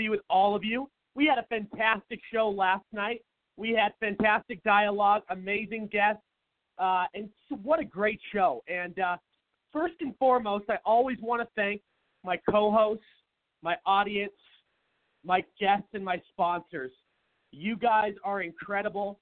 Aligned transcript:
Be 0.00 0.08
with 0.08 0.20
all 0.30 0.56
of 0.56 0.64
you. 0.64 0.88
We 1.14 1.26
had 1.26 1.36
a 1.36 1.46
fantastic 1.48 2.20
show 2.32 2.48
last 2.48 2.84
night. 2.92 3.22
We 3.58 3.70
had 3.72 3.92
fantastic 4.00 4.62
dialogue, 4.64 5.22
amazing 5.28 5.90
guests, 5.92 6.22
uh, 6.78 7.04
and 7.14 7.28
what 7.62 7.80
a 7.80 7.84
great 7.84 8.18
show. 8.32 8.62
And 8.66 8.98
uh, 8.98 9.18
first 9.72 9.94
and 10.00 10.16
foremost, 10.16 10.64
I 10.70 10.78
always 10.86 11.18
want 11.20 11.42
to 11.42 11.48
thank 11.54 11.82
my 12.24 12.38
co 12.50 12.72
hosts, 12.72 13.04
my 13.62 13.76
audience, 13.84 14.32
my 15.22 15.44
guests, 15.60 15.88
and 15.92 16.02
my 16.02 16.22
sponsors. 16.30 16.92
You 17.52 17.76
guys 17.76 18.14
are 18.24 18.40
incredible. 18.40 19.18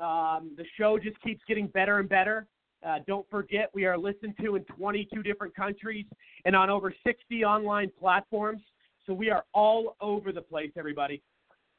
Um, 0.00 0.52
the 0.58 0.64
show 0.76 0.98
just 0.98 1.18
keeps 1.22 1.40
getting 1.48 1.68
better 1.68 1.98
and 1.98 2.08
better. 2.08 2.46
Uh, 2.86 2.98
don't 3.06 3.28
forget, 3.30 3.70
we 3.72 3.86
are 3.86 3.96
listened 3.96 4.34
to 4.42 4.56
in 4.56 4.64
22 4.64 5.22
different 5.22 5.54
countries 5.54 6.04
and 6.44 6.54
on 6.54 6.68
over 6.68 6.94
60 7.06 7.44
online 7.44 7.90
platforms. 7.98 8.62
So 9.10 9.14
we 9.14 9.28
are 9.28 9.44
all 9.54 9.96
over 10.00 10.30
the 10.30 10.40
place, 10.40 10.70
everybody. 10.78 11.20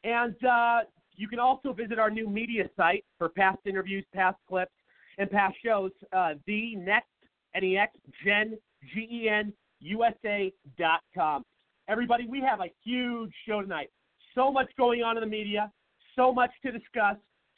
And 0.03 0.35
uh, 0.43 0.79
you 1.15 1.29
can 1.29 1.39
also 1.39 1.71
visit 1.71 1.97
our 1.97 2.09
new 2.09 2.27
media 2.27 2.69
site 2.75 3.05
for 3.17 3.29
past 3.29 3.59
interviews, 3.65 4.03
past 4.13 4.35
clips, 4.49 4.73
and 5.17 5.31
past 5.31 5.55
shows, 5.63 5.91
uh, 6.11 6.33
the 6.45 6.75
next 6.75 7.07
NEX 7.55 7.93
Gen 8.25 8.57
G-E-N 8.93 9.53
USA.com. 9.79 11.45
Everybody, 11.87 12.27
we 12.27 12.41
have 12.41 12.59
a 12.59 12.69
huge 12.83 13.31
show 13.47 13.61
tonight. 13.61 13.91
So 14.35 14.51
much 14.51 14.69
going 14.77 15.01
on 15.01 15.15
in 15.15 15.21
the 15.21 15.29
media, 15.29 15.71
so 16.17 16.33
much 16.33 16.51
to 16.65 16.71
discuss, 16.73 17.15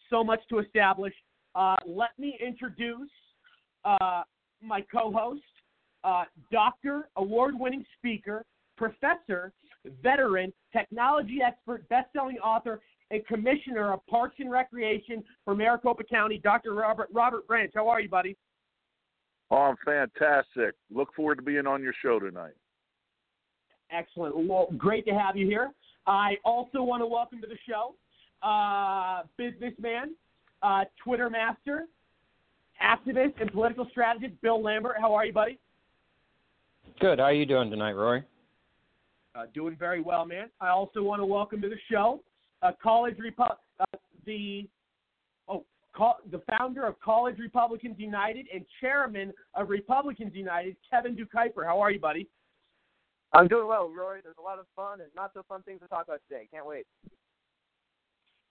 so 0.07 0.23
much 0.23 0.41
to 0.49 0.59
establish. 0.59 1.15
Uh, 1.55 1.77
let 1.87 2.11
me 2.19 2.37
introduce 2.39 3.09
uh, 3.85 4.21
my 4.61 4.81
co-host, 4.81 5.41
uh, 6.03 6.25
doctor, 6.51 7.09
award-winning 7.15 7.83
speaker, 7.97 8.45
professor, 8.77 9.51
veteran, 10.01 10.53
technology 10.71 11.39
expert, 11.45 11.87
best-selling 11.89 12.37
author, 12.37 12.81
and 13.11 13.25
commissioner 13.27 13.93
of 13.93 14.05
Parks 14.07 14.35
and 14.39 14.49
Recreation 14.49 15.23
for 15.45 15.55
Maricopa 15.55 16.03
County, 16.03 16.39
Dr. 16.43 16.73
Robert 16.73 17.09
Robert 17.13 17.47
Branch. 17.47 17.71
How 17.75 17.87
are 17.87 18.01
you, 18.01 18.09
buddy? 18.09 18.35
Oh, 19.51 19.57
I'm 19.57 19.75
fantastic. 19.85 20.75
Look 20.89 21.13
forward 21.15 21.35
to 21.35 21.41
being 21.41 21.67
on 21.67 21.83
your 21.83 21.93
show 22.01 22.19
tonight. 22.19 22.53
Excellent. 23.91 24.47
Well, 24.47 24.67
great 24.77 25.05
to 25.05 25.11
have 25.11 25.37
you 25.37 25.45
here. 25.45 25.71
I 26.07 26.35
also 26.43 26.81
want 26.81 27.01
to 27.01 27.07
welcome 27.07 27.39
to 27.41 27.47
the 27.47 27.57
show 27.69 27.95
uh, 28.41 29.23
businessman, 29.37 30.15
uh, 30.61 30.85
Twitter 31.03 31.29
master, 31.29 31.85
activist, 32.81 33.39
and 33.39 33.51
political 33.51 33.87
strategist 33.91 34.33
Bill 34.41 34.61
Lambert. 34.61 34.95
How 34.99 35.13
are 35.13 35.25
you, 35.25 35.33
buddy? 35.33 35.59
Good. 36.99 37.19
How 37.19 37.25
are 37.25 37.33
you 37.33 37.45
doing 37.45 37.69
tonight, 37.69 37.93
Rory? 37.93 38.23
Uh, 39.35 39.45
doing 39.53 39.75
very 39.75 39.99
well, 39.99 40.25
man. 40.25 40.49
I 40.61 40.69
also 40.69 41.01
want 41.01 41.19
to 41.19 41.25
welcome 41.25 41.59
to 41.61 41.69
the 41.69 41.79
show 41.91 42.21
uh, 42.61 42.71
College 42.81 43.17
Repu- 43.17 43.55
uh, 43.79 43.97
the 44.25 44.69
oh 45.47 45.65
call, 45.95 46.17
the 46.31 46.41
founder 46.57 46.85
of 46.85 46.99
College 46.99 47.39
Republicans 47.39 47.95
United 47.97 48.45
and 48.53 48.63
chairman 48.79 49.33
of 49.55 49.69
Republicans 49.69 50.33
United, 50.35 50.75
Kevin 50.89 51.15
Decuyper. 51.15 51.65
How 51.65 51.79
are 51.81 51.91
you, 51.91 51.99
buddy? 51.99 52.27
I'm 53.33 53.47
doing 53.47 53.67
well, 53.67 53.89
Rory. 53.89 54.21
There's 54.23 54.35
a 54.37 54.43
lot 54.43 54.59
of 54.59 54.65
fun 54.75 55.01
and 55.01 55.09
not 55.15 55.31
so 55.33 55.43
fun 55.49 55.63
things 55.63 55.81
to 55.81 55.87
talk 55.87 56.03
about 56.03 56.21
today. 56.29 56.47
Can't 56.53 56.67
wait. 56.67 56.85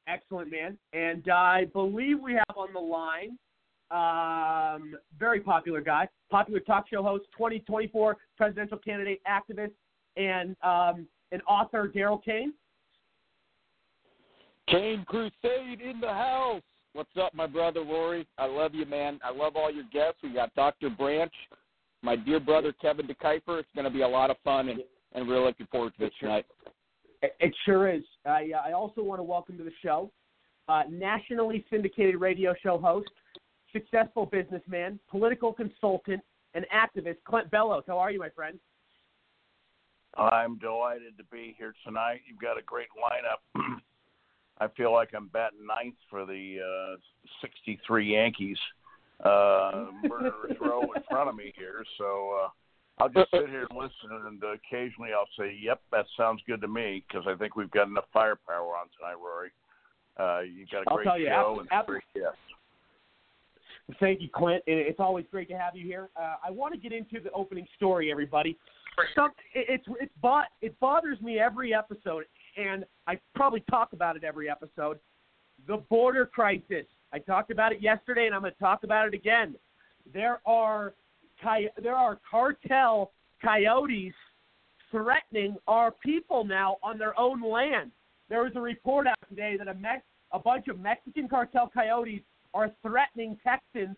Excellent, 0.09 0.51
man. 0.51 0.77
And 0.93 1.29
I 1.29 1.67
believe 1.67 2.19
we 2.21 2.33
have 2.33 2.57
on 2.57 2.73
the 2.73 2.81
line 2.81 3.39
um, 3.93 4.95
very 5.19 5.41
popular 5.41 5.81
guy, 5.81 6.09
popular 6.31 6.61
talk 6.61 6.87
show 6.89 7.03
host, 7.03 7.27
2024 7.33 8.17
presidential 8.37 8.79
candidate, 8.79 9.21
activist, 9.29 9.73
and 10.17 10.57
um, 10.63 11.07
an 11.31 11.41
author, 11.49 11.91
Daryl 11.95 12.23
Kane. 12.23 12.53
Kane 14.69 15.05
Crusade 15.07 15.81
in 15.81 16.01
the 16.01 16.09
house. 16.09 16.63
What's 16.95 17.11
up, 17.21 17.35
my 17.35 17.47
brother 17.47 17.81
Rory? 17.81 18.27
I 18.39 18.47
love 18.47 18.75
you, 18.75 18.85
man. 18.85 19.19
I 19.25 19.33
love 19.33 19.57
all 19.57 19.73
your 19.73 19.85
guests. 19.93 20.21
We 20.23 20.35
got 20.35 20.55
Dr. 20.55 20.91
Branch, 20.91 21.33
my 22.03 22.17
dear 22.17 22.39
brother 22.39 22.73
Kevin 22.81 23.07
Decuyper. 23.07 23.61
It's 23.61 23.69
going 23.75 23.85
to 23.85 23.91
be 23.91 24.03
a 24.03 24.09
lot 24.09 24.31
of 24.31 24.37
fun, 24.45 24.69
and, 24.69 24.81
and 25.13 25.27
we're 25.27 25.43
looking 25.43 25.67
forward 25.67 25.95
to 25.99 26.05
this 26.05 26.13
tonight. 26.21 26.45
It, 27.23 27.35
it 27.41 27.55
sure 27.65 27.91
is. 27.91 28.03
I, 28.27 28.51
uh, 28.55 28.69
I 28.69 28.73
also 28.73 29.03
want 29.03 29.21
to 29.21 29.25
welcome 29.25 29.57
to 29.59 29.65
the 29.65 29.73
show 29.83 30.11
uh, 30.69 30.83
nationally 30.91 31.65
syndicated 31.71 32.21
radio 32.21 32.55
show 32.63 32.79
host, 32.79 33.11
successful 33.73 34.27
businessman, 34.27 34.99
political 35.11 35.53
consultant, 35.53 36.21
and 36.55 36.67
activist, 36.75 37.17
Clint 37.25 37.51
Bellows. 37.51 37.85
How 37.87 37.99
are 37.99 38.11
you, 38.11 38.19
my 38.19 38.29
friend? 38.31 38.59
I'm 40.17 40.59
delighted 40.59 41.17
to 41.19 41.25
be 41.25 41.55
here 41.59 41.75
tonight. 41.85 42.21
You've 42.29 42.41
got 42.41 42.59
a 42.59 42.63
great 42.63 42.89
lineup. 42.97 43.79
I 44.59 44.69
feel 44.77 44.93
like 44.93 45.11
I'm 45.17 45.29
batting 45.29 45.67
ninth 45.67 45.95
for 46.11 46.27
the 46.27 46.59
uh, 46.61 46.97
63 47.41 48.13
Yankees. 48.13 48.59
Uh, 49.25 49.87
murderers 50.09 50.57
row 50.61 50.83
in 50.83 51.03
front 51.09 51.29
of 51.29 51.35
me 51.37 51.53
here, 51.57 51.85
so 51.97 52.45
uh, 52.45 52.49
I'll 53.03 53.09
just 53.09 53.31
sit 53.31 53.49
here 53.49 53.67
and 53.71 53.79
listen, 53.79 54.27
and 54.27 54.43
occasionally 54.43 55.11
I'll 55.17 55.29
say, 55.39 55.57
"Yep, 55.63 55.81
that 55.93 56.07
sounds 56.17 56.43
good 56.47 56.61
to 56.61 56.69
me," 56.69 57.05
because 57.07 57.25
I 57.29 57.37
think 57.37 57.55
we've 57.55 57.71
got 57.71 57.87
enough 57.87 58.07
firepower 58.13 58.75
on 58.77 58.87
tonight, 58.99 59.17
Rory. 59.23 59.51
Uh, 60.19 60.41
you've 60.41 60.69
got 60.71 60.83
a 60.83 60.91
I'll 60.91 60.97
great 60.97 61.05
tell 61.05 61.19
you, 61.19 61.27
show 61.27 61.51
after- 61.53 61.61
and 61.61 61.73
after- 61.73 61.93
great 61.93 62.05
guests. 62.25 62.39
Thank 64.01 64.21
you, 64.23 64.29
Clint. 64.35 64.63
It's 64.67 65.01
always 65.01 65.25
great 65.31 65.49
to 65.49 65.59
have 65.59 65.77
you 65.77 65.85
here. 65.85 66.09
Uh, 66.17 66.37
I 66.47 66.51
want 66.51 66.75
to 66.75 66.81
get 66.81 66.93
into 66.93 67.21
the 67.21 67.31
opening 67.33 67.67
story, 67.77 68.11
everybody. 68.11 68.57
It, 69.55 69.67
it's 69.69 69.85
it's 70.01 70.13
bo- 70.21 70.43
it 70.61 70.79
bothers 70.81 71.21
me 71.21 71.39
every 71.39 71.75
episode, 71.75 72.25
and 72.57 72.85
I 73.07 73.19
probably 73.35 73.65
talk 73.71 73.93
about 73.93 74.17
it 74.17 74.25
every 74.25 74.51
episode. 74.51 74.99
The 75.67 75.79
border 75.89 76.27
crisis. 76.27 76.87
I 77.13 77.19
talked 77.19 77.51
about 77.51 77.73
it 77.73 77.83
yesterday, 77.83 78.27
and 78.27 78.35
I'm 78.35 78.41
going 78.41 78.53
to 78.53 78.59
talk 78.59 78.85
about 78.85 79.07
it 79.09 79.15
again. 79.15 79.55
There 80.13 80.41
are 80.47 80.95
there 81.83 81.97
are 81.97 82.19
cartel 82.29 83.13
coyotes 83.43 84.15
threatening 84.91 85.57
our 85.67 85.91
people 85.91 86.45
now 86.45 86.77
on 86.83 86.99
their 86.99 87.19
own 87.19 87.43
land. 87.43 87.91
There 88.29 88.45
was 88.45 88.53
a 88.55 88.61
report 88.61 89.07
out 89.07 89.17
today 89.29 89.57
that 89.59 89.69
a 89.69 89.75
Mex- 89.75 90.05
a 90.33 90.39
bunch 90.39 90.69
of 90.69 90.79
Mexican 90.79 91.29
cartel 91.29 91.71
coyotes 91.73 92.23
are 92.55 92.71
threatening 92.83 93.39
Texans 93.43 93.97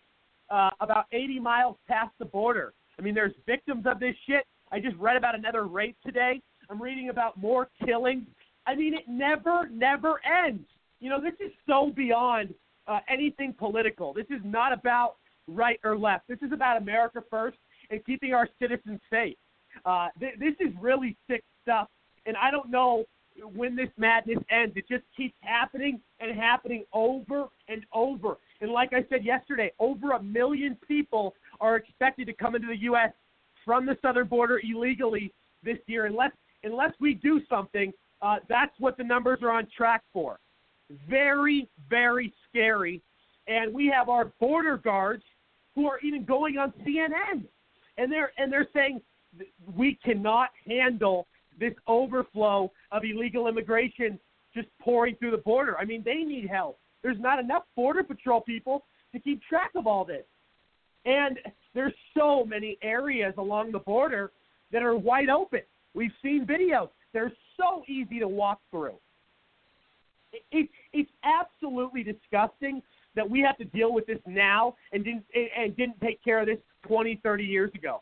uh, 0.49 0.69
about 0.79 1.05
80 1.11 1.39
miles 1.39 1.75
past 1.87 2.11
the 2.19 2.25
border. 2.25 2.73
I 2.97 3.01
mean, 3.01 3.13
there's 3.13 3.33
victims 3.45 3.85
of 3.85 3.99
this 3.99 4.15
shit. 4.27 4.45
I 4.75 4.79
just 4.79 4.97
read 4.97 5.15
about 5.15 5.35
another 5.35 5.67
rape 5.67 5.95
today. 6.05 6.41
I'm 6.69 6.81
reading 6.81 7.07
about 7.07 7.37
more 7.37 7.69
killings. 7.85 8.25
I 8.67 8.75
mean, 8.75 8.93
it 8.93 9.07
never, 9.07 9.69
never 9.69 10.19
ends. 10.25 10.65
You 10.99 11.09
know, 11.09 11.21
this 11.21 11.35
is 11.39 11.53
so 11.65 11.93
beyond 11.95 12.53
uh, 12.85 12.99
anything 13.07 13.55
political. 13.57 14.13
This 14.13 14.25
is 14.29 14.41
not 14.43 14.73
about 14.73 15.15
right 15.47 15.79
or 15.85 15.97
left. 15.97 16.27
This 16.27 16.39
is 16.41 16.51
about 16.51 16.75
America 16.75 17.23
first 17.29 17.57
and 17.89 18.03
keeping 18.05 18.33
our 18.33 18.49
citizens 18.59 18.99
safe. 19.09 19.37
Uh, 19.85 20.09
th- 20.19 20.37
this 20.39 20.55
is 20.59 20.73
really 20.81 21.15
sick 21.29 21.45
stuff, 21.63 21.87
and 22.25 22.35
I 22.35 22.51
don't 22.51 22.69
know 22.69 23.05
when 23.55 23.77
this 23.77 23.89
madness 23.95 24.39
ends. 24.51 24.75
It 24.75 24.89
just 24.89 25.03
keeps 25.15 25.35
happening 25.39 26.01
and 26.19 26.37
happening 26.37 26.83
over 26.91 27.47
and 27.69 27.85
over. 27.93 28.39
And 28.59 28.71
like 28.71 28.91
I 28.91 29.05
said 29.09 29.23
yesterday, 29.23 29.71
over 29.79 30.11
a 30.11 30.21
million 30.21 30.77
people 30.85 31.33
are 31.61 31.77
expected 31.77 32.27
to 32.27 32.33
come 32.33 32.55
into 32.55 32.67
the 32.67 32.77
U.S. 32.79 33.13
from 33.65 33.85
the 33.85 33.97
southern 34.01 34.27
border 34.27 34.61
illegally 34.63 35.33
this 35.63 35.77
year. 35.87 36.05
Unless 36.05 36.31
unless 36.63 36.91
we 36.99 37.15
do 37.15 37.41
something, 37.49 37.91
uh, 38.21 38.37
that's 38.47 38.73
what 38.79 38.97
the 38.97 39.03
numbers 39.03 39.39
are 39.41 39.51
on 39.51 39.67
track 39.75 40.03
for. 40.13 40.39
Very 41.09 41.67
very 41.89 42.33
scary. 42.47 43.01
And 43.47 43.73
we 43.73 43.87
have 43.87 44.09
our 44.09 44.31
border 44.39 44.77
guards 44.77 45.23
who 45.75 45.87
are 45.87 45.99
even 45.99 46.23
going 46.23 46.57
on 46.57 46.73
CNN, 46.85 47.43
and 47.97 48.11
they're 48.11 48.31
and 48.37 48.51
they're 48.51 48.67
saying 48.73 49.01
we 49.75 49.99
cannot 50.03 50.49
handle 50.65 51.27
this 51.59 51.73
overflow 51.87 52.71
of 52.91 53.03
illegal 53.03 53.47
immigration 53.47 54.19
just 54.53 54.67
pouring 54.81 55.15
through 55.15 55.31
the 55.31 55.37
border. 55.37 55.77
I 55.77 55.85
mean, 55.85 56.01
they 56.03 56.23
need 56.23 56.47
help. 56.47 56.79
There's 57.03 57.19
not 57.19 57.39
enough 57.39 57.63
border 57.75 58.03
patrol 58.03 58.41
people 58.41 58.85
to 59.13 59.19
keep 59.19 59.41
track 59.43 59.71
of 59.75 59.85
all 59.85 60.05
this. 60.05 60.23
And 61.05 61.37
there's 61.73 61.93
so 62.17 62.45
many 62.45 62.77
areas 62.81 63.33
along 63.37 63.71
the 63.71 63.79
border 63.79 64.31
that 64.71 64.81
are 64.81 64.95
wide 64.95 65.29
open. 65.29 65.61
We've 65.93 66.11
seen 66.21 66.45
videos. 66.45 66.89
They're 67.13 67.31
so 67.57 67.83
easy 67.87 68.19
to 68.19 68.27
walk 68.27 68.59
through. 68.71 68.95
It, 70.33 70.43
it, 70.51 70.69
it's 70.91 71.11
absolutely 71.23 72.03
disgusting 72.03 72.81
that 73.15 73.29
we 73.29 73.39
have 73.41 73.57
to 73.57 73.65
deal 73.65 73.93
with 73.93 74.05
this 74.07 74.19
now 74.27 74.75
and 74.91 75.03
didn't 75.03 75.23
and 75.57 75.75
didn't 75.77 76.01
take 76.01 76.21
care 76.23 76.39
of 76.39 76.47
this 76.47 76.57
20, 76.87 77.21
30 77.23 77.43
years 77.43 77.71
ago. 77.73 78.01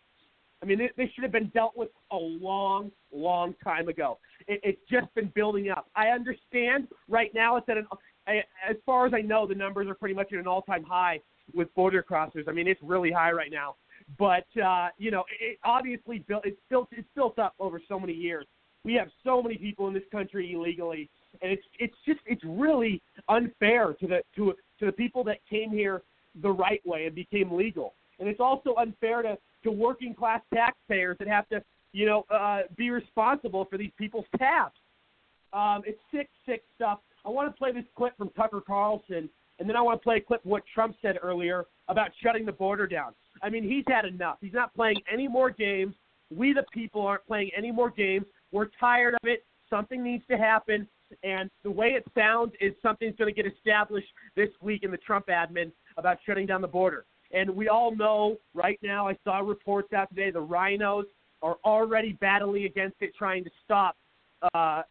I 0.62 0.66
mean, 0.66 0.80
this, 0.80 1.10
should 1.14 1.24
have 1.24 1.32
been 1.32 1.50
dealt 1.50 1.76
with 1.76 1.90
a 2.12 2.18
long, 2.18 2.90
long 3.14 3.54
time 3.62 3.90
ago. 3.90 4.18
It, 4.48 4.62
it's 4.64 4.82
just 4.90 5.14
been 5.14 5.32
building 5.36 5.70
up. 5.70 5.90
I 5.96 6.08
understand 6.08 6.88
right 7.10 7.32
now 7.34 7.58
it's 7.58 7.68
at 7.68 7.78
an, 7.78 7.86
as 8.28 8.78
far 8.86 9.06
as 9.06 9.14
I 9.14 9.20
know, 9.20 9.46
the 9.46 9.56
numbers 9.56 9.88
are 9.90 9.94
pretty 9.94 10.16
much 10.16 10.32
at 10.32 10.40
an 10.40 10.48
all-time 10.48 10.84
high 10.84 11.20
with 11.54 11.74
border 11.76 12.04
crossers. 12.08 12.48
I 12.48 12.52
mean, 12.52 12.68
it's 12.68 12.82
really 12.82 13.12
high 13.12 13.32
right 13.32 13.52
now. 13.52 13.76
But 14.18 14.46
uh, 14.62 14.90
you 14.98 15.12
know, 15.12 15.24
it 15.40 15.58
obviously 15.64 16.20
built. 16.20 16.46
It's 16.46 16.60
built. 16.70 16.90
It's 16.92 17.08
built 17.16 17.40
up 17.40 17.54
over 17.60 17.82
so 17.88 18.00
many 18.00 18.14
years. 18.14 18.46
We 18.84 18.94
have 18.96 19.08
so 19.24 19.42
many 19.42 19.58
people 19.58 19.88
in 19.88 19.94
this 19.94 20.04
country 20.12 20.54
illegally, 20.54 21.10
and 21.42 21.52
it's 21.52 21.64
it's 21.80 21.96
just 22.06 22.20
it's 22.26 22.44
really 22.46 23.02
unfair 23.30 23.94
to 23.94 24.08
the 24.08 24.22
to 24.36 24.54
to 24.80 24.86
the 24.86 24.92
people 24.92 25.24
that 25.26 25.38
came 25.50 25.72
here 25.72 26.02
the 26.42 26.50
right 26.50 26.82
way 26.86 27.06
and 27.06 27.16
became 27.16 27.52
legal. 27.52 27.94
And 28.20 28.28
it's 28.28 28.40
also 28.40 28.76
unfair 28.76 29.22
to 29.22 29.38
to 29.64 29.72
working 29.72 30.14
class 30.14 30.42
taxpayers 30.54 31.18
that 31.20 31.28
have 31.28 31.48
to 31.50 31.64
you 31.94 32.06
know 32.06 32.26
uh, 32.30 32.64
be 32.76 32.90
responsible 32.90 33.66
for 33.66 33.78
these 33.78 33.92
people's 33.98 34.26
tabs. 34.38 34.76
Um, 35.54 35.84
it's 35.86 36.00
sick, 36.12 36.30
sick 36.46 36.64
stuff. 36.76 37.00
I 37.26 37.30
want 37.30 37.54
to 37.54 37.58
play 37.58 37.72
this 37.72 37.86
clip 37.96 38.18
from 38.18 38.30
Tucker 38.32 38.62
Carlson, 38.66 39.30
and 39.64 39.70
then 39.70 39.78
I 39.78 39.82
want 39.82 40.02
to 40.02 40.04
play 40.04 40.18
a 40.18 40.20
clip 40.20 40.44
of 40.44 40.52
what 40.52 40.64
Trump 40.74 40.94
said 41.02 41.18
earlier 41.24 41.64
about 41.88 42.10
shutting 42.22 42.46
the 42.46 42.52
border 42.52 42.86
down. 42.86 43.14
I 43.42 43.50
mean, 43.50 43.64
he's 43.64 43.86
had 43.88 44.04
enough. 44.04 44.36
He's 44.42 44.52
not 44.52 44.76
playing 44.76 44.98
any 45.10 45.26
more 45.26 45.52
games. 45.52 45.96
We, 46.30 46.52
the 46.52 46.66
people, 46.74 47.08
aren't 47.08 47.26
playing 47.26 47.52
any 47.56 47.72
more 47.72 47.90
games. 47.90 48.26
We're 48.52 48.68
tired 48.78 49.14
of 49.14 49.22
it. 49.24 49.46
Something 49.70 50.04
needs 50.04 50.26
to 50.30 50.38
happen. 50.38 50.86
And 51.24 51.50
the 51.64 51.72
way 51.72 51.92
it 51.92 52.04
sounds 52.14 52.52
is 52.60 52.74
something's 52.82 53.16
going 53.16 53.34
to 53.34 53.42
get 53.42 53.50
established 53.50 54.10
this 54.36 54.50
week 54.62 54.84
in 54.84 54.92
the 54.92 54.98
Trump 54.98 55.28
admin 55.28 55.72
about 55.96 56.18
shutting 56.26 56.46
down 56.46 56.60
the 56.60 56.68
border. 56.68 57.06
And 57.32 57.50
we 57.50 57.70
all 57.70 57.96
know 57.96 58.36
right 58.54 58.80
now, 58.84 59.08
I 59.08 59.18
saw 59.24 59.40
reports 59.40 59.94
out 59.94 60.10
today, 60.10 60.30
the 60.30 60.46
RINOs 60.46 61.06
are 61.42 61.56
already 61.64 62.18
battling 62.20 62.66
against 62.66 62.98
it, 63.00 63.16
trying 63.18 63.46
to 63.46 63.50
stop, 63.64 63.96
uh, 64.54 64.82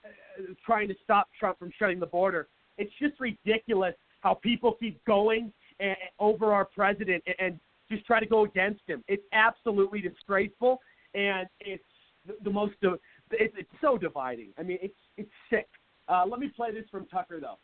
trying 0.64 0.88
to 0.88 0.94
stop 1.04 1.28
Trump 1.38 1.58
from 1.58 1.70
shutting 1.78 2.00
the 2.00 2.06
border. 2.06 2.48
It's 2.78 2.92
just 2.98 3.20
ridiculous 3.20 3.94
how 4.22 4.34
people 4.34 4.76
keep 4.80 5.04
going 5.04 5.52
and, 5.80 5.96
over 6.18 6.52
our 6.52 6.64
president 6.64 7.22
and, 7.26 7.36
and 7.38 7.60
just 7.90 8.06
try 8.06 8.18
to 8.18 8.26
go 8.26 8.44
against 8.44 8.80
him. 8.86 9.04
It's 9.06 9.22
absolutely 9.32 10.00
disgraceful, 10.00 10.80
and 11.14 11.46
it's 11.60 11.84
the, 12.26 12.34
the 12.42 12.50
most. 12.50 12.74
It's, 12.82 13.54
it's 13.56 13.68
so 13.80 13.98
dividing. 13.98 14.50
I 14.58 14.62
mean, 14.62 14.78
it's 14.80 14.94
it's 15.18 15.30
sick. 15.50 15.68
Uh, 16.08 16.24
let 16.26 16.40
me 16.40 16.50
play 16.54 16.72
this 16.72 16.84
from 16.90 17.06
Tucker 17.06 17.40
though. 17.40 17.58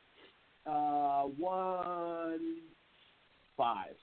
Uh, 0.71 1.29
one 1.38 2.59
five. 3.57 3.95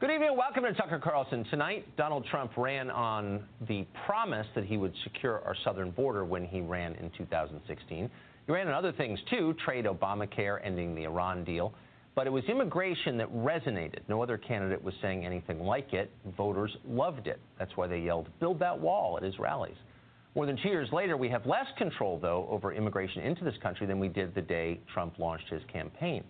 Good 0.00 0.10
evening. 0.10 0.34
Welcome 0.34 0.62
to 0.62 0.72
Tucker 0.72 0.98
Carlson. 0.98 1.44
Tonight, 1.50 1.84
Donald 1.98 2.24
Trump 2.30 2.56
ran 2.56 2.90
on 2.90 3.44
the 3.68 3.86
promise 4.06 4.46
that 4.54 4.64
he 4.64 4.78
would 4.78 4.94
secure 5.04 5.42
our 5.44 5.54
southern 5.62 5.90
border 5.90 6.24
when 6.24 6.46
he 6.46 6.62
ran 6.62 6.94
in 6.94 7.10
2016. 7.18 8.10
He 8.50 8.72
other 8.72 8.90
things 8.90 9.20
too 9.30 9.54
trade, 9.64 9.84
Obamacare, 9.84 10.58
ending 10.64 10.96
the 10.96 11.04
Iran 11.04 11.44
deal. 11.44 11.72
But 12.16 12.26
it 12.26 12.30
was 12.30 12.42
immigration 12.46 13.16
that 13.18 13.32
resonated. 13.32 14.00
No 14.08 14.20
other 14.22 14.36
candidate 14.36 14.82
was 14.82 14.92
saying 15.00 15.24
anything 15.24 15.60
like 15.60 15.92
it. 15.92 16.10
Voters 16.36 16.76
loved 16.84 17.28
it. 17.28 17.38
That's 17.60 17.76
why 17.76 17.86
they 17.86 18.00
yelled, 18.00 18.28
build 18.40 18.58
that 18.58 18.78
wall 18.78 19.16
at 19.16 19.22
his 19.22 19.38
rallies. 19.38 19.76
More 20.34 20.46
than 20.46 20.56
two 20.60 20.68
years 20.68 20.88
later, 20.92 21.16
we 21.16 21.28
have 21.28 21.46
less 21.46 21.66
control, 21.78 22.18
though, 22.18 22.48
over 22.50 22.72
immigration 22.72 23.22
into 23.22 23.44
this 23.44 23.54
country 23.62 23.86
than 23.86 24.00
we 24.00 24.08
did 24.08 24.34
the 24.34 24.42
day 24.42 24.80
Trump 24.92 25.20
launched 25.20 25.48
his 25.48 25.62
campaign. 25.72 26.24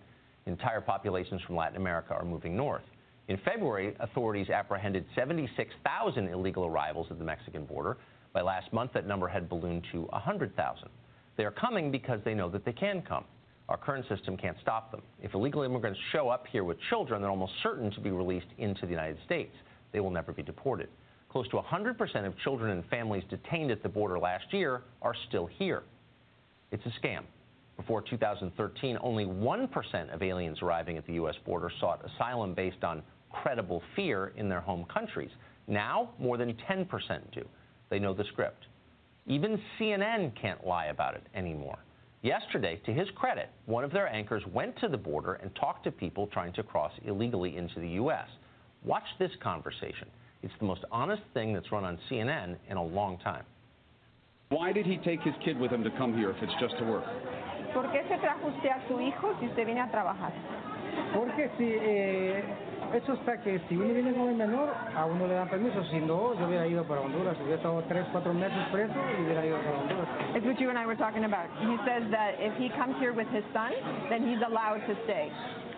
Entire 0.45 0.81
populations 0.81 1.41
from 1.47 1.55
Latin 1.55 1.77
America 1.77 2.13
are 2.13 2.23
moving 2.23 2.55
north. 2.55 2.83
In 3.29 3.37
February, 3.43 3.95
authorities 3.99 4.51
apprehended 4.51 5.05
76,000 5.15 6.27
illegal 6.27 6.67
arrivals 6.67 7.07
at 7.09 7.17
the 7.17 7.25
Mexican 7.25 7.65
border. 7.65 7.97
By 8.31 8.41
last 8.41 8.71
month, 8.73 8.93
that 8.93 9.07
number 9.07 9.27
had 9.27 9.49
ballooned 9.49 9.87
to 9.91 10.01
100,000. 10.03 10.89
They 11.37 11.45
are 11.45 11.51
coming 11.51 11.91
because 11.91 12.19
they 12.23 12.33
know 12.33 12.49
that 12.49 12.65
they 12.65 12.73
can 12.73 13.01
come. 13.01 13.25
Our 13.69 13.77
current 13.77 14.05
system 14.09 14.35
can't 14.35 14.57
stop 14.61 14.91
them. 14.91 15.01
If 15.21 15.33
illegal 15.33 15.63
immigrants 15.63 15.99
show 16.11 16.29
up 16.29 16.45
here 16.51 16.63
with 16.63 16.77
children, 16.89 17.21
they're 17.21 17.31
almost 17.31 17.53
certain 17.63 17.89
to 17.91 18.01
be 18.01 18.11
released 18.11 18.47
into 18.57 18.85
the 18.85 18.91
United 18.91 19.17
States. 19.25 19.55
They 19.93 20.01
will 20.01 20.11
never 20.11 20.33
be 20.33 20.43
deported. 20.43 20.89
Close 21.29 21.47
to 21.49 21.57
100% 21.57 22.25
of 22.25 22.37
children 22.39 22.71
and 22.71 22.85
families 22.89 23.23
detained 23.29 23.71
at 23.71 23.81
the 23.81 23.87
border 23.87 24.19
last 24.19 24.51
year 24.51 24.81
are 25.01 25.15
still 25.29 25.45
here. 25.45 25.83
It's 26.71 26.85
a 26.85 27.05
scam. 27.05 27.21
Before 27.77 28.01
2013, 28.01 28.97
only 29.01 29.25
1% 29.25 30.13
of 30.13 30.21
aliens 30.21 30.61
arriving 30.61 30.97
at 30.97 31.07
the 31.07 31.13
U.S. 31.13 31.35
border 31.45 31.71
sought 31.79 32.05
asylum 32.05 32.53
based 32.53 32.83
on 32.83 33.01
credible 33.31 33.81
fear 33.95 34.33
in 34.35 34.49
their 34.49 34.59
home 34.59 34.85
countries. 34.93 35.31
Now, 35.67 36.09
more 36.19 36.37
than 36.37 36.53
10% 36.69 36.87
do. 37.33 37.45
They 37.89 37.99
know 37.99 38.13
the 38.13 38.25
script. 38.25 38.65
Even 39.31 39.57
CNN 39.79 40.33
can't 40.35 40.67
lie 40.67 40.87
about 40.87 41.15
it 41.15 41.23
anymore. 41.33 41.79
Yesterday, 42.21 42.81
to 42.85 42.91
his 42.91 43.07
credit, 43.15 43.47
one 43.65 43.85
of 43.85 43.93
their 43.93 44.09
anchors 44.09 44.43
went 44.53 44.77
to 44.81 44.89
the 44.89 44.97
border 44.97 45.35
and 45.35 45.55
talked 45.55 45.85
to 45.85 45.91
people 45.91 46.27
trying 46.33 46.51
to 46.51 46.63
cross 46.63 46.91
illegally 47.05 47.55
into 47.55 47.79
the 47.79 47.87
U.S. 48.03 48.27
Watch 48.83 49.05
this 49.19 49.31
conversation. 49.41 50.09
It's 50.43 50.53
the 50.59 50.65
most 50.65 50.83
honest 50.91 51.21
thing 51.33 51.53
that's 51.53 51.71
run 51.71 51.85
on 51.85 51.97
CNN 52.09 52.57
in 52.69 52.75
a 52.75 52.83
long 52.83 53.19
time. 53.19 53.45
Why 54.49 54.73
did 54.73 54.85
he 54.85 54.97
take 54.97 55.21
his 55.21 55.33
kid 55.45 55.57
with 55.57 55.71
him 55.71 55.85
to 55.85 55.91
come 55.91 56.13
here 56.13 56.31
if 56.31 56.43
it's 56.43 56.53
just 56.59 56.77
to 56.79 56.83
work? 56.83 57.05
¿Por 57.73 57.83
qué 57.83 58.03
se 58.09 58.17
trajo 58.17 58.53
usted 58.53 58.69
a 58.69 58.83
su 58.89 58.99
hijo 58.99 59.33
si 59.39 59.45
usted 59.45 59.65
viene 59.65 59.79
a 59.79 59.89
trabajar? 59.89 60.33
Porque 61.15 61.49
si 61.57 61.65
eh, 61.69 62.43
eso 62.93 63.13
está 63.13 63.41
que 63.41 63.59
si 63.69 63.75
uno 63.77 63.93
viene 63.93 64.13
con 64.13 64.29
el 64.29 64.35
menor, 64.35 64.69
a 64.95 65.05
uno 65.05 65.27
le 65.27 65.33
dan 65.35 65.49
permiso. 65.49 65.83
Si 65.85 65.99
no, 65.99 66.33
yo 66.39 66.47
hubiera 66.47 66.67
ido 66.67 66.83
para 66.85 67.01
Honduras. 67.01 67.37
Hubiera 67.39 67.55
estado 67.57 67.83
tres, 67.87 68.05
cuatro 68.11 68.33
meses 68.33 68.57
preso 68.71 68.93
y 69.17 69.23
hubiera 69.23 69.45
ido 69.45 69.57
para 69.57 69.77
Honduras. 69.79 70.07
It's 70.35 70.45
what 70.45 70.59
you 70.59 70.69
and 70.69 70.77
I 70.79 70.85
were 70.85 70.95
talking 70.97 71.25
about. 71.25 71.47
He 71.59 71.75
says 71.85 72.03
that 72.11 72.35
if 72.39 72.53
he 72.57 72.69
comes 72.77 72.95
here 72.99 73.13
with 73.13 73.27
his 73.29 73.43
son, 73.53 73.71
then 74.09 74.23
he's 74.27 74.41
allowed 74.45 74.81
to 74.87 74.95
stay. 75.05 75.31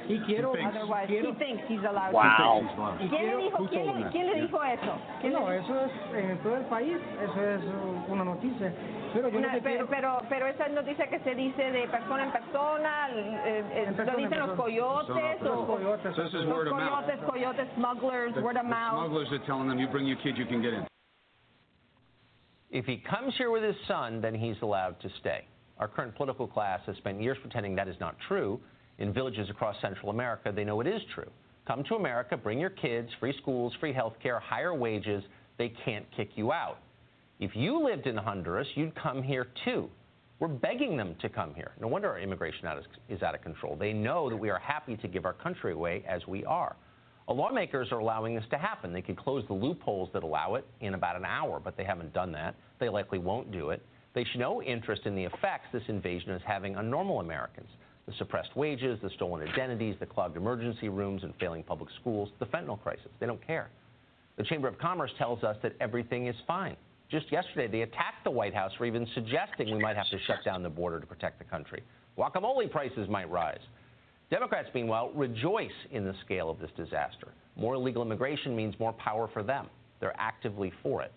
Y 0.05 0.19
quiero, 0.25 0.51
Otherwise, 0.51 1.07
quiero 1.07 1.31
he 1.31 1.35
thinks 1.39 1.63
he's 1.69 1.79
allowed 1.87 2.11
Wow. 2.13 2.59
to. 2.99 3.03
Y 3.05 3.07
¿Quién 3.07 3.25
le 3.37 3.43
dijo, 3.45 3.57
quién, 3.69 3.87
le- 3.87 4.09
quién 4.11 4.25
le 4.27 4.41
dijo 4.41 4.59
eso? 4.61 4.93
¿Quién 5.21 5.31
No, 5.31 5.49
eso 5.49 5.85
es 5.85 5.91
en 6.13 6.37
todo 6.39 6.57
el 6.57 6.65
país, 6.65 6.97
eso 7.23 7.41
es 7.41 7.61
una 8.09 8.25
noticia. 8.25 8.73
Pero 9.13 9.29
yo 9.29 9.37
Una- 9.37 9.47
lo 9.47 9.53
que 9.53 9.61
pero, 9.61 9.87
pero, 9.87 10.21
pero 10.27 10.47
esa 10.47 10.67
noticia 10.69 11.07
que 11.07 11.19
se 11.19 11.35
dice 11.35 11.71
de 11.71 11.87
persona 11.87 12.23
en 12.25 12.31
persona, 12.31 13.09
eh, 13.11 13.43
eh, 13.45 13.83
En 13.87 13.95
persona, 13.95 14.11
lo 14.13 14.17
dicen 14.17 14.39
los 14.39 14.49
persona. 14.49 14.63
coyotes, 14.63 15.41
Los 15.41 15.57
o, 15.59 15.67
coyotes. 15.67 16.15
So 16.15 16.23
this 16.23 16.33
is 16.33 16.41
los 16.45 16.47
word 16.57 16.67
of 16.67 16.73
mouth. 16.77 17.05
coyotes, 17.05 17.19
coyotes, 17.25 17.67
smugglers, 17.75 18.33
The- 18.33 18.41
word 18.41 18.57
of 18.57 18.65
mouth. 18.65 18.97
smugglers 18.99 19.31
are 19.31 19.45
telling 19.45 19.67
them, 19.69 19.77
you 19.79 19.87
bring 19.87 20.07
your 20.07 20.17
kid, 20.17 20.35
you 20.37 20.45
can 20.45 20.61
get 20.61 20.73
in. 20.73 20.87
If 22.71 22.85
he 22.87 22.97
comes 22.97 23.35
here 23.37 23.51
with 23.51 23.63
his 23.63 23.75
son, 23.87 24.19
then 24.19 24.33
he's 24.33 24.59
allowed 24.63 24.99
to 25.01 25.09
stay. 25.21 25.45
Our 25.77 25.87
current 25.87 26.15
political 26.15 26.47
class 26.47 26.81
has 26.87 26.95
spent 26.97 27.21
years 27.21 27.37
pretending 27.39 27.75
that 27.75 27.87
is 27.87 27.99
not 27.99 28.15
true. 28.27 28.59
In 28.97 29.11
villages 29.13 29.49
across 29.49 29.79
Central 29.81 30.09
America, 30.09 30.51
they 30.51 30.63
know 30.63 30.79
it 30.81 30.87
is 30.87 31.03
true. 31.13 31.29
Come 31.65 31.83
to 31.85 31.95
America, 31.95 32.35
bring 32.35 32.59
your 32.59 32.69
kids, 32.71 33.09
free 33.19 33.33
schools, 33.41 33.73
free 33.79 33.93
health 33.93 34.17
care, 34.21 34.39
higher 34.39 34.73
wages. 34.73 35.23
They 35.57 35.69
can't 35.69 36.05
kick 36.11 36.35
you 36.35 36.51
out. 36.51 36.77
If 37.39 37.55
you 37.55 37.83
lived 37.83 38.07
in 38.07 38.15
Honduras, 38.15 38.67
you'd 38.75 38.95
come 38.95 39.23
here 39.23 39.47
too. 39.65 39.89
We're 40.39 40.47
begging 40.47 40.97
them 40.97 41.15
to 41.21 41.29
come 41.29 41.53
here. 41.53 41.71
No 41.79 41.87
wonder 41.87 42.09
our 42.09 42.19
immigration 42.19 42.67
is, 43.09 43.21
out 43.21 43.35
of 43.35 43.41
control. 43.41 43.75
They 43.75 43.93
know 43.93 44.29
that 44.29 44.35
we 44.35 44.49
are 44.49 44.59
happy 44.59 44.97
to 44.97 45.07
give 45.07 45.25
our 45.25 45.33
country 45.33 45.73
away 45.73 46.03
as 46.07 46.25
we 46.27 46.43
are. 46.45 46.75
Uh, 47.27 47.33
Lawmakers 47.33 47.91
are 47.91 47.99
allowing 47.99 48.35
this 48.35 48.43
to 48.49 48.57
happen. 48.57 48.91
They 48.91 49.01
could 49.01 49.17
close 49.17 49.43
the 49.47 49.53
loopholes 49.53 50.09
that 50.13 50.23
allow 50.23 50.55
it 50.55 50.65
in 50.81 50.95
about 50.95 51.15
an 51.15 51.25
hour, 51.25 51.59
but 51.63 51.77
they 51.77 51.85
haven't 51.85 52.13
done 52.13 52.31
that. 52.33 52.55
They 52.79 52.89
likely 52.89 53.19
won't 53.19 53.51
do 53.51 53.69
it. 53.69 53.81
They 54.13 54.25
show 54.25 54.39
no 54.39 54.61
interest 54.61 55.03
in 55.05 55.15
the 55.15 55.23
effects 55.23 55.67
this 55.71 55.83
invasion 55.87 56.31
is 56.31 56.41
having 56.45 56.75
on 56.75 56.89
normal 56.89 57.19
Americans 57.19 57.69
the 58.05 58.13
suppressed 58.17 58.55
wages, 58.55 58.99
the 59.01 59.09
stolen 59.11 59.47
identities, 59.47 59.95
the 59.99 60.05
clogged 60.05 60.35
emergency 60.35 60.89
rooms 60.89 61.23
and 61.23 61.33
failing 61.39 61.63
public 61.63 61.89
schools, 62.01 62.29
the 62.39 62.45
fentanyl 62.47 62.81
crisis. 62.81 63.07
They 63.19 63.25
don't 63.25 63.45
care. 63.45 63.69
The 64.35 64.43
Chamber 64.43 64.67
of 64.67 64.77
Commerce 64.77 65.11
tells 65.17 65.43
us 65.43 65.55
that 65.63 65.73
everything 65.79 66.27
is 66.27 66.35
fine. 66.45 66.75
Just 67.13 67.31
yesterday, 67.31 67.67
they 67.67 67.81
attacked 67.81 68.23
the 68.23 68.31
White 68.31 68.55
House 68.55 68.71
for 68.75 68.85
even 68.85 69.05
suggesting 69.13 69.71
we 69.71 69.79
might 69.79 69.95
have 69.95 70.09
to 70.09 70.17
shut 70.25 70.37
down 70.43 70.63
the 70.63 70.69
border 70.69 70.99
to 70.99 71.05
protect 71.05 71.37
the 71.37 71.45
country. 71.45 71.83
Guacamole 72.17 72.71
prices 72.71 73.07
might 73.07 73.29
rise. 73.29 73.59
Democrats, 74.31 74.67
meanwhile, 74.73 75.11
rejoice 75.13 75.69
in 75.91 76.05
the 76.05 76.15
scale 76.25 76.49
of 76.49 76.57
this 76.57 76.71
disaster. 76.75 77.27
More 77.55 77.75
illegal 77.75 78.01
immigration 78.01 78.55
means 78.55 78.73
more 78.79 78.93
power 78.93 79.29
for 79.31 79.43
them. 79.43 79.67
They're 79.99 80.15
actively 80.17 80.73
for 80.81 81.03
it. 81.03 81.11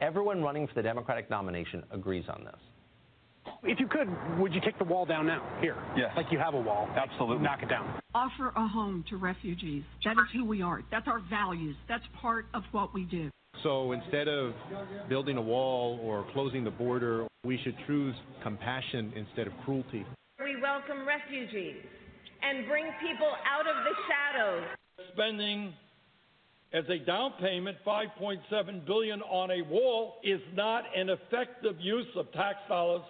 Everyone 0.00 0.42
running 0.42 0.66
for 0.66 0.72
the 0.72 0.82
Democratic 0.82 1.28
nomination 1.28 1.84
agrees 1.90 2.24
on 2.30 2.44
this. 2.44 3.52
If 3.62 3.78
you 3.78 3.88
could, 3.88 4.08
would 4.38 4.54
you 4.54 4.60
take 4.62 4.78
the 4.78 4.84
wall 4.84 5.04
down 5.04 5.26
now? 5.26 5.46
Here. 5.60 5.76
Yes. 5.94 6.12
Like 6.16 6.32
you 6.32 6.38
have 6.38 6.54
a 6.54 6.60
wall. 6.60 6.88
Absolutely. 6.96 7.44
Knock 7.44 7.62
it 7.62 7.68
down. 7.68 8.00
offer 8.14 8.54
a 8.56 8.66
home 8.66 9.04
to 9.10 9.18
refugees. 9.18 9.82
That 10.02 10.12
is 10.12 10.28
who 10.32 10.46
we 10.46 10.62
are. 10.62 10.80
That's 10.90 11.08
our 11.08 11.20
values. 11.28 11.76
That's 11.90 12.04
part 12.22 12.46
of 12.54 12.62
what 12.72 12.94
we 12.94 13.04
do. 13.04 13.30
So 13.62 13.92
instead 13.92 14.28
of 14.28 14.54
building 15.08 15.36
a 15.36 15.42
wall 15.42 16.00
or 16.02 16.26
closing 16.32 16.64
the 16.64 16.70
border, 16.70 17.26
we 17.44 17.58
should 17.62 17.76
choose 17.86 18.14
compassion 18.42 19.12
instead 19.14 19.46
of 19.46 19.52
cruelty. 19.64 20.04
We 20.42 20.60
welcome 20.60 21.06
refugees 21.06 21.76
and 22.42 22.66
bring 22.66 22.86
people 23.00 23.30
out 23.46 23.66
of 23.68 23.76
the 23.84 23.94
shadows. 24.08 24.64
spending 25.12 25.72
as 26.72 26.84
a 26.88 26.98
down 27.04 27.32
payment 27.40 27.76
5.7 27.86 28.86
billion 28.86 29.20
on 29.22 29.50
a 29.50 29.62
wall 29.62 30.14
is 30.24 30.40
not 30.54 30.84
an 30.96 31.10
effective 31.10 31.76
use 31.80 32.06
of 32.16 32.32
tax 32.32 32.56
dollars 32.68 33.02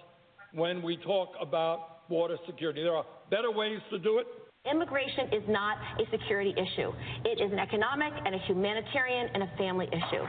when 0.52 0.82
we 0.82 0.96
talk 0.98 1.30
about 1.40 2.08
border 2.08 2.36
security. 2.46 2.82
There 2.82 2.94
are 2.94 3.06
better 3.30 3.50
ways 3.50 3.78
to 3.90 3.98
do 3.98 4.18
it. 4.18 4.26
Immigration 4.70 5.26
is 5.32 5.42
not 5.48 5.76
a 5.98 6.08
security 6.10 6.52
issue. 6.52 6.92
It 7.24 7.40
is 7.40 7.50
an 7.50 7.58
economic 7.58 8.12
and 8.24 8.34
a 8.34 8.38
humanitarian 8.46 9.28
and 9.34 9.42
a 9.42 9.50
family 9.58 9.86
issue. 9.88 10.24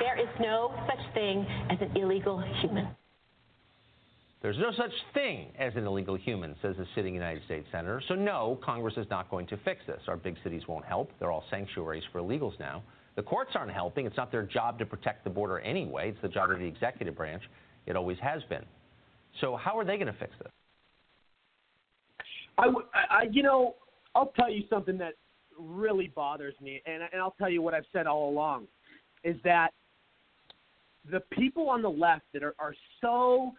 There 0.00 0.20
is 0.20 0.28
no 0.38 0.74
such 0.86 1.14
thing 1.14 1.46
as 1.70 1.78
an 1.80 1.96
illegal 1.96 2.42
human. 2.60 2.88
There's 4.42 4.58
no 4.58 4.70
such 4.76 4.92
thing 5.14 5.46
as 5.58 5.72
an 5.76 5.86
illegal 5.86 6.14
human, 6.14 6.54
says 6.60 6.76
the 6.76 6.84
sitting 6.94 7.14
United 7.14 7.42
States 7.44 7.66
Senator. 7.72 8.02
So, 8.06 8.14
no, 8.14 8.58
Congress 8.62 8.94
is 8.98 9.06
not 9.08 9.30
going 9.30 9.46
to 9.46 9.56
fix 9.64 9.80
this. 9.86 10.00
Our 10.08 10.18
big 10.18 10.36
cities 10.44 10.62
won't 10.68 10.84
help. 10.84 11.10
They're 11.18 11.32
all 11.32 11.44
sanctuaries 11.50 12.02
for 12.12 12.20
illegals 12.20 12.60
now. 12.60 12.82
The 13.16 13.22
courts 13.22 13.52
aren't 13.54 13.72
helping. 13.72 14.04
It's 14.04 14.18
not 14.18 14.30
their 14.30 14.42
job 14.42 14.78
to 14.80 14.84
protect 14.84 15.24
the 15.24 15.30
border 15.30 15.60
anyway. 15.60 16.10
It's 16.10 16.20
the 16.20 16.28
job 16.28 16.50
of 16.50 16.58
the 16.58 16.66
executive 16.66 17.16
branch. 17.16 17.44
It 17.86 17.96
always 17.96 18.18
has 18.20 18.42
been. 18.50 18.64
So, 19.40 19.56
how 19.56 19.78
are 19.78 19.84
they 19.86 19.96
going 19.96 20.12
to 20.12 20.18
fix 20.18 20.32
this? 20.38 20.52
I, 22.58 22.66
I- 23.10 23.28
you 23.30 23.42
know, 23.42 23.76
I'll 24.14 24.32
tell 24.38 24.50
you 24.50 24.62
something 24.70 24.98
that 24.98 25.14
really 25.58 26.08
bothers 26.14 26.54
me, 26.60 26.82
and, 26.86 27.02
and 27.12 27.20
I'll 27.20 27.34
tell 27.38 27.50
you 27.50 27.62
what 27.62 27.74
I've 27.74 27.86
said 27.92 28.06
all 28.06 28.28
along, 28.28 28.66
is 29.22 29.36
that 29.44 29.70
the 31.10 31.20
people 31.30 31.68
on 31.68 31.82
the 31.82 31.90
left 31.90 32.24
that 32.32 32.42
are, 32.42 32.54
are 32.58 32.74
so, 33.00 33.52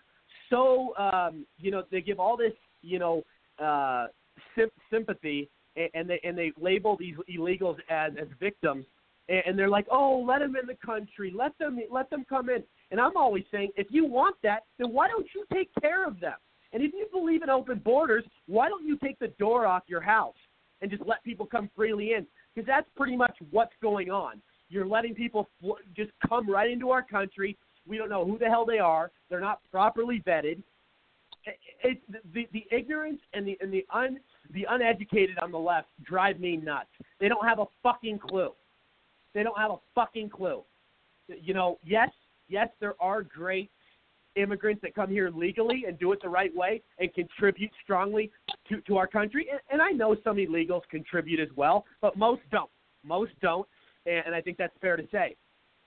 so, 0.50 0.96
um, 0.98 1.46
you 1.58 1.72
know, 1.72 1.84
they 1.92 2.02
give 2.02 2.20
all 2.20 2.36
this, 2.38 2.54
you 2.82 3.00
know, 3.00 3.24
uh, 3.60 4.08
sym- 4.56 4.70
sympathy, 4.92 5.50
and, 5.76 5.90
and 5.94 6.10
they 6.10 6.20
and 6.24 6.38
they 6.38 6.52
label 6.60 6.98
these 6.98 7.16
illegals 7.30 7.78
as 7.90 8.14
as 8.20 8.28
victims, 8.40 8.86
and, 9.30 9.44
and 9.46 9.60
they're 9.60 9.70
like, 9.70 9.88
oh, 9.92 10.24
let 10.28 10.40
them 10.40 10.56
in 10.56 10.68
the 10.68 10.78
country, 10.86 11.34
let 11.36 11.58
them 11.58 11.80
let 11.92 12.10
them 12.10 12.26
come 12.28 12.50
in, 12.50 12.64
and 12.92 13.00
I'm 13.00 13.16
always 13.16 13.44
saying, 13.52 13.72
if 13.76 13.88
you 13.90 14.06
want 14.06 14.36
that, 14.44 14.64
then 14.80 14.92
why 14.92 15.08
don't 15.08 15.28
you 15.34 15.46
take 15.54 15.70
care 15.82 16.08
of 16.08 16.20
them? 16.20 16.36
And 16.76 16.84
if 16.84 16.92
you 16.94 17.08
believe 17.10 17.42
in 17.42 17.50
open 17.50 17.80
borders, 17.80 18.26
why 18.48 18.68
don't 18.68 18.86
you 18.86 18.98
take 18.98 19.18
the 19.18 19.30
door 19.40 19.66
off 19.66 19.84
your 19.88 20.02
house 20.02 20.36
and 20.82 20.92
just 20.92 21.04
let 21.06 21.24
people 21.24 21.46
come 21.46 21.70
freely 21.74 22.12
in? 22.12 22.28
Because 22.54 22.68
that's 22.68 22.88
pretty 22.98 23.16
much 23.16 23.34
what's 23.50 23.72
going 23.82 24.12
on. 24.12 24.42
You're 24.68 24.86
letting 24.86 25.16
people 25.16 25.48
fl- 25.62 25.80
just 25.96 26.12
come 26.28 26.50
right 26.50 26.70
into 26.70 26.90
our 26.90 27.02
country. 27.02 27.58
We 27.88 27.98
don't 27.98 28.10
know 28.10 28.26
who 28.26 28.38
the 28.38 28.48
hell 28.48 28.66
they 28.66 28.80
are. 28.80 29.12
They're 29.30 29.40
not 29.40 29.62
properly 29.72 30.22
vetted. 30.28 30.62
It, 31.46 31.60
it, 31.82 32.02
the 32.34 32.46
the 32.52 32.66
ignorance 32.76 33.22
and 33.34 33.48
the 33.48 33.58
and 33.62 33.72
the 33.72 33.86
un 33.94 34.20
the 34.54 34.66
uneducated 34.70 35.38
on 35.38 35.54
the 35.54 35.60
left 35.60 35.88
drive 36.04 36.42
me 36.42 36.58
nuts. 36.58 36.90
They 37.22 37.30
don't 37.30 37.48
have 37.48 37.60
a 37.60 37.66
fucking 37.84 38.20
clue. 38.20 38.52
They 39.34 39.44
don't 39.44 39.58
have 39.58 39.72
a 39.72 39.78
fucking 39.94 40.30
clue. 40.30 40.62
You 41.30 41.54
know, 41.54 41.80
yes, 41.86 42.10
yes, 42.50 42.68
there 42.82 42.96
are 43.00 43.24
great 43.24 43.70
immigrants 44.36 44.82
that 44.82 44.96
come 44.96 45.10
here 45.10 45.30
legally 45.30 45.86
and 45.88 45.98
do 46.00 46.12
it 46.12 46.20
the 46.22 46.30
right 46.30 46.56
way 46.56 46.82
and 47.00 47.14
contribute 47.14 47.72
strongly 47.84 48.32
to, 48.70 48.82
to 48.82 48.98
our 48.98 49.08
country. 49.08 49.48
And, 49.52 49.60
and 49.72 49.82
I 49.82 49.92
know 49.92 50.16
some 50.24 50.38
illegals 50.38 50.82
contribute 50.90 51.40
as 51.40 51.50
well, 51.56 51.86
but 52.02 52.18
most 52.18 52.42
don't. 52.52 52.70
Most 53.04 53.32
don't, 53.42 53.68
and, 54.06 54.24
and 54.28 54.36
I 54.36 54.42
think 54.42 54.58
that's 54.58 54.76
fair 54.82 54.98
to 54.98 55.04
say. 55.12 55.36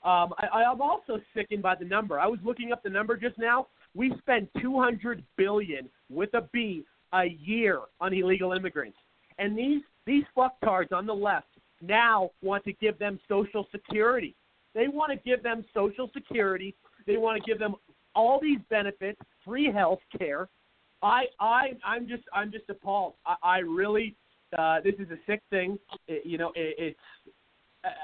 Um, 0.05 0.33
I, 0.39 0.63
I'm 0.63 0.81
also 0.81 1.21
sickened 1.35 1.63
by 1.63 1.75
the 1.75 1.85
number. 1.85 2.21
I 2.21 2.27
was 2.27 2.39
looking 2.45 2.73
up 2.73 2.83
the 2.83 2.91
number 2.91 3.17
just 3.17 3.39
now. 3.39 3.67
We 3.95 4.13
spend 4.19 4.49
200 4.61 5.25
billion 5.37 5.89
with 6.09 6.33
a 6.35 6.49
B 6.53 6.85
a 7.13 7.25
year 7.25 7.81
on 8.01 8.13
illegal 8.13 8.53
immigrants, 8.53 8.99
and 9.39 9.59
these 9.59 9.83
these 10.07 10.25
fucktards 10.37 10.93
on 10.93 11.07
the 11.07 11.15
left 11.15 11.49
now 11.81 12.31
want 12.43 12.65
to 12.65 12.73
give 12.75 12.99
them 12.99 13.19
Social 13.29 13.67
Security. 13.73 14.37
They 14.75 14.89
want 14.89 15.11
to 15.13 15.19
give 15.29 15.43
them 15.43 15.65
Social 15.75 16.11
Security. 16.15 16.75
They 17.07 17.17
want 17.17 17.43
to 17.43 17.51
give 17.51 17.59
them 17.59 17.75
all 18.14 18.38
these 18.40 18.59
benefits, 18.71 19.21
free 19.44 19.73
health 19.73 20.01
care. 20.16 20.49
I 21.03 21.25
I 21.38 21.73
I'm 21.85 22.09
just 22.09 22.25
I'm 22.33 22.51
just 22.51 22.68
appalled. 22.68 23.14
I, 23.27 23.37
I 23.42 23.59
really 23.59 24.16
uh, 24.57 24.81
this 24.83 24.94
is 24.99 25.11
a 25.11 25.18
sick 25.27 25.42
thing. 25.51 25.79
It, 26.07 26.27
you 26.27 26.38
know, 26.38 26.53
it, 26.55 26.75
it's 26.79 27.35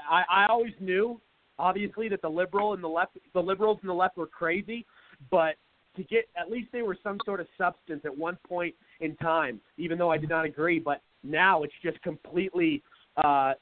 I 0.09 0.23
I 0.29 0.45
always 0.49 0.73
knew 0.79 1.19
obviously 1.57 2.09
that 2.09 2.21
the 2.21 2.29
liberal 2.29 2.73
and 2.73 2.83
the 2.83 2.87
left 2.87 3.17
the 3.33 3.41
liberals 3.41 3.79
and 3.81 3.89
the 3.89 3.93
left 3.93 4.17
were 4.17 4.27
crazy, 4.27 4.85
but 5.31 5.55
to 5.97 6.03
get 6.03 6.25
at 6.39 6.49
least 6.51 6.69
they 6.71 6.81
were 6.81 6.97
some 7.03 7.17
sort 7.25 7.39
of 7.39 7.47
substance 7.57 8.01
at 8.05 8.15
one 8.15 8.37
point 8.47 8.75
in 8.99 9.15
time, 9.17 9.59
even 9.77 9.97
though 9.97 10.11
I 10.11 10.17
did 10.17 10.29
not 10.29 10.45
agree. 10.45 10.79
But 10.79 11.01
now 11.23 11.63
it's 11.63 11.73
just 11.83 12.01
completely 12.01 12.83
uh, 13.17 13.53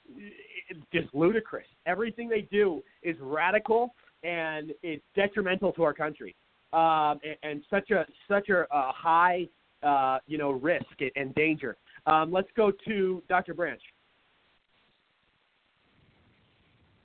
just 0.92 1.14
ludicrous. 1.14 1.68
Everything 1.86 2.28
they 2.28 2.48
do 2.52 2.82
is 3.04 3.16
radical 3.20 3.94
and 4.24 4.72
it's 4.82 5.04
detrimental 5.16 5.72
to 5.74 5.84
our 5.84 5.94
country, 5.94 6.36
um, 6.72 7.20
and, 7.24 7.38
and 7.44 7.64
such 7.70 7.92
a 7.92 8.06
such 8.28 8.50
a, 8.50 8.62
a 8.72 8.92
high 8.92 9.48
uh, 9.84 10.20
you 10.28 10.38
know 10.38 10.52
risk 10.52 10.86
and 11.16 11.34
danger. 11.36 11.78
Um, 12.06 12.32
let's 12.32 12.50
go 12.56 12.72
to 12.88 13.24
Dr. 13.30 13.54
Branch. 13.54 13.82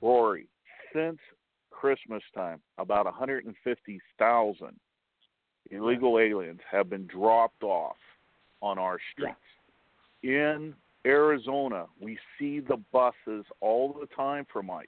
Rory, 0.01 0.47
since 0.93 1.19
Christmas 1.71 2.23
time, 2.33 2.61
about 2.77 3.05
150,000 3.05 4.67
illegal 5.71 6.19
aliens 6.19 6.59
have 6.69 6.89
been 6.89 7.05
dropped 7.07 7.63
off 7.63 7.97
on 8.61 8.77
our 8.77 8.97
streets. 9.13 9.35
In 10.23 10.73
Arizona, 11.05 11.85
we 12.01 12.17
see 12.37 12.59
the 12.59 12.77
buses 12.91 13.45
all 13.61 13.95
the 13.99 14.07
time 14.15 14.45
from 14.51 14.69
ICE. 14.69 14.87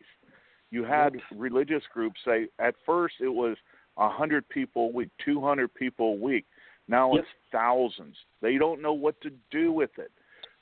You 0.72 0.84
had 0.86 1.18
religious 1.36 1.84
groups 1.94 2.20
say 2.26 2.48
at 2.60 2.76
first 2.86 3.16
it 3.20 3.28
was 3.28 3.58
a 3.98 4.08
100 4.08 4.48
people 4.50 4.86
a 4.86 4.92
week, 4.92 5.10
200 5.24 5.74
people 5.74 6.14
a 6.14 6.16
week. 6.16 6.46
Now 6.88 7.14
it's 7.16 7.28
thousands. 7.52 8.16
They 8.42 8.58
don't 8.58 8.82
know 8.82 8.94
what 8.94 9.20
to 9.22 9.32
do 9.52 9.72
with 9.72 9.92
it. 9.98 10.12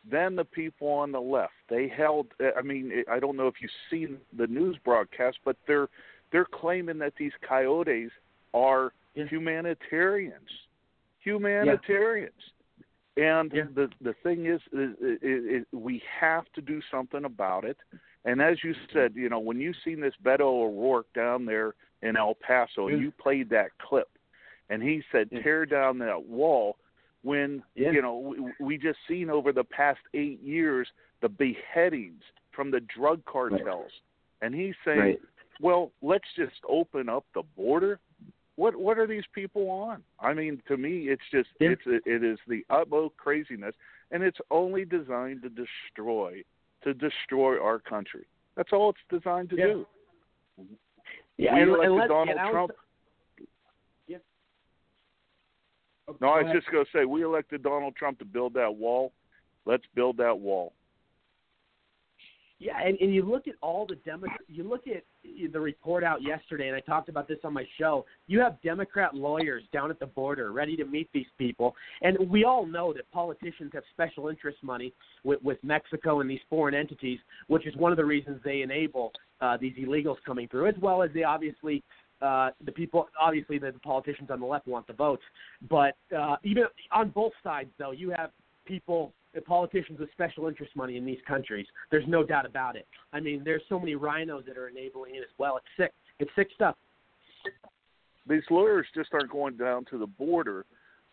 then 0.09 0.35
the 0.35 0.45
people 0.45 0.87
on 0.87 1.11
the 1.11 1.19
left, 1.19 1.53
they 1.69 1.87
held. 1.87 2.27
I 2.57 2.61
mean, 2.61 3.03
I 3.11 3.19
don't 3.19 3.35
know 3.37 3.47
if 3.47 3.55
you've 3.61 3.71
seen 3.89 4.17
the 4.37 4.47
news 4.47 4.77
broadcast, 4.83 5.37
but 5.45 5.57
they're 5.67 5.87
they're 6.31 6.45
claiming 6.45 6.97
that 6.99 7.13
these 7.17 7.31
coyotes 7.47 8.11
are 8.53 8.93
humanitarians, 9.13 10.49
humanitarians. 11.19 12.33
And 13.17 13.51
the 13.51 13.89
the 14.01 14.13
thing 14.23 14.45
is, 14.45 14.61
is, 14.71 14.91
is, 15.01 15.43
is, 15.61 15.65
we 15.73 16.01
have 16.19 16.45
to 16.55 16.61
do 16.61 16.81
something 16.91 17.25
about 17.25 17.65
it. 17.65 17.77
And 18.25 18.41
as 18.41 18.57
you 18.63 18.73
said, 18.93 19.13
you 19.15 19.29
know, 19.29 19.39
when 19.39 19.59
you 19.59 19.73
seen 19.85 20.01
this 20.01 20.13
Beto 20.23 20.41
O'Rourke 20.41 21.11
down 21.13 21.45
there 21.45 21.73
in 22.01 22.17
El 22.17 22.35
Paso, 22.35 22.87
and 22.87 23.01
you 23.01 23.11
played 23.11 23.49
that 23.49 23.69
clip, 23.79 24.09
and 24.69 24.83
he 24.83 25.01
said, 25.11 25.29
"Tear 25.43 25.65
down 25.65 25.97
that 25.99 26.25
wall." 26.25 26.77
When 27.21 27.63
you 27.93 28.01
know 28.01 28.17
we, 28.17 28.65
we 28.65 28.77
just 28.77 28.99
seen 29.07 29.29
over 29.29 29.51
the 29.51 29.63
past 29.63 29.99
eight 30.13 30.41
years 30.41 30.87
the 31.21 31.29
beheadings 31.29 32.23
from 32.51 32.71
the 32.71 32.79
drug 32.79 33.23
cartels, 33.25 33.91
and 34.41 34.53
he's 34.53 34.75
saying, 34.85 34.99
Right. 34.99 35.21
"Well, 35.61 35.91
let's 36.01 36.27
just 36.35 36.61
open 36.67 37.09
up 37.09 37.25
the 37.33 37.43
border." 37.55 37.99
What 38.55 38.75
what 38.75 38.97
are 38.97 39.07
these 39.07 39.23
people 39.33 39.69
on? 39.69 40.03
I 40.19 40.33
mean, 40.33 40.61
to 40.67 40.75
me, 40.75 41.09
it's 41.09 41.21
just 41.31 41.49
it's 41.59 41.81
it 41.85 42.23
is 42.23 42.39
the 42.47 42.65
utmost 42.69 43.15
craziness, 43.17 43.75
and 44.11 44.23
it's 44.23 44.39
only 44.51 44.83
designed 44.83 45.41
to 45.43 45.49
destroy 45.49 46.43
to 46.83 46.93
destroy 46.93 47.61
our 47.61 47.79
country. 47.79 48.25
That's 48.55 48.71
all 48.73 48.89
it's 48.89 48.99
designed 49.09 49.49
to 49.51 49.55
Yeah. 49.57 49.65
do. 49.67 49.87
Yeah, 51.37 51.55
we 51.55 51.61
and- 51.61 51.71
and 51.71 51.71
elected 51.71 51.91
let's- 51.97 52.09
Donald 52.09 52.29
and 52.29 52.39
I 52.39 52.45
was- 52.45 52.51
Trump. 52.51 52.71
Yeah. 54.07 54.17
Oh, 56.07 56.17
No, 56.19 56.29
I 56.29 56.37
was 56.39 56.45
ahead. 56.45 56.55
just 56.61 56.71
going 56.71 56.85
to 56.85 56.91
say 56.91 57.05
we 57.05 57.23
elected 57.23 57.63
Donald 57.63 57.95
Trump 57.95 58.19
to 58.19 58.25
build 58.25 58.53
that 58.55 58.75
wall. 58.75 59.13
Let's 59.65 59.85
build 59.93 60.17
that 60.17 60.37
wall. 60.39 60.73
Yeah, 62.61 62.77
and, 62.83 62.97
and 62.99 63.13
you 63.13 63.23
look 63.23 63.47
at 63.47 63.55
all 63.61 63.85
the 63.87 63.95
Demo- 63.95 64.27
you 64.49 64.63
look 64.65 64.81
at 64.85 65.03
the 65.23 65.59
report 65.59 66.03
out 66.03 66.21
yesterday, 66.21 66.67
and 66.67 66.75
I 66.75 66.81
talked 66.81 67.07
about 67.07 67.25
this 67.25 67.37
on 67.45 67.53
my 67.53 67.65
show. 67.77 68.05
You 68.27 68.41
have 68.41 68.61
Democrat 68.61 69.15
lawyers 69.15 69.63
down 69.71 69.89
at 69.89 69.99
the 69.99 70.05
border 70.07 70.51
ready 70.51 70.75
to 70.75 70.83
meet 70.83 71.09
these 71.13 71.25
people, 71.37 71.73
and 72.01 72.17
we 72.29 72.43
all 72.43 72.65
know 72.65 72.91
that 72.91 73.09
politicians 73.11 73.71
have 73.73 73.83
special 73.93 74.27
interest 74.27 74.57
money 74.61 74.93
with, 75.23 75.41
with 75.41 75.57
Mexico 75.63 76.19
and 76.19 76.29
these 76.29 76.41
foreign 76.49 76.75
entities, 76.75 77.19
which 77.47 77.65
is 77.65 77.75
one 77.77 77.93
of 77.93 77.97
the 77.97 78.03
reasons 78.03 78.41
they 78.43 78.61
enable 78.61 79.13
uh, 79.39 79.55
these 79.55 79.75
illegals 79.77 80.17
coming 80.25 80.49
through, 80.49 80.67
as 80.67 80.75
well 80.81 81.01
as 81.01 81.09
they 81.13 81.23
obviously 81.23 81.81
uh, 82.21 82.49
the 82.65 82.71
people, 82.73 83.07
obviously 83.19 83.57
the, 83.57 83.71
the 83.71 83.79
politicians 83.79 84.29
on 84.29 84.41
the 84.41 84.45
left 84.45 84.67
want 84.67 84.85
the 84.87 84.93
votes, 84.93 85.23
but 85.69 85.95
uh, 86.17 86.35
even 86.43 86.63
on 86.91 87.09
both 87.09 87.31
sides, 87.41 87.69
though, 87.77 87.91
you 87.91 88.09
have 88.09 88.31
people, 88.65 89.13
politicians 89.45 89.99
with 89.99 90.11
special 90.11 90.47
interest 90.47 90.75
money 90.75 90.97
in 90.97 91.05
these 91.05 91.19
countries. 91.27 91.65
There's 91.91 92.07
no 92.07 92.23
doubt 92.23 92.45
about 92.45 92.75
it. 92.75 92.87
I 93.13 93.19
mean, 93.19 93.43
there's 93.43 93.61
so 93.69 93.79
many 93.79 93.95
RINOs 93.95 94.45
that 94.47 94.57
are 94.57 94.67
enabling 94.67 95.15
it 95.15 95.19
as 95.19 95.33
well. 95.37 95.57
It's 95.57 95.65
sick. 95.77 95.93
It's 96.19 96.31
sick 96.35 96.49
stuff. 96.55 96.75
These 98.27 98.43
lawyers 98.49 98.85
just 98.93 99.09
aren't 99.13 99.31
going 99.31 99.57
down 99.57 99.85
to 99.85 99.97
the 99.97 100.07
border. 100.07 100.65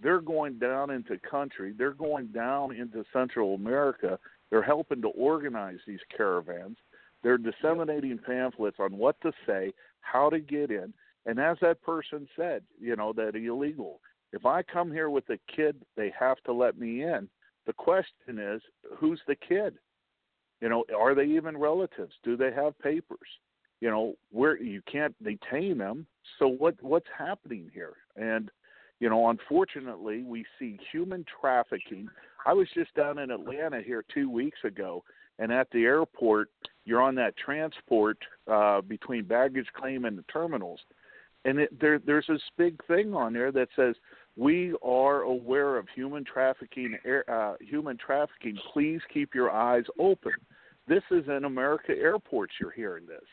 They're 0.02 0.20
going 0.20 0.58
down 0.58 0.90
into 0.90 1.18
country. 1.18 1.74
They're 1.76 1.92
going 1.92 2.26
down 2.28 2.74
into 2.74 3.04
Central 3.12 3.54
America. 3.54 4.18
They're 4.50 4.62
helping 4.62 5.00
to 5.02 5.08
organize 5.08 5.78
these 5.86 6.00
caravans. 6.14 6.76
They're 7.22 7.38
disseminating 7.38 8.18
pamphlets 8.18 8.76
on 8.78 8.96
what 8.96 9.20
to 9.22 9.32
say, 9.46 9.72
how 10.00 10.28
to 10.30 10.38
get 10.38 10.70
in. 10.70 10.92
And 11.24 11.40
as 11.40 11.56
that 11.60 11.82
person 11.82 12.28
said, 12.36 12.62
you 12.80 12.94
know, 12.96 13.12
that 13.14 13.34
illegal. 13.34 14.00
If 14.32 14.44
I 14.44 14.62
come 14.62 14.92
here 14.92 15.10
with 15.10 15.28
a 15.30 15.38
kid, 15.54 15.76
they 15.96 16.12
have 16.18 16.36
to 16.44 16.52
let 16.52 16.78
me 16.78 17.02
in. 17.02 17.28
The 17.66 17.72
question 17.72 18.38
is, 18.38 18.62
who's 18.96 19.20
the 19.26 19.36
kid? 19.36 19.74
You 20.60 20.68
know, 20.68 20.84
are 20.96 21.14
they 21.14 21.24
even 21.24 21.56
relatives? 21.56 22.14
Do 22.22 22.36
they 22.36 22.52
have 22.52 22.78
papers? 22.78 23.28
You 23.80 23.90
know, 23.90 24.14
where 24.30 24.60
you 24.60 24.80
can't 24.90 25.14
detain 25.22 25.78
them. 25.78 26.06
So 26.38 26.48
what 26.48 26.74
what's 26.82 27.08
happening 27.16 27.70
here? 27.74 27.94
And 28.16 28.50
you 29.00 29.10
know, 29.10 29.28
unfortunately, 29.28 30.22
we 30.22 30.44
see 30.58 30.78
human 30.90 31.24
trafficking. 31.40 32.08
I 32.46 32.54
was 32.54 32.68
just 32.72 32.94
down 32.94 33.18
in 33.18 33.30
Atlanta 33.30 33.82
here 33.82 34.04
two 34.14 34.30
weeks 34.30 34.58
ago, 34.64 35.04
and 35.38 35.52
at 35.52 35.68
the 35.72 35.84
airport, 35.84 36.48
you're 36.86 37.02
on 37.02 37.14
that 37.16 37.36
transport 37.36 38.16
uh, 38.50 38.80
between 38.80 39.24
baggage 39.24 39.66
claim 39.76 40.06
and 40.06 40.16
the 40.16 40.24
terminals, 40.32 40.80
and 41.44 41.58
it, 41.58 41.78
there 41.78 41.98
there's 41.98 42.26
this 42.28 42.40
big 42.56 42.80
thing 42.86 43.12
on 43.12 43.34
there 43.34 43.52
that 43.52 43.68
says 43.76 43.94
we 44.36 44.74
are 44.82 45.22
aware 45.22 45.76
of 45.76 45.86
human 45.94 46.24
trafficking. 46.24 46.98
Uh, 47.28 47.54
human 47.60 47.96
trafficking. 47.96 48.58
Please 48.72 49.00
keep 49.12 49.34
your 49.34 49.50
eyes 49.50 49.84
open. 49.98 50.32
This 50.86 51.02
is 51.10 51.24
in 51.28 51.44
America 51.44 51.92
airports. 51.92 52.52
You're 52.60 52.70
hearing 52.70 53.06
this. 53.06 53.24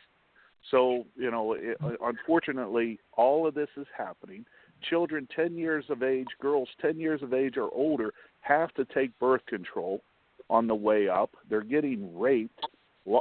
So, 0.71 1.05
you 1.15 1.29
know, 1.29 1.53
it, 1.53 1.77
unfortunately, 2.01 2.99
all 3.17 3.45
of 3.45 3.53
this 3.53 3.67
is 3.75 3.85
happening. 3.95 4.45
Children 4.89 5.27
10 5.35 5.57
years 5.57 5.85
of 5.89 6.03
age, 6.03 6.27
girls 6.41 6.69
10 6.81 6.99
years 6.99 7.21
of 7.21 7.33
age 7.33 7.57
or 7.57 7.69
older, 7.73 8.13
have 8.41 8.73
to 8.75 8.85
take 8.85 9.17
birth 9.19 9.45
control 9.45 10.01
on 10.49 10.67
the 10.67 10.75
way 10.75 11.09
up. 11.09 11.31
They're 11.49 11.61
getting 11.61 12.17
raped. 12.17 12.65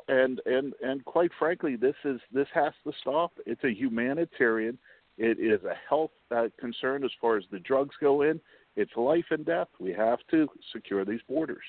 And 0.07 0.41
and 0.47 0.75
and 0.81 1.05
quite 1.05 1.33
frankly, 1.37 1.75
this 1.75 1.97
is 2.05 2.21
this 2.33 2.47
has 2.55 2.73
to 2.85 2.93
stop. 3.01 3.33
It's 3.47 3.65
a 3.65 3.75
humanitarian. 3.75 4.79
It 5.23 5.39
is 5.39 5.65
a 5.65 5.75
health 5.89 6.11
uh, 6.35 6.49
concern 6.59 7.05
as 7.05 7.13
far 7.21 7.37
as 7.37 7.45
the 7.53 7.61
drugs 7.61 7.95
go 8.01 8.23
in. 8.23 8.41
It's 8.75 8.91
life 8.97 9.27
and 9.31 9.47
death. 9.47 9.69
We 9.79 9.93
have 9.93 10.19
to 10.33 10.49
secure 10.73 11.05
these 11.05 11.21
borders. 11.29 11.63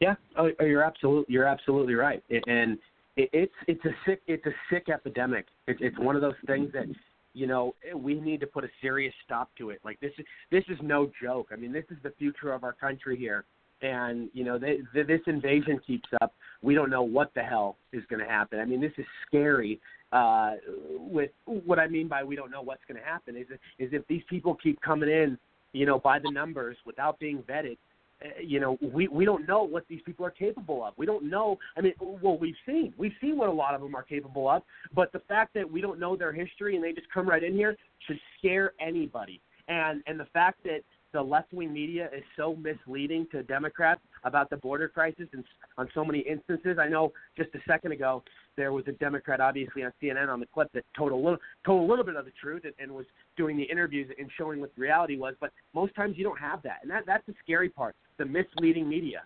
Yeah, 0.00 0.16
oh, 0.36 0.50
oh, 0.60 0.64
you're 0.64 0.82
absolutely 0.82 1.32
you're 1.32 1.46
absolutely 1.46 1.94
right, 1.94 2.22
and 2.30 2.76
it, 3.16 3.30
it's 3.32 3.54
it's 3.68 3.84
a 3.84 3.94
sick 4.04 4.20
it's 4.26 4.44
a 4.44 4.50
sick 4.70 4.88
epidemic. 4.92 5.46
It, 5.68 5.76
it's 5.80 5.98
one 5.98 6.16
of 6.16 6.20
those 6.20 6.34
things 6.46 6.70
that 6.72 6.86
you 7.32 7.46
know 7.46 7.74
we 7.94 8.20
need 8.20 8.40
to 8.40 8.46
put 8.46 8.64
a 8.64 8.68
serious 8.82 9.14
stop 9.24 9.50
to 9.56 9.70
it. 9.70 9.80
Like 9.84 10.00
this 10.00 10.12
is 10.18 10.26
this 10.50 10.64
is 10.68 10.78
no 10.82 11.10
joke. 11.22 11.48
I 11.52 11.56
mean, 11.56 11.72
this 11.72 11.84
is 11.90 11.96
the 12.02 12.12
future 12.18 12.52
of 12.52 12.64
our 12.64 12.72
country 12.72 13.16
here, 13.16 13.44
and 13.82 14.28
you 14.32 14.44
know 14.44 14.58
they, 14.58 14.78
th 14.92 15.06
this 15.06 15.20
invasion 15.26 15.80
keeps 15.86 16.08
up. 16.20 16.34
We 16.62 16.74
don't 16.74 16.90
know 16.90 17.02
what 17.02 17.32
the 17.34 17.42
hell 17.42 17.76
is 17.92 18.02
going 18.08 18.20
to 18.24 18.30
happen. 18.30 18.58
I 18.60 18.64
mean, 18.64 18.80
this 18.80 18.92
is 18.98 19.06
scary. 19.26 19.80
Uh, 20.12 20.52
with 20.96 21.30
what 21.44 21.78
I 21.78 21.88
mean 21.88 22.08
by 22.08 22.22
we 22.22 22.36
don't 22.36 22.50
know 22.50 22.62
what's 22.62 22.84
going 22.88 23.00
to 23.00 23.06
happen 23.06 23.36
is 23.36 23.46
is 23.78 23.90
if 23.92 24.06
these 24.06 24.22
people 24.30 24.54
keep 24.54 24.80
coming 24.80 25.08
in, 25.08 25.38
you 25.72 25.84
know, 25.84 25.98
by 25.98 26.18
the 26.18 26.30
numbers 26.30 26.76
without 26.86 27.18
being 27.18 27.42
vetted 27.48 27.76
uh, 28.24 28.28
you 28.42 28.60
know, 28.60 28.78
we 28.80 29.08
we 29.08 29.24
don't 29.24 29.46
know 29.46 29.62
what 29.62 29.84
these 29.88 30.00
people 30.06 30.24
are 30.24 30.30
capable 30.30 30.82
of. 30.82 30.94
We 30.96 31.04
don't 31.04 31.28
know. 31.28 31.58
I 31.76 31.82
mean, 31.82 31.92
well, 32.00 32.38
we've 32.38 32.54
seen 32.64 32.94
we've 32.96 33.12
seen 33.20 33.36
what 33.36 33.48
a 33.48 33.52
lot 33.52 33.74
of 33.74 33.82
them 33.82 33.94
are 33.94 34.02
capable 34.02 34.48
of, 34.48 34.62
but 34.94 35.12
the 35.12 35.18
fact 35.20 35.52
that 35.54 35.70
we 35.70 35.82
don't 35.82 36.00
know 36.00 36.16
their 36.16 36.32
history 36.32 36.76
and 36.76 36.84
they 36.84 36.92
just 36.92 37.10
come 37.12 37.28
right 37.28 37.42
in 37.42 37.52
here 37.52 37.76
should 38.06 38.18
scare 38.38 38.72
anybody. 38.80 39.40
And 39.68 40.02
and 40.06 40.18
the 40.18 40.26
fact 40.32 40.62
that 40.64 40.80
the 41.16 41.22
left 41.22 41.50
wing 41.50 41.72
media 41.72 42.10
is 42.14 42.22
so 42.36 42.54
misleading 42.56 43.26
to 43.32 43.42
Democrats 43.42 44.02
about 44.24 44.50
the 44.50 44.56
border 44.58 44.86
crisis 44.86 45.26
and 45.32 45.42
on 45.78 45.88
so 45.94 46.04
many 46.04 46.18
instances. 46.18 46.76
I 46.78 46.88
know 46.88 47.10
just 47.38 47.48
a 47.54 47.58
second 47.66 47.92
ago 47.92 48.22
there 48.54 48.70
was 48.70 48.84
a 48.86 48.92
Democrat, 48.92 49.40
obviously 49.40 49.82
on 49.82 49.94
CNN, 50.02 50.28
on 50.28 50.40
the 50.40 50.46
clip 50.52 50.70
that 50.74 50.84
told 50.94 51.12
a 51.12 51.16
little 51.16 51.38
told 51.64 51.88
a 51.88 51.90
little 51.90 52.04
bit 52.04 52.16
of 52.16 52.26
the 52.26 52.32
truth 52.38 52.64
and, 52.64 52.74
and 52.78 52.92
was 52.92 53.06
doing 53.34 53.56
the 53.56 53.62
interviews 53.62 54.10
and 54.18 54.28
showing 54.36 54.60
what 54.60 54.74
the 54.76 54.82
reality 54.82 55.16
was. 55.16 55.32
But 55.40 55.52
most 55.74 55.94
times 55.94 56.18
you 56.18 56.24
don't 56.24 56.38
have 56.38 56.62
that, 56.64 56.80
and 56.82 56.90
that 56.90 57.04
that's 57.06 57.24
the 57.26 57.34
scary 57.42 57.70
part: 57.70 57.96
the 58.18 58.26
misleading 58.26 58.86
media. 58.86 59.22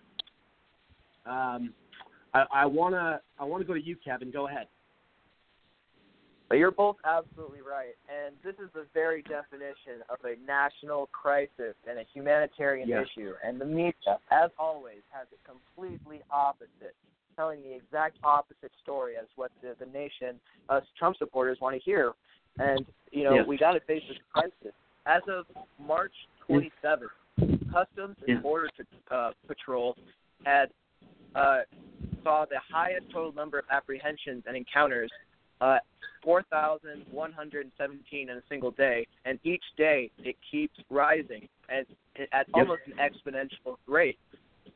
Um, 1.25 1.73
I, 2.33 2.45
I 2.53 2.65
wanna 2.67 3.19
I 3.37 3.43
wanna 3.43 3.65
go 3.65 3.73
to 3.73 3.83
you, 3.83 3.97
Kevin. 3.97 4.31
Go 4.31 4.47
ahead. 4.47 4.67
But 6.51 6.57
you're 6.57 6.69
both 6.69 6.97
absolutely 7.05 7.61
right. 7.61 7.95
And 8.11 8.35
this 8.43 8.55
is 8.61 8.69
the 8.73 8.85
very 8.93 9.21
definition 9.21 10.03
of 10.09 10.17
a 10.25 10.35
national 10.45 11.07
crisis 11.13 11.75
and 11.89 11.97
a 11.97 12.03
humanitarian 12.13 12.89
Yeah. 12.89 13.03
issue. 13.03 13.35
And 13.41 13.59
the 13.61 13.63
media, 13.63 14.19
as 14.31 14.51
always, 14.59 15.01
has 15.11 15.27
it 15.31 15.39
completely 15.45 16.21
opposite, 16.29 16.93
telling 17.37 17.61
the 17.63 17.73
exact 17.73 18.17
opposite 18.25 18.73
story 18.83 19.15
as 19.15 19.27
what 19.37 19.53
the, 19.61 19.77
the 19.79 19.85
nation, 19.85 20.41
us 20.67 20.83
Trump 20.99 21.15
supporters, 21.15 21.61
want 21.61 21.73
to 21.73 21.79
hear. 21.79 22.11
And, 22.59 22.85
you 23.13 23.23
know, 23.23 23.35
Yeah. 23.35 23.43
we 23.43 23.57
got 23.57 23.71
to 23.71 23.79
face 23.79 24.03
this 24.09 24.17
crisis. 24.33 24.73
As 25.05 25.25
of 25.29 25.45
March 25.79 26.27
27th, 26.49 27.11
Customs 27.71 28.17
and. 28.27 28.43
Border 28.43 28.69
uh, 29.09 29.31
Patrol 29.47 29.95
had 30.43 30.69
uh, 31.33 31.61
saw 32.25 32.43
the 32.43 32.59
highest 32.59 33.09
total 33.09 33.31
number 33.31 33.57
of 33.57 33.65
apprehensions 33.71 34.43
and 34.47 34.57
encounters 34.57 35.09
uh, 35.61 35.77
4,117 36.23 38.29
in 38.29 38.37
a 38.37 38.41
single 38.49 38.71
day, 38.71 39.05
and 39.25 39.39
each 39.43 39.63
day 39.77 40.09
it 40.19 40.35
keeps 40.49 40.79
rising 40.89 41.47
at, 41.69 41.85
at 42.33 42.47
almost 42.53 42.81
an 42.87 42.93
exponential 42.99 43.75
rate. 43.87 44.17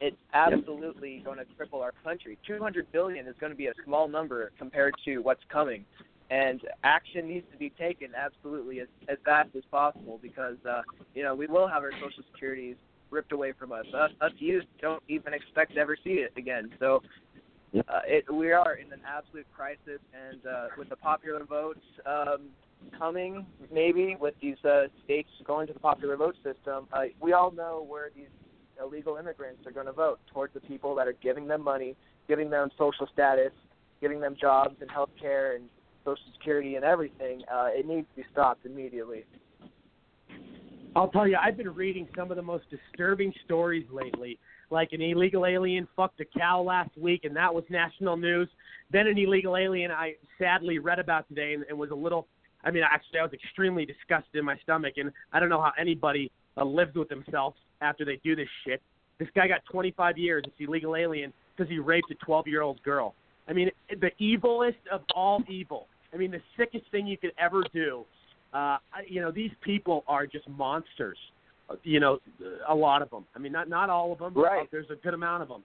It's 0.02 0.18
absolutely 0.34 1.22
going 1.24 1.38
to 1.38 1.46
cripple 1.46 1.82
our 1.82 1.94
country. 2.04 2.38
200 2.48 2.92
billion 2.92 3.28
is 3.28 3.36
going 3.40 3.52
to 3.52 3.58
be 3.58 3.68
a 3.68 3.74
small 3.86 4.08
number 4.08 4.52
compared 4.58 4.96
to 5.06 5.20
what's 5.20 5.44
coming, 5.52 5.86
and 6.30 6.62
action 6.84 7.28
needs 7.28 7.46
to 7.52 7.58
be 7.58 7.70
taken 7.72 8.10
absolutely 8.16 8.80
as, 8.80 8.88
as 9.08 9.18
fast 9.24 9.50
as 9.56 9.64
possible 9.72 10.20
because 10.22 10.58
uh, 10.68 10.82
you 11.14 11.24
know 11.24 11.36
we 11.36 11.48
will 11.48 11.68
have 11.68 11.84
our 11.84 11.92
social 11.94 12.24
securities 12.32 12.76
ripped 13.12 13.32
away 13.32 13.54
from 13.58 13.72
us. 13.72 13.86
Us, 13.94 14.12
us 14.22 14.32
youth 14.40 14.66
don't 14.82 15.02
even 15.08 15.34
expect 15.34 15.76
to 15.76 15.80
ever 15.80 15.96
see 16.04 16.26
it 16.26 16.34
again. 16.36 16.72
So 16.80 17.02
uh, 17.80 18.00
it, 18.08 18.32
we 18.34 18.52
are 18.52 18.76
in 18.76 18.92
an 18.92 19.02
absolute 19.08 19.48
crisis, 19.56 20.00
and 20.30 20.46
uh, 20.46 20.68
with 20.78 20.90
the 20.90 20.96
popular 20.96 21.44
votes 21.44 21.80
um, 22.06 22.50
coming, 22.98 23.46
maybe 23.72 24.16
with 24.20 24.34
these 24.42 24.58
uh, 24.64 24.84
states 25.04 25.30
going 25.46 25.68
to 25.68 25.74
the 25.74 25.80
popular 25.80 26.16
vote 26.16 26.36
system, 26.36 26.88
uh, 26.94 27.04
we 27.22 27.34
all 27.34 27.52
know 27.52 27.86
where 27.88 28.10
these 28.16 28.28
illegal 28.80 29.18
immigrants 29.18 29.66
are 29.66 29.72
going 29.72 29.86
to 29.86 29.92
vote 29.92 30.20
towards 30.34 30.54
the 30.54 30.60
people 30.62 30.96
that 30.96 31.08
are 31.08 31.16
giving 31.22 31.48
them 31.48 31.62
money, 31.62 31.96
giving 32.28 32.50
them 32.50 32.70
social 32.78 33.08
status, 33.14 33.52
giving 34.02 34.20
them 34.20 34.36
jobs 34.40 34.76
and 34.82 34.92
health 34.92 35.10
care 35.20 35.56
and 35.56 35.66
social 36.04 36.24
security 36.34 36.76
and 36.76 36.86
everything. 36.86 37.42
Uh, 37.52 37.68
it 37.70 37.88
needs 37.88 38.08
to 38.16 38.22
be 38.22 38.28
stopped 38.32 38.66
immediately. 38.66 39.26
I'll 40.96 41.10
tell 41.10 41.28
you, 41.28 41.38
I've 41.42 41.58
been 41.58 41.74
reading 41.74 42.08
some 42.16 42.32
of 42.32 42.38
the 42.38 42.44
most 42.44 42.66
disturbing 42.70 43.34
stories 43.44 43.86
lately. 43.92 44.40
Like 44.70 44.90
an 44.94 45.02
illegal 45.02 45.46
alien 45.46 45.88
fucked 45.96 46.20
a 46.22 46.26
cow 46.26 46.62
last 46.62 46.98
week, 46.98 47.24
and 47.24 47.36
that 47.36 47.54
was 47.54 47.64
national 47.70 48.18
news. 48.18 48.50
Then 48.92 49.08
an 49.08 49.18
illegal 49.18 49.58
alien 49.58 49.92
I 49.92 50.16
sadly 50.40 50.80
read 50.80 51.00
about 51.00 51.28
today 51.28 51.54
and, 51.54 51.64
and 51.70 51.78
was 51.78 51.92
a 51.92 51.96
little. 51.96 52.28
I 52.64 52.72
mean, 52.72 52.84
actually, 52.84 53.20
I 53.20 53.24
was 53.24 53.34
extremely 53.34 53.86
disgusted 53.86 54.36
in 54.36 54.46
my 54.46 54.58
stomach, 54.64 54.96
and 54.98 55.12
I 55.32 55.40
don't 55.40 55.50
know 55.50 55.62
how 55.62 55.72
anybody 55.80 56.32
uh, 56.58 56.66
lives 56.66 56.96
with 56.96 57.10
themselves 57.10 57.58
after 57.82 58.06
they 58.06 58.20
do 58.24 58.36
this 58.36 58.48
shit. 58.66 58.82
This 59.20 59.30
guy 59.36 59.48
got 59.48 59.62
25 59.72 60.18
years. 60.18 60.44
It's 60.48 60.56
illegal 60.60 60.96
alien 60.96 61.32
because 61.56 61.70
he 61.70 61.80
raped 61.80 62.12
a 62.12 62.26
12-year-old 62.26 62.82
girl. 62.84 63.14
I 63.48 63.54
mean, 63.54 63.70
the 63.90 64.12
evilest 64.20 64.76
of 64.92 65.02
all 65.14 65.44
evil. 65.48 65.88
I 66.14 66.18
mean, 66.18 66.32
the 66.32 66.42
sickest 66.58 66.86
thing 66.92 67.08
you 67.08 67.18
could 67.18 67.34
ever 67.38 67.64
do. 67.74 68.04
Uh, 68.54 68.78
you 69.08 69.22
know, 69.22 69.32
these 69.32 69.52
people 69.62 70.04
are 70.08 70.26
just 70.26 70.48
monsters. 70.50 71.18
Uh, 71.70 71.76
You 71.84 72.00
know, 72.00 72.20
a 72.68 72.76
lot 72.76 73.02
of 73.02 73.10
them. 73.10 73.26
I 73.36 73.40
mean, 73.40 73.52
not 73.52 73.68
not 73.70 73.90
all 73.90 74.12
of 74.12 74.20
them, 74.20 74.34
but 74.34 74.42
Right. 74.42 74.72
there's 74.72 74.90
a 74.90 74.96
good 74.96 75.14
amount 75.14 75.44
of 75.44 75.50
them. 75.50 75.64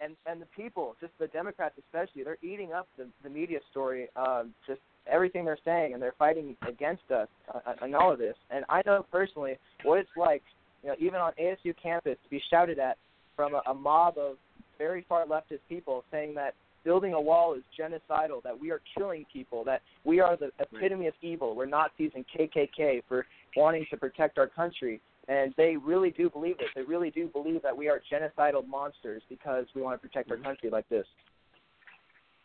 and 0.00 0.14
and 0.26 0.42
the 0.42 0.46
people, 0.46 0.94
just 1.00 1.16
the 1.18 1.28
Democrats 1.28 1.74
especially, 1.78 2.22
they're 2.22 2.38
eating 2.42 2.72
up 2.72 2.86
the 2.98 3.06
the 3.22 3.30
media 3.30 3.60
story, 3.70 4.08
um, 4.16 4.54
just 4.66 4.80
everything 5.06 5.44
they're 5.44 5.58
saying, 5.64 5.94
and 5.94 6.02
they're 6.02 6.12
fighting 6.18 6.56
against 6.68 7.10
us 7.10 7.28
uh, 7.54 7.74
on 7.80 7.94
all 7.94 8.12
of 8.12 8.18
this. 8.18 8.36
And 8.50 8.64
I 8.68 8.82
know 8.84 9.06
personally 9.10 9.56
what 9.84 9.98
it's 10.00 10.10
like, 10.16 10.42
you 10.82 10.88
know, 10.90 10.96
even 10.98 11.20
on 11.20 11.32
ASU 11.40 11.74
campus 11.80 12.18
to 12.24 12.28
be 12.28 12.42
shouted 12.50 12.78
at 12.78 12.98
from 13.36 13.54
a, 13.54 13.62
a 13.70 13.74
mob 13.74 14.18
of 14.18 14.36
very 14.78 15.02
far 15.08 15.24
leftist 15.24 15.60
people 15.68 16.04
saying 16.10 16.34
that 16.34 16.54
building 16.86 17.14
a 17.14 17.20
wall 17.20 17.54
is 17.54 17.62
genocidal, 17.78 18.40
that 18.44 18.58
we 18.58 18.70
are 18.70 18.80
killing 18.96 19.26
people, 19.30 19.64
that 19.64 19.82
we 20.04 20.20
are 20.20 20.36
the 20.36 20.50
epitome 20.60 21.08
of 21.08 21.14
evil, 21.20 21.54
we're 21.54 21.66
Nazis 21.66 22.12
and 22.14 22.24
KKK 22.34 23.02
for 23.08 23.26
wanting 23.56 23.84
to 23.90 23.96
protect 23.96 24.38
our 24.38 24.46
country. 24.46 25.00
And 25.28 25.52
they 25.56 25.76
really 25.76 26.12
do 26.12 26.30
believe 26.30 26.54
it. 26.60 26.68
They 26.76 26.82
really 26.82 27.10
do 27.10 27.26
believe 27.26 27.60
that 27.62 27.76
we 27.76 27.88
are 27.88 28.00
genocidal 28.10 28.64
monsters 28.68 29.22
because 29.28 29.66
we 29.74 29.82
want 29.82 30.00
to 30.00 30.08
protect 30.08 30.30
our 30.30 30.36
country 30.36 30.70
like 30.70 30.88
this. 30.88 31.04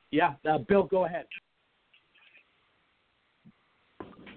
Yeah, 0.09 0.33
uh, 0.49 0.57
Bill, 0.57 0.83
go 0.83 1.05
ahead. 1.05 1.25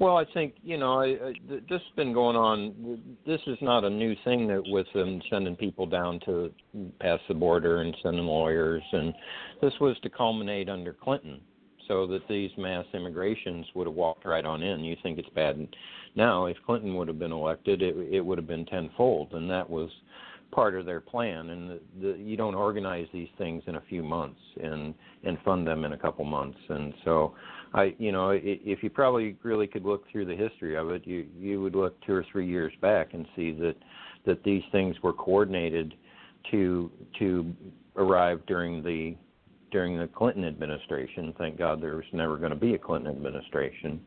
Well, 0.01 0.17
I 0.17 0.25
think 0.35 0.55
you 0.63 0.77
know 0.77 1.01
I, 1.01 1.05
I, 1.05 1.33
this 1.49 1.63
has 1.71 1.81
been 1.97 2.13
going 2.13 2.37
on. 2.37 3.01
This 3.25 3.41
is 3.47 3.57
not 3.61 3.85
a 3.85 3.91
new 3.91 4.17
thing 4.25 4.49
that 4.49 4.63
with 4.67 4.87
them 4.93 5.23
sending 5.31 5.55
people 5.55 5.87
down 5.87 6.21
to 6.27 6.51
pass 7.01 7.21
the 7.29 7.35
border 7.35 7.81
and 7.83 7.97
sending 8.03 8.25
lawyers, 8.25 8.83
and 8.93 9.15
this 9.63 9.73
was 9.81 9.97
to 10.03 10.11
culminate 10.11 10.69
under 10.69 10.93
Clinton, 10.93 11.41
so 11.87 12.09
that 12.09 12.27
these 12.29 12.51
mass 12.59 12.85
immigrations 12.93 13.67
would 13.75 13.87
have 13.87 13.95
walked 13.95 14.25
right 14.25 14.45
on 14.45 14.63
in. 14.63 14.81
You 14.81 14.97
think 15.03 15.19
it's 15.19 15.29
bad 15.29 15.69
now? 16.17 16.47
If 16.47 16.57
Clinton 16.67 16.97
would 16.97 17.09
have 17.09 17.21
been 17.21 17.33
elected, 17.33 17.81
it, 17.81 17.97
it 17.97 18.21
would 18.21 18.39
have 18.39 18.49
been 18.49 18.67
tenfold, 18.67 19.33
and 19.33 19.49
that 19.49 19.69
was 19.69 19.91
part 20.51 20.75
of 20.75 20.87
their 20.87 21.01
plan. 21.01 21.51
And 21.51 21.71
the, 21.71 21.81
the, 22.01 22.19
you 22.19 22.37
don't 22.37 22.55
organize 22.57 23.07
these 23.13 23.29
things 23.39 23.63
in 23.69 23.77
a 23.77 23.83
few 23.89 24.03
months 24.03 24.41
and 24.61 24.95
and 25.23 25.39
fund 25.45 25.67
them 25.67 25.85
in 25.85 25.93
a 25.93 25.99
couple 25.99 26.25
months, 26.25 26.59
and 26.69 26.93
so. 27.05 27.35
I, 27.75 27.93
you 27.99 28.13
know, 28.13 28.31
if 28.31 28.85
you 28.85 28.91
probably 28.91 29.37
really 29.43 29.67
could 29.67 29.85
look 29.85 30.05
through 30.11 30.27
the 30.27 30.37
history 30.37 30.77
of 30.77 30.91
it, 30.91 31.05
you 31.07 31.27
you 31.37 31.61
would 31.61 31.75
look 31.75 32.01
two 32.07 32.15
or 32.15 32.25
three 32.31 32.47
years 32.47 32.73
back 32.81 33.15
and 33.15 33.27
see 33.35 33.51
that 33.53 33.75
that 34.25 34.45
these 34.45 34.63
things 34.71 34.97
were 35.03 35.13
coordinated 35.13 35.95
to 36.53 36.91
to 37.19 37.53
arrive 37.97 38.41
during 38.47 38.83
the 38.83 39.17
during 39.73 39.99
the 39.99 40.07
Clinton 40.07 40.45
administration. 40.45 41.35
Thank 41.37 41.59
God 41.59 41.83
there 41.83 41.97
was 41.97 42.05
never 42.13 42.37
going 42.37 42.51
to 42.51 42.57
be 42.57 42.75
a 42.75 42.79
Clinton 42.79 43.11
administration. 43.11 44.01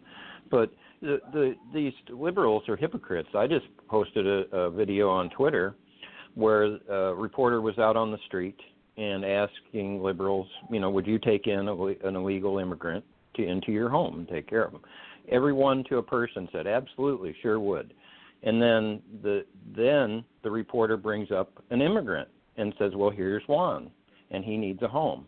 But 0.49 0.71
the, 1.01 1.19
the 1.33 1.55
these 1.73 1.93
liberals 2.09 2.63
are 2.69 2.77
hypocrites. 2.77 3.29
I 3.35 3.47
just 3.47 3.65
posted 3.89 4.25
a, 4.25 4.55
a 4.55 4.71
video 4.71 5.09
on 5.09 5.29
Twitter 5.31 5.75
where 6.35 6.77
a 6.89 7.13
reporter 7.13 7.59
was 7.59 7.77
out 7.79 7.97
on 7.97 8.11
the 8.11 8.19
street 8.27 8.57
and 8.95 9.25
asking 9.25 10.01
liberals, 10.01 10.47
you 10.71 10.79
know, 10.79 10.89
would 10.89 11.05
you 11.05 11.19
take 11.19 11.47
in 11.47 11.67
a, 11.67 12.07
an 12.07 12.15
illegal 12.15 12.59
immigrant 12.59 13.03
to 13.37 13.47
into 13.47 13.71
your 13.71 13.89
home 13.89 14.19
and 14.19 14.27
take 14.27 14.47
care 14.47 14.63
of 14.63 14.71
them? 14.71 14.81
Everyone 15.29 15.83
to 15.89 15.97
a 15.97 16.03
person 16.03 16.47
said, 16.51 16.67
absolutely, 16.67 17.35
sure 17.41 17.59
would. 17.59 17.93
And 18.43 18.61
then 18.61 19.01
the 19.23 19.45
then 19.75 20.23
the 20.43 20.51
reporter 20.51 20.95
brings 20.95 21.31
up 21.31 21.63
an 21.71 21.81
immigrant 21.81 22.29
and 22.57 22.73
says, 22.77 22.91
well, 22.95 23.09
here's 23.09 23.43
Juan, 23.47 23.89
and 24.31 24.43
he 24.43 24.57
needs 24.57 24.81
a 24.83 24.87
home. 24.87 25.25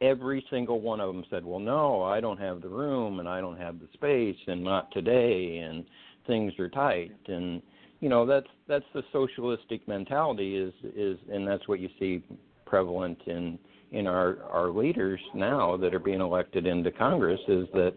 Every 0.00 0.44
single 0.50 0.80
one 0.80 1.00
of 1.00 1.14
them 1.14 1.24
said, 1.30 1.44
well, 1.44 1.60
no, 1.60 2.02
I 2.02 2.20
don't 2.20 2.40
have 2.40 2.60
the 2.60 2.68
room 2.68 3.20
and 3.20 3.28
I 3.28 3.40
don't 3.40 3.58
have 3.58 3.78
the 3.78 3.88
space 3.94 4.36
and 4.46 4.62
not 4.62 4.90
today 4.92 5.58
and 5.58 5.84
things 6.26 6.52
are 6.58 6.68
tight 6.68 7.12
and 7.26 7.62
you 8.02 8.08
know 8.08 8.26
that's 8.26 8.48
that's 8.68 8.84
the 8.92 9.02
socialistic 9.12 9.86
mentality 9.88 10.56
is 10.56 10.72
is 10.94 11.18
and 11.32 11.46
that's 11.46 11.66
what 11.68 11.80
you 11.80 11.88
see 11.98 12.22
prevalent 12.66 13.18
in 13.26 13.58
in 13.92 14.06
our 14.06 14.38
our 14.50 14.70
leaders 14.70 15.20
now 15.34 15.76
that 15.76 15.94
are 15.94 15.98
being 15.98 16.20
elected 16.20 16.66
into 16.66 16.90
Congress 16.90 17.40
is 17.48 17.66
that 17.74 17.94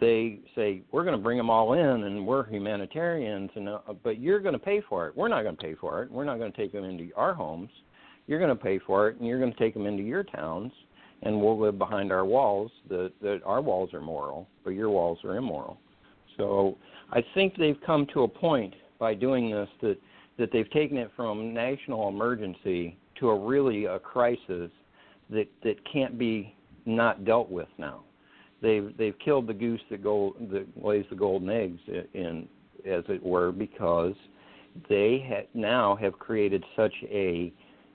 they 0.00 0.40
say 0.54 0.82
we're 0.90 1.04
going 1.04 1.16
to 1.16 1.22
bring 1.22 1.36
them 1.36 1.50
all 1.50 1.74
in 1.74 2.04
and 2.04 2.26
we're 2.26 2.46
humanitarians 2.46 3.50
and 3.54 3.68
uh, 3.68 3.78
but 4.02 4.18
you're 4.18 4.40
going 4.40 4.52
to 4.52 4.58
pay 4.58 4.82
for 4.88 5.06
it. 5.06 5.16
We're 5.16 5.28
not 5.28 5.42
going 5.42 5.56
to 5.56 5.62
pay 5.62 5.74
for 5.74 6.02
it. 6.02 6.10
We're 6.10 6.24
not 6.24 6.38
going 6.38 6.50
to 6.50 6.56
take 6.56 6.72
them 6.72 6.84
into 6.84 7.10
our 7.16 7.34
homes. 7.34 7.70
You're 8.26 8.38
going 8.38 8.56
to 8.56 8.62
pay 8.62 8.78
for 8.78 9.08
it 9.08 9.18
and 9.18 9.26
you're 9.26 9.38
going 9.38 9.52
to 9.52 9.58
take 9.58 9.74
them 9.74 9.86
into 9.86 10.02
your 10.02 10.24
towns 10.24 10.72
and 11.22 11.40
we'll 11.40 11.58
live 11.58 11.78
behind 11.78 12.12
our 12.12 12.24
walls. 12.24 12.70
That 12.88 13.12
that 13.20 13.40
our 13.44 13.60
walls 13.60 13.92
are 13.94 14.00
moral, 14.00 14.48
but 14.64 14.70
your 14.70 14.90
walls 14.90 15.18
are 15.24 15.36
immoral. 15.36 15.78
So 16.36 16.76
I 17.12 17.22
think 17.34 17.56
they've 17.56 17.80
come 17.84 18.06
to 18.12 18.22
a 18.22 18.28
point 18.28 18.74
by 18.98 19.14
doing 19.14 19.50
this 19.50 19.68
that 19.82 19.98
that 20.38 20.50
they've 20.52 20.70
taken 20.70 20.98
it 20.98 21.10
from 21.16 21.54
national 21.54 22.08
emergency 22.08 22.96
to 23.20 23.30
a 23.30 23.38
really 23.38 23.86
a 23.86 23.98
crisis 23.98 24.70
that 25.30 25.48
that 25.62 25.76
can't 25.90 26.18
be 26.18 26.54
not 26.84 27.24
dealt 27.24 27.50
with 27.50 27.68
now. 27.78 28.02
They've 28.62 28.96
they've 28.96 29.18
killed 29.24 29.46
the 29.46 29.54
goose 29.54 29.80
that 29.90 30.02
go 30.02 30.34
that 30.50 30.66
lays 30.82 31.04
the 31.10 31.16
golden 31.16 31.50
eggs 31.50 31.80
in 32.14 32.48
as 32.86 33.04
it 33.08 33.22
were 33.22 33.52
because 33.52 34.14
they 34.88 35.24
ha- 35.28 35.48
now 35.54 35.96
have 35.96 36.18
created 36.18 36.64
such 36.74 36.94
a 37.04 37.52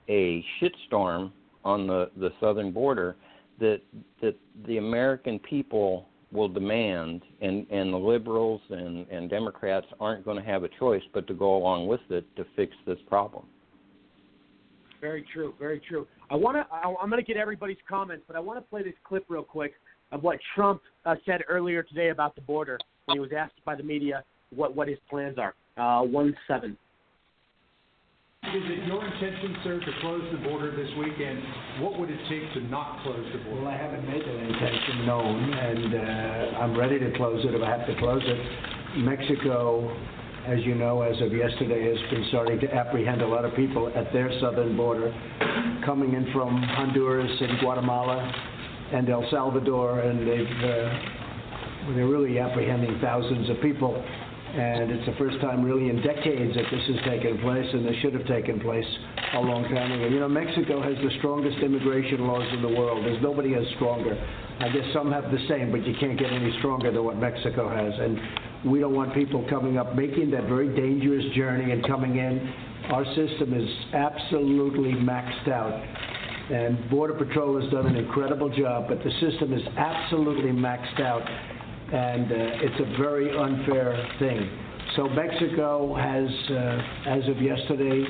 a 0.09 0.43
shitstorm 0.61 1.31
on 1.63 1.87
the 1.87 2.11
the 2.17 2.31
southern 2.39 2.71
border 2.71 3.15
that 3.59 3.81
that 4.21 4.35
the 4.67 4.77
American 4.77 5.39
people 5.39 6.07
will 6.31 6.49
demand 6.49 7.21
and 7.41 7.65
and 7.71 7.93
the 7.93 7.97
liberals 7.97 8.61
and 8.69 9.07
and 9.09 9.29
Democrats 9.29 9.87
aren't 9.99 10.25
going 10.25 10.37
to 10.37 10.43
have 10.43 10.63
a 10.63 10.69
choice 10.79 11.03
but 11.13 11.27
to 11.27 11.33
go 11.33 11.55
along 11.55 11.87
with 11.87 12.01
it 12.09 12.25
to 12.35 12.45
fix 12.55 12.73
this 12.85 12.99
problem. 13.07 13.45
Very 15.01 15.25
true. 15.33 15.53
Very 15.59 15.81
true. 15.89 16.07
I 16.29 16.35
want 16.35 16.55
to. 16.55 16.65
I'm 16.73 17.09
going 17.09 17.21
to 17.21 17.27
get 17.27 17.35
everybody's 17.37 17.77
comments, 17.89 18.23
but 18.27 18.35
I 18.35 18.39
want 18.39 18.59
to 18.59 18.69
play 18.69 18.83
this 18.83 18.93
clip 19.03 19.25
real 19.27 19.43
quick 19.43 19.73
of 20.11 20.21
what 20.23 20.37
Trump 20.55 20.81
uh, 21.05 21.15
said 21.25 21.41
earlier 21.49 21.81
today 21.83 22.09
about 22.09 22.35
the 22.35 22.41
border 22.41 22.77
when 23.05 23.17
he 23.17 23.19
was 23.19 23.31
asked 23.35 23.55
by 23.65 23.75
the 23.75 23.83
media 23.83 24.23
what 24.55 24.75
what 24.75 24.87
his 24.87 24.99
plans 25.09 25.37
are. 25.37 25.55
Uh, 25.77 26.03
one 26.03 26.35
seven. 26.47 26.77
Is 28.43 28.63
it 28.65 28.87
your 28.87 29.05
intention, 29.05 29.55
sir, 29.63 29.79
to 29.79 29.91
close 30.01 30.23
the 30.31 30.39
border 30.49 30.75
this 30.75 30.89
weekend? 30.97 31.39
What 31.79 31.99
would 31.99 32.09
it 32.09 32.19
take 32.27 32.53
to 32.55 32.61
not 32.69 33.03
close 33.03 33.23
the 33.31 33.37
border? 33.45 33.61
Well, 33.61 33.71
I 33.71 33.77
haven't 33.77 34.03
made 34.03 34.21
that 34.21 34.35
intention 34.35 35.05
known, 35.05 35.53
and 35.53 35.93
uh, 35.93 36.57
I'm 36.57 36.77
ready 36.77 36.97
to 36.99 37.15
close 37.17 37.45
it 37.45 37.53
if 37.53 37.61
I 37.61 37.69
have 37.69 37.85
to 37.85 37.95
close 37.99 38.23
it. 38.25 38.97
Mexico, 38.97 39.95
as 40.47 40.59
you 40.65 40.75
know, 40.75 41.01
as 41.01 41.19
of 41.21 41.31
yesterday, 41.31 41.85
has 41.85 42.09
been 42.09 42.25
starting 42.29 42.59
to 42.59 42.73
apprehend 42.73 43.21
a 43.21 43.27
lot 43.27 43.45
of 43.45 43.55
people 43.55 43.91
at 43.95 44.11
their 44.11 44.31
southern 44.39 44.75
border, 44.75 45.13
coming 45.85 46.13
in 46.13 46.31
from 46.33 46.61
Honduras 46.61 47.31
and 47.41 47.59
Guatemala 47.59 48.17
and 48.93 49.09
El 49.09 49.27
Salvador, 49.29 49.99
and 49.99 50.27
they've 50.27 50.63
uh, 50.63 51.95
they're 51.95 52.07
really 52.07 52.39
apprehending 52.39 52.99
thousands 53.01 53.49
of 53.49 53.61
people. 53.61 53.95
And 54.51 54.91
it's 54.91 55.05
the 55.05 55.15
first 55.15 55.39
time 55.39 55.63
really 55.63 55.89
in 55.89 56.01
decades 56.03 56.53
that 56.55 56.65
this 56.69 56.83
has 56.87 56.99
taken 57.07 57.39
place, 57.39 57.65
and 57.71 57.85
this 57.85 57.95
should 58.01 58.13
have 58.13 58.27
taken 58.27 58.59
place 58.59 58.85
a 59.33 59.39
long 59.39 59.63
time 59.63 59.93
ago. 59.93 60.07
You 60.07 60.19
know, 60.19 60.27
Mexico 60.27 60.81
has 60.81 60.95
the 61.01 61.09
strongest 61.19 61.57
immigration 61.63 62.27
laws 62.27 62.45
in 62.51 62.61
the 62.61 62.67
world. 62.67 63.05
There's 63.05 63.21
nobody 63.23 63.53
has 63.53 63.63
stronger. 63.75 64.11
I 64.59 64.67
guess 64.67 64.83
some 64.93 65.09
have 65.11 65.31
the 65.31 65.39
same, 65.47 65.71
but 65.71 65.87
you 65.87 65.95
can't 65.99 66.19
get 66.19 66.33
any 66.33 66.51
stronger 66.59 66.91
than 66.91 67.03
what 67.03 67.15
Mexico 67.15 67.69
has. 67.69 67.93
And 67.97 68.19
we 68.65 68.79
don't 68.79 68.93
want 68.93 69.13
people 69.13 69.45
coming 69.49 69.77
up, 69.77 69.95
making 69.95 70.31
that 70.31 70.43
very 70.43 70.73
dangerous 70.75 71.25
journey 71.35 71.71
and 71.71 71.85
coming 71.87 72.17
in. 72.17 72.53
Our 72.91 73.05
system 73.15 73.53
is 73.53 73.67
absolutely 73.93 74.91
maxed 74.91 75.49
out. 75.49 75.73
And 76.51 76.89
Border 76.89 77.13
Patrol 77.13 77.61
has 77.61 77.71
done 77.71 77.87
an 77.87 77.95
incredible 77.95 78.49
job, 78.49 78.85
but 78.89 78.99
the 79.03 79.11
system 79.21 79.53
is 79.53 79.61
absolutely 79.77 80.51
maxed 80.51 80.99
out. 80.99 81.21
And 81.93 82.31
uh, 82.31 82.35
it's 82.35 82.79
a 82.81 82.97
very 82.97 83.35
unfair 83.37 84.07
thing. 84.19 84.49
So 84.95 85.07
Mexico 85.07 85.95
has, 85.95 86.27
uh, 86.49 87.09
as 87.09 87.27
of 87.29 87.41
yesterday, 87.41 88.05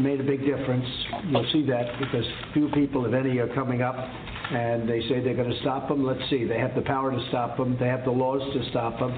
made 0.00 0.20
a 0.20 0.24
big 0.24 0.40
difference. 0.44 0.84
You'll 1.28 1.50
see 1.52 1.64
that 1.66 1.98
because 1.98 2.24
few 2.52 2.68
people, 2.70 3.06
if 3.06 3.14
any, 3.14 3.38
are 3.38 3.52
coming 3.54 3.80
up, 3.80 3.96
and 3.96 4.88
they 4.88 5.00
say 5.08 5.20
they're 5.20 5.34
going 5.34 5.50
to 5.50 5.60
stop 5.60 5.88
them. 5.88 6.04
Let's 6.04 6.20
see. 6.28 6.44
They 6.44 6.58
have 6.58 6.74
the 6.74 6.82
power 6.82 7.10
to 7.10 7.26
stop 7.28 7.56
them. 7.56 7.76
They 7.80 7.86
have 7.86 8.04
the 8.04 8.10
laws 8.10 8.42
to 8.52 8.70
stop 8.70 8.98
them. 8.98 9.16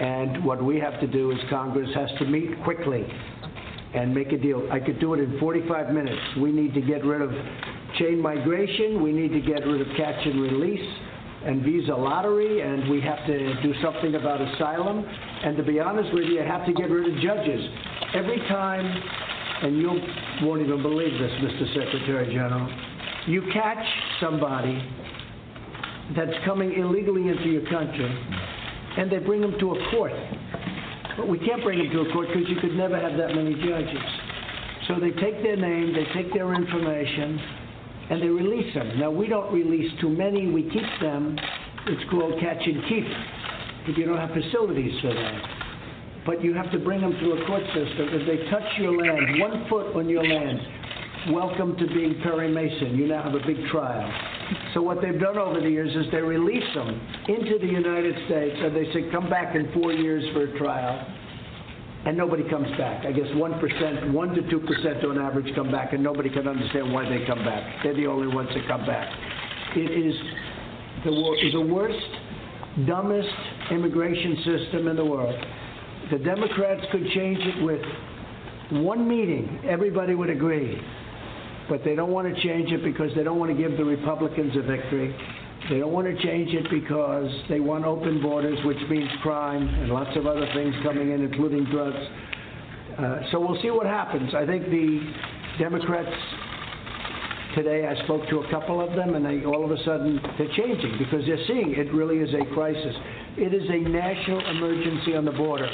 And 0.00 0.44
what 0.44 0.62
we 0.64 0.80
have 0.80 0.98
to 1.00 1.06
do 1.06 1.30
is 1.30 1.38
Congress 1.50 1.90
has 1.94 2.08
to 2.18 2.24
meet 2.24 2.62
quickly 2.64 3.06
and 3.94 4.14
make 4.14 4.32
a 4.32 4.38
deal. 4.38 4.66
I 4.70 4.80
could 4.80 4.98
do 4.98 5.14
it 5.14 5.20
in 5.20 5.38
45 5.38 5.92
minutes. 5.92 6.20
We 6.40 6.52
need 6.52 6.72
to 6.74 6.80
get 6.80 7.04
rid 7.04 7.20
of 7.20 7.30
chain 7.98 8.20
migration. 8.20 9.02
We 9.02 9.12
need 9.12 9.32
to 9.32 9.40
get 9.40 9.66
rid 9.66 9.80
of 9.80 9.88
catch 9.96 10.26
and 10.26 10.40
release 10.40 10.88
and 11.44 11.62
visa 11.62 11.94
lottery, 11.94 12.60
and 12.60 12.90
we 12.90 13.00
have 13.00 13.26
to 13.26 13.62
do 13.62 13.74
something 13.82 14.14
about 14.14 14.40
asylum. 14.40 15.04
And 15.04 15.56
to 15.56 15.62
be 15.62 15.80
honest 15.80 16.12
with 16.12 16.24
you, 16.24 16.34
you 16.34 16.42
have 16.42 16.66
to 16.66 16.72
get 16.72 16.90
rid 16.90 17.14
of 17.14 17.20
judges. 17.22 17.60
Every 18.14 18.38
time, 18.48 18.84
and 19.62 19.76
you 19.78 20.00
won't 20.42 20.62
even 20.62 20.82
believe 20.82 21.12
this, 21.18 21.32
Mr. 21.40 21.66
Secretary 21.74 22.32
General, 22.32 22.68
you 23.26 23.42
catch 23.52 23.84
somebody 24.20 24.82
that's 26.16 26.44
coming 26.44 26.72
illegally 26.72 27.28
into 27.28 27.48
your 27.48 27.66
country, 27.68 28.10
and 28.98 29.10
they 29.10 29.18
bring 29.18 29.40
them 29.40 29.58
to 29.60 29.72
a 29.72 29.90
court. 29.90 30.12
But 31.16 31.28
we 31.28 31.38
can't 31.38 31.62
bring 31.62 31.78
them 31.78 31.90
to 31.90 32.00
a 32.08 32.12
court 32.12 32.28
because 32.28 32.48
you 32.48 32.56
could 32.60 32.74
never 32.74 32.98
have 32.98 33.16
that 33.18 33.34
many 33.34 33.54
judges. 33.54 34.02
So 34.88 34.98
they 34.98 35.10
take 35.20 35.42
their 35.42 35.56
name, 35.56 35.92
they 35.92 36.06
take 36.14 36.32
their 36.32 36.54
information, 36.54 37.38
and 38.10 38.22
they 38.22 38.28
release 38.28 38.74
them. 38.74 38.98
Now, 38.98 39.10
we 39.10 39.28
don't 39.28 39.52
release 39.52 39.90
too 40.00 40.08
many, 40.08 40.50
we 40.50 40.64
keep 40.64 40.88
them. 41.00 41.38
It's 41.86 42.10
called 42.10 42.40
catch 42.40 42.60
and 42.66 42.82
keep, 42.88 43.04
if 43.88 43.96
you 43.96 44.04
don't 44.04 44.18
have 44.18 44.30
facilities 44.30 44.92
for 45.00 45.14
that. 45.14 45.42
But 46.26 46.44
you 46.44 46.52
have 46.54 46.70
to 46.72 46.78
bring 46.78 47.00
them 47.00 47.12
to 47.12 47.32
a 47.32 47.46
court 47.46 47.62
system. 47.68 48.08
If 48.12 48.26
they 48.26 48.50
touch 48.50 48.66
your 48.78 48.96
land, 48.96 49.40
one 49.40 49.66
foot 49.68 49.96
on 49.96 50.08
your 50.08 50.24
land, 50.24 50.60
welcome 51.28 51.76
to 51.76 51.86
being 51.86 52.18
Perry 52.22 52.50
Mason. 52.50 52.96
You 52.96 53.06
now 53.06 53.22
have 53.22 53.34
a 53.34 53.46
big 53.46 53.66
trial. 53.70 54.10
So 54.72 54.80
what 54.80 55.02
they've 55.02 55.20
done 55.20 55.36
over 55.36 55.60
the 55.60 55.68
years 55.68 55.94
is 55.94 56.10
they 56.10 56.22
release 56.22 56.64
them 56.74 56.88
into 57.28 57.58
the 57.58 57.66
United 57.66 58.14
States, 58.26 58.56
and 58.58 58.74
they 58.74 58.90
say, 58.92 59.10
come 59.12 59.28
back 59.28 59.54
in 59.54 59.70
four 59.72 59.92
years 59.92 60.24
for 60.32 60.44
a 60.44 60.58
trial 60.58 61.06
and 62.06 62.16
nobody 62.16 62.48
comes 62.48 62.68
back. 62.78 63.04
I 63.04 63.12
guess 63.12 63.26
1%, 63.26 64.12
1 64.12 64.34
to 64.34 64.42
2% 64.42 65.04
on 65.04 65.18
average 65.18 65.54
come 65.54 65.70
back, 65.70 65.92
and 65.92 66.02
nobody 66.02 66.30
can 66.30 66.48
understand 66.48 66.92
why 66.92 67.06
they 67.06 67.26
come 67.26 67.44
back. 67.44 67.82
They're 67.82 67.94
the 67.94 68.06
only 68.06 68.34
ones 68.34 68.48
that 68.54 68.66
come 68.66 68.86
back. 68.86 69.14
It 69.76 69.90
is 69.90 70.14
the, 71.04 71.10
the 71.52 71.60
worst, 71.60 72.06
dumbest 72.86 73.28
immigration 73.70 74.36
system 74.36 74.88
in 74.88 74.96
the 74.96 75.04
world. 75.04 75.34
The 76.10 76.18
Democrats 76.18 76.80
could 76.90 77.06
change 77.10 77.38
it 77.38 77.62
with 77.62 77.82
one 78.82 79.06
meeting, 79.06 79.60
everybody 79.68 80.14
would 80.14 80.30
agree. 80.30 80.80
But 81.68 81.84
they 81.84 81.94
don't 81.94 82.10
want 82.10 82.34
to 82.34 82.42
change 82.42 82.72
it 82.72 82.82
because 82.82 83.10
they 83.14 83.22
don't 83.22 83.38
want 83.38 83.56
to 83.56 83.56
give 83.56 83.76
the 83.76 83.84
Republicans 83.84 84.56
a 84.56 84.62
victory. 84.62 85.14
They 85.68 85.78
don't 85.78 85.92
want 85.92 86.06
to 86.06 86.22
change 86.22 86.54
it 86.54 86.70
because 86.70 87.30
they 87.48 87.60
want 87.60 87.84
open 87.84 88.22
borders, 88.22 88.58
which 88.64 88.78
means 88.88 89.08
crime 89.22 89.68
and 89.68 89.92
lots 89.92 90.16
of 90.16 90.26
other 90.26 90.48
things 90.54 90.74
coming 90.82 91.12
in, 91.12 91.22
including 91.22 91.64
drugs. 91.66 92.00
Uh, 92.98 93.20
so 93.30 93.40
we'll 93.40 93.60
see 93.62 93.70
what 93.70 93.86
happens. 93.86 94.34
I 94.34 94.46
think 94.46 94.64
the 94.66 95.00
Democrats 95.58 96.10
today, 97.54 97.86
I 97.86 98.02
spoke 98.04 98.28
to 98.30 98.38
a 98.40 98.50
couple 98.50 98.80
of 98.80 98.96
them, 98.96 99.14
and 99.14 99.24
they 99.24 99.44
all 99.44 99.64
of 99.64 99.70
a 99.70 99.82
sudden 99.84 100.20
they're 100.38 100.54
changing 100.56 100.98
because 100.98 101.24
they're 101.26 101.44
seeing 101.46 101.74
it 101.76 101.92
really 101.92 102.18
is 102.18 102.34
a 102.34 102.44
crisis. 102.54 102.94
It 103.36 103.54
is 103.54 103.68
a 103.68 103.88
national 103.88 104.40
emergency 104.50 105.14
on 105.14 105.24
the 105.24 105.32
border, 105.32 105.68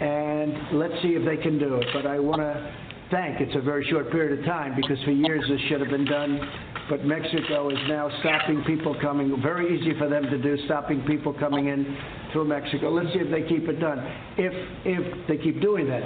and 0.00 0.78
let's 0.78 0.94
see 1.02 1.14
if 1.14 1.24
they 1.24 1.36
can 1.36 1.58
do 1.58 1.76
it. 1.76 1.86
But 1.92 2.06
I 2.06 2.18
want 2.18 2.40
to 2.40 2.83
thank. 3.10 3.40
It's 3.40 3.54
a 3.56 3.60
very 3.60 3.86
short 3.90 4.10
period 4.10 4.38
of 4.38 4.44
time 4.44 4.74
because 4.76 5.02
for 5.04 5.10
years 5.10 5.44
this 5.48 5.60
should 5.68 5.80
have 5.80 5.90
been 5.90 6.06
done 6.06 6.40
but 6.88 7.04
Mexico 7.04 7.70
is 7.70 7.78
now 7.88 8.10
stopping 8.20 8.62
people 8.64 8.94
coming. 9.00 9.40
Very 9.42 9.78
easy 9.78 9.98
for 9.98 10.08
them 10.08 10.24
to 10.24 10.38
do, 10.38 10.56
stopping 10.66 11.02
people 11.02 11.32
coming 11.32 11.68
in 11.68 11.96
through 12.32 12.44
Mexico. 12.44 12.90
Let's 12.90 13.12
see 13.14 13.20
if 13.20 13.30
they 13.30 13.48
keep 13.48 13.68
it 13.68 13.80
done. 13.80 13.98
If 14.36 14.52
if 14.84 15.28
they 15.28 15.38
keep 15.38 15.60
doing 15.62 15.88
that. 15.88 16.02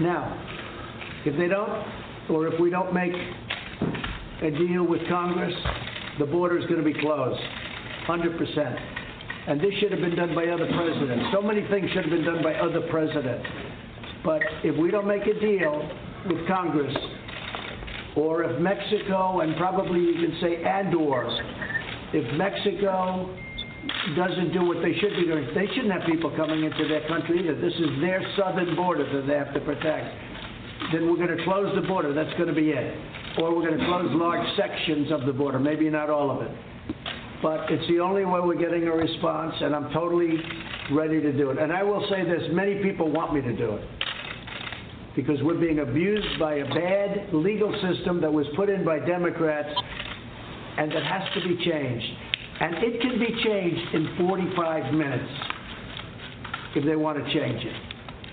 Now, 0.00 0.36
if 1.24 1.36
they 1.38 1.48
don't, 1.48 1.70
or 2.30 2.46
if 2.46 2.60
we 2.60 2.70
don't 2.70 2.92
make 2.92 3.12
a 4.42 4.50
deal 4.50 4.84
with 4.86 5.00
Congress, 5.08 5.54
the 6.18 6.26
border 6.26 6.58
is 6.58 6.66
going 6.66 6.82
to 6.82 6.84
be 6.84 6.98
closed, 7.00 7.40
100%. 8.06 8.80
And 9.48 9.60
this 9.60 9.72
should 9.80 9.90
have 9.90 10.00
been 10.00 10.14
done 10.14 10.34
by 10.34 10.46
other 10.46 10.66
presidents. 10.66 11.24
So 11.32 11.40
many 11.40 11.66
things 11.68 11.90
should 11.90 12.04
have 12.04 12.10
been 12.10 12.24
done 12.24 12.42
by 12.42 12.54
other 12.54 12.82
presidents. 12.90 13.46
But 14.22 14.42
if 14.62 14.76
we 14.76 14.90
don't 14.90 15.08
make 15.08 15.26
a 15.26 15.40
deal 15.40 15.90
with 16.26 16.46
Congress, 16.48 16.96
or 18.16 18.44
if 18.44 18.60
Mexico, 18.60 19.40
and 19.40 19.56
probably 19.56 20.00
you 20.00 20.14
can 20.14 20.36
say 20.40 20.62
and 20.64 20.94
or, 20.94 21.26
if 22.12 22.36
Mexico 22.36 23.36
doesn't 24.16 24.52
do 24.52 24.64
what 24.64 24.82
they 24.82 24.94
should 24.98 25.14
be 25.16 25.26
doing, 25.26 25.46
they 25.54 25.66
shouldn't 25.74 25.92
have 25.92 26.02
people 26.02 26.34
coming 26.36 26.64
into 26.64 26.88
their 26.88 27.06
country 27.06 27.40
either. 27.40 27.60
This 27.60 27.74
is 27.74 28.00
their 28.00 28.22
southern 28.36 28.74
border 28.74 29.04
that 29.12 29.26
they 29.26 29.34
have 29.34 29.54
to 29.54 29.60
protect. 29.60 30.06
Then 30.92 31.10
we're 31.10 31.16
going 31.16 31.36
to 31.36 31.44
close 31.44 31.74
the 31.74 31.86
border. 31.86 32.12
That's 32.14 32.32
going 32.34 32.48
to 32.48 32.54
be 32.54 32.70
it. 32.70 32.96
Or 33.38 33.54
we're 33.54 33.66
going 33.66 33.78
to 33.78 33.84
close 33.86 34.08
large 34.12 34.46
sections 34.56 35.12
of 35.12 35.26
the 35.26 35.32
border, 35.32 35.58
maybe 35.58 35.88
not 35.90 36.10
all 36.10 36.30
of 36.30 36.42
it. 36.42 36.50
But 37.42 37.70
it's 37.70 37.86
the 37.88 38.00
only 38.00 38.24
way 38.24 38.40
we're 38.40 38.58
getting 38.58 38.88
a 38.88 38.92
response, 38.92 39.54
and 39.60 39.74
I'm 39.74 39.92
totally 39.92 40.34
ready 40.90 41.20
to 41.20 41.32
do 41.32 41.50
it. 41.50 41.58
And 41.58 41.72
I 41.72 41.82
will 41.82 42.04
say 42.10 42.24
this 42.24 42.48
many 42.50 42.82
people 42.82 43.10
want 43.10 43.34
me 43.34 43.42
to 43.42 43.56
do 43.56 43.76
it 43.76 43.84
because 45.18 45.42
we're 45.42 45.58
being 45.58 45.80
abused 45.80 46.38
by 46.38 46.54
a 46.54 46.64
bad 46.64 47.34
legal 47.34 47.72
system 47.82 48.20
that 48.20 48.32
was 48.32 48.46
put 48.54 48.70
in 48.70 48.84
by 48.84 49.00
Democrats 49.00 49.68
and 50.78 50.92
that 50.92 51.02
has 51.02 51.22
to 51.34 51.40
be 51.42 51.56
changed. 51.64 52.06
And 52.60 52.76
it 52.76 53.00
can 53.00 53.18
be 53.18 53.26
changed 53.42 53.94
in 53.94 54.14
45 54.16 54.94
minutes 54.94 55.32
if 56.76 56.84
they 56.84 56.94
want 56.94 57.18
to 57.18 57.24
change 57.34 57.64
it. 57.64 57.74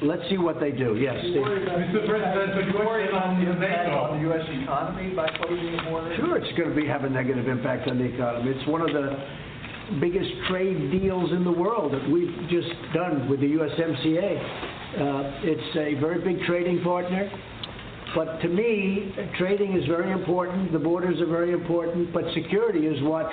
Let's 0.03 0.21
see 0.29 0.37
what 0.37 0.59
they 0.59 0.69
do. 0.69 0.95
Yes, 0.95 1.15
Steve. 1.21 1.41
Mr. 1.41 2.05
President, 2.05 2.67
you 2.67 2.77
worry 2.77 3.09
on 3.09 3.43
the 3.43 3.49
impact 3.49 3.89
on 3.89 4.17
the 4.17 4.29
U.S. 4.29 4.45
economy 4.61 5.15
by 5.15 5.27
closing 5.41 5.77
the 5.77 5.83
border? 5.89 6.15
Sure, 6.17 6.37
it's 6.37 6.55
going 6.55 6.69
to 6.69 6.75
be, 6.75 6.85
have 6.85 7.03
a 7.03 7.09
negative 7.09 7.47
impact 7.47 7.89
on 7.89 7.97
the 7.97 8.03
economy. 8.13 8.51
It's 8.51 8.69
one 8.69 8.81
of 8.81 8.93
the 8.93 9.17
biggest 9.99 10.29
trade 10.49 10.91
deals 10.91 11.31
in 11.31 11.43
the 11.43 11.51
world 11.51 11.93
that 11.93 12.07
we've 12.11 12.47
just 12.47 12.69
done 12.93 13.27
with 13.27 13.39
the 13.39 13.47
USMCA. 13.47 14.84
Uh, 14.95 15.41
it's 15.43 15.75
a 15.75 15.99
very 15.99 16.21
big 16.23 16.45
trading 16.45 16.81
partner. 16.81 17.29
But 18.15 18.39
to 18.39 18.47
me, 18.47 19.13
trading 19.37 19.77
is 19.77 19.85
very 19.87 20.11
important. 20.13 20.71
The 20.71 20.79
borders 20.79 21.19
are 21.19 21.25
very 21.25 21.51
important. 21.51 22.13
But 22.13 22.23
security 22.33 22.87
is 22.87 23.03
what 23.03 23.29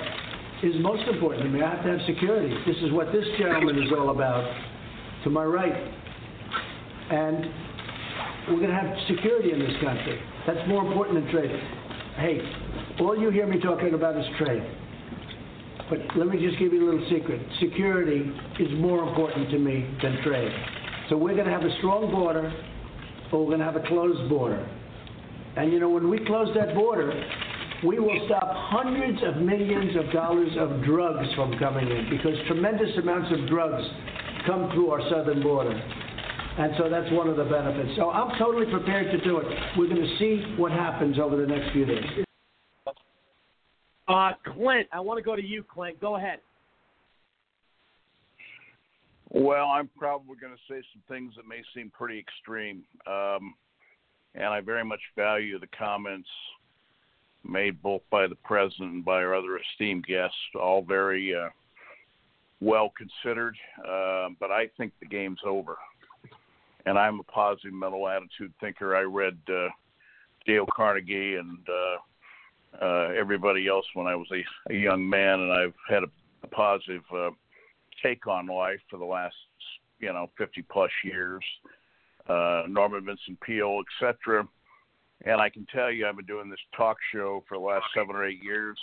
is 0.61 0.73
most 0.81 1.07
important. 1.07 1.47
I 1.47 1.49
mean, 1.49 1.63
I 1.63 1.75
have 1.75 1.83
to 1.85 1.97
have 1.97 2.05
security. 2.05 2.53
This 2.65 2.75
is 2.83 2.91
what 2.91 3.13
this 3.13 3.23
gentleman 3.39 3.81
is 3.81 3.91
all 3.97 4.09
about. 4.09 4.43
To 5.23 5.29
my 5.29 5.45
right. 5.45 5.71
And 7.11 7.45
we're 8.49 8.59
going 8.59 8.69
to 8.69 8.75
have 8.75 8.97
security 9.07 9.53
in 9.53 9.59
this 9.59 9.75
country. 9.81 10.19
That's 10.45 10.67
more 10.67 10.85
important 10.85 11.23
than 11.23 11.31
trade. 11.31 11.51
Hey, 12.17 12.41
all 12.99 13.17
you 13.17 13.29
hear 13.29 13.47
me 13.47 13.61
talking 13.61 13.93
about 13.93 14.17
is 14.17 14.25
trade. 14.37 14.63
But 15.89 15.99
let 16.17 16.27
me 16.27 16.45
just 16.45 16.59
give 16.59 16.73
you 16.73 16.83
a 16.83 16.87
little 16.91 17.07
secret. 17.09 17.41
Security 17.61 18.29
is 18.59 18.67
more 18.79 19.07
important 19.07 19.49
to 19.51 19.59
me 19.59 19.87
than 20.01 20.21
trade. 20.23 20.51
So 21.09 21.17
we're 21.17 21.33
going 21.33 21.47
to 21.47 21.51
have 21.51 21.63
a 21.63 21.77
strong 21.77 22.11
border, 22.11 22.51
or 23.31 23.41
we're 23.41 23.57
going 23.57 23.59
to 23.59 23.65
have 23.65 23.75
a 23.75 23.87
closed 23.87 24.29
border. 24.29 24.67
And 25.57 25.71
you 25.71 25.79
know, 25.79 25.89
when 25.89 26.09
we 26.09 26.23
close 26.25 26.49
that 26.55 26.73
border, 26.73 27.11
we 27.85 27.99
will 27.99 28.19
stop 28.25 28.49
hundreds 28.49 29.19
of 29.23 29.37
millions 29.37 29.95
of 29.97 30.11
dollars 30.13 30.51
of 30.57 30.83
drugs 30.83 31.27
from 31.35 31.57
coming 31.59 31.89
in 31.89 32.09
because 32.09 32.33
tremendous 32.47 32.97
amounts 32.97 33.29
of 33.31 33.47
drugs 33.47 33.83
come 34.45 34.71
through 34.71 34.89
our 34.89 35.01
southern 35.09 35.43
border. 35.43 35.73
And 36.57 36.73
so 36.77 36.89
that's 36.89 37.11
one 37.11 37.27
of 37.27 37.35
the 37.35 37.45
benefits. 37.45 37.91
So 37.97 38.11
I'm 38.11 38.37
totally 38.37 38.71
prepared 38.71 39.11
to 39.11 39.23
do 39.23 39.39
it. 39.39 39.45
We're 39.77 39.87
going 39.87 40.01
to 40.01 40.17
see 40.19 40.55
what 40.57 40.71
happens 40.71 41.19
over 41.19 41.35
the 41.35 41.47
next 41.47 41.73
few 41.73 41.85
days. 41.85 42.05
Uh, 44.07 44.31
Clint, 44.45 44.87
I 44.91 44.99
want 44.99 45.17
to 45.17 45.23
go 45.23 45.35
to 45.35 45.43
you, 45.43 45.63
Clint. 45.63 45.99
Go 45.99 46.15
ahead. 46.15 46.39
Well, 49.33 49.65
I'm 49.69 49.89
probably 49.97 50.35
going 50.39 50.53
to 50.53 50.73
say 50.73 50.83
some 50.93 51.01
things 51.09 51.33
that 51.35 51.47
may 51.47 51.63
seem 51.73 51.89
pretty 51.89 52.19
extreme, 52.19 52.83
um, 53.07 53.55
and 54.35 54.45
I 54.45 54.61
very 54.61 54.85
much 54.85 55.01
value 55.15 55.59
the 55.59 55.67
comments 55.67 56.29
made 57.43 57.81
both 57.81 58.01
by 58.11 58.27
the 58.27 58.35
president 58.35 58.93
and 58.93 59.05
by 59.05 59.23
our 59.23 59.35
other 59.35 59.57
esteemed 59.57 60.05
guests, 60.05 60.37
all 60.55 60.83
very 60.83 61.35
uh, 61.35 61.49
well 62.61 62.93
considered. 62.95 63.57
Uh, 63.79 64.29
but 64.39 64.51
I 64.51 64.67
think 64.77 64.93
the 64.99 65.07
game's 65.07 65.39
over. 65.45 65.77
And 66.85 66.97
I'm 66.97 67.19
a 67.19 67.23
positive 67.23 67.73
mental 67.73 68.07
attitude 68.07 68.53
thinker. 68.59 68.95
I 68.95 69.01
read 69.01 69.37
uh, 69.49 69.69
Dale 70.45 70.67
Carnegie 70.75 71.35
and 71.35 71.57
uh, 71.67 72.85
uh, 72.85 73.13
everybody 73.17 73.67
else 73.67 73.85
when 73.95 74.05
I 74.05 74.15
was 74.15 74.27
a, 74.31 74.71
a 74.71 74.75
young 74.75 75.09
man, 75.09 75.39
and 75.39 75.51
I've 75.51 75.73
had 75.89 76.03
a, 76.03 76.09
a 76.43 76.47
positive 76.47 77.03
uh, 77.11 77.31
take 78.03 78.27
on 78.27 78.47
life 78.47 78.79
for 78.89 78.97
the 78.97 79.05
last, 79.05 79.35
you 79.99 80.11
know, 80.11 80.29
50 80.37 80.63
plus 80.71 80.91
years. 81.03 81.43
Uh, 82.27 82.63
Norman 82.69 83.03
Vincent 83.03 83.39
Peale, 83.41 83.81
etc. 84.01 84.47
And 85.25 85.41
I 85.41 85.49
can 85.49 85.65
tell 85.73 85.91
you, 85.91 86.07
I've 86.07 86.15
been 86.15 86.25
doing 86.25 86.49
this 86.49 86.59
talk 86.75 86.97
show 87.13 87.43
for 87.47 87.57
the 87.57 87.63
last 87.63 87.85
seven 87.93 88.15
or 88.15 88.25
eight 88.25 88.41
years, 88.41 88.77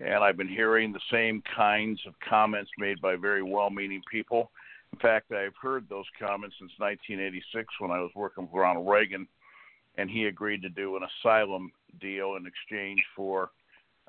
and 0.00 0.24
I've 0.24 0.36
been 0.36 0.48
hearing 0.48 0.92
the 0.92 1.00
same 1.10 1.42
kinds 1.54 2.00
of 2.06 2.14
comments 2.28 2.70
made 2.78 3.00
by 3.00 3.16
very 3.16 3.42
well 3.42 3.70
meaning 3.70 4.02
people. 4.10 4.50
In 4.92 4.98
fact, 4.98 5.32
I've 5.32 5.56
heard 5.60 5.88
those 5.88 6.04
comments 6.18 6.56
since 6.58 6.72
1986 6.78 7.66
when 7.80 7.90
I 7.90 8.00
was 8.00 8.10
working 8.14 8.44
with 8.44 8.52
Ronald 8.52 8.88
Reagan, 8.88 9.26
and 9.96 10.08
he 10.08 10.24
agreed 10.24 10.62
to 10.62 10.68
do 10.68 10.96
an 10.96 11.02
asylum 11.02 11.72
deal 12.00 12.36
in 12.36 12.46
exchange 12.46 13.00
for 13.16 13.50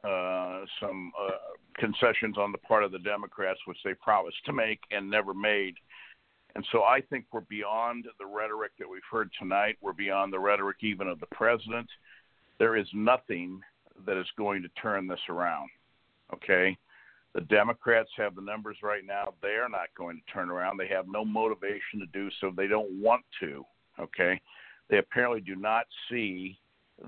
uh, 0.06 0.66
some 0.80 1.12
uh, 1.20 1.32
concessions 1.78 2.38
on 2.38 2.52
the 2.52 2.58
part 2.60 2.84
of 2.84 2.92
the 2.92 3.00
Democrats, 3.00 3.60
which 3.66 3.78
they 3.84 3.94
promised 3.96 4.38
to 4.46 4.54
make 4.54 4.80
and 4.92 5.10
never 5.10 5.34
made. 5.34 5.76
And 6.56 6.66
so 6.72 6.84
I 6.84 7.02
think 7.02 7.26
we're 7.32 7.42
beyond 7.42 8.06
the 8.18 8.26
rhetoric 8.26 8.72
that 8.80 8.90
we've 8.90 9.02
heard 9.12 9.30
tonight. 9.38 9.78
We're 9.82 9.94
beyond 9.94 10.32
the 10.32 10.40
rhetoric 10.40 10.78
even 10.82 11.08
of 11.08 11.20
the 11.20 11.28
president. 11.28 11.88
There 12.60 12.78
is 12.78 12.88
nothing 12.94 13.60
that 14.06 14.18
is 14.18 14.28
going 14.38 14.62
to 14.62 14.70
turn 14.82 15.08
this 15.08 15.20
around. 15.30 15.70
Okay? 16.34 16.78
The 17.34 17.42
Democrats 17.42 18.10
have 18.16 18.36
the 18.36 18.42
numbers 18.42 18.78
right 18.82 19.04
now. 19.06 19.34
They 19.42 19.56
are 19.56 19.68
not 19.68 19.90
going 19.98 20.22
to 20.26 20.34
turn 20.34 20.50
around. 20.50 20.78
They 20.78 20.88
have 20.88 21.06
no 21.10 21.26
motivation 21.26 22.00
to 22.00 22.06
do 22.14 22.30
so. 22.40 22.52
They 22.56 22.68
don't 22.68 23.02
want 23.02 23.26
to. 23.42 23.66
Okay? 24.00 24.40
They 24.90 25.00
apparently 25.00 25.42
do 25.42 25.56
not 25.56 25.86
see 26.10 26.58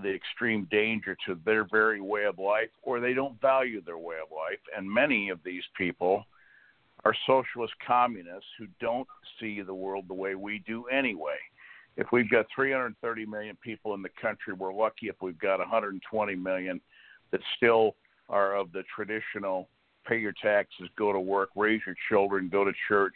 the 0.04 0.14
extreme 0.14 0.68
danger 0.70 1.18
to 1.26 1.40
their 1.46 1.64
very 1.64 2.02
way 2.02 2.26
of 2.26 2.40
life, 2.40 2.70
or 2.82 3.00
they 3.00 3.14
don't 3.14 3.40
value 3.42 3.82
their 3.82 3.98
way 3.98 4.16
of 4.24 4.32
life. 4.32 4.60
And 4.76 4.90
many 4.90 5.30
of 5.30 5.40
these 5.44 5.64
people 5.78 6.26
are 7.06 7.16
socialist 7.26 7.74
communists 7.86 8.50
who 8.58 8.68
don't 8.82 9.08
see 9.40 9.62
the 9.62 9.74
world 9.74 10.06
the 10.08 10.14
way 10.14 10.36
we 10.36 10.64
do 10.68 10.86
anyway. 10.88 11.38
If 11.96 12.08
we've 12.12 12.30
got 12.30 12.46
330 12.54 13.26
million 13.26 13.58
people 13.64 13.94
in 13.94 14.02
the 14.02 14.10
country, 14.22 14.54
we're 14.54 14.74
lucky 14.74 15.08
if 15.08 15.16
we've 15.22 15.40
got 15.40 15.60
120 15.60 16.36
million 16.36 16.82
that 17.32 17.42
still 17.56 17.96
are 18.30 18.56
of 18.56 18.72
the 18.72 18.84
traditional 18.94 19.70
pay 20.08 20.20
your 20.20 20.34
taxes, 20.42 20.88
go 20.98 21.12
to 21.12 21.20
work, 21.20 21.50
raise 21.56 21.82
your 21.86 21.96
children, 22.10 22.50
go 22.50 22.64
to 22.64 22.72
church. 22.88 23.16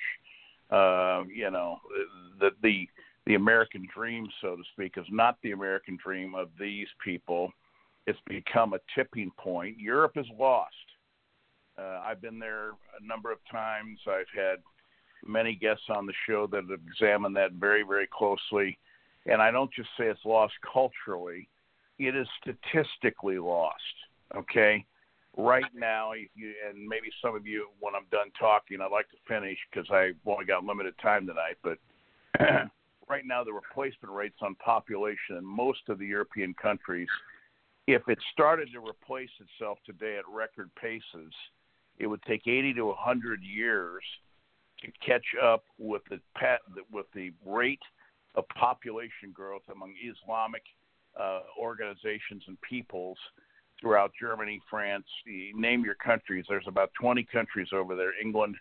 Uh, 0.70 1.24
you 1.34 1.52
know, 1.52 1.80
the 2.40 2.52
the 2.62 2.88
the 3.26 3.36
American 3.36 3.88
dream, 3.94 4.28
so 4.42 4.56
to 4.56 4.64
speak, 4.74 4.94
is 4.98 5.06
not 5.12 5.38
the 5.44 5.52
American 5.52 5.98
dream 6.04 6.36
of 6.36 6.50
these 6.60 6.88
people. 7.04 7.52
It's 8.08 8.20
become 8.28 8.74
a 8.74 8.80
tipping 8.96 9.32
point. 9.38 9.80
Europe 9.80 10.14
is 10.16 10.26
lost. 10.40 10.74
Uh, 11.78 12.02
I've 12.04 12.22
been 12.22 12.40
there 12.40 12.70
a 12.70 13.06
number 13.06 13.32
of 13.32 13.38
times. 13.52 14.00
I've 14.08 14.26
had 14.36 14.58
many 15.26 15.56
guests 15.56 15.84
on 15.90 16.06
the 16.06 16.14
show 16.28 16.48
that 16.48 16.64
have 16.70 16.80
examined 16.88 17.36
that 17.36 17.54
very, 17.54 17.84
very 17.84 18.08
closely. 18.12 18.78
And 19.28 19.42
I 19.42 19.52
don't 19.52 19.72
just 19.72 19.90
say 19.98 20.06
it's 20.06 20.26
lost 20.26 20.54
culturally, 20.74 21.48
it 22.00 22.16
is 22.16 22.28
statistically 22.42 23.38
lost. 23.38 23.76
Okay? 24.36 24.84
Right 25.38 25.64
now, 25.74 26.14
you, 26.14 26.54
and 26.68 26.88
maybe 26.88 27.08
some 27.22 27.36
of 27.36 27.46
you, 27.46 27.68
when 27.80 27.94
I'm 27.96 28.08
done 28.12 28.32
talking, 28.38 28.82
I'd 28.82 28.92
like 28.92 29.10
to 29.10 29.18
finish 29.28 29.58
because 29.72 29.90
I've 29.92 30.18
only 30.26 30.46
got 30.46 30.66
limited 30.66 30.96
time 31.02 31.28
tonight. 31.28 31.58
But 31.64 31.78
right 33.12 33.26
now, 33.26 33.44
the 33.44 33.52
replacement 33.52 34.14
rates 34.14 34.38
on 34.42 34.56
population 34.56 35.36
in 35.38 35.46
most 35.46 35.82
of 35.90 36.00
the 36.00 36.06
European 36.06 36.54
countries, 36.54 37.10
if 37.86 38.02
it 38.08 38.18
started 38.32 38.70
to 38.72 38.80
replace 38.80 39.30
itself 39.40 39.78
today 39.86 40.18
at 40.18 40.24
record 40.32 40.72
paces, 40.82 41.34
it 42.00 42.08
would 42.08 42.24
take 42.24 42.48
80 42.48 42.74
to 42.76 42.86
100 42.86 43.44
years 43.44 44.02
to 44.82 44.88
catch 45.06 45.26
up 45.44 45.66
with 45.78 46.02
the 46.10 46.20
with 46.92 47.06
the 47.14 47.32
rate 47.46 47.82
of 48.36 48.48
population 48.50 49.32
growth 49.34 49.62
among 49.72 49.94
Islamic 50.02 50.64
uh, 51.20 51.42
organizations 51.60 52.44
and 52.48 52.58
peoples 52.62 53.18
throughout 53.80 54.12
Germany, 54.20 54.62
France, 54.70 55.06
name 55.54 55.84
your 55.84 55.96
countries. 55.96 56.46
There's 56.48 56.68
about 56.68 56.92
20 57.00 57.28
countries 57.32 57.68
over 57.74 57.96
there. 57.96 58.14
England, 58.20 58.56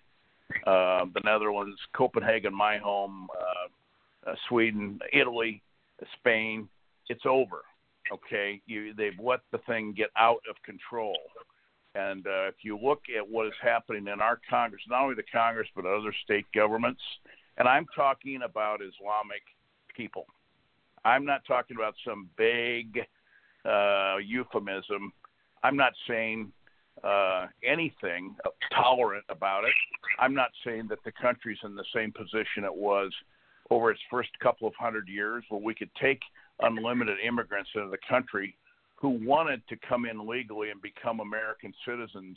uh, 0.67 1.05
the 1.15 1.21
Netherlands, 1.25 1.79
Copenhagen, 1.95 2.55
my 2.55 2.79
home, 2.79 3.29
uh, 4.27 4.35
Sweden, 4.49 4.99
Italy, 5.13 5.63
Spain. 6.19 6.69
It's 7.09 7.27
over. 7.27 7.63
Okay, 8.13 8.61
you, 8.67 8.93
they've 8.95 9.19
let 9.23 9.41
the 9.53 9.59
thing 9.67 9.95
get 9.97 10.11
out 10.17 10.43
of 10.49 10.57
control. 10.65 11.17
And 11.95 12.27
uh, 12.27 12.49
if 12.49 12.57
you 12.63 12.79
look 12.79 13.03
at 13.17 13.29
what 13.29 13.47
is 13.47 13.53
happening 13.63 14.07
in 14.09 14.21
our 14.21 14.41
Congress, 14.49 14.83
not 14.89 15.03
only 15.03 15.17
the 15.17 15.23
Congress, 15.33 15.69
but 15.75 15.85
other 15.85 16.15
state 16.25 16.47
governments, 16.55 17.01
and 17.59 17.69
I'm 17.69 17.87
talking 17.95 18.41
about 18.45 18.81
Islamic 18.81 19.43
people. 19.97 20.27
I'm 21.05 21.25
not 21.25 21.43
talking 21.47 21.77
about 21.77 21.95
some 22.07 22.29
vague 22.37 23.01
uh, 23.65 24.17
euphemism. 24.25 25.13
I'm 25.63 25.77
not 25.77 25.93
saying 26.09 26.53
uh, 27.03 27.47
anything 27.65 28.37
tolerant 28.73 29.25
about 29.29 29.65
it. 29.65 29.75
I'm 30.19 30.35
not 30.35 30.51
saying 30.65 30.89
that 30.89 30.99
the 31.05 31.13
country's 31.13 31.59
in 31.65 31.75
the 31.75 31.85
same 31.95 32.13
position 32.13 32.65
it 32.65 32.75
was 32.75 33.13
over 33.71 33.91
its 33.91 34.01
first 34.11 34.31
couple 34.43 34.67
of 34.67 34.75
hundred 34.79 35.09
years, 35.09 35.45
where 35.49 35.61
we 35.61 35.75
could 35.75 35.91
take 36.01 36.21
unlimited 36.61 37.19
immigrants 37.27 37.71
into 37.75 37.89
the 37.89 37.99
country 38.09 38.57
who 38.97 39.11
wanted 39.25 39.63
to 39.69 39.77
come 39.89 40.05
in 40.05 40.27
legally 40.27 40.71
and 40.71 40.83
become 40.83 41.21
American 41.21 41.73
citizens 41.87 42.37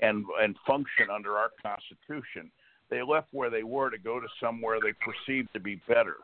and 0.00 0.24
and 0.40 0.56
function 0.66 1.08
under 1.12 1.36
our 1.36 1.50
Constitution. 1.62 2.50
They 2.90 3.02
left 3.02 3.28
where 3.30 3.48
they 3.48 3.62
were 3.62 3.88
to 3.90 3.98
go 3.98 4.20
to 4.20 4.26
somewhere 4.40 4.78
they 4.80 4.92
perceived 4.92 5.48
to 5.54 5.60
be 5.60 5.80
better. 5.88 6.16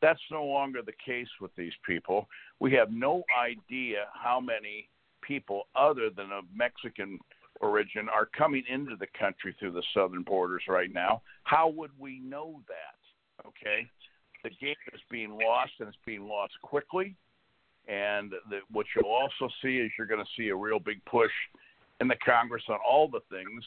That's 0.00 0.20
no 0.30 0.44
longer 0.44 0.80
the 0.82 0.92
case 1.04 1.28
with 1.40 1.54
these 1.56 1.72
people. 1.86 2.28
We 2.60 2.72
have 2.72 2.92
no 2.92 3.24
idea 3.40 4.06
how 4.12 4.40
many 4.40 4.88
people 5.22 5.68
other 5.74 6.10
than 6.10 6.30
of 6.32 6.44
Mexican 6.54 7.18
origin 7.60 8.08
are 8.08 8.28
coming 8.36 8.64
into 8.68 8.96
the 8.96 9.06
country 9.18 9.54
through 9.58 9.72
the 9.72 9.82
southern 9.94 10.22
borders 10.22 10.62
right 10.68 10.92
now. 10.92 11.22
How 11.44 11.68
would 11.68 11.92
we 11.98 12.20
know 12.20 12.60
that? 12.68 13.46
Okay? 13.48 13.88
The 14.42 14.50
game 14.50 14.74
is 14.92 15.00
being 15.10 15.30
lost 15.30 15.72
and 15.78 15.88
it's 15.88 15.98
being 16.04 16.26
lost 16.26 16.52
quickly 16.62 17.16
and 17.88 18.32
the, 18.48 18.60
what 18.70 18.86
you'll 18.94 19.10
also 19.10 19.52
see 19.62 19.78
is 19.78 19.90
you're 19.98 20.06
going 20.06 20.24
to 20.24 20.30
see 20.36 20.48
a 20.48 20.56
real 20.56 20.78
big 20.78 21.04
push 21.04 21.32
in 22.00 22.08
the 22.08 22.16
Congress 22.24 22.62
on 22.68 22.78
all 22.88 23.08
the 23.08 23.20
things 23.30 23.64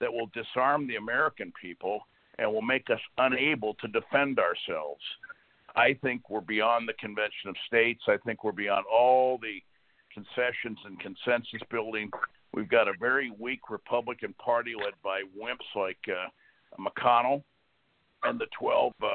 that 0.00 0.12
will 0.12 0.30
disarm 0.34 0.86
the 0.86 0.96
American 0.96 1.52
people 1.60 2.00
and 2.38 2.52
will 2.52 2.62
make 2.62 2.90
us 2.90 3.00
unable 3.18 3.74
to 3.74 3.88
defend 3.88 4.38
ourselves. 4.38 5.00
I 5.76 5.94
think 6.02 6.28
we're 6.28 6.40
beyond 6.40 6.88
the 6.88 6.92
Convention 6.94 7.48
of 7.48 7.56
States. 7.66 8.02
I 8.06 8.16
think 8.24 8.44
we're 8.44 8.52
beyond 8.52 8.84
all 8.92 9.38
the 9.38 9.62
concessions 10.12 10.78
and 10.84 10.98
consensus 11.00 11.60
building. 11.70 12.10
We've 12.52 12.68
got 12.68 12.86
a 12.86 12.92
very 13.00 13.32
weak 13.38 13.70
Republican 13.70 14.34
Party 14.34 14.74
led 14.76 14.94
by 15.02 15.22
wimps 15.40 15.74
like 15.74 15.98
uh, 16.08 16.28
McConnell 16.80 17.42
and 18.22 18.38
the 18.38 18.46
12 18.58 18.92
uh, 19.02 19.06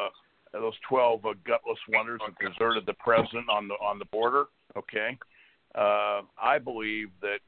those 0.53 0.73
12 0.87 1.25
uh, 1.25 1.33
gutless 1.45 1.77
wonders 1.89 2.21
that 2.25 2.51
deserted 2.51 2.85
the 2.85 2.93
president 2.93 3.49
on 3.49 3.67
the 3.67 3.75
on 3.75 3.99
the 3.99 4.05
border. 4.05 4.45
Okay, 4.77 5.17
uh, 5.75 6.21
I 6.41 6.57
believe 6.63 7.09
that 7.21 7.39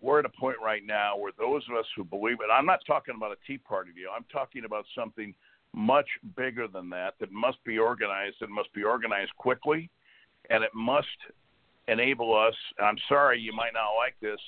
we're 0.00 0.18
at 0.20 0.24
a 0.24 0.40
point 0.40 0.56
right 0.64 0.82
now 0.84 1.16
where 1.16 1.32
those 1.38 1.62
of 1.70 1.76
us 1.76 1.86
who 1.96 2.04
believe 2.04 2.38
it. 2.40 2.50
I'm 2.52 2.66
not 2.66 2.80
talking 2.86 3.14
about 3.16 3.32
a 3.32 3.36
Tea 3.46 3.58
Party 3.58 3.90
deal. 3.92 4.10
I'm 4.14 4.24
talking 4.32 4.64
about 4.64 4.84
something 4.96 5.34
much 5.74 6.08
bigger 6.36 6.66
than 6.66 6.90
that 6.90 7.14
that 7.20 7.30
must 7.30 7.62
be 7.64 7.78
organized 7.78 8.36
and 8.40 8.52
must 8.52 8.72
be 8.72 8.82
organized 8.82 9.30
quickly, 9.36 9.90
and 10.48 10.64
it 10.64 10.70
must 10.74 11.06
enable 11.88 12.36
us. 12.36 12.54
I'm 12.82 12.98
sorry, 13.08 13.38
you 13.40 13.52
might 13.52 13.74
not 13.74 13.94
like 13.96 14.16
this. 14.20 14.40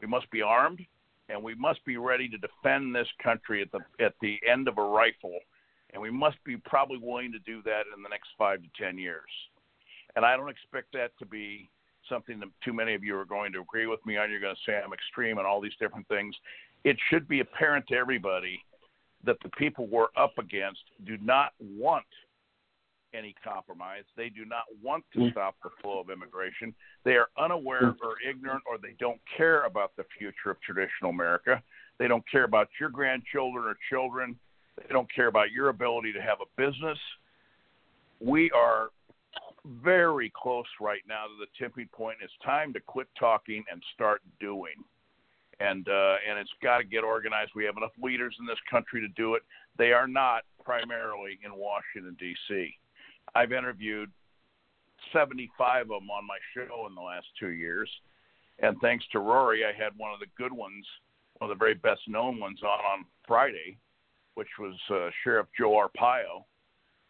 We 0.00 0.06
must 0.06 0.30
be 0.30 0.42
armed, 0.42 0.80
and 1.28 1.42
we 1.42 1.54
must 1.54 1.84
be 1.84 1.96
ready 1.96 2.28
to 2.28 2.38
defend 2.38 2.94
this 2.94 3.08
country 3.22 3.62
at 3.62 3.72
the 3.72 4.04
at 4.04 4.14
the 4.20 4.38
end 4.48 4.68
of 4.68 4.78
a 4.78 4.82
rifle 4.82 5.38
and 5.92 6.02
we 6.02 6.10
must 6.10 6.42
be 6.44 6.56
probably 6.56 6.98
willing 6.98 7.32
to 7.32 7.38
do 7.40 7.62
that 7.62 7.82
in 7.94 8.02
the 8.02 8.08
next 8.08 8.28
five 8.38 8.62
to 8.62 8.68
ten 8.82 8.98
years. 8.98 9.30
And 10.16 10.24
I 10.24 10.36
don't 10.36 10.48
expect 10.48 10.92
that 10.92 11.10
to 11.18 11.26
be 11.26 11.68
something 12.08 12.40
that 12.40 12.48
too 12.64 12.72
many 12.72 12.94
of 12.94 13.04
you 13.04 13.16
are 13.16 13.24
going 13.24 13.52
to 13.52 13.60
agree 13.60 13.86
with 13.86 14.04
me 14.04 14.16
on. 14.16 14.30
You're 14.30 14.40
going 14.40 14.54
to 14.54 14.60
say 14.66 14.80
I'm 14.84 14.92
extreme 14.92 15.38
and 15.38 15.46
all 15.46 15.60
these 15.60 15.76
different 15.80 16.08
things. 16.08 16.34
It 16.84 16.96
should 17.08 17.28
be 17.28 17.40
apparent 17.40 17.86
to 17.88 17.96
everybody 17.96 18.60
that 19.24 19.36
the 19.42 19.50
people 19.50 19.86
we're 19.86 20.08
up 20.16 20.32
against 20.38 20.80
do 21.04 21.16
not 21.18 21.52
want 21.60 22.06
any 23.12 23.34
compromise. 23.42 24.04
They 24.16 24.28
do 24.28 24.44
not 24.44 24.64
want 24.82 25.04
to 25.14 25.20
mm. 25.20 25.32
stop 25.32 25.56
the 25.62 25.70
flow 25.82 26.00
of 26.00 26.10
immigration. 26.10 26.74
They 27.04 27.12
are 27.12 27.28
unaware 27.38 27.82
mm. 27.82 27.96
or 28.02 28.14
ignorant, 28.26 28.62
or 28.68 28.78
they 28.78 28.94
don't 28.98 29.20
care 29.36 29.64
about 29.64 29.92
the 29.96 30.04
future 30.16 30.50
of 30.50 30.60
traditional 30.60 31.10
America. 31.10 31.62
They 31.98 32.08
don't 32.08 32.24
care 32.30 32.44
about 32.44 32.68
your 32.78 32.88
grandchildren 32.88 33.64
or 33.64 33.76
children. 33.90 34.38
They 34.76 34.92
don't 34.92 35.12
care 35.12 35.28
about 35.28 35.52
your 35.52 35.68
ability 35.68 36.12
to 36.12 36.22
have 36.22 36.38
a 36.40 36.60
business. 36.60 36.98
We 38.20 38.50
are 38.50 38.90
very 39.82 40.32
close 40.34 40.66
right 40.80 41.02
now 41.06 41.24
to 41.26 41.34
the 41.38 41.46
tipping 41.58 41.88
point. 41.92 42.18
It's 42.22 42.32
time 42.44 42.72
to 42.72 42.80
quit 42.80 43.08
talking 43.18 43.64
and 43.70 43.82
start 43.94 44.22
doing. 44.40 44.74
And 45.60 45.86
uh, 45.88 46.16
and 46.28 46.38
it's 46.38 46.50
got 46.62 46.78
to 46.78 46.84
get 46.84 47.04
organized. 47.04 47.50
We 47.54 47.66
have 47.66 47.76
enough 47.76 47.92
leaders 48.02 48.34
in 48.40 48.46
this 48.46 48.58
country 48.70 49.00
to 49.02 49.08
do 49.08 49.34
it. 49.34 49.42
They 49.76 49.92
are 49.92 50.08
not 50.08 50.44
primarily 50.64 51.38
in 51.44 51.52
Washington 51.54 52.16
D.C. 52.18 52.74
I've 53.34 53.52
interviewed 53.52 54.10
75 55.12 55.82
of 55.82 55.88
them 55.88 56.10
on 56.10 56.26
my 56.26 56.38
show 56.54 56.86
in 56.88 56.94
the 56.94 57.00
last 57.00 57.26
two 57.38 57.50
years, 57.50 57.90
and 58.60 58.76
thanks 58.80 59.04
to 59.12 59.18
Rory, 59.18 59.64
I 59.64 59.72
had 59.72 59.92
one 59.98 60.12
of 60.14 60.20
the 60.20 60.26
good 60.38 60.52
ones, 60.52 60.86
one 61.38 61.50
of 61.50 61.56
the 61.56 61.62
very 61.62 61.74
best 61.74 62.02
known 62.08 62.40
ones 62.40 62.60
on 62.62 62.68
on 62.68 63.04
Friday, 63.28 63.76
which 64.34 64.48
was 64.58 64.74
uh, 64.90 65.10
Sheriff 65.22 65.46
Joe 65.58 65.72
Arpaio, 65.72 66.44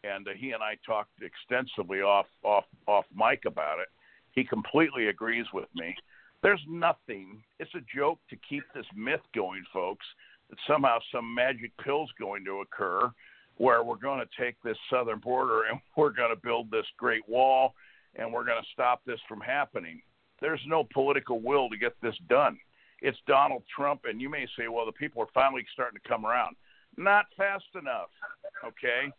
and 0.04 0.26
uh, 0.26 0.32
he 0.36 0.52
and 0.52 0.62
I 0.62 0.76
talked 0.86 1.22
extensively 1.22 2.00
off 2.00 2.26
off 2.42 2.64
off 2.86 3.04
mic 3.14 3.44
about 3.46 3.80
it. 3.80 3.88
He 4.32 4.44
completely 4.44 5.08
agrees 5.08 5.46
with 5.52 5.68
me. 5.74 5.94
There's 6.42 6.62
nothing. 6.68 7.42
It's 7.58 7.74
a 7.74 7.84
joke 7.94 8.18
to 8.30 8.36
keep 8.48 8.62
this 8.74 8.86
myth 8.96 9.20
going, 9.34 9.64
folks, 9.72 10.06
that 10.48 10.58
somehow 10.66 10.98
some 11.12 11.34
magic 11.34 11.72
pill's 11.84 12.10
going 12.18 12.44
to 12.44 12.62
occur 12.62 13.10
where 13.58 13.82
we're 13.84 13.96
going 13.96 14.20
to 14.20 14.42
take 14.42 14.56
this 14.62 14.76
southern 14.90 15.18
border 15.18 15.64
and 15.64 15.78
we're 15.96 16.12
going 16.12 16.34
to 16.34 16.40
build 16.40 16.70
this 16.70 16.86
great 16.96 17.28
wall 17.28 17.74
and 18.16 18.32
we're 18.32 18.44
going 18.44 18.60
to 18.60 18.68
stop 18.72 19.02
this 19.04 19.20
from 19.28 19.40
happening. 19.40 20.00
There's 20.40 20.62
no 20.66 20.88
political 20.92 21.40
will 21.40 21.68
to 21.68 21.76
get 21.76 21.92
this 22.02 22.14
done. 22.28 22.58
It's 23.02 23.18
Donald 23.26 23.62
Trump, 23.74 24.02
and 24.04 24.20
you 24.20 24.28
may 24.28 24.46
say, 24.58 24.68
well, 24.68 24.86
the 24.86 24.92
people 24.92 25.22
are 25.22 25.28
finally 25.32 25.64
starting 25.72 25.98
to 26.02 26.08
come 26.08 26.26
around. 26.26 26.56
Not 26.96 27.26
fast 27.36 27.64
enough, 27.74 28.10
okay? 28.64 29.12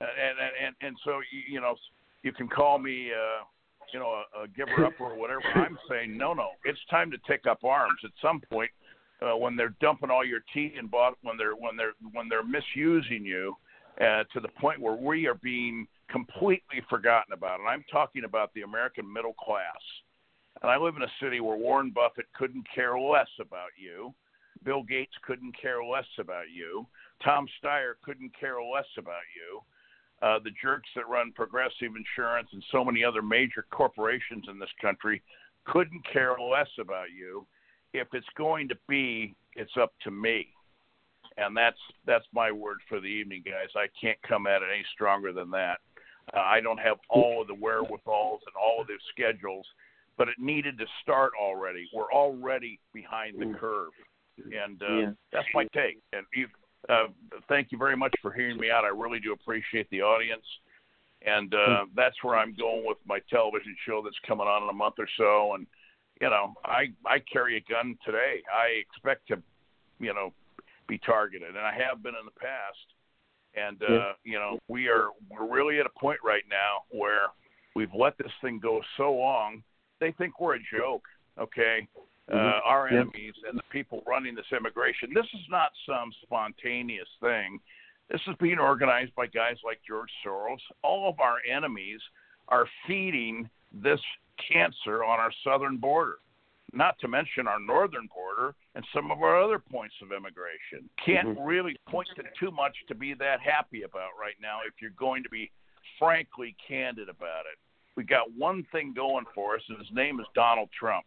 And 0.00 0.10
and 0.10 0.38
and, 0.66 0.74
and 0.80 0.96
so 1.04 1.20
you, 1.32 1.54
you 1.54 1.60
know, 1.60 1.74
you 2.22 2.32
can 2.32 2.48
call 2.48 2.78
me, 2.78 3.10
uh, 3.12 3.44
you 3.92 4.00
know, 4.00 4.22
a, 4.36 4.42
a 4.42 4.48
giver 4.48 4.84
up 4.84 4.94
or 5.00 5.16
whatever. 5.16 5.42
I'm 5.54 5.78
saying, 5.88 6.16
no, 6.16 6.32
no, 6.34 6.48
it's 6.64 6.80
time 6.90 7.10
to 7.10 7.18
take 7.28 7.46
up 7.46 7.64
arms 7.64 8.00
at 8.04 8.10
some 8.22 8.40
point. 8.52 8.70
Uh, 9.20 9.36
when 9.36 9.56
they're 9.56 9.74
dumping 9.80 10.10
all 10.10 10.24
your 10.24 10.40
tea 10.54 10.74
and 10.78 10.88
bought 10.88 11.14
when 11.22 11.36
they're 11.36 11.54
when 11.54 11.76
they're 11.76 11.94
when 12.12 12.28
they're 12.28 12.44
misusing 12.44 13.24
you 13.24 13.56
uh, 14.00 14.22
to 14.32 14.40
the 14.40 14.48
point 14.60 14.80
where 14.80 14.94
we 14.94 15.26
are 15.26 15.34
being 15.34 15.86
completely 16.08 16.82
forgotten 16.88 17.32
about. 17.32 17.60
And 17.60 17.68
I'm 17.68 17.84
talking 17.90 18.24
about 18.24 18.52
the 18.54 18.62
American 18.62 19.12
middle 19.12 19.34
class. 19.34 19.80
And 20.62 20.70
I 20.70 20.76
live 20.76 20.96
in 20.96 21.02
a 21.02 21.12
city 21.22 21.40
where 21.40 21.56
Warren 21.56 21.90
Buffett 21.90 22.26
couldn't 22.34 22.66
care 22.74 22.98
less 22.98 23.28
about 23.40 23.70
you. 23.76 24.14
Bill 24.64 24.82
Gates 24.82 25.14
couldn't 25.22 25.54
care 25.60 25.84
less 25.84 26.06
about 26.18 26.50
you. 26.52 26.86
Tom 27.22 27.46
Steyer 27.62 27.94
couldn't 28.04 28.32
care 28.38 28.56
less 28.62 28.86
about 28.96 29.22
you. 29.34 29.60
Uh, 30.20 30.38
the 30.42 30.50
jerks 30.60 30.88
that 30.96 31.08
run 31.08 31.32
Progressive 31.32 31.92
Insurance 31.96 32.48
and 32.52 32.62
so 32.72 32.84
many 32.84 33.04
other 33.04 33.22
major 33.22 33.64
corporations 33.70 34.44
in 34.50 34.58
this 34.58 34.70
country 34.80 35.22
couldn't 35.64 36.02
care 36.12 36.36
less 36.40 36.68
about 36.80 37.10
you. 37.16 37.46
If 37.92 38.08
it's 38.12 38.26
going 38.36 38.68
to 38.68 38.76
be, 38.88 39.34
it's 39.54 39.76
up 39.80 39.92
to 40.04 40.10
me 40.10 40.48
and 41.38 41.56
that's 41.56 41.78
that's 42.06 42.24
my 42.32 42.50
word 42.50 42.78
for 42.88 43.00
the 43.00 43.06
evening, 43.06 43.42
guys. 43.44 43.68
I 43.76 43.86
can't 44.00 44.18
come 44.22 44.46
at 44.46 44.62
it 44.62 44.68
any 44.74 44.84
stronger 44.92 45.32
than 45.32 45.50
that. 45.52 45.78
Uh, 46.34 46.40
I 46.40 46.60
don't 46.60 46.78
have 46.78 46.98
all 47.08 47.40
of 47.40 47.48
the 47.48 47.54
wherewithals 47.54 48.40
and 48.46 48.54
all 48.60 48.80
of 48.80 48.86
the 48.88 48.98
schedules, 49.10 49.66
but 50.16 50.28
it 50.28 50.34
needed 50.38 50.78
to 50.78 50.86
start 51.02 51.32
already. 51.40 51.88
We're 51.94 52.12
already 52.12 52.80
behind 52.92 53.40
the 53.40 53.56
curve, 53.58 53.92
and 54.36 54.82
uh, 54.82 54.86
Yeah. 54.98 55.10
that's 55.32 55.46
my 55.54 55.64
take. 55.74 55.98
And 56.12 56.26
you, 56.34 56.48
uh, 56.88 57.08
thank 57.48 57.72
you 57.72 57.78
very 57.78 57.96
much 57.96 58.14
for 58.22 58.32
hearing 58.32 58.58
me 58.58 58.70
out. 58.70 58.84
I 58.84 58.88
really 58.88 59.20
do 59.20 59.32
appreciate 59.32 59.88
the 59.90 60.02
audience, 60.02 60.44
and 61.26 61.52
uh, 61.54 61.84
that's 61.96 62.16
where 62.22 62.36
I'm 62.36 62.54
going 62.54 62.84
with 62.86 62.98
my 63.06 63.20
television 63.30 63.76
show 63.86 64.00
that's 64.02 64.18
coming 64.26 64.46
on 64.46 64.62
in 64.62 64.68
a 64.68 64.72
month 64.72 64.94
or 64.98 65.08
so. 65.16 65.54
And 65.54 65.66
you 66.20 66.30
know, 66.30 66.54
I 66.64 66.92
I 67.04 67.18
carry 67.30 67.56
a 67.56 67.72
gun 67.72 67.96
today. 68.04 68.42
I 68.52 68.80
expect 68.80 69.28
to, 69.28 69.42
you 70.00 70.14
know, 70.14 70.32
be 70.88 70.98
targeted, 70.98 71.50
and 71.50 71.58
I 71.58 71.72
have 71.72 72.02
been 72.02 72.14
in 72.14 72.24
the 72.24 72.40
past. 72.40 72.86
And 73.54 73.82
uh, 73.82 73.86
Yeah. 73.92 74.12
you 74.24 74.38
know, 74.38 74.58
we 74.68 74.88
are 74.88 75.08
we're 75.30 75.52
really 75.52 75.80
at 75.80 75.86
a 75.86 76.00
point 76.00 76.20
right 76.24 76.44
now 76.48 76.84
where 76.90 77.28
we've 77.74 77.94
let 77.94 78.16
this 78.18 78.32
thing 78.40 78.58
go 78.60 78.80
so 78.96 79.12
long. 79.12 79.62
They 80.00 80.12
think 80.12 80.40
we're 80.40 80.56
a 80.56 80.60
joke. 80.76 81.04
Okay, 81.38 81.86
uh, 82.30 82.34
Mhm. 82.34 82.60
our 82.64 82.88
enemies 82.88 83.34
and 83.48 83.58
the 83.58 83.62
people 83.64 84.02
running 84.06 84.34
this 84.34 84.50
immigration. 84.52 85.12
This 85.14 85.32
is 85.34 85.48
not 85.48 85.72
some 85.86 86.12
spontaneous 86.22 87.08
thing. 87.20 87.60
This 88.08 88.20
is 88.26 88.36
being 88.36 88.58
organized 88.58 89.14
by 89.14 89.26
guys 89.26 89.62
like 89.64 89.80
George 89.82 90.12
Soros. 90.24 90.60
All 90.82 91.08
of 91.08 91.20
our 91.20 91.40
enemies 91.46 92.00
are 92.48 92.66
feeding 92.86 93.48
this 93.72 94.00
cancer 94.36 95.04
on 95.04 95.18
our 95.20 95.32
southern 95.44 95.76
border, 95.76 96.18
not 96.72 96.98
to 97.00 97.08
mention 97.08 97.46
our 97.46 97.60
northern 97.60 98.06
border 98.06 98.54
and 98.74 98.86
some 98.92 99.10
of 99.10 99.22
our 99.22 99.40
other 99.42 99.58
points 99.58 99.94
of 100.00 100.12
immigration. 100.12 100.88
Can't 101.04 101.36
Mhm. 101.36 101.46
really 101.46 101.76
point 101.86 102.08
to 102.16 102.22
too 102.38 102.50
much 102.50 102.76
to 102.86 102.94
be 102.94 103.14
that 103.14 103.40
happy 103.40 103.82
about 103.82 104.16
right 104.18 104.38
now 104.40 104.62
if 104.62 104.80
you're 104.80 104.90
going 104.92 105.22
to 105.22 105.28
be 105.28 105.50
frankly 105.98 106.52
candid 106.52 107.08
about 107.08 107.46
it. 107.46 107.58
We 107.96 108.04
got 108.04 108.30
one 108.32 108.62
thing 108.64 108.92
going 108.92 109.26
for 109.34 109.56
us, 109.56 109.68
and 109.68 109.78
his 109.78 109.90
name 109.90 110.20
is 110.20 110.26
Donald 110.34 110.70
Trump. 110.72 111.06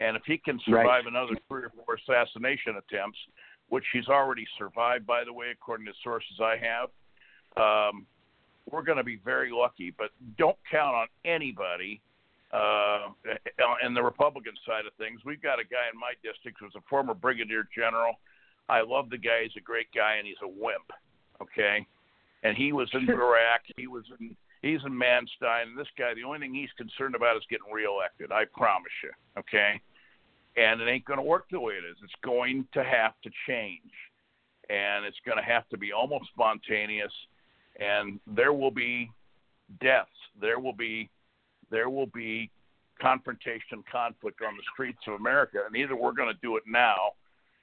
And 0.00 0.16
if 0.16 0.24
he 0.24 0.38
can 0.38 0.58
survive 0.60 0.86
Right. 0.86 1.06
another 1.06 1.36
three 1.48 1.64
or 1.64 1.70
four 1.70 1.94
assassination 1.94 2.76
attempts, 2.76 3.18
which 3.68 3.84
he's 3.92 4.08
already 4.08 4.46
survived, 4.58 5.06
by 5.06 5.24
the 5.24 5.32
way, 5.32 5.50
according 5.50 5.86
to 5.86 5.94
sources 6.02 6.40
I 6.40 6.56
have, 6.56 6.90
um, 7.56 8.06
we're 8.66 8.82
going 8.82 8.98
to 8.98 9.04
be 9.04 9.16
very 9.16 9.50
lucky. 9.50 9.90
But 9.90 10.10
don't 10.36 10.58
count 10.70 10.94
on 10.94 11.06
anybody. 11.24 12.00
Uh, 12.52 13.10
in 13.82 13.94
the 13.94 14.02
Republican 14.02 14.54
side 14.64 14.86
of 14.86 14.92
things, 14.94 15.24
we've 15.24 15.42
got 15.42 15.58
a 15.58 15.64
guy 15.64 15.88
in 15.92 15.98
my 15.98 16.12
district 16.22 16.58
who's 16.60 16.74
a 16.76 16.80
former 16.82 17.12
brigadier 17.12 17.68
general. 17.74 18.20
I 18.68 18.80
love 18.82 19.10
the 19.10 19.18
guy; 19.18 19.42
he's 19.42 19.56
a 19.56 19.60
great 19.60 19.88
guy, 19.92 20.16
and 20.16 20.26
he's 20.26 20.40
a 20.40 20.48
wimp. 20.48 20.92
Okay, 21.42 21.84
and 22.44 22.56
he 22.56 22.72
was 22.72 22.88
in 22.92 23.10
Iraq. 23.10 23.62
He 23.76 23.88
was 23.88 24.04
in 24.20 24.36
he's 24.64 24.80
in 24.84 24.92
Ramstein. 24.92 25.62
And 25.68 25.78
this 25.78 25.88
guy, 25.98 26.14
the 26.14 26.24
only 26.24 26.38
thing 26.38 26.54
he's 26.54 26.72
concerned 26.76 27.14
about 27.14 27.36
is 27.36 27.42
getting 27.50 27.72
reelected. 27.72 28.32
I 28.32 28.44
promise 28.46 28.92
you. 29.02 29.10
Okay, 29.38 29.80
and 30.56 30.80
it 30.80 30.88
ain't 30.88 31.04
going 31.04 31.18
to 31.18 31.24
work 31.24 31.46
the 31.50 31.60
way 31.60 31.74
it 31.74 31.84
is. 31.84 31.96
It's 32.02 32.12
going 32.24 32.66
to 32.72 32.82
have 32.82 33.12
to 33.22 33.30
change, 33.46 33.92
and 34.70 35.04
it's 35.04 35.20
going 35.24 35.38
to 35.38 35.44
have 35.44 35.68
to 35.68 35.78
be 35.78 35.92
almost 35.92 36.26
spontaneous. 36.32 37.12
And 37.80 38.20
there 38.26 38.52
will 38.52 38.70
be 38.70 39.10
deaths. 39.80 40.10
There 40.40 40.58
will 40.58 40.72
be 40.72 41.10
there 41.70 41.90
will 41.90 42.06
be 42.06 42.50
confrontation, 43.00 43.82
conflict 43.90 44.40
on 44.46 44.56
the 44.56 44.62
streets 44.72 45.00
of 45.08 45.14
America, 45.14 45.58
and 45.66 45.76
either 45.76 45.96
we're 45.96 46.12
going 46.12 46.32
to 46.32 46.40
do 46.40 46.56
it 46.56 46.62
now 46.66 47.12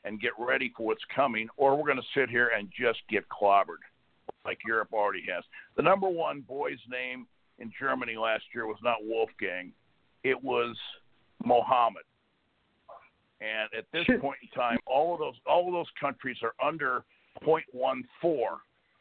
and 0.03 0.19
get 0.19 0.31
ready 0.37 0.73
for 0.75 0.87
what's 0.87 1.03
coming, 1.15 1.47
or 1.57 1.75
we're 1.75 1.85
going 1.85 1.97
to 1.97 2.19
sit 2.19 2.29
here 2.29 2.51
and 2.57 2.69
just 2.77 2.99
get 3.09 3.23
clobbered, 3.29 3.83
like 4.45 4.59
Europe 4.65 4.89
already 4.93 5.23
has. 5.33 5.43
The 5.77 5.83
number 5.83 6.09
one 6.09 6.41
boy's 6.41 6.79
name 6.89 7.27
in 7.59 7.71
Germany 7.79 8.17
last 8.17 8.43
year 8.53 8.67
was 8.67 8.77
not 8.83 8.97
Wolfgang; 9.03 9.71
it 10.23 10.41
was 10.41 10.75
Mohammed. 11.43 12.03
And 13.41 13.69
at 13.75 13.85
this 13.91 14.05
point 14.19 14.37
in 14.43 14.49
time, 14.49 14.77
all 14.85 15.13
of 15.13 15.19
those 15.19 15.35
all 15.45 15.67
of 15.67 15.73
those 15.73 15.89
countries 15.99 16.37
are 16.43 16.53
under 16.63 17.03
0.14 17.43 18.03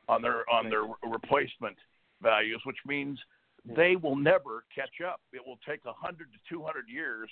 on 0.08 0.22
their 0.22 0.48
on 0.50 0.70
their 0.70 0.84
replacement 1.02 1.76
values, 2.22 2.60
which 2.64 2.78
means 2.86 3.18
they 3.76 3.96
will 3.96 4.16
never 4.16 4.64
catch 4.74 5.00
up. 5.06 5.20
It 5.32 5.46
will 5.46 5.58
take 5.68 5.84
100 5.84 6.18
to 6.32 6.38
200 6.48 6.88
years 6.88 7.28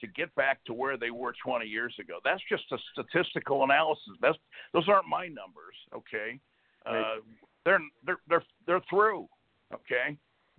to 0.00 0.06
get 0.08 0.34
back 0.34 0.64
to 0.64 0.72
where 0.72 0.96
they 0.96 1.10
were 1.10 1.34
20 1.44 1.66
years 1.66 1.94
ago. 2.00 2.18
That's 2.24 2.42
just 2.48 2.64
a 2.72 2.78
statistical 2.92 3.64
analysis. 3.64 4.14
That's 4.20 4.38
those 4.72 4.88
aren't 4.88 5.06
my 5.08 5.26
numbers. 5.26 5.76
Okay, 5.94 6.40
uh, 6.86 7.16
they're 7.64 7.80
they're 8.06 8.18
they're 8.28 8.44
they're 8.66 8.82
through. 8.88 9.26
Okay, 9.72 10.16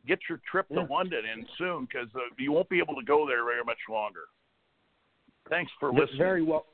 get 0.08 0.20
your 0.30 0.40
trip 0.50 0.68
to 0.70 0.82
London 0.90 1.22
in 1.26 1.46
soon 1.58 1.86
because 1.86 2.08
uh, 2.16 2.20
you 2.38 2.52
won't 2.52 2.70
be 2.70 2.80
able 2.80 2.96
to 2.96 3.04
go 3.06 3.26
there 3.28 3.44
very 3.44 3.64
much 3.64 3.80
longer. 3.90 4.22
Thanks 5.50 5.72
for 5.80 5.92
listening. 5.92 6.18
Very 6.18 6.44
well. 6.44 6.66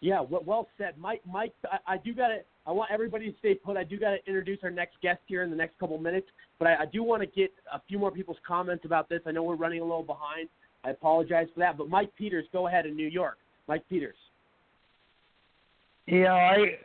Yeah, 0.00 0.20
well, 0.20 0.42
well 0.44 0.68
said, 0.76 0.98
Mike. 0.98 1.22
Mike, 1.26 1.54
I, 1.64 1.94
I 1.94 1.96
do 1.96 2.14
got 2.14 2.28
to. 2.28 2.38
I 2.66 2.72
want 2.72 2.90
everybody 2.92 3.30
to 3.30 3.38
stay 3.38 3.54
put. 3.54 3.76
I 3.76 3.84
do 3.84 3.98
got 3.98 4.10
to 4.10 4.18
introduce 4.26 4.58
our 4.62 4.70
next 4.70 5.00
guest 5.02 5.20
here 5.26 5.42
in 5.42 5.50
the 5.50 5.56
next 5.56 5.78
couple 5.78 5.98
minutes, 5.98 6.26
but 6.58 6.68
I, 6.68 6.82
I 6.82 6.86
do 6.86 7.02
want 7.02 7.22
to 7.22 7.26
get 7.26 7.52
a 7.72 7.80
few 7.88 7.98
more 7.98 8.10
people's 8.10 8.38
comments 8.46 8.84
about 8.84 9.08
this. 9.08 9.20
I 9.26 9.32
know 9.32 9.42
we're 9.42 9.56
running 9.56 9.80
a 9.80 9.84
little 9.84 10.02
behind. 10.02 10.48
I 10.84 10.90
apologize 10.90 11.46
for 11.54 11.60
that, 11.60 11.78
but 11.78 11.88
Mike 11.88 12.10
Peters, 12.16 12.44
go 12.52 12.68
ahead 12.68 12.84
in 12.86 12.94
New 12.94 13.08
York. 13.08 13.38
Mike 13.66 13.84
Peters. 13.88 14.16
Yeah, 16.06 16.34
I 16.34 16.78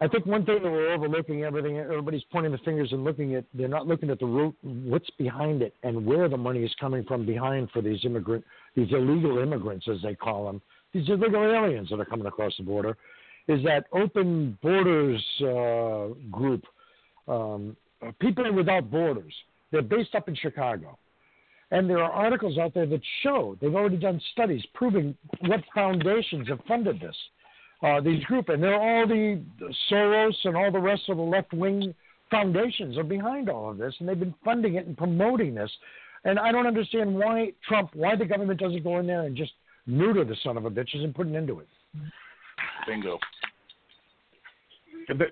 I 0.00 0.08
think 0.08 0.26
one 0.26 0.44
thing 0.44 0.62
that 0.62 0.70
we're 0.70 0.92
overlooking, 0.92 1.44
everything, 1.44 1.78
everybody's 1.78 2.24
pointing 2.30 2.52
the 2.52 2.58
fingers 2.58 2.92
and 2.92 3.02
looking 3.02 3.34
at, 3.34 3.44
they're 3.54 3.66
not 3.66 3.86
looking 3.86 4.10
at 4.10 4.18
the 4.18 4.26
root, 4.26 4.54
what's 4.62 5.08
behind 5.18 5.62
it, 5.62 5.74
and 5.82 6.04
where 6.04 6.28
the 6.28 6.36
money 6.36 6.62
is 6.62 6.74
coming 6.78 7.02
from 7.04 7.24
behind 7.24 7.70
for 7.70 7.80
these 7.80 8.04
immigrant, 8.04 8.44
these 8.74 8.92
illegal 8.92 9.38
immigrants, 9.38 9.86
as 9.88 10.02
they 10.02 10.14
call 10.14 10.46
them, 10.46 10.60
these 10.92 11.08
illegal 11.08 11.42
aliens 11.42 11.88
that 11.88 11.98
are 11.98 12.04
coming 12.04 12.26
across 12.26 12.54
the 12.58 12.62
border, 12.62 12.96
is 13.48 13.62
that 13.64 13.86
Open 13.92 14.58
Borders 14.62 15.24
uh, 15.40 16.08
group, 16.30 16.64
um, 17.26 17.74
People 18.20 18.52
Without 18.52 18.90
Borders. 18.90 19.32
They're 19.72 19.82
based 19.82 20.14
up 20.14 20.28
in 20.28 20.34
Chicago. 20.34 20.98
And 21.70 21.90
there 21.90 21.98
are 21.98 22.12
articles 22.12 22.58
out 22.58 22.74
there 22.74 22.86
that 22.86 23.00
show 23.22 23.56
they've 23.60 23.74
already 23.74 23.96
done 23.96 24.20
studies 24.32 24.62
proving 24.74 25.16
what 25.40 25.60
foundations 25.74 26.48
have 26.48 26.60
funded 26.68 27.00
this. 27.00 27.16
Uh, 27.82 28.00
these 28.00 28.24
group, 28.24 28.48
and 28.48 28.62
they're 28.62 28.80
all 28.80 29.06
the 29.06 29.42
Soros 29.90 30.34
and 30.44 30.56
all 30.56 30.72
the 30.72 30.78
rest 30.78 31.02
of 31.08 31.18
the 31.18 31.22
left 31.22 31.52
wing 31.52 31.94
foundations 32.30 32.96
are 32.96 33.04
behind 33.04 33.48
all 33.50 33.70
of 33.70 33.78
this, 33.78 33.94
and 33.98 34.08
they've 34.08 34.18
been 34.18 34.34
funding 34.44 34.76
it 34.76 34.86
and 34.86 34.96
promoting 34.96 35.54
this. 35.54 35.70
And 36.24 36.38
I 36.38 36.50
don't 36.52 36.66
understand 36.66 37.14
why 37.14 37.52
Trump, 37.68 37.90
why 37.94 38.16
the 38.16 38.24
government 38.24 38.58
doesn't 38.58 38.82
go 38.82 38.98
in 38.98 39.06
there 39.06 39.22
and 39.22 39.36
just 39.36 39.52
neuter 39.86 40.24
the 40.24 40.36
son 40.42 40.56
of 40.56 40.64
a 40.64 40.70
bitches 40.70 41.04
and 41.04 41.14
put 41.14 41.26
an 41.26 41.36
end 41.36 41.48
to 41.48 41.60
it. 41.60 41.68
Bingo. 42.86 43.18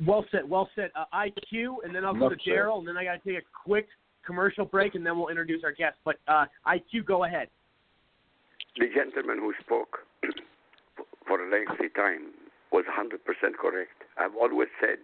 Well 0.06 0.24
said, 0.30 0.48
well 0.48 0.68
said. 0.76 0.90
Uh, 0.94 1.04
IQ, 1.12 1.76
and 1.84 1.94
then 1.94 2.04
I'll 2.04 2.14
go 2.14 2.28
to 2.28 2.36
said. 2.44 2.52
Daryl, 2.52 2.78
and 2.78 2.86
then 2.86 2.96
I 2.96 3.04
got 3.04 3.22
to 3.24 3.28
take 3.28 3.38
a 3.38 3.46
quick 3.64 3.88
commercial 4.24 4.64
break, 4.64 4.94
and 4.94 5.04
then 5.04 5.18
we'll 5.18 5.28
introduce 5.28 5.64
our 5.64 5.72
guest. 5.72 5.96
But 6.04 6.16
uh, 6.28 6.44
IQ, 6.66 7.06
go 7.06 7.24
ahead. 7.24 7.48
The 8.78 8.86
gentleman 8.94 9.38
who 9.38 9.52
spoke 9.60 9.98
for 11.26 11.40
a 11.40 11.50
lengthy 11.50 11.88
time 11.88 12.32
was 12.72 12.84
100% 12.90 13.20
correct. 13.56 14.02
I've 14.18 14.34
always 14.34 14.68
said 14.80 14.98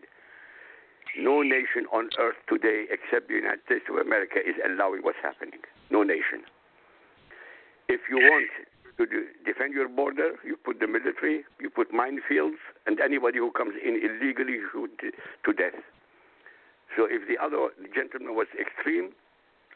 no 1.19 1.43
nation 1.43 1.87
on 1.93 2.11
earth 2.19 2.37
today 2.49 2.87
except 2.91 3.29
the 3.29 3.35
United 3.35 3.61
States 3.67 3.85
of 3.91 3.97
America 3.97 4.39
is 4.39 4.55
allowing 4.65 5.03
what's 5.03 5.19
happening. 5.23 5.61
No 5.91 6.03
nation. 6.03 6.47
If 7.89 8.03
you 8.09 8.19
want 8.19 8.47
to 8.99 9.07
defend 9.45 9.75
your 9.75 9.89
border, 9.89 10.37
you 10.45 10.57
put 10.57 10.79
the 10.79 10.87
military, 10.87 11.43
you 11.59 11.71
put 11.71 11.91
minefields, 11.91 12.61
and 12.87 13.01
anybody 13.01 13.39
who 13.39 13.51
comes 13.51 13.75
in 13.83 13.99
illegally, 13.99 14.59
shoot 14.71 14.91
to 15.01 15.53
death. 15.53 15.79
So 16.97 17.07
if 17.09 17.27
the 17.27 17.43
other 17.43 17.71
gentleman 17.95 18.35
was 18.37 18.47
extreme, 18.61 19.11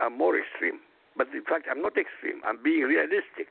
I'm 0.00 0.18
more 0.18 0.38
extreme. 0.38 0.80
But 1.16 1.28
in 1.32 1.42
fact, 1.42 1.66
I'm 1.70 1.80
not 1.80 1.96
extreme. 1.96 2.42
I'm 2.44 2.62
being 2.62 2.82
realistic. 2.82 3.48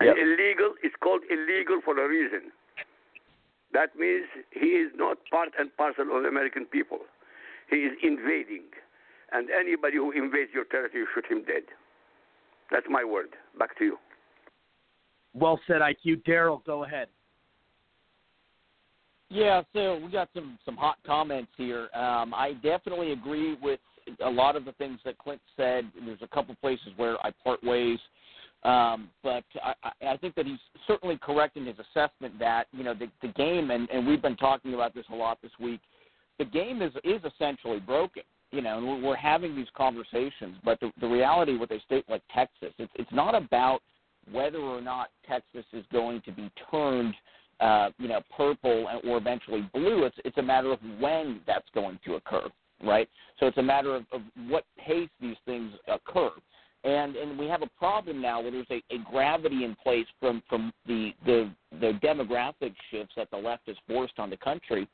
And 0.00 0.18
illegal 0.18 0.74
is 0.82 0.92
called 1.02 1.22
illegal 1.30 1.80
for 1.84 1.98
a 1.98 2.08
reason. 2.08 2.52
That 3.72 3.96
means 3.96 4.26
he 4.52 4.78
is 4.80 4.92
not 4.96 5.18
part 5.30 5.50
and 5.58 5.74
parcel 5.76 6.16
of 6.16 6.22
the 6.22 6.28
American 6.28 6.66
people. 6.66 7.00
He 7.70 7.76
is 7.76 7.92
invading. 8.02 8.64
And 9.32 9.48
anybody 9.50 9.96
who 9.96 10.12
invades 10.12 10.50
your 10.54 10.64
territory, 10.64 11.02
you 11.02 11.06
shoot 11.14 11.26
him 11.30 11.44
dead. 11.44 11.64
That's 12.70 12.86
my 12.88 13.04
word. 13.04 13.28
Back 13.58 13.76
to 13.78 13.84
you. 13.84 13.98
Well 15.34 15.60
said, 15.66 15.80
IQ. 15.80 16.24
Daryl, 16.24 16.64
go 16.64 16.84
ahead. 16.84 17.08
Yeah, 19.28 19.62
so 19.72 20.00
we 20.04 20.10
got 20.10 20.28
some 20.34 20.58
some 20.64 20.76
hot 20.76 20.96
comments 21.04 21.50
here. 21.56 21.88
Um, 21.94 22.32
I 22.32 22.52
definitely 22.62 23.12
agree 23.12 23.56
with 23.60 23.80
a 24.24 24.30
lot 24.30 24.54
of 24.54 24.64
the 24.64 24.72
things 24.72 25.00
that 25.04 25.18
Clint 25.18 25.40
said. 25.56 25.90
There's 26.04 26.22
a 26.22 26.28
couple 26.28 26.54
places 26.60 26.88
where 26.96 27.16
I 27.26 27.32
part 27.42 27.62
ways, 27.64 27.98
um, 28.62 29.10
but 29.22 29.44
I, 29.62 29.74
I 30.08 30.16
think 30.16 30.34
that 30.34 30.46
he's 30.46 30.58
certainly 30.86 31.18
correct 31.22 31.56
in 31.56 31.66
his 31.66 31.76
assessment 31.78 32.38
that 32.38 32.66
you 32.72 32.84
know 32.84 32.94
the, 32.94 33.08
the 33.22 33.28
game, 33.28 33.70
and, 33.70 33.88
and 33.90 34.06
we've 34.06 34.22
been 34.22 34.36
talking 34.36 34.74
about 34.74 34.94
this 34.94 35.04
a 35.12 35.14
lot 35.14 35.38
this 35.42 35.52
week. 35.60 35.80
The 36.38 36.44
game 36.44 36.82
is 36.82 36.92
is 37.04 37.20
essentially 37.24 37.80
broken. 37.80 38.22
You 38.52 38.62
know, 38.62 38.78
and 38.78 39.02
we're, 39.02 39.16
having 39.16 39.56
these 39.56 39.66
conversations, 39.76 40.56
but 40.64 40.78
the, 40.78 40.92
the 41.00 41.06
reality 41.06 41.56
with 41.58 41.72
a 41.72 41.80
state 41.80 42.04
like 42.08 42.22
Texas, 42.32 42.72
it's 42.78 42.92
it's 42.94 43.10
not 43.12 43.34
about 43.34 43.80
whether 44.30 44.58
or 44.58 44.80
not 44.80 45.10
Texas 45.28 45.64
is 45.72 45.84
going 45.92 46.22
to 46.22 46.32
be 46.32 46.50
turned 46.70 47.14
uh, 47.60 47.90
you 47.98 48.08
know, 48.08 48.20
purple 48.36 48.86
or 49.04 49.16
eventually 49.16 49.68
blue. 49.72 50.04
It's 50.04 50.16
it's 50.24 50.38
a 50.38 50.42
matter 50.42 50.72
of 50.72 50.78
when 51.00 51.40
that's 51.46 51.68
going 51.74 51.98
to 52.04 52.14
occur, 52.14 52.48
right? 52.84 53.08
So 53.40 53.46
it's 53.46 53.56
a 53.58 53.62
matter 53.62 53.94
of, 53.94 54.04
of 54.12 54.20
what 54.48 54.64
pace 54.78 55.08
these 55.20 55.36
things 55.46 55.72
occur. 55.88 56.30
And 56.86 57.16
and 57.16 57.38
we 57.38 57.46
have 57.48 57.62
a 57.62 57.70
problem 57.78 58.22
now 58.22 58.40
where 58.40 58.52
there's 58.52 58.66
a, 58.70 58.82
a 58.94 58.98
gravity 59.10 59.64
in 59.64 59.74
place 59.82 60.06
from 60.20 60.42
from 60.48 60.72
the, 60.86 61.12
the 61.26 61.50
the 61.80 61.98
demographic 62.02 62.74
shifts 62.90 63.14
that 63.16 63.30
the 63.30 63.36
left 63.36 63.62
has 63.66 63.76
forced 63.88 64.18
on 64.18 64.30
the 64.30 64.36
country. 64.36 64.88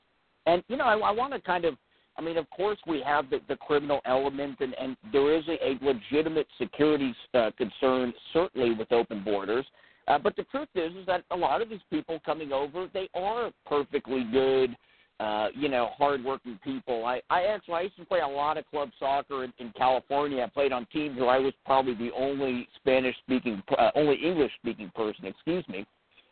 And 0.47 0.65
you 0.69 0.77
know, 0.77 0.85
I, 0.85 0.97
I 0.97 1.11
want 1.11 1.35
to 1.35 1.41
kind 1.41 1.67
of 1.67 1.77
I 2.17 2.21
mean, 2.21 2.37
of 2.37 2.49
course, 2.51 2.79
we 2.87 3.03
have 3.03 3.31
the, 3.31 3.41
the 3.49 3.57
criminal 3.57 4.01
element, 4.05 4.59
and, 4.61 4.75
and 4.75 4.97
there 5.13 5.35
is 5.35 5.45
a, 5.49 5.57
a 5.67 5.79
legitimate 5.83 6.47
security 6.59 7.15
uh, 7.35 7.51
concern, 7.57 8.13
certainly 8.33 8.75
with 8.75 8.93
open 8.93 9.25
borders. 9.25 9.65
Uh, 10.09 10.19
but 10.19 10.37
the 10.37 10.43
truth 10.45 10.69
is, 10.75 10.93
is 10.95 11.07
that 11.07 11.25
a 11.31 11.37
lot 11.37 11.63
of 11.63 11.71
these 11.71 11.81
people 11.91 12.21
coming 12.27 12.53
over, 12.53 12.89
they 12.93 13.09
are 13.15 13.51
perfectly 13.67 14.25
good, 14.31 14.77
uh, 15.23 15.49
you 15.55 15.69
know, 15.69 15.91
hardworking 15.97 16.59
people. 16.65 17.05
I, 17.05 17.21
I 17.31 17.45
actually 17.45 17.75
I 17.75 17.81
used 17.83 17.97
to 17.97 18.05
play 18.05 18.21
a 18.21 18.27
lot 18.27 18.59
of 18.59 18.67
club 18.67 18.91
soccer 18.99 19.45
in, 19.45 19.53
in 19.61 19.73
California. 19.77 20.43
I 20.43 20.49
played 20.49 20.73
on 20.73 20.85
teams 20.87 21.17
where 21.17 21.29
I 21.29 21.39
was 21.39 21.53
probably 21.65 21.95
the 21.95 22.11
only 22.17 22.67
Spanish-speaking, 22.77 23.63
uh, 23.79 23.91
only 23.95 24.17
English-speaking 24.17 24.91
person. 24.97 25.27
Excuse 25.27 25.65
me. 25.69 25.87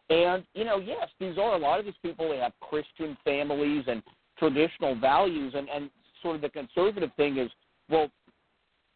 And 0.09 0.43
you 0.55 0.65
know, 0.65 0.79
yes, 0.79 1.09
these 1.21 1.39
are 1.39 1.55
a 1.55 1.59
lot 1.59 1.79
of 1.79 1.85
these 1.85 1.95
people. 2.03 2.31
They 2.31 2.39
have 2.39 2.53
Christian 2.61 3.17
families 3.23 3.85
and 3.87 4.03
traditional 4.37 4.99
values, 4.99 5.53
and 5.57 5.69
and 5.69 5.89
sort 6.21 6.35
of 6.35 6.43
the 6.43 6.49
conservative 6.49 7.11
thing 7.17 7.39
is, 7.39 7.49
well, 7.89 8.11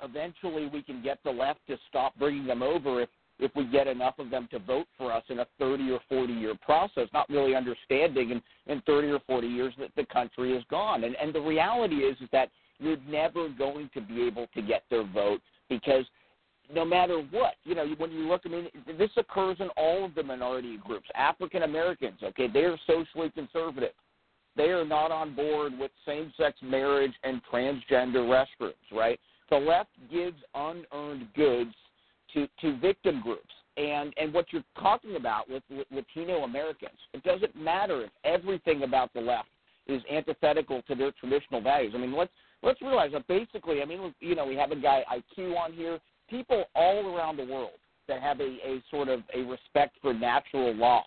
eventually 0.03 0.67
we 0.67 0.83
can 0.83 1.05
get 1.05 1.19
the 1.25 1.31
left 1.31 1.61
to 1.69 1.77
stop 1.89 2.19
bringing 2.19 2.49
them 2.49 2.65
over 2.65 3.01
if 3.01 3.09
if 3.39 3.51
we 3.57 3.65
get 3.67 3.87
enough 3.87 4.19
of 4.19 4.31
them 4.31 4.49
to 4.51 4.59
vote 4.59 4.87
for 4.97 5.13
us 5.13 5.25
in 5.29 5.41
a 5.41 5.47
30 5.59 5.91
or 5.91 6.01
40 6.09 6.33
year 6.33 6.55
process, 6.65 7.09
not 7.13 7.29
really 7.29 7.55
understanding 7.55 8.31
in, 8.31 8.43
in 8.67 8.81
30 8.83 9.09
or 9.09 9.21
40 9.27 9.47
years 9.47 9.75
that 9.79 9.91
the 9.97 10.07
country 10.07 10.57
is 10.57 10.65
gone. 10.71 11.05
And, 11.05 11.17
and 11.17 11.35
the 11.35 11.41
reality 11.41 11.97
is, 11.97 12.17
is 12.21 12.29
that 12.33 12.51
you're 12.79 12.99
never 13.09 13.49
going 13.49 13.91
to 13.95 14.01
be 14.01 14.23
able 14.23 14.47
to 14.55 14.63
get 14.63 14.85
their 14.91 15.05
vote 15.05 15.41
because 15.69 16.05
no 16.73 16.85
matter 16.85 17.19
what, 17.31 17.55
you 17.65 17.75
know, 17.75 17.87
when 17.99 18.11
you 18.11 18.27
look, 18.27 18.43
I 18.45 18.49
mean, 18.49 18.69
this 18.99 19.11
occurs 19.17 19.57
in 19.61 19.69
all 19.77 20.05
of 20.05 20.15
the 20.15 20.23
minority 20.23 20.79
groups. 20.79 21.07
African 21.15 21.63
Americans, 21.63 22.21
okay, 22.23 22.49
they're 22.53 22.79
socially 22.87 23.31
conservative. 23.31 23.93
They 24.57 24.71
are 24.71 24.85
not 24.85 25.11
on 25.11 25.35
board 25.35 25.73
with 25.79 25.91
same 26.07 26.33
sex 26.37 26.57
marriage 26.63 27.13
and 27.25 27.41
transgender 27.53 28.17
restrooms, 28.25 28.73
right? 28.93 29.19
The 29.51 29.57
left 29.57 29.91
gives 30.11 30.37
unearned 30.55 31.27
goods 31.35 31.75
to, 32.35 32.49
to 32.61 32.79
victim 32.79 33.21
groups. 33.21 33.51
And 33.77 34.15
and 34.17 34.33
what 34.33 34.47
you're 34.53 34.63
talking 34.81 35.17
about 35.17 35.51
with, 35.51 35.65
with 35.69 35.87
Latino 35.91 36.45
Americans, 36.45 36.97
it 37.13 37.25
doesn't 37.25 37.57
matter 37.57 38.05
if 38.05 38.11
everything 38.25 38.85
about 38.85 39.13
the 39.15 39.21
left 39.21 39.49
is 39.89 40.01
antithetical 40.11 40.83
to 40.83 40.95
their 40.95 41.11
traditional 41.13 41.61
values. 41.61 41.93
I 41.95 41.99
mean, 41.99 42.17
let's 42.17 42.31
let's 42.63 42.81
realize 42.81 43.11
that 43.13 43.27
basically, 43.27 43.83
I 43.83 43.85
mean, 43.85 44.15
you 44.21 44.37
know, 44.37 44.47
we 44.47 44.55
have 44.55 44.71
a 44.71 44.77
guy 44.77 45.05
IQ 45.13 45.57
on 45.57 45.73
here. 45.73 45.99
People 46.31 46.65
all 46.77 47.15
around 47.15 47.37
the 47.37 47.45
world 47.45 47.79
that 48.07 48.23
have 48.23 48.41
a, 48.41 48.45
a 48.45 48.83
sort 48.91 49.09
of 49.09 49.21
a 49.35 49.43
respect 49.43 49.97
for 50.01 50.15
natural 50.15 50.73
law, 50.75 51.05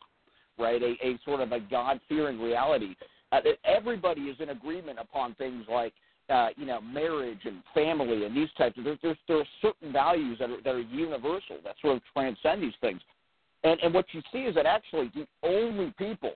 right? 0.60 0.82
A, 0.82 0.96
a 1.06 1.20
sort 1.26 1.40
of 1.40 1.52
a 1.54 1.60
God 1.60 2.00
fearing 2.10 2.40
reality. 2.40 2.96
Uh, 3.32 3.42
that 3.42 3.56
everybody 3.66 4.22
is 4.22 4.38
in 4.40 4.50
agreement 4.50 5.00
upon 5.00 5.36
things 5.36 5.66
like 5.70 5.94
uh, 6.30 6.50
you 6.58 6.66
know, 6.66 6.82
marriage 6.82 7.40
and 7.46 7.64
family 7.74 8.26
and 8.26 8.36
these 8.36 8.50
types 8.58 8.78
of 8.78 8.84
there's, 8.84 9.00
there's 9.02 9.18
there 9.28 9.38
are 9.38 9.46
certain 9.62 9.94
values 9.94 10.38
that 10.40 10.50
are 10.50 10.62
that 10.64 10.76
are 10.76 10.82
universal 10.82 11.58
that 11.64 11.76
sort 11.82 11.98
of 11.98 12.02
transcend 12.14 12.62
these 12.62 12.74
things. 12.82 13.02
And 13.64 13.80
and 13.82 13.94
what 13.94 14.06
you 14.12 14.22
see 14.32 14.40
is 14.40 14.56
that 14.56 14.66
actually 14.66 15.12
the 15.16 15.26
only 15.44 15.94
people 15.98 16.34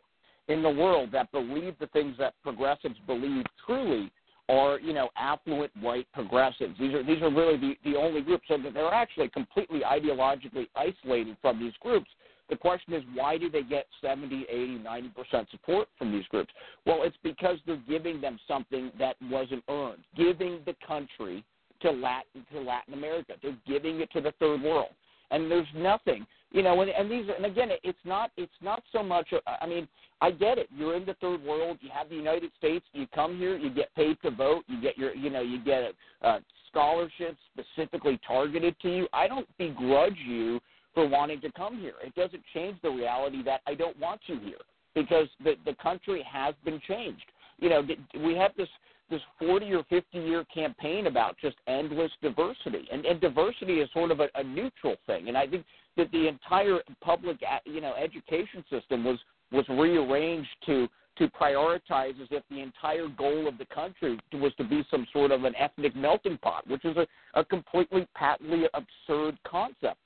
in 0.48 0.62
the 0.64 0.70
world 0.70 1.10
that 1.12 1.32
believe 1.32 1.76
the 1.80 1.88
things 1.88 2.16
that 2.20 2.34
progressives 2.44 2.96
believe 3.06 3.46
truly 3.66 4.12
are, 4.50 4.80
you 4.80 4.94
know, 4.94 5.10
affluent 5.16 5.72
white 5.80 6.08
progressives. 6.14 6.78
These 6.80 6.94
are 6.94 7.04
these 7.04 7.22
are 7.22 7.30
really 7.30 7.58
the, 7.58 7.74
the 7.84 7.98
only 7.98 8.22
groups. 8.22 8.46
So 8.48 8.58
that 8.58 8.74
they're 8.74 8.94
actually 8.94 9.30
completely 9.30 9.82
ideologically 9.82 10.68
isolated 10.76 11.38
from 11.42 11.60
these 11.60 11.74
groups. 11.82 12.10
The 12.52 12.58
question 12.58 12.94
is, 12.94 13.02
why 13.16 13.38
do 13.38 13.50
they 13.50 13.64
get 13.64 13.88
70, 14.02 14.46
80, 14.50 14.80
90% 14.80 15.50
support 15.50 15.88
from 15.98 16.12
these 16.12 16.26
groups? 16.26 16.52
Well, 16.86 17.04
it's 17.04 17.16
because 17.24 17.58
they're 17.66 17.82
giving 17.88 18.20
them 18.20 18.38
something 18.46 18.92
that 19.00 19.16
wasn't 19.24 19.64
earned, 19.70 20.04
giving 20.18 20.60
the 20.66 20.76
country 20.86 21.46
to 21.82 21.92
Latin, 21.92 22.46
to 22.52 22.60
Latin 22.60 22.94
America. 22.94 23.36
They're 23.42 23.58
giving 23.66 24.02
it 24.02 24.12
to 24.12 24.20
the 24.20 24.34
third 24.38 24.62
world. 24.62 24.90
And 25.32 25.50
there's 25.50 25.68
nothing, 25.74 26.28
you 26.52 26.62
know, 26.62 26.82
and, 26.82 26.92
and 26.92 27.10
these, 27.10 27.26
and 27.34 27.46
again, 27.46 27.70
it's 27.84 27.98
not, 28.04 28.32
it's 28.36 28.52
not 28.62 28.84
so 28.92 29.02
much. 29.02 29.30
I 29.62 29.66
mean, 29.66 29.88
I 30.20 30.32
get 30.32 30.58
it. 30.58 30.68
You're 30.76 30.98
in 30.98 31.06
the 31.06 31.16
third 31.22 31.42
world. 31.42 31.78
You 31.80 31.90
have 31.94 32.10
the 32.10 32.16
United 32.16 32.52
States. 32.58 32.86
You 32.92 33.08
come 33.16 33.38
here. 33.38 33.58
You 33.58 33.74
get 33.74 33.96
paid 33.96 34.18
to 34.24 34.32
vote. 34.32 34.66
You 34.68 34.82
get 34.82 34.98
your, 34.98 35.16
you 35.16 35.30
know, 35.30 35.42
you 35.42 35.64
get 35.64 35.94
uh, 36.22 36.40
scholarships 36.70 37.38
specifically 37.58 38.20
targeted 38.28 38.76
to 38.82 38.90
you. 38.94 39.08
I 39.14 39.30
don't 39.30 39.48
begrudge 39.58 40.18
you 40.28 40.60
for 40.94 41.08
wanting 41.08 41.42
to 41.42 41.52
come 41.54 41.80
here. 41.80 41.96
It 42.04 42.14
doesn't 42.16 42.44
change 42.54 42.78
the 42.82 42.90
reality 42.90 43.44
that 43.44 43.62
I 43.68 43.76
don't 43.76 43.98
want 44.00 44.22
you 44.28 44.40
here. 44.40 44.64
because 44.96 45.28
the 45.44 45.56
the 45.66 45.76
country 45.76 46.24
has 46.30 46.56
been 46.66 46.80
changed. 46.88 47.26
You 47.60 47.70
know, 47.70 47.88
we 48.24 48.36
have 48.36 48.52
this 48.58 48.70
this 49.10 49.22
40 49.40 49.74
or 49.74 49.84
50 49.90 50.18
year 50.20 50.46
campaign 50.54 51.08
about 51.08 51.36
just 51.42 51.58
endless 51.68 52.12
diversity, 52.22 52.88
and, 52.92 53.06
and 53.06 53.20
diversity 53.20 53.82
is 53.82 53.90
sort 53.94 54.12
of 54.12 54.22
a, 54.22 54.30
a 54.36 54.44
neutral 54.44 54.96
thing. 55.06 55.28
And 55.28 55.38
I 55.38 55.46
think 55.48 55.66
that 55.98 56.10
the 56.12 56.28
entire 56.28 56.80
public, 57.02 57.38
uh, 57.50 57.60
you 57.66 57.82
know, 57.82 57.94
education 57.96 58.64
system 58.70 59.04
was 59.04 59.20
was 59.52 59.66
rearranged 59.70 60.50
to 60.66 60.88
to 61.18 61.28
prioritize 61.30 62.20
as 62.22 62.30
if 62.32 62.42
the 62.50 62.62
entire 62.62 63.08
goal 63.10 63.48
of 63.48 63.58
the 63.58 63.66
country 63.66 64.18
was 64.34 64.54
to 64.58 64.64
be 64.64 64.84
some 64.90 65.06
sort 65.12 65.32
of 65.32 65.44
an 65.44 65.54
ethnic 65.58 65.94
melting 65.96 66.38
pot, 66.38 66.66
which 66.68 66.86
is 66.86 66.96
a, 66.96 67.06
a 67.40 67.44
completely 67.44 68.08
patently 68.16 68.64
absurd 68.74 69.38
concept. 69.46 69.98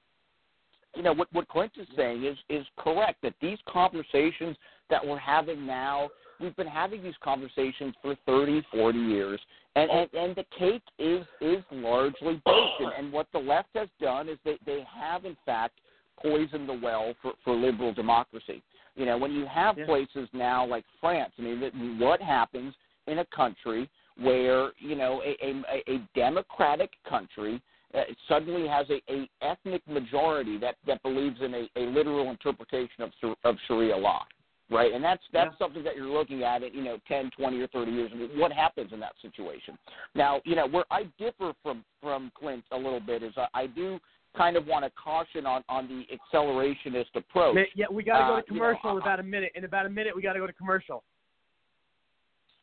You 0.95 1.03
know 1.03 1.13
what 1.13 1.27
what 1.33 1.47
Clint 1.47 1.73
is 1.79 1.87
saying 1.95 2.23
is 2.23 2.37
is 2.49 2.65
correct 2.77 3.21
that 3.23 3.33
these 3.41 3.57
conversations 3.67 4.55
that 4.89 5.05
we're 5.05 5.17
having 5.17 5.65
now 5.65 6.09
we've 6.39 6.55
been 6.55 6.67
having 6.67 7.03
these 7.03 7.15
conversations 7.23 7.95
for 8.01 8.15
30, 8.25 8.63
40 8.71 8.99
years, 8.99 9.39
and 9.75 9.89
and, 9.89 10.13
and 10.13 10.35
the 10.35 10.45
cake 10.57 10.83
is 10.99 11.25
is 11.41 11.63
largely 11.71 12.41
baked. 12.45 12.79
And, 12.79 12.91
and 12.97 13.13
what 13.13 13.27
the 13.33 13.39
left 13.39 13.69
has 13.75 13.89
done 13.99 14.29
is 14.29 14.37
they 14.45 14.57
they 14.65 14.83
have 14.99 15.25
in 15.25 15.35
fact 15.45 15.79
poisoned 16.21 16.69
the 16.69 16.79
well 16.81 17.13
for 17.21 17.33
for 17.43 17.55
liberal 17.55 17.93
democracy. 17.93 18.61
You 18.95 19.05
know, 19.05 19.17
when 19.17 19.31
you 19.31 19.45
have 19.45 19.77
yeah. 19.77 19.85
places 19.85 20.29
now 20.31 20.65
like 20.65 20.85
France, 21.01 21.33
I 21.37 21.41
mean, 21.41 21.99
what 21.99 22.21
happens 22.21 22.73
in 23.07 23.19
a 23.19 23.25
country 23.25 23.89
where 24.17 24.71
you 24.79 24.95
know 24.95 25.21
a 25.23 25.35
a, 25.45 25.93
a 25.93 26.07
democratic 26.15 26.91
country 27.07 27.61
uh, 27.95 28.03
suddenly 28.27 28.67
has 28.67 28.85
a, 28.89 29.01
a 29.11 29.29
ethnic 29.41 29.81
majority 29.87 30.57
that 30.57 30.75
that 30.85 31.01
believes 31.03 31.37
in 31.41 31.53
a, 31.53 31.69
a 31.75 31.83
literal 31.87 32.29
interpretation 32.29 33.03
of 33.03 33.11
of 33.43 33.55
Sharia 33.67 33.95
law 33.97 34.25
right? 34.69 34.93
And 34.93 35.03
that's 35.03 35.21
that's 35.31 35.51
yeah. 35.51 35.65
something 35.65 35.83
that 35.83 35.95
you're 35.95 36.07
looking 36.07 36.43
at 36.43 36.63
in 36.63 36.73
you 36.73 36.83
know 36.83 36.97
10, 37.07 37.31
20, 37.37 37.59
or 37.59 37.67
30 37.67 37.91
years. 37.91 38.11
What 38.35 38.51
happens 38.51 38.91
in 38.93 38.99
that 38.99 39.13
situation? 39.21 39.77
Now, 40.13 40.41
you 40.45 40.55
know, 40.55 40.67
where 40.67 40.85
I 40.91 41.03
differ 41.19 41.53
from 41.61 41.83
from 42.01 42.31
Clint 42.37 42.63
a 42.71 42.77
little 42.77 42.99
bit 42.99 43.23
is 43.23 43.33
I, 43.37 43.47
I 43.53 43.67
do 43.67 43.99
kind 44.35 44.57
of 44.57 44.67
want 44.67 44.85
to 44.85 44.91
caution 44.91 45.45
on 45.45 45.63
on 45.69 45.87
the 45.87 46.05
accelerationist 46.15 47.15
approach. 47.15 47.57
Yeah, 47.75 47.85
we 47.91 48.03
got 48.03 48.19
to 48.19 48.33
go 48.33 48.35
to 48.35 48.41
uh, 48.41 48.45
commercial 48.47 48.79
you 48.83 48.89
know, 48.89 48.97
in 48.97 49.01
about 49.01 49.19
a 49.19 49.23
minute. 49.23 49.51
In 49.55 49.63
about 49.65 49.85
a 49.85 49.89
minute, 49.89 50.15
we 50.15 50.21
got 50.21 50.33
to 50.33 50.39
go 50.39 50.47
to 50.47 50.53
commercial. 50.53 51.03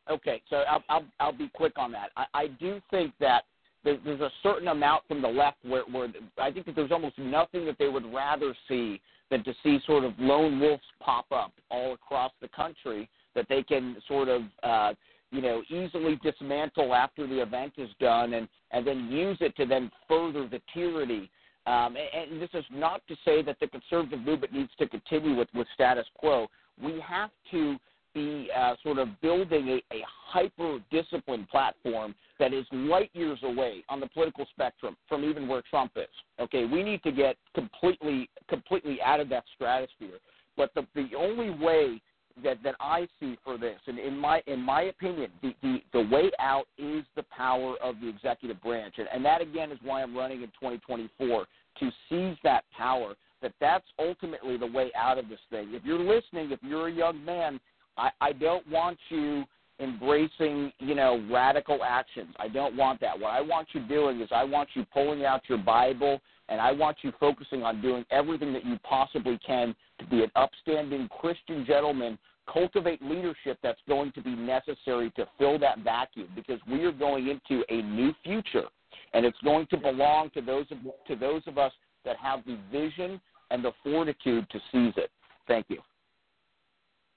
Okay, 0.09 0.41
so 0.49 0.57
I'll 0.69 0.83
I'll, 0.89 1.05
I'll 1.19 1.37
be 1.37 1.49
quick 1.53 1.73
on 1.77 1.91
that. 1.93 2.09
I, 2.17 2.25
I 2.33 2.47
do 2.47 2.81
think 2.91 3.13
that 3.19 3.43
there's 3.83 4.21
a 4.21 4.31
certain 4.41 4.69
amount 4.69 5.03
from 5.07 5.21
the 5.21 5.27
left 5.27 5.57
where, 5.63 5.83
where 5.83 6.07
I 6.37 6.51
think 6.51 6.65
that 6.67 6.75
there's 6.75 6.91
almost 6.91 7.17
nothing 7.17 7.65
that 7.65 7.77
they 7.77 7.89
would 7.89 8.11
rather 8.13 8.55
see 8.67 9.01
than 9.29 9.43
to 9.43 9.53
see 9.63 9.79
sort 9.85 10.03
of 10.03 10.13
lone 10.19 10.59
wolves 10.59 10.83
pop 10.99 11.25
up 11.31 11.51
all 11.69 11.93
across 11.93 12.31
the 12.41 12.47
country 12.49 13.09
that 13.35 13.47
they 13.49 13.63
can 13.63 13.97
sort 14.07 14.29
of 14.29 14.43
uh, 14.63 14.93
you 15.31 15.41
know 15.41 15.63
easily 15.69 16.19
dismantle 16.23 16.93
after 16.93 17.27
the 17.27 17.41
event 17.41 17.73
is 17.77 17.89
done 17.99 18.33
and 18.35 18.47
and 18.71 18.85
then 18.85 19.09
use 19.09 19.37
it 19.41 19.55
to 19.57 19.65
then 19.65 19.91
further 20.07 20.47
the 20.47 20.61
tyranny. 20.73 21.29
Um, 21.65 21.95
and, 21.95 22.31
and 22.31 22.41
this 22.41 22.49
is 22.53 22.65
not 22.71 23.01
to 23.07 23.15
say 23.23 23.41
that 23.43 23.57
the 23.59 23.67
conservative 23.67 24.19
movement 24.19 24.51
needs 24.51 24.71
to 24.79 24.87
continue 24.87 25.37
with, 25.37 25.47
with 25.53 25.67
status 25.73 26.05
quo. 26.17 26.47
We 26.81 26.99
have 27.07 27.29
to 27.51 27.77
be 28.13 28.49
uh, 28.55 28.75
sort 28.83 28.97
of 28.97 29.09
building 29.21 29.69
a, 29.69 29.95
a 29.95 30.03
hyper 30.07 30.79
disciplined 30.91 31.49
platform 31.49 32.15
that 32.39 32.53
is 32.53 32.65
light 32.71 33.09
years 33.13 33.39
away 33.43 33.83
on 33.89 33.99
the 33.99 34.07
political 34.07 34.45
spectrum 34.51 34.95
from 35.07 35.23
even 35.23 35.47
where 35.47 35.61
Trump 35.69 35.93
is. 35.95 36.07
Okay, 36.39 36.65
we 36.65 36.83
need 36.83 37.01
to 37.03 37.11
get 37.11 37.37
completely 37.53 38.29
completely 38.47 39.01
out 39.01 39.19
of 39.19 39.29
that 39.29 39.43
stratosphere. 39.55 40.19
But 40.57 40.73
the 40.73 40.85
the 40.95 41.09
only 41.17 41.49
way 41.49 42.01
that 42.43 42.57
that 42.63 42.75
I 42.79 43.07
see 43.19 43.37
for 43.43 43.57
this, 43.57 43.79
and 43.87 43.99
in 43.99 44.17
my 44.17 44.41
in 44.47 44.59
my 44.59 44.83
opinion, 44.83 45.31
the 45.41 45.53
the, 45.61 45.81
the 45.93 46.01
way 46.01 46.31
out 46.39 46.65
is 46.77 47.03
the 47.15 47.23
power 47.35 47.75
of 47.81 47.99
the 48.01 48.09
executive 48.09 48.61
branch, 48.61 48.95
and, 48.97 49.07
and 49.13 49.23
that 49.25 49.41
again 49.41 49.71
is 49.71 49.79
why 49.83 50.01
I'm 50.01 50.15
running 50.15 50.41
in 50.41 50.47
2024 50.49 51.45
to 51.79 51.91
seize 52.09 52.37
that 52.43 52.63
power. 52.75 53.15
That 53.41 53.53
that's 53.59 53.85
ultimately 53.99 54.55
the 54.55 54.65
way 54.65 54.89
out 54.95 55.17
of 55.17 55.27
this 55.27 55.39
thing. 55.49 55.73
If 55.73 55.83
you're 55.83 55.99
listening, 55.99 56.51
if 56.51 56.59
you're 56.63 56.87
a 56.87 56.91
young 56.91 57.23
man, 57.25 57.59
I, 57.97 58.09
I 58.21 58.33
don't 58.33 58.67
want 58.69 58.97
you 59.09 59.45
embracing, 59.79 60.71
you 60.79 60.95
know, 60.95 61.25
radical 61.31 61.83
actions. 61.83 62.33
I 62.39 62.47
don't 62.47 62.75
want 62.75 63.01
that. 63.01 63.19
What 63.19 63.31
I 63.31 63.41
want 63.41 63.67
you 63.73 63.81
doing 63.87 64.21
is 64.21 64.29
I 64.31 64.43
want 64.43 64.69
you 64.75 64.85
pulling 64.93 65.25
out 65.25 65.41
your 65.47 65.57
Bible 65.57 66.21
and 66.49 66.59
I 66.61 66.71
want 66.71 66.97
you 67.01 67.11
focusing 67.19 67.63
on 67.63 67.81
doing 67.81 68.05
everything 68.11 68.53
that 68.53 68.65
you 68.65 68.77
possibly 68.83 69.39
can 69.45 69.75
to 69.99 70.05
be 70.05 70.23
an 70.23 70.31
upstanding 70.35 71.09
Christian 71.19 71.65
gentleman, 71.65 72.17
cultivate 72.51 73.01
leadership 73.01 73.57
that's 73.63 73.79
going 73.87 74.11
to 74.13 74.21
be 74.21 74.35
necessary 74.35 75.11
to 75.11 75.27
fill 75.37 75.57
that 75.59 75.79
vacuum 75.79 76.27
because 76.35 76.59
we 76.69 76.83
are 76.83 76.91
going 76.91 77.27
into 77.27 77.63
a 77.69 77.81
new 77.81 78.13
future 78.23 78.65
and 79.13 79.25
it's 79.25 79.37
going 79.43 79.65
to 79.67 79.77
belong 79.77 80.29
to 80.31 80.41
those 80.41 80.65
of, 80.71 80.77
to 81.07 81.15
those 81.15 81.41
of 81.47 81.57
us 81.57 81.71
that 82.05 82.17
have 82.17 82.45
the 82.45 82.57
vision 82.71 83.19
and 83.51 83.63
the 83.63 83.71
fortitude 83.83 84.47
to 84.49 84.59
seize 84.71 84.93
it. 84.97 85.09
Thank 85.47 85.67
you. 85.69 85.79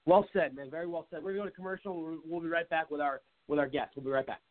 Well 0.07 0.25
said, 0.31 0.55
man. 0.55 0.71
Very 0.71 0.87
well 0.87 1.05
said. 1.11 1.21
We're 1.21 1.33
going 1.33 1.49
to 1.49 1.53
commercial. 1.53 2.17
We'll 2.25 2.41
be 2.41 2.47
right 2.47 2.67
back 2.69 2.89
with 2.89 3.01
our 3.01 3.21
with 3.47 3.59
our 3.59 3.67
guests. 3.67 3.91
We'll 3.95 4.05
be 4.05 4.11
right 4.11 4.25
back. 4.25 4.41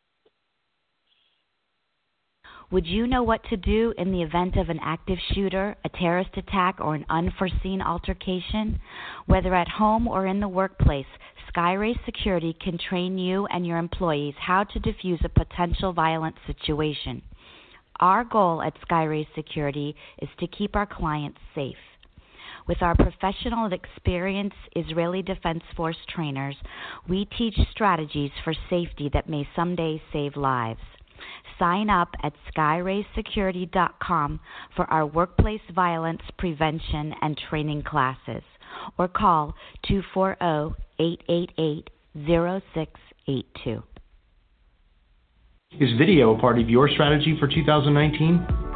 Would 2.69 2.85
you 2.85 3.07
know 3.07 3.23
what 3.23 3.43
to 3.45 3.57
do 3.57 3.93
in 3.97 4.11
the 4.11 4.21
event 4.21 4.57
of 4.57 4.69
an 4.69 4.79
active 4.83 5.17
shooter, 5.33 5.75
a 5.83 5.89
terrorist 5.89 6.31
attack, 6.35 6.75
or 6.79 6.95
an 6.95 7.05
unforeseen 7.09 7.81
altercation? 7.81 8.79
Whether 9.25 9.55
at 9.55 9.69
home 9.69 10.07
or 10.07 10.27
in 10.27 10.39
the 10.41 10.47
workplace, 10.47 11.05
Skyray 11.51 11.95
Security 12.05 12.55
can 12.61 12.77
train 12.77 13.17
you 13.17 13.47
and 13.47 13.65
your 13.65 13.77
employees 13.77 14.35
how 14.37 14.63
to 14.65 14.79
defuse 14.79 15.23
a 15.23 15.29
potential 15.29 15.91
violent 15.91 16.35
situation. 16.45 17.21
Our 17.99 18.25
goal 18.25 18.61
at 18.61 18.79
Skyray 18.81 19.25
Security 19.33 19.95
is 20.21 20.29
to 20.39 20.47
keep 20.47 20.75
our 20.75 20.85
clients 20.85 21.39
safe. 21.55 21.77
With 22.67 22.81
our 22.81 22.95
professional 22.95 23.65
and 23.65 23.73
experienced 23.73 24.55
Israeli 24.75 25.21
Defense 25.21 25.63
Force 25.75 25.97
trainers, 26.13 26.55
we 27.07 27.25
teach 27.37 27.57
strategies 27.71 28.31
for 28.43 28.53
safety 28.69 29.09
that 29.13 29.29
may 29.29 29.47
someday 29.55 30.01
save 30.11 30.35
lives. 30.35 30.81
Sign 31.57 31.89
up 31.89 32.09
at 32.23 32.33
skyraysecurity.com 32.55 34.39
for 34.75 34.85
our 34.85 35.05
workplace 35.05 35.61
violence 35.73 36.21
prevention 36.37 37.13
and 37.21 37.39
training 37.49 37.83
classes 37.83 38.43
or 38.97 39.07
call 39.07 39.55
240 39.87 40.75
888 40.99 41.89
0682. 42.15 43.83
Is 45.79 45.97
video 45.97 46.35
a 46.35 46.39
part 46.39 46.59
of 46.59 46.69
your 46.69 46.89
strategy 46.89 47.35
for 47.39 47.47
2019? 47.47 48.66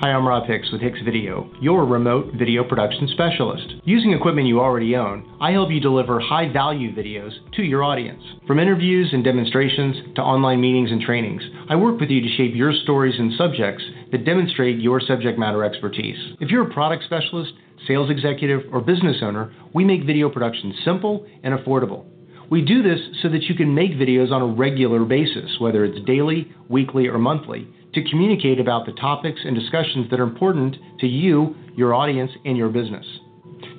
Hi, 0.00 0.12
I'm 0.12 0.26
Rob 0.26 0.46
Hicks 0.46 0.72
with 0.72 0.80
Hicks 0.80 1.02
Video, 1.04 1.50
your 1.60 1.84
remote 1.84 2.32
video 2.32 2.64
production 2.64 3.06
specialist. 3.08 3.74
Using 3.84 4.14
equipment 4.14 4.46
you 4.46 4.58
already 4.58 4.96
own, 4.96 5.36
I 5.42 5.50
help 5.50 5.70
you 5.70 5.78
deliver 5.78 6.18
high 6.18 6.50
value 6.50 6.90
videos 6.94 7.32
to 7.56 7.62
your 7.62 7.84
audience. 7.84 8.22
From 8.46 8.58
interviews 8.58 9.10
and 9.12 9.22
demonstrations 9.22 9.96
to 10.16 10.22
online 10.22 10.58
meetings 10.58 10.90
and 10.90 11.02
trainings, 11.02 11.42
I 11.68 11.76
work 11.76 12.00
with 12.00 12.08
you 12.08 12.22
to 12.22 12.36
shape 12.38 12.54
your 12.54 12.72
stories 12.72 13.16
and 13.18 13.34
subjects 13.36 13.84
that 14.10 14.24
demonstrate 14.24 14.80
your 14.80 15.02
subject 15.02 15.38
matter 15.38 15.62
expertise. 15.64 16.16
If 16.40 16.48
you're 16.48 16.66
a 16.66 16.72
product 16.72 17.04
specialist, 17.04 17.52
sales 17.86 18.08
executive, 18.10 18.72
or 18.72 18.80
business 18.80 19.18
owner, 19.20 19.52
we 19.74 19.84
make 19.84 20.06
video 20.06 20.30
production 20.30 20.72
simple 20.82 21.26
and 21.42 21.52
affordable. 21.52 22.06
We 22.48 22.62
do 22.62 22.82
this 22.82 23.00
so 23.22 23.28
that 23.28 23.42
you 23.42 23.54
can 23.54 23.74
make 23.74 23.92
videos 23.92 24.32
on 24.32 24.40
a 24.40 24.46
regular 24.46 25.04
basis, 25.04 25.60
whether 25.60 25.84
it's 25.84 26.02
daily, 26.06 26.50
weekly, 26.70 27.06
or 27.06 27.18
monthly 27.18 27.68
to 27.94 28.08
communicate 28.08 28.60
about 28.60 28.86
the 28.86 28.92
topics 28.92 29.40
and 29.44 29.54
discussions 29.54 30.08
that 30.10 30.20
are 30.20 30.24
important 30.24 30.76
to 31.00 31.06
you, 31.06 31.54
your 31.76 31.94
audience, 31.94 32.30
and 32.44 32.56
your 32.56 32.68
business. 32.68 33.06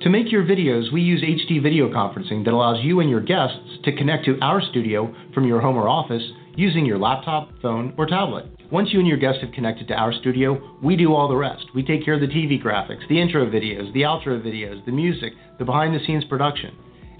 To 0.02 0.10
make 0.10 0.30
your 0.32 0.44
videos, 0.44 0.92
we 0.92 1.00
use 1.00 1.22
HD 1.22 1.62
video 1.62 1.88
conferencing 1.88 2.44
that 2.44 2.52
allows 2.52 2.84
you 2.84 3.00
and 3.00 3.08
your 3.08 3.20
guests 3.20 3.58
to 3.84 3.96
connect 3.96 4.24
to 4.24 4.38
our 4.40 4.60
studio 4.60 5.14
from 5.32 5.46
your 5.46 5.60
home 5.60 5.76
or 5.76 5.88
office 5.88 6.22
using 6.56 6.84
your 6.84 6.98
laptop, 6.98 7.50
phone, 7.62 7.94
or 7.96 8.06
tablet. 8.06 8.46
Once 8.70 8.88
you 8.92 8.98
and 8.98 9.08
your 9.08 9.16
guests 9.16 9.40
have 9.42 9.52
connected 9.52 9.88
to 9.88 9.94
our 9.94 10.12
studio, 10.12 10.76
we 10.82 10.96
do 10.96 11.14
all 11.14 11.28
the 11.28 11.36
rest. 11.36 11.64
We 11.74 11.82
take 11.82 12.04
care 12.04 12.14
of 12.14 12.20
the 12.20 12.26
TV 12.26 12.62
graphics, 12.62 13.06
the 13.08 13.20
intro 13.20 13.46
videos, 13.46 13.92
the 13.92 14.02
outro 14.02 14.42
videos, 14.42 14.84
the 14.84 14.92
music, 14.92 15.32
the 15.58 15.64
behind 15.64 15.94
the 15.94 16.04
scenes 16.04 16.24
production 16.24 16.74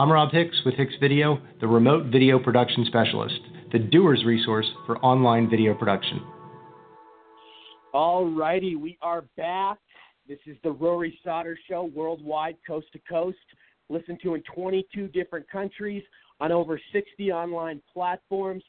I'm 0.00 0.10
Rob 0.10 0.32
Hicks 0.32 0.56
with 0.64 0.76
Hicks 0.76 0.94
Video, 0.98 1.38
the 1.60 1.66
remote 1.66 2.06
video 2.06 2.38
production 2.38 2.86
specialist, 2.86 3.38
the 3.70 3.78
doer's 3.78 4.24
resource 4.24 4.64
for 4.86 4.96
online 5.00 5.50
video 5.50 5.74
production. 5.74 6.22
All 7.92 8.24
righty, 8.24 8.76
we 8.76 8.96
are 9.02 9.26
back. 9.36 9.76
This 10.26 10.38
is 10.46 10.56
the 10.64 10.70
Rory 10.70 11.20
Sauter 11.22 11.58
Show, 11.68 11.90
worldwide, 11.94 12.56
coast 12.66 12.86
to 12.94 12.98
coast. 13.00 13.36
Listen 13.90 14.16
to 14.22 14.36
in 14.36 14.42
22 14.54 15.08
different 15.08 15.46
countries 15.50 16.02
on 16.40 16.50
over 16.50 16.80
60 16.94 17.30
online 17.30 17.82
platforms. 17.92 18.64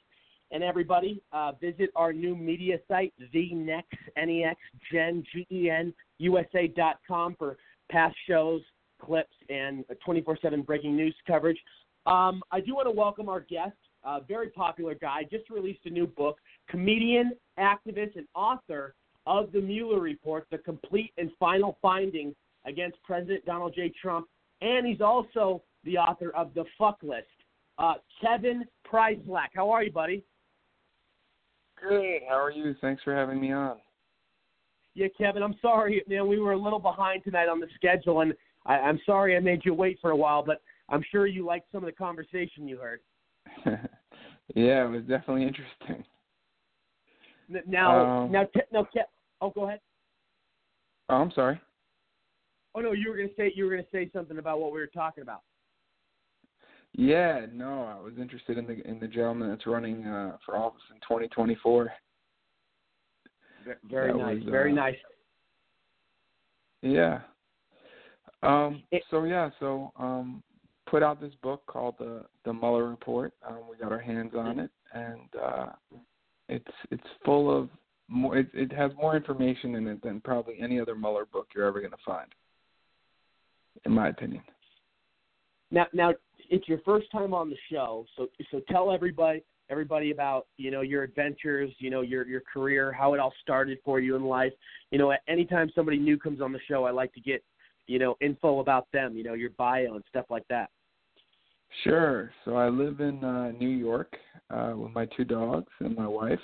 And 0.52 0.62
everybody, 0.62 1.24
uh, 1.32 1.54
visit 1.62 1.92
our 1.96 2.12
new 2.12 2.36
media 2.36 2.78
site, 2.90 3.14
TheNext, 3.34 3.84
N-E-X, 4.18 4.60
G-E-N, 4.92 5.94
USA.com 6.18 7.36
for 7.40 7.56
past 7.90 8.18
shows, 8.28 8.62
clips, 9.02 9.34
and 9.50 9.84
24-7 10.08 10.66
breaking 10.66 10.96
news 10.96 11.16
coverage. 11.28 11.58
Um, 12.06 12.42
I 12.52 12.62
do 12.62 12.76
want 12.76 12.88
to 12.88 12.92
welcome 12.92 13.30
our 13.30 13.42
guest, 13.42 13.76
a 14.04 14.22
very 14.22 14.50
popular 14.50 14.96
guy, 14.96 15.24
just 15.30 15.50
released 15.50 15.82
a 15.86 15.90
new 15.90 16.08
book, 16.08 16.38
comedian, 16.70 17.34
activist, 17.60 18.16
and 18.16 18.28
author 18.34 18.96
of 19.28 19.52
the 19.52 19.62
Mueller 19.62 20.00
Report, 20.00 20.48
the 20.52 20.58
complete 20.58 21.12
and 21.18 21.30
final 21.40 21.78
findings 21.82 22.36
against 22.66 22.98
President 23.04 23.46
Donald 23.46 23.74
J. 23.76 23.92
Trump, 24.02 24.28
and 24.62 24.86
he's 24.86 25.02
also 25.02 25.62
the 25.84 25.98
author 25.98 26.32
of 26.32 26.54
the 26.54 26.64
Fuck 26.78 27.00
List. 27.04 27.28
Uh, 27.78 27.96
Kevin 28.20 28.66
Pryslak, 28.92 29.48
how 29.56 29.70
are 29.70 29.84
you, 29.84 29.92
buddy? 29.92 30.24
Good. 31.82 32.22
How 32.28 32.40
are 32.40 32.52
you? 32.52 32.76
Thanks 32.82 33.02
for 33.04 33.16
having 33.16 33.42
me 33.42 33.52
on. 33.52 33.78
Yeah, 34.94 35.08
Kevin, 35.18 35.42
I'm 35.42 35.56
sorry, 35.62 36.04
man. 36.08 36.28
We 36.28 36.40
were 36.40 36.52
a 36.52 36.58
little 36.58 36.80
behind 36.80 37.24
tonight 37.24 37.48
on 37.48 37.60
the 37.60 37.68
schedule, 37.76 38.22
and 38.22 38.34
I, 38.66 38.76
I'm 38.76 39.00
sorry 39.06 39.36
I 39.36 39.40
made 39.40 39.62
you 39.66 39.74
wait 39.74 39.98
for 40.02 40.12
a 40.12 40.16
while, 40.16 40.44
but 40.44 40.62
I'm 40.90 41.04
sure 41.12 41.26
you 41.28 41.46
liked 41.46 41.72
some 41.72 41.84
of 41.84 41.88
the 41.88 41.96
conversation 41.96 42.68
you 42.68 42.78
heard. 42.78 43.00
yeah, 44.56 44.86
it 44.86 44.90
was 44.90 45.02
definitely 45.02 45.44
interesting. 45.44 46.06
Now, 47.68 48.06
Um, 48.06 48.32
now, 48.32 48.46
Ke- 48.46 48.72
now, 48.72 48.84
Ke- 48.84 49.10
oh, 49.42 49.50
go 49.50 49.68
ahead. 49.68 49.80
Oh, 51.10 51.16
I'm 51.16 51.32
sorry. 51.32 51.60
Oh 52.74 52.80
no, 52.80 52.94
you 52.94 53.10
were 53.10 53.18
gonna 53.18 53.30
say 53.36 53.52
you 53.54 53.66
were 53.66 53.72
gonna 53.72 53.84
say 53.92 54.10
something 54.14 54.38
about 54.38 54.62
what 54.62 54.72
we 54.72 54.80
were 54.80 54.88
talking 54.88 55.22
about. 55.24 55.42
Yeah, 56.94 57.46
no, 57.52 57.84
I 57.84 58.02
was 58.02 58.14
interested 58.18 58.58
in 58.58 58.66
the 58.66 58.88
in 58.88 59.00
the 59.00 59.08
gentleman 59.08 59.50
that's 59.50 59.68
running 59.68 60.06
uh, 60.06 60.38
for 60.46 60.56
office 60.56 60.82
in 60.90 60.98
2024. 61.02 61.92
Very 63.90 64.12
That 64.12 64.18
nice, 64.18 64.42
was, 64.42 64.50
very 64.50 64.72
uh, 64.72 64.76
nice. 64.76 64.96
Yeah. 66.82 67.20
Um. 68.44 68.84
So 69.10 69.24
yeah. 69.24 69.50
So 69.60 69.92
um, 69.98 70.44
put 70.88 71.04
out 71.04 71.22
this 71.22 71.34
book 71.42 71.64
called 71.68 71.96
the 72.00 72.26
the 72.46 72.54
Mueller 72.54 72.90
Report. 72.90 73.34
Um, 73.48 73.60
we 73.70 73.78
got 73.78 73.92
our 73.92 74.00
hands 74.00 74.34
on 74.36 74.60
it, 74.60 74.72
and 74.94 75.30
uh, 75.42 75.66
it's 76.50 76.66
it's 76.92 77.04
full 77.24 77.56
of 77.56 77.70
more. 78.08 78.38
It, 78.38 78.50
it 78.54 78.72
has 78.74 78.92
more 78.96 79.16
information 79.16 79.76
in 79.76 79.88
it 79.88 80.02
than 80.04 80.22
probably 80.22 80.58
any 80.62 80.80
other 80.80 80.96
Mueller 80.96 81.26
book 81.26 81.48
you're 81.56 81.66
ever 81.66 81.80
going 81.80 81.92
to 81.92 81.98
find, 82.06 82.28
in 83.86 83.94
my 83.94 84.10
opinion. 84.10 84.44
Now, 85.72 85.88
now 85.94 86.14
it's 86.50 86.68
your 86.68 86.80
first 86.80 87.10
time 87.12 87.34
on 87.34 87.50
the 87.50 87.58
show, 87.72 88.06
so 88.18 88.28
so 88.52 88.62
tell 88.70 88.92
everybody 88.92 89.44
everybody 89.70 90.12
about 90.12 90.48
you 90.58 90.70
know 90.70 90.82
your 90.82 91.04
adventures, 91.04 91.72
you 91.80 91.90
know 91.90 92.02
your 92.02 92.28
your 92.28 92.42
career, 92.42 92.92
how 92.92 93.14
it 93.14 93.20
all 93.20 93.34
started 93.42 93.78
for 93.86 94.00
you 94.02 94.18
in 94.18 94.26
life. 94.26 94.52
You 94.92 95.00
know, 95.00 95.14
anytime 95.30 95.72
somebody 95.74 95.98
new 95.98 96.18
comes 96.18 96.42
on 96.42 96.52
the 96.52 96.60
show, 96.68 96.84
I 96.84 96.92
like 96.92 97.14
to 97.14 97.22
get 97.22 97.44
you 97.88 98.00
know 98.00 98.16
info 98.22 98.60
about 98.60 98.88
them, 98.94 99.16
you 99.16 99.24
know 99.24 99.34
your 99.34 99.52
bio 99.52 99.96
and 99.96 100.04
stuff 100.10 100.26
like 100.30 100.48
that. 100.50 100.70
Sure. 101.84 102.32
So 102.44 102.56
I 102.56 102.70
live 102.70 103.00
in 103.00 103.24
uh, 103.24 103.52
New 103.52 103.70
York 103.70 104.18
uh, 104.50 104.74
with 104.76 104.92
my 104.92 105.06
two 105.18 105.24
dogs 105.24 105.72
and 105.80 105.96
my 105.96 106.08
wife. 106.08 106.40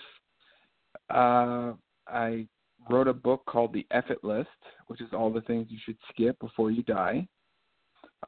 Uh, 1.10 1.74
I 2.08 2.48
wrote 2.90 3.08
a 3.08 3.14
book 3.14 3.44
called 3.46 3.74
The 3.74 3.86
Eff 3.92 4.10
It 4.10 4.24
List, 4.24 4.48
which 4.88 5.02
is 5.02 5.10
all 5.14 5.32
the 5.32 5.42
things 5.42 5.68
you 5.70 5.78
should 5.86 5.98
skip 6.10 6.40
before 6.40 6.72
you 6.72 6.84
die. 6.84 7.28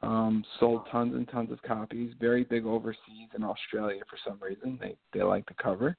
Um, 0.02 0.44
sold 0.60 0.82
tons 0.92 1.14
and 1.14 1.28
tons 1.28 1.50
of 1.50 1.60
copies. 1.62 2.12
Very 2.20 2.44
big 2.44 2.64
overseas 2.64 3.28
in 3.34 3.42
Australia 3.42 4.02
for 4.08 4.18
some 4.26 4.38
reason. 4.40 4.78
They 4.80 4.96
they 5.12 5.22
like 5.22 5.46
the 5.46 5.54
cover. 5.60 5.96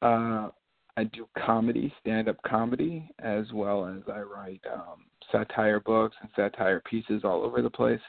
Uh, 0.00 0.48
I 0.96 1.04
do 1.04 1.26
comedy, 1.44 1.92
stand 2.00 2.28
up 2.28 2.36
comedy, 2.46 3.10
as 3.18 3.46
well 3.52 3.86
as 3.86 4.02
I 4.12 4.20
write 4.20 4.60
um, 4.72 5.06
satire 5.32 5.80
books 5.80 6.16
and 6.20 6.30
satire 6.36 6.82
pieces 6.88 7.22
all 7.24 7.42
over 7.42 7.62
the 7.62 7.70
place 7.70 8.00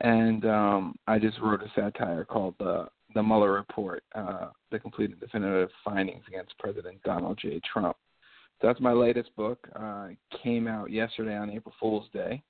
and 0.00 0.44
um, 0.44 0.96
I 1.06 1.18
just 1.18 1.38
wrote 1.40 1.62
a 1.62 1.70
satire 1.74 2.24
called 2.24 2.54
the 2.58 2.88
the 3.14 3.22
Mueller 3.22 3.52
Report, 3.52 4.02
uh, 4.16 4.48
the 4.72 4.78
complete 4.80 5.10
and 5.10 5.20
definitive 5.20 5.68
findings 5.84 6.24
against 6.26 6.58
President 6.58 7.00
Donald 7.04 7.38
J. 7.40 7.60
Trump. 7.72 7.96
So 8.60 8.66
that's 8.66 8.80
my 8.80 8.92
latest 8.92 9.34
book. 9.36 9.68
Uh, 9.76 10.08
it 10.10 10.18
came 10.42 10.66
out 10.66 10.90
yesterday 10.90 11.36
on 11.36 11.48
April 11.48 11.72
Fool's 11.78 12.08
Day, 12.12 12.42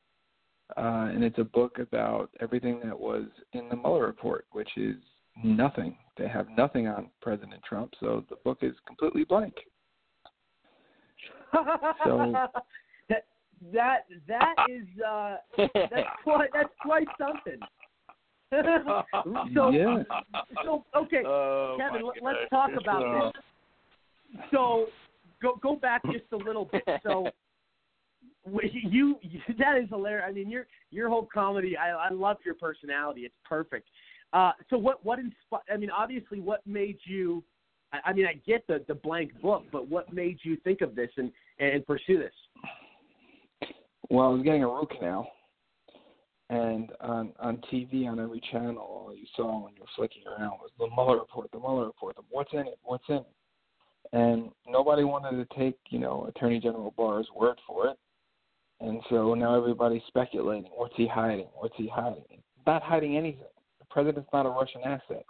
uh, 0.79 1.11
and 1.13 1.23
it's 1.23 1.39
a 1.39 1.45
book 1.45 1.81
about 1.81 2.31
everything 2.41 2.81
that 2.83 2.99
was 2.99 3.25
in 3.53 3.69
the 3.69 3.77
Mueller 3.77 4.07
Report, 4.07 4.47
which 4.53 4.71
is 4.79 4.97
nothing. 5.43 5.99
They 6.17 6.29
have 6.29 6.49
nothing 6.57 6.87
on 6.87 7.11
President 7.21 7.63
Trump, 7.69 7.93
so 7.99 8.25
the 8.29 8.37
book 8.45 8.59
is 8.63 8.75
completely 8.87 9.25
blank. 9.25 9.55
So- 12.05 12.35
that 13.09 13.25
that 13.73 13.99
that 14.27 14.55
is 14.69 14.85
uh 15.07 15.37
that's 15.91 16.07
quite 16.23 16.51
that's 16.53 16.75
quite 16.81 17.09
something. 17.19 17.61
so 19.55 19.71
Yeah. 19.71 20.03
so 20.65 20.85
okay, 20.97 21.23
Oh, 21.25 21.77
Kevin, 21.79 22.03
my 22.03 22.09
let, 22.09 22.23
let's 22.23 22.39
goodness. 22.39 22.51
talk 22.51 22.71
about 22.81 23.03
Uh, 23.03 23.31
this. 23.33 23.43
So 24.53 24.87
go 25.43 25.59
go 25.63 25.77
back 25.77 26.03
just 26.13 26.25
a 26.33 26.37
little 26.37 26.67
bit. 26.67 26.85
So 27.03 27.31
wh- 28.53 28.65
you 28.73 29.17
that 29.59 29.79
is 29.79 29.89
hilarious. 29.89 30.25
I 30.29 30.33
mean 30.33 30.49
your 30.51 30.67
your 30.91 31.09
whole 31.09 31.29
comedy. 31.33 31.77
I 31.77 31.91
I 31.91 32.11
love 32.11 32.37
your 32.45 32.55
personality. 32.55 33.23
It's 33.23 33.35
perfect. 33.45 33.89
Uh, 34.35 34.51
so 34.69 34.77
what 34.77 35.03
what 35.05 35.21
inspired? 35.21 35.63
I 35.73 35.77
mean, 35.77 35.91
obviously, 35.91 36.41
what 36.41 36.61
made 36.67 36.99
you? 37.05 37.43
I, 37.93 37.99
I 38.07 38.13
mean, 38.13 38.27
I 38.27 38.35
get 38.45 38.67
the 38.67 38.85
the 38.89 38.95
blank 38.95 39.41
book, 39.41 39.63
but 39.71 39.89
what 39.89 40.13
made 40.13 40.39
you 40.43 40.57
think 40.65 40.81
of 40.81 40.97
this 40.97 41.11
and 41.17 41.31
and 41.61 41.87
pursue 41.87 42.19
this? 42.19 42.33
Well, 44.11 44.27
I 44.27 44.31
was 44.31 44.43
getting 44.43 44.65
a 44.65 44.69
root 44.69 44.91
canal, 44.91 45.31
and 46.51 46.91
on 47.01 47.33
on 47.39 47.59
TV 47.73 48.09
on 48.09 48.19
every 48.19 48.43
channel, 48.51 48.79
all 48.79 49.15
you 49.17 49.25
saw 49.37 49.65
when 49.65 49.75
you 49.77 49.83
were 49.83 49.87
flicking 49.95 50.25
around 50.27 50.59
was 50.61 50.71
the 50.81 50.89
Mueller 50.89 51.21
report, 51.21 51.49
the 51.53 51.61
Mueller 51.61 51.87
report, 51.87 52.17
the 52.17 52.23
what's 52.29 52.53
in 52.53 52.67
it, 52.67 52.79
what's 52.83 53.05
in 53.09 53.17
it, 53.17 53.27
and 54.13 54.51
nobody 54.67 55.05
wanted 55.05 55.49
to 55.49 55.57
take 55.57 55.79
you 55.91 56.01
know 56.01 56.27
Attorney 56.27 56.59
General 56.59 56.93
Barr's 56.97 57.29
word 57.37 57.61
for 57.69 57.87
it, 57.87 57.97
and 58.81 59.01
so 59.11 59.35
now 59.35 59.57
everybody's 59.57 60.03
speculating, 60.09 60.69
what's 60.75 60.95
he 60.97 61.07
hiding, 61.07 61.47
what's 61.55 61.77
he 61.77 61.89
hiding? 61.89 62.25
Not 62.67 62.83
hiding 62.83 63.17
anything. 63.17 63.47
President's 63.95 64.29
not 64.33 64.45
a 64.45 64.49
Russian 64.49 64.81
asset. 64.85 65.25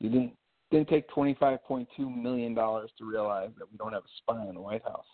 You 0.00 0.10
didn't 0.10 0.32
didn't 0.72 0.88
take 0.88 1.08
twenty 1.10 1.36
five 1.38 1.62
point 1.64 1.88
two 1.96 2.10
million 2.10 2.52
dollars 2.52 2.90
to 2.98 3.08
realize 3.08 3.50
that 3.56 3.70
we 3.70 3.78
don't 3.78 3.92
have 3.92 4.02
a 4.02 4.14
spy 4.18 4.48
in 4.48 4.56
the 4.56 4.60
White 4.60 4.82
House. 4.82 5.06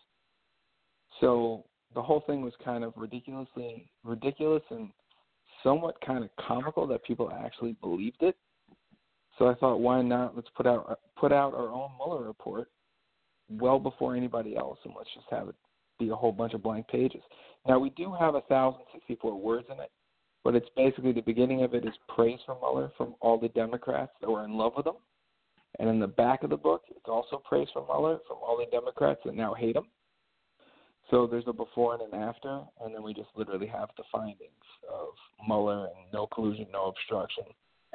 So 1.20 1.64
the 1.94 2.00
whole 2.00 2.22
thing 2.26 2.40
was 2.40 2.54
kind 2.64 2.82
of 2.82 2.94
ridiculously 2.96 3.90
ridiculous 4.02 4.62
and 4.70 4.88
somewhat 5.62 6.00
kind 6.00 6.24
of 6.24 6.30
comical 6.44 6.86
that 6.86 7.04
people 7.04 7.30
actually 7.30 7.76
believed 7.82 8.22
it. 8.22 8.34
So 9.38 9.48
I 9.48 9.54
thought, 9.56 9.80
why 9.80 10.00
not? 10.00 10.34
Let's 10.34 10.48
put 10.56 10.66
out 10.66 10.98
put 11.18 11.32
out 11.32 11.52
our 11.52 11.68
own 11.68 11.90
Mueller 11.98 12.24
report 12.24 12.68
well 13.50 13.78
before 13.78 14.16
anybody 14.16 14.56
else, 14.56 14.78
and 14.84 14.94
let's 14.96 15.10
just 15.14 15.26
have 15.30 15.48
it 15.48 15.54
be 15.98 16.08
a 16.08 16.16
whole 16.16 16.32
bunch 16.32 16.54
of 16.54 16.62
blank 16.62 16.88
pages. 16.88 17.20
Now 17.68 17.78
we 17.78 17.90
do 17.90 18.14
have 18.18 18.36
a 18.36 18.40
thousand 18.42 18.82
sixty 18.90 19.16
four 19.16 19.38
words 19.38 19.66
in 19.70 19.78
it, 19.80 19.90
but 20.44 20.54
it's 20.54 20.68
basically 20.76 21.12
the 21.12 21.20
beginning 21.20 21.62
of 21.62 21.74
it 21.74 21.84
is 21.84 21.94
praise 22.08 22.38
for 22.46 22.56
Mueller 22.60 22.90
from 22.96 23.14
all 23.20 23.38
the 23.38 23.48
Democrats 23.48 24.12
that 24.20 24.30
were 24.30 24.44
in 24.44 24.54
love 24.54 24.72
with 24.76 24.86
him, 24.86 24.94
and 25.78 25.88
in 25.88 26.00
the 26.00 26.06
back 26.06 26.42
of 26.42 26.50
the 26.50 26.56
book, 26.56 26.82
it's 26.90 27.08
also 27.08 27.42
praise 27.48 27.68
for 27.72 27.84
Mueller 27.86 28.18
from 28.26 28.38
all 28.42 28.56
the 28.56 28.70
Democrats 28.76 29.20
that 29.24 29.34
now 29.34 29.54
hate 29.54 29.76
him. 29.76 29.86
So 31.10 31.26
there's 31.26 31.44
a 31.46 31.52
before 31.52 31.94
and 31.94 32.02
an 32.02 32.20
after, 32.20 32.60
and 32.82 32.94
then 32.94 33.02
we 33.02 33.12
just 33.12 33.30
literally 33.34 33.66
have 33.66 33.88
the 33.96 34.04
findings 34.12 34.38
of 34.88 35.08
Mueller 35.46 35.86
and 35.86 36.12
no 36.12 36.26
collusion, 36.26 36.66
no 36.72 36.86
obstruction, 36.86 37.44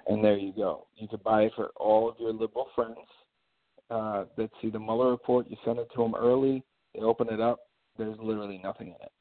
and 0.08 0.24
there 0.24 0.38
you 0.38 0.54
go. 0.54 0.88
You 0.98 1.08
could 1.08 1.24
buy 1.24 1.44
it 1.44 1.54
for 1.56 1.70
all 1.78 2.10
of 2.10 2.16
your 2.20 2.34
liberal 2.34 2.68
friends 2.76 2.98
uh, 3.90 4.26
that 4.38 4.50
see 4.62 4.70
the 4.70 4.80
Mueller 4.80 5.12
report. 5.12 5.48
You 5.50 5.58
send 5.64 5.80
it 5.80 5.88
to 5.96 6.02
them 6.02 6.16
early. 6.16 6.64
They 6.94 7.02
open 7.02 7.30
it 7.30 7.40
up. 7.40 7.60
There's 7.98 8.18
literally 8.22 8.60
nothing 8.62 8.88
in 8.88 8.96
it. 8.96 9.12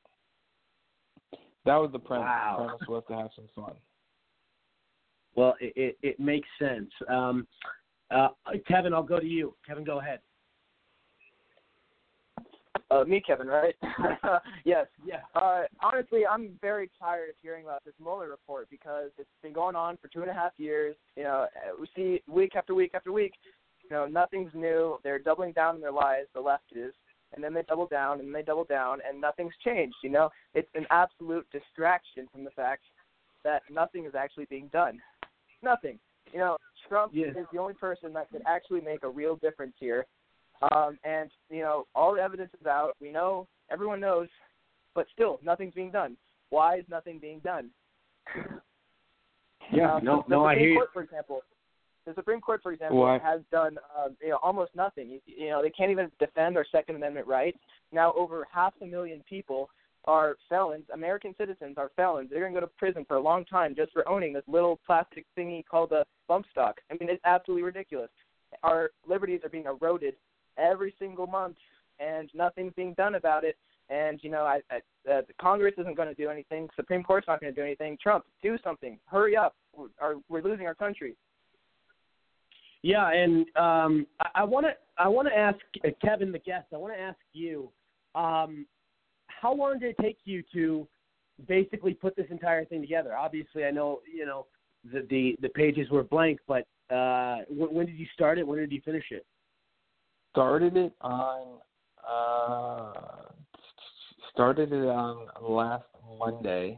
That 1.64 1.76
was 1.76 1.90
the 1.92 1.98
premise. 1.98 2.26
Wow. 2.26 2.56
The 2.58 2.64
premise 2.64 2.88
was 2.88 3.04
to 3.08 3.14
have 3.14 3.30
some 3.34 3.48
fun. 3.54 3.74
Well, 5.34 5.54
it 5.60 5.72
it, 5.76 5.98
it 6.02 6.20
makes 6.20 6.48
sense. 6.58 6.90
Um, 7.08 7.46
uh, 8.10 8.28
Kevin, 8.68 8.94
I'll 8.94 9.02
go 9.02 9.18
to 9.18 9.26
you. 9.26 9.54
Kevin, 9.66 9.84
go 9.84 9.98
ahead. 9.98 10.20
Uh, 12.90 13.02
me, 13.04 13.20
Kevin, 13.26 13.46
right? 13.46 13.74
yes. 14.64 14.86
Yeah. 15.04 15.20
Uh, 15.34 15.62
honestly, 15.82 16.26
I'm 16.26 16.50
very 16.60 16.90
tired 17.00 17.30
of 17.30 17.34
hearing 17.42 17.64
about 17.64 17.84
this 17.84 17.94
Mueller 18.00 18.28
report 18.28 18.68
because 18.70 19.10
it's 19.18 19.28
been 19.42 19.52
going 19.52 19.74
on 19.74 19.96
for 19.96 20.08
two 20.08 20.20
and 20.20 20.30
a 20.30 20.34
half 20.34 20.52
years. 20.58 20.94
You 21.16 21.24
know, 21.24 21.46
uh, 21.56 21.76
we 21.80 21.88
see 21.96 22.22
week 22.28 22.54
after 22.56 22.74
week 22.74 22.92
after 22.94 23.10
week. 23.10 23.32
You 23.82 23.90
know, 23.90 24.06
nothing's 24.06 24.52
new. 24.54 24.98
They're 25.02 25.18
doubling 25.18 25.52
down 25.52 25.76
on 25.76 25.80
their 25.80 25.92
lies. 25.92 26.26
The 26.34 26.40
left 26.40 26.72
is, 26.74 26.92
and 27.34 27.42
then 27.42 27.54
they 27.54 27.62
double 27.62 27.86
down 27.86 28.20
and 28.20 28.34
they 28.34 28.42
double 28.42 28.64
down, 28.64 28.98
and 29.08 29.20
nothing's 29.20 29.54
changed. 29.64 29.96
You 30.02 30.10
know, 30.10 30.30
it's 30.54 30.68
an 30.74 30.86
absolute 30.90 31.46
distraction 31.50 32.28
from 32.32 32.44
the 32.44 32.50
fact 32.50 32.82
that 33.44 33.62
nothing 33.70 34.06
is 34.06 34.14
actually 34.14 34.46
being 34.46 34.68
done. 34.68 35.00
Nothing. 35.62 35.98
You 36.32 36.38
know, 36.38 36.56
Trump 36.88 37.12
Yeah. 37.14 37.28
is 37.28 37.46
the 37.52 37.58
only 37.58 37.74
person 37.74 38.12
that 38.12 38.30
could 38.30 38.42
actually 38.46 38.80
make 38.80 39.02
a 39.02 39.08
real 39.08 39.36
difference 39.36 39.74
here. 39.78 40.06
Um, 40.72 40.98
and 41.04 41.30
you 41.50 41.62
know, 41.62 41.86
all 41.94 42.14
the 42.14 42.22
evidence 42.22 42.52
is 42.58 42.66
out. 42.66 42.96
We 43.00 43.10
know, 43.10 43.46
everyone 43.70 44.00
knows, 44.00 44.28
but 44.94 45.06
still, 45.12 45.40
nothing's 45.42 45.74
being 45.74 45.90
done. 45.90 46.16
Why 46.50 46.76
is 46.78 46.84
nothing 46.88 47.18
being 47.18 47.40
done? 47.40 47.70
Yeah, 49.72 49.94
Um, 49.94 50.04
no, 50.04 50.24
no, 50.28 50.44
I 50.44 50.56
hear 50.56 50.68
you. 50.68 50.86
For 50.92 51.02
example, 51.02 51.42
the 52.06 52.14
Supreme 52.14 52.40
Court, 52.40 52.62
for 52.62 52.72
example, 52.72 52.98
Why? 53.00 53.18
has 53.18 53.40
done 53.50 53.78
um, 53.98 54.16
you 54.22 54.30
know 54.30 54.38
almost 54.42 54.74
nothing. 54.74 55.08
You, 55.10 55.20
you 55.26 55.48
know, 55.48 55.62
they 55.62 55.70
can't 55.70 55.90
even 55.90 56.10
defend 56.18 56.56
our 56.56 56.66
Second 56.70 56.96
Amendment 56.96 57.26
rights. 57.26 57.58
Now, 57.92 58.12
over 58.14 58.46
half 58.52 58.74
a 58.80 58.86
million 58.86 59.22
people 59.28 59.70
are 60.06 60.36
felons. 60.48 60.84
American 60.92 61.34
citizens 61.38 61.76
are 61.78 61.90
felons. 61.96 62.28
They're 62.30 62.40
going 62.40 62.52
to 62.52 62.60
go 62.60 62.66
to 62.66 62.72
prison 62.78 63.04
for 63.06 63.16
a 63.16 63.20
long 63.20 63.44
time 63.44 63.74
just 63.74 63.92
for 63.92 64.06
owning 64.08 64.32
this 64.32 64.42
little 64.46 64.78
plastic 64.86 65.24
thingy 65.36 65.64
called 65.64 65.92
a 65.92 66.04
bump 66.28 66.46
stock. 66.50 66.76
I 66.90 66.94
mean, 66.94 67.08
it's 67.08 67.22
absolutely 67.24 67.62
ridiculous. 67.62 68.10
Our 68.62 68.90
liberties 69.08 69.40
are 69.44 69.48
being 69.48 69.64
eroded 69.64 70.14
every 70.58 70.94
single 70.98 71.26
month, 71.26 71.56
and 71.98 72.30
nothing's 72.34 72.74
being 72.74 72.94
done 72.94 73.14
about 73.14 73.44
it. 73.44 73.56
And 73.90 74.18
you 74.22 74.30
know, 74.30 74.44
I, 74.44 74.60
I, 74.70 74.76
uh, 75.10 75.22
the 75.26 75.34
Congress 75.40 75.74
isn't 75.78 75.96
going 75.96 76.08
to 76.08 76.14
do 76.14 76.28
anything. 76.28 76.68
Supreme 76.76 77.02
Court's 77.02 77.28
not 77.28 77.40
going 77.40 77.54
to 77.54 77.58
do 77.58 77.64
anything. 77.64 77.98
Trump, 78.02 78.24
do 78.42 78.56
something. 78.64 78.98
Hurry 79.06 79.36
up. 79.36 79.54
We're, 79.76 79.88
are, 80.00 80.14
we're 80.28 80.42
losing 80.42 80.66
our 80.66 80.74
country. 80.74 81.16
Yeah, 82.86 83.10
and 83.10 83.46
um, 83.56 84.06
I 84.34 84.44
want 84.44 84.66
to 84.66 84.72
I 84.98 85.08
want 85.08 85.26
to 85.28 85.34
ask 85.34 85.58
uh, 85.84 85.88
Kevin, 86.02 86.30
the 86.32 86.38
guest. 86.38 86.66
I 86.72 86.76
want 86.76 86.92
to 86.94 87.00
ask 87.00 87.18
you, 87.32 87.70
um, 88.14 88.66
how 89.28 89.54
long 89.54 89.78
did 89.78 89.90
it 89.90 90.02
take 90.02 90.18
you 90.24 90.42
to 90.52 90.86
basically 91.48 91.94
put 91.94 92.14
this 92.14 92.26
entire 92.30 92.64
thing 92.66 92.82
together? 92.82 93.16
Obviously, 93.16 93.64
I 93.64 93.70
know 93.70 94.00
you 94.12 94.26
know 94.26 94.46
the 94.84 95.06
the, 95.08 95.36
the 95.40 95.48
pages 95.48 95.88
were 95.90 96.02
blank, 96.02 96.40
but 96.46 96.66
uh, 96.94 97.38
when, 97.48 97.72
when 97.72 97.86
did 97.86 97.96
you 97.96 98.06
start 98.12 98.38
it? 98.38 98.46
When 98.46 98.58
did 98.58 98.70
you 98.70 98.82
finish 98.84 99.06
it? 99.10 99.24
started 100.34 100.76
it 100.76 100.92
on 101.00 101.60
uh 102.10 102.92
started 104.32 104.72
it 104.72 104.86
on 104.88 105.28
last 105.40 105.84
Monday 106.18 106.76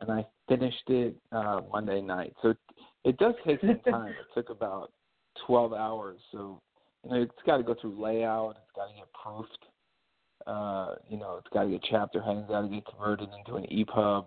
and 0.00 0.10
I 0.10 0.24
finished 0.48 0.88
it 0.88 1.16
uh 1.32 1.62
Monday 1.72 2.00
night. 2.00 2.32
So 2.42 2.50
it, 2.50 2.58
it 3.04 3.18
does 3.18 3.34
take 3.44 3.60
some 3.60 3.80
time. 3.80 4.14
it 4.20 4.34
took 4.34 4.50
about 4.50 4.92
12 5.46 5.72
hours. 5.72 6.20
So 6.30 6.60
you 7.04 7.10
know 7.10 7.22
it's 7.22 7.32
got 7.46 7.58
to 7.58 7.62
go 7.62 7.74
through 7.80 8.00
layout, 8.00 8.56
it's 8.62 8.76
got 8.76 8.88
to 8.88 8.94
get 8.94 9.08
proofed. 9.12 9.64
Uh 10.46 10.96
you 11.08 11.18
know, 11.18 11.36
it's 11.38 11.52
got 11.52 11.64
to 11.64 11.70
get 11.70 11.82
chapter 11.88 12.20
headings, 12.22 12.48
got 12.48 12.62
to 12.62 12.68
get 12.68 12.86
converted 12.86 13.28
into 13.38 13.56
an 13.56 13.64
EPUB. 13.64 14.26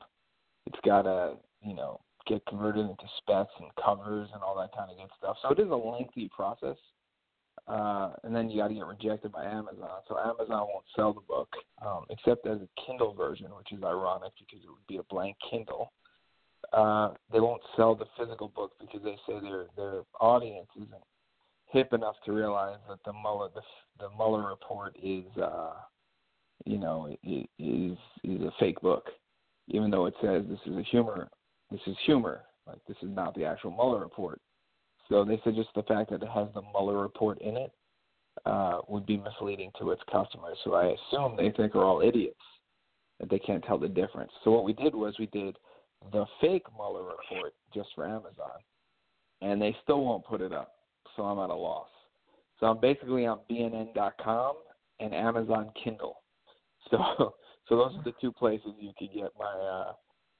It's 0.67 0.79
got 0.85 1.03
to, 1.03 1.35
you 1.61 1.75
know, 1.75 1.99
get 2.27 2.45
converted 2.47 2.81
into 2.81 3.03
specs 3.17 3.53
and 3.59 3.69
covers 3.83 4.29
and 4.33 4.41
all 4.41 4.57
that 4.57 4.75
kind 4.75 4.89
of 4.89 4.97
good 4.97 5.09
stuff. 5.17 5.37
So 5.41 5.51
it 5.51 5.59
is 5.59 5.69
a 5.69 5.75
lengthy 5.75 6.29
process 6.35 6.77
uh, 7.67 8.11
and 8.23 8.35
then 8.35 8.49
you 8.49 8.61
got 8.61 8.67
to 8.67 8.73
get 8.73 8.85
rejected 8.85 9.31
by 9.31 9.45
Amazon. 9.45 9.89
So 10.07 10.17
Amazon 10.19 10.67
won't 10.71 10.85
sell 10.95 11.13
the 11.13 11.21
book 11.21 11.49
um, 11.85 12.05
except 12.09 12.45
as 12.45 12.59
a 12.59 12.69
Kindle 12.85 13.13
version, 13.13 13.47
which 13.57 13.71
is 13.71 13.83
ironic 13.83 14.33
because 14.39 14.63
it 14.63 14.69
would 14.69 14.85
be 14.87 14.97
a 14.97 15.03
blank 15.03 15.35
Kindle. 15.49 15.91
Uh, 16.73 17.11
they 17.31 17.39
won't 17.39 17.61
sell 17.75 17.95
the 17.95 18.05
physical 18.17 18.49
book 18.49 18.71
because 18.79 19.01
they 19.03 19.15
say 19.27 19.39
their 19.41 19.65
their 19.75 20.01
audience 20.19 20.67
isn't 20.75 21.03
hip 21.71 21.93
enough 21.93 22.15
to 22.25 22.31
realize 22.31 22.79
that 22.87 22.99
the 23.05 23.13
Mueller 23.13 23.49
the, 23.53 23.61
the 23.99 24.09
Mueller 24.17 24.47
report 24.47 24.95
is 25.01 25.25
uh, 25.41 25.73
you 26.65 26.77
know 26.77 27.15
is 27.23 27.97
is 28.23 28.41
a 28.41 28.51
fake 28.59 28.79
book, 28.81 29.05
even 29.67 29.89
though 29.89 30.05
it 30.05 30.15
says 30.21 30.43
this 30.49 30.59
is 30.65 30.77
a 30.77 30.83
humor 30.83 31.29
this 31.71 31.81
is 31.87 31.95
humor 32.05 32.41
like 32.67 32.79
this 32.87 32.97
is 33.01 33.09
not 33.09 33.35
the 33.35 33.45
actual 33.45 33.71
Mueller 33.71 33.99
report. 33.99 34.39
So 35.09 35.23
they 35.23 35.39
said 35.43 35.55
just 35.55 35.69
the 35.75 35.83
fact 35.83 36.09
that 36.09 36.23
it 36.23 36.29
has 36.29 36.47
the 36.53 36.61
Mueller 36.61 36.97
report 36.97 37.39
in 37.41 37.57
it 37.57 37.71
uh, 38.45 38.79
would 38.87 39.05
be 39.05 39.17
misleading 39.17 39.71
to 39.79 39.91
its 39.91 40.01
customers. 40.11 40.57
So 40.63 40.73
I 40.73 40.95
assume 40.95 41.35
they 41.37 41.51
think 41.51 41.75
are 41.75 41.83
all 41.83 42.01
idiots 42.01 42.39
that 43.19 43.29
they 43.29 43.39
can't 43.39 43.63
tell 43.63 43.77
the 43.77 43.87
difference. 43.87 44.31
So 44.43 44.51
what 44.51 44.63
we 44.63 44.73
did 44.73 44.95
was 44.95 45.15
we 45.19 45.27
did 45.27 45.57
the 46.11 46.25
fake 46.41 46.65
Mueller 46.75 47.03
report 47.03 47.53
just 47.73 47.89
for 47.95 48.05
Amazon, 48.05 48.59
and 49.41 49.61
they 49.61 49.75
still 49.83 50.03
won't 50.03 50.25
put 50.25 50.41
it 50.41 50.53
up. 50.53 50.71
So 51.15 51.23
I'm 51.23 51.39
at 51.39 51.49
a 51.49 51.55
loss. 51.55 51.87
So 52.59 52.67
I'm 52.67 52.79
basically 52.79 53.25
on 53.25 53.39
BN.com 53.49 54.55
and 54.99 55.13
Amazon 55.13 55.71
Kindle. 55.81 56.21
So 56.89 56.97
so 57.69 57.75
those 57.75 57.95
are 57.95 58.03
the 58.03 58.13
two 58.21 58.31
places 58.31 58.71
you 58.79 58.91
could 58.97 59.13
get 59.13 59.31
my 59.37 59.45
uh, 59.45 59.93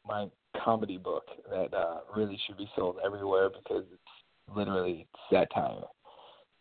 my 0.08 0.28
comedy 0.64 0.98
book 0.98 1.26
that 1.50 1.74
uh, 1.74 2.00
really 2.16 2.40
should 2.46 2.58
be 2.58 2.70
sold 2.76 2.98
everywhere 3.06 3.50
because 3.50 3.84
it's 3.92 4.56
literally 4.56 5.08
satire. 5.32 5.84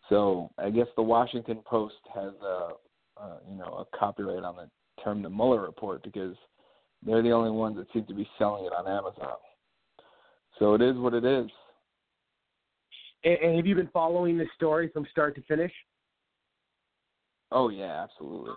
So 0.09 0.49
I 0.57 0.69
guess 0.69 0.87
the 0.95 1.03
Washington 1.03 1.59
Post 1.65 1.95
has 2.13 2.33
a, 2.43 2.69
uh, 3.17 3.37
you 3.49 3.57
know 3.57 3.85
a 3.85 3.97
copyright 3.97 4.43
on 4.43 4.55
the 4.55 4.69
term 5.03 5.21
the 5.21 5.29
Mueller 5.29 5.61
report 5.61 6.03
because 6.03 6.35
they're 7.05 7.21
the 7.21 7.31
only 7.31 7.51
ones 7.51 7.77
that 7.77 7.87
seem 7.93 8.05
to 8.05 8.13
be 8.13 8.27
selling 8.37 8.65
it 8.65 8.73
on 8.73 8.87
Amazon. 8.87 9.35
So 10.59 10.73
it 10.73 10.81
is 10.81 10.95
what 10.97 11.13
it 11.13 11.23
is. 11.23 11.47
And, 13.23 13.37
and 13.43 13.55
have 13.57 13.65
you 13.65 13.75
been 13.75 13.89
following 13.93 14.37
this 14.37 14.47
story 14.55 14.89
from 14.93 15.05
start 15.11 15.35
to 15.35 15.41
finish? 15.43 15.71
Oh 17.51 17.69
yeah, 17.69 18.03
absolutely. 18.03 18.55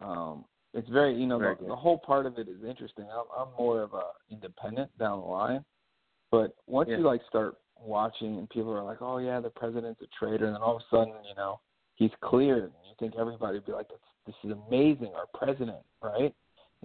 Um, 0.00 0.44
it's 0.74 0.88
very 0.90 1.14
you 1.14 1.26
know 1.26 1.38
Very 1.38 1.56
the, 1.60 1.68
the 1.68 1.76
whole 1.76 1.98
part 1.98 2.26
of 2.26 2.38
it 2.38 2.48
is 2.48 2.62
interesting. 2.66 3.06
I'm, 3.12 3.24
I'm 3.36 3.48
more 3.58 3.82
of 3.82 3.94
a 3.94 4.02
independent 4.30 4.96
down 4.98 5.20
the 5.20 5.26
line, 5.26 5.64
but 6.30 6.54
once 6.66 6.88
Yeah. 6.90 6.98
you 6.98 7.04
like 7.04 7.22
start 7.28 7.56
watching 7.80 8.38
and 8.38 8.50
people 8.50 8.72
are 8.72 8.82
like, 8.82 9.00
oh 9.00 9.18
yeah, 9.18 9.40
the 9.40 9.50
president's 9.50 10.00
a 10.02 10.06
traitor, 10.18 10.46
and 10.46 10.54
then 10.54 10.62
all 10.62 10.76
of 10.76 10.82
a 10.82 10.96
sudden 10.96 11.14
you 11.28 11.34
know 11.36 11.60
he's 11.94 12.10
cleared, 12.22 12.64
and 12.64 12.72
you 12.84 12.94
think 12.98 13.14
everybody 13.18 13.54
would 13.54 13.66
be 13.66 13.72
like, 13.72 13.88
this, 13.88 13.98
this 14.26 14.34
is 14.44 14.56
amazing, 14.68 15.12
our 15.14 15.26
president, 15.34 15.78
right? 16.02 16.34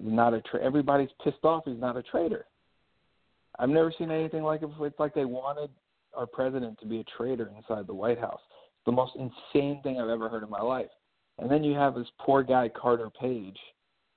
He's 0.02 0.12
not 0.12 0.34
a 0.34 0.42
tra- 0.42 0.64
everybody's 0.64 1.10
pissed 1.24 1.44
off. 1.44 1.64
He's 1.66 1.80
not 1.80 1.98
a 1.98 2.04
traitor. 2.04 2.46
I've 3.60 3.70
never 3.70 3.94
seen 3.98 4.12
anything 4.12 4.44
like 4.44 4.64
it. 4.64 4.68
before. 4.68 4.88
It's 4.88 5.00
like 5.00 5.14
they 5.14 5.26
wanted 5.26 5.70
our 6.16 6.26
president 6.26 6.80
to 6.80 6.86
be 6.86 7.00
a 7.00 7.04
traitor 7.18 7.52
inside 7.56 7.88
the 7.88 7.94
White 7.94 8.20
House. 8.20 8.42
The 8.86 8.92
most 8.92 9.14
insane 9.16 9.82
thing 9.84 10.00
I've 10.00 10.10
ever 10.10 10.30
heard 10.30 10.44
in 10.44 10.50
my 10.50 10.62
life. 10.62 10.90
And 11.40 11.50
then 11.50 11.64
you 11.64 11.74
have 11.76 11.96
this 11.96 12.08
poor 12.20 12.44
guy 12.44 12.70
Carter 12.70 13.10
Page, 13.10 13.58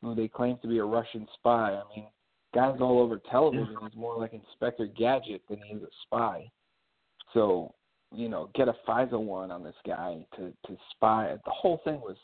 who 0.02 0.14
they 0.14 0.28
claim 0.28 0.58
to 0.62 0.68
be 0.68 0.78
a 0.78 0.84
Russian 0.84 1.26
spy. 1.34 1.72
I 1.72 1.82
mean, 1.94 2.06
guys 2.54 2.76
all 2.80 3.00
over 3.00 3.20
television 3.30 3.76
is 3.86 3.96
more 3.96 4.18
like 4.18 4.32
Inspector 4.32 4.86
Gadget 4.98 5.42
than 5.48 5.58
he 5.66 5.74
is 5.74 5.82
a 5.82 5.88
spy. 6.02 6.50
So, 7.32 7.74
you 8.14 8.28
know, 8.28 8.50
get 8.54 8.68
a 8.68 8.74
FISA 8.86 9.18
warrant 9.18 9.52
on 9.52 9.62
this 9.62 9.74
guy 9.86 10.26
to 10.36 10.52
to 10.66 10.76
spy. 10.92 11.34
The 11.44 11.50
whole 11.50 11.80
thing 11.84 12.00
was 12.00 12.16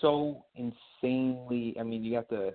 so 0.00 0.44
insanely. 0.56 1.76
I 1.78 1.82
mean, 1.82 2.02
you 2.02 2.12
got 2.12 2.28
the 2.28 2.54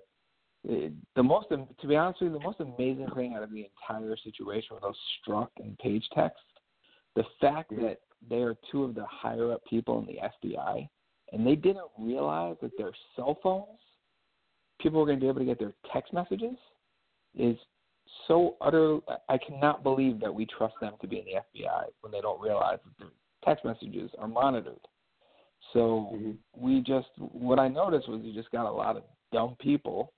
the 1.15 1.24
most 1.24 1.47
to 1.49 1.88
be 1.88 1.95
honest 1.95 2.22
with 2.22 2.32
you, 2.32 2.38
the 2.38 2.43
most 2.43 2.59
amazing 2.59 3.07
thing 3.15 3.36
out 3.36 3.43
of 3.43 3.51
the 3.51 3.65
entire 3.65 4.18
situation 4.24 4.70
with 4.72 4.84
those 4.84 4.97
Strzok 5.26 5.47
and 5.59 5.78
Page 5.78 6.05
texts, 6.13 6.41
the 7.15 7.24
fact 7.39 7.70
that 7.78 7.99
they 8.30 8.38
are 8.38 8.55
two 8.72 8.84
of 8.84 8.95
the 8.95 9.05
higher 9.09 9.53
up 9.53 9.61
people 9.65 9.99
in 9.99 10.05
the 10.05 10.20
FBI, 10.49 10.88
and 11.32 11.45
they 11.45 11.55
didn't 11.55 11.88
realize 11.97 12.57
that 12.61 12.72
their 12.78 12.91
cell 13.15 13.38
phones, 13.41 13.80
people 14.82 14.99
were 14.99 15.05
going 15.05 15.20
to 15.20 15.24
be 15.24 15.30
able 15.30 15.39
to 15.39 15.45
get 15.45 15.59
their 15.59 15.74
text 15.93 16.13
messages, 16.13 16.55
is 17.38 17.57
so 18.28 18.55
utter. 18.59 18.99
I 19.30 19.38
cannot 19.38 19.84
believe 19.84 20.20
that 20.20 20.34
we 20.34 20.45
trust 20.45 20.76
them 20.82 20.93
to 20.99 21.07
be 21.07 21.20
in 21.20 21.26
the 21.26 21.61
FBI 21.61 21.86
when 22.01 22.11
they 22.11 22.22
don't 22.22 22.41
realize 22.41 22.80
that 22.84 22.97
their 22.99 23.11
text 23.45 23.63
messages 23.63 24.11
are 24.20 24.28
monitored. 24.28 24.80
So 25.74 26.11
mm-hmm. 26.13 26.32
we 26.55 26.82
just 26.82 27.07
what 27.18 27.59
I 27.59 27.68
noticed 27.68 28.09
was 28.09 28.22
you 28.24 28.34
just 28.34 28.51
got 28.51 28.70
a 28.70 28.72
lot 28.72 28.97
of 28.97 29.03
dumb 29.32 29.55
people 29.59 30.13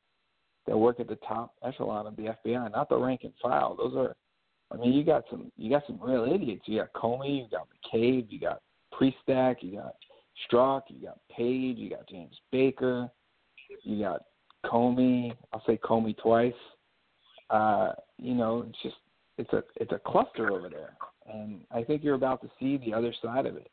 that 0.67 0.77
work 0.77 0.99
at 0.99 1.07
the 1.07 1.17
top 1.27 1.53
echelon 1.63 2.07
of 2.07 2.15
the 2.15 2.35
FBI, 2.45 2.71
not 2.71 2.89
the 2.89 2.97
rank 2.97 3.21
and 3.23 3.33
file. 3.41 3.75
Those 3.75 3.95
are, 3.95 4.15
I 4.71 4.77
mean, 4.77 4.93
you 4.93 5.03
got 5.03 5.23
some 5.29 5.51
you 5.57 5.69
got 5.69 5.83
some 5.87 5.99
real 6.01 6.31
idiots. 6.31 6.63
You 6.65 6.79
got 6.79 6.93
Comey, 6.93 7.43
you 7.43 7.47
got 7.49 7.67
McCabe, 7.93 8.27
you 8.29 8.39
got 8.39 8.61
Priestap, 8.93 9.57
you 9.61 9.77
got 9.77 9.95
Strzok, 10.51 10.83
you 10.87 11.07
got 11.07 11.19
Page, 11.35 11.77
you 11.77 11.89
got 11.89 12.07
James 12.07 12.35
Baker, 12.51 13.09
you 13.83 14.03
got 14.03 14.21
Comey. 14.65 15.33
I'll 15.53 15.63
say 15.65 15.77
Comey 15.77 16.17
twice. 16.17 16.53
Uh, 17.49 17.93
you 18.17 18.35
know, 18.35 18.65
it's 18.67 18.77
just 18.83 18.97
it's 19.37 19.53
a 19.53 19.63
it's 19.77 19.91
a 19.91 19.99
cluster 19.99 20.51
over 20.51 20.69
there, 20.69 20.93
and 21.33 21.61
I 21.71 21.83
think 21.83 22.03
you're 22.03 22.15
about 22.15 22.41
to 22.41 22.49
see 22.59 22.77
the 22.77 22.93
other 22.93 23.13
side 23.23 23.45
of 23.45 23.55
it. 23.55 23.71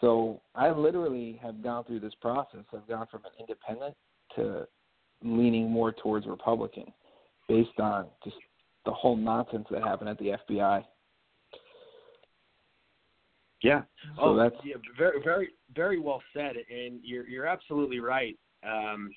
So 0.00 0.40
I 0.54 0.70
literally 0.70 1.40
have 1.42 1.62
gone 1.62 1.84
through 1.84 2.00
this 2.00 2.14
process. 2.20 2.60
I've 2.74 2.86
gone 2.86 3.06
from 3.10 3.22
an 3.24 3.30
independent 3.40 3.94
to 4.36 4.66
leaning 5.24 5.70
more 5.70 5.92
towards 5.92 6.26
Republican 6.26 6.92
based 7.48 7.80
on 7.80 8.06
just 8.22 8.36
the 8.84 8.92
whole 8.92 9.16
nonsense 9.16 9.66
that 9.70 9.82
happened 9.82 10.10
at 10.10 10.18
the 10.18 10.36
FBI. 10.50 10.84
Yeah. 13.62 13.82
So 14.16 14.22
oh, 14.22 14.36
that's- 14.36 14.60
yeah, 14.64 14.74
very, 14.98 15.22
very, 15.22 15.48
very 15.74 15.98
well 15.98 16.22
said, 16.34 16.56
and 16.70 17.00
you're 17.02 17.26
you're 17.26 17.46
absolutely 17.46 17.98
right. 17.98 18.38
Um, 18.62 19.10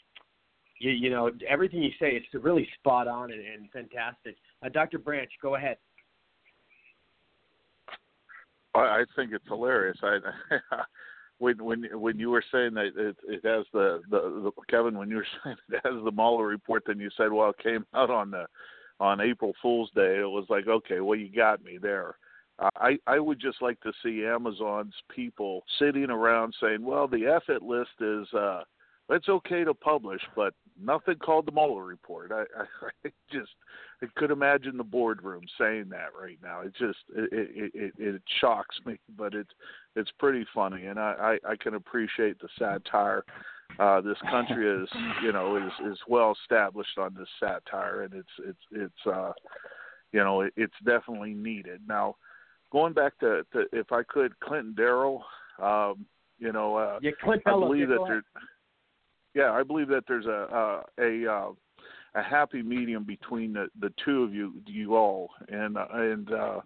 you, 0.80 0.92
you 0.92 1.10
know, 1.10 1.32
everything 1.48 1.82
you 1.82 1.92
say 2.00 2.12
is 2.12 2.24
really 2.34 2.68
spot 2.80 3.08
on 3.08 3.32
and, 3.32 3.42
and 3.42 3.70
fantastic. 3.72 4.38
Uh, 4.64 4.70
Dr. 4.70 5.00
Branch, 5.00 5.30
go 5.42 5.56
ahead. 5.56 5.78
I, 8.76 8.80
I 8.80 9.06
think 9.16 9.32
it's 9.34 9.48
hilarious. 9.48 9.98
I 10.02 10.20
when 11.40 11.64
when 11.64 11.86
when 11.94 12.20
you 12.20 12.30
were 12.30 12.44
saying 12.52 12.74
that 12.76 12.92
it, 12.96 13.16
it 13.28 13.46
has 13.46 13.66
the, 13.74 14.02
the 14.10 14.20
the 14.44 14.52
Kevin 14.70 14.98
when 14.98 15.10
you 15.10 15.18
were 15.18 15.28
saying 15.44 15.58
it 15.70 15.82
has 15.84 16.04
the 16.04 16.12
Mueller 16.12 16.48
report, 16.48 16.84
then 16.86 17.00
you 17.00 17.10
said, 17.16 17.32
well, 17.32 17.50
it 17.50 17.64
came 17.64 17.86
out 17.94 18.10
on 18.10 18.32
the 18.32 18.46
on 19.00 19.22
April 19.22 19.54
Fool's 19.62 19.92
Day. 19.96 20.18
It 20.20 20.30
was 20.30 20.46
like, 20.50 20.68
okay, 20.68 21.00
well, 21.00 21.18
you 21.18 21.30
got 21.34 21.64
me 21.64 21.78
there. 21.82 22.16
Uh, 22.60 22.70
I 22.78 22.98
I 23.06 23.20
would 23.20 23.40
just 23.40 23.62
like 23.62 23.80
to 23.82 23.94
see 24.04 24.26
Amazon's 24.26 24.96
people 25.14 25.64
sitting 25.80 26.10
around 26.10 26.56
saying, 26.62 26.84
well, 26.84 27.08
the 27.08 27.40
it 27.48 27.62
list 27.62 27.92
is 28.00 28.28
uh 28.34 28.64
it's 29.10 29.30
okay 29.30 29.64
to 29.64 29.74
publish, 29.74 30.22
but 30.36 30.54
nothing 30.82 31.16
called 31.16 31.46
the 31.46 31.52
Mueller 31.52 31.84
report. 31.84 32.32
I, 32.32 32.42
I, 32.60 32.66
I 33.06 33.12
just 33.32 33.52
I 34.02 34.08
could 34.16 34.32
imagine 34.32 34.78
the 34.78 34.84
boardroom 34.84 35.44
saying 35.60 35.86
that 35.90 36.10
right 36.20 36.38
now. 36.42 36.62
It 36.62 36.74
just 36.78 37.00
it 37.16 37.30
it, 37.32 37.72
it, 37.74 37.94
it 37.98 38.22
shocks 38.40 38.76
me, 38.86 39.00
but 39.18 39.34
it's 39.34 39.52
it's 39.96 40.12
pretty 40.20 40.46
funny, 40.54 40.86
and 40.86 41.00
I, 41.00 41.38
I 41.46 41.52
I 41.52 41.56
can 41.56 41.76
appreciate 41.76 42.40
the 42.40 42.50
satire. 42.58 43.24
Uh, 43.80 44.02
this 44.02 44.18
country 44.30 44.84
is 44.84 44.90
you 45.24 45.32
know 45.32 45.58
is 45.58 45.92
is 45.92 46.00
well 46.08 46.36
established 46.44 46.98
on 46.98 47.16
this 47.18 47.30
satire, 47.40 48.04
and 48.04 48.14
it's 48.14 48.28
it's 48.48 48.60
it's 48.72 49.08
uh 49.08 49.32
you 50.12 50.24
know 50.24 50.42
it, 50.42 50.54
it's 50.56 50.74
definitely 50.86 51.34
needed. 51.34 51.82
Now, 51.88 52.16
going 52.72 52.94
back 52.94 53.18
to, 53.20 53.46
to 53.54 53.66
if 53.72 53.92
I 53.92 54.04
could, 54.04 54.40
Clinton 54.40 54.74
Darrell, 54.76 55.24
um, 55.62 56.06
you 56.40 56.52
know, 56.52 56.76
uh, 56.76 57.00
Yeah, 57.02 57.12
Clint 57.22 57.42
I 57.46 57.52
believe 57.52 57.90
that 57.90 57.98
go 57.98 58.08
there, 58.08 58.24
yeah, 59.38 59.52
I 59.52 59.62
believe 59.62 59.88
that 59.90 60.06
there's 60.08 60.26
a 60.26 60.82
a 61.00 61.28
a, 61.28 61.32
uh, 61.32 61.52
a 62.16 62.24
happy 62.24 62.64
medium 62.64 63.04
between 63.04 63.54
the 63.54 63.68
the 63.80 63.94
two 64.04 64.24
of 64.24 64.34
you 64.34 64.54
you 64.66 64.96
all, 64.96 65.30
and 65.48 65.78
uh, 65.78 65.86
and 65.92 66.34
uh, 66.34 66.60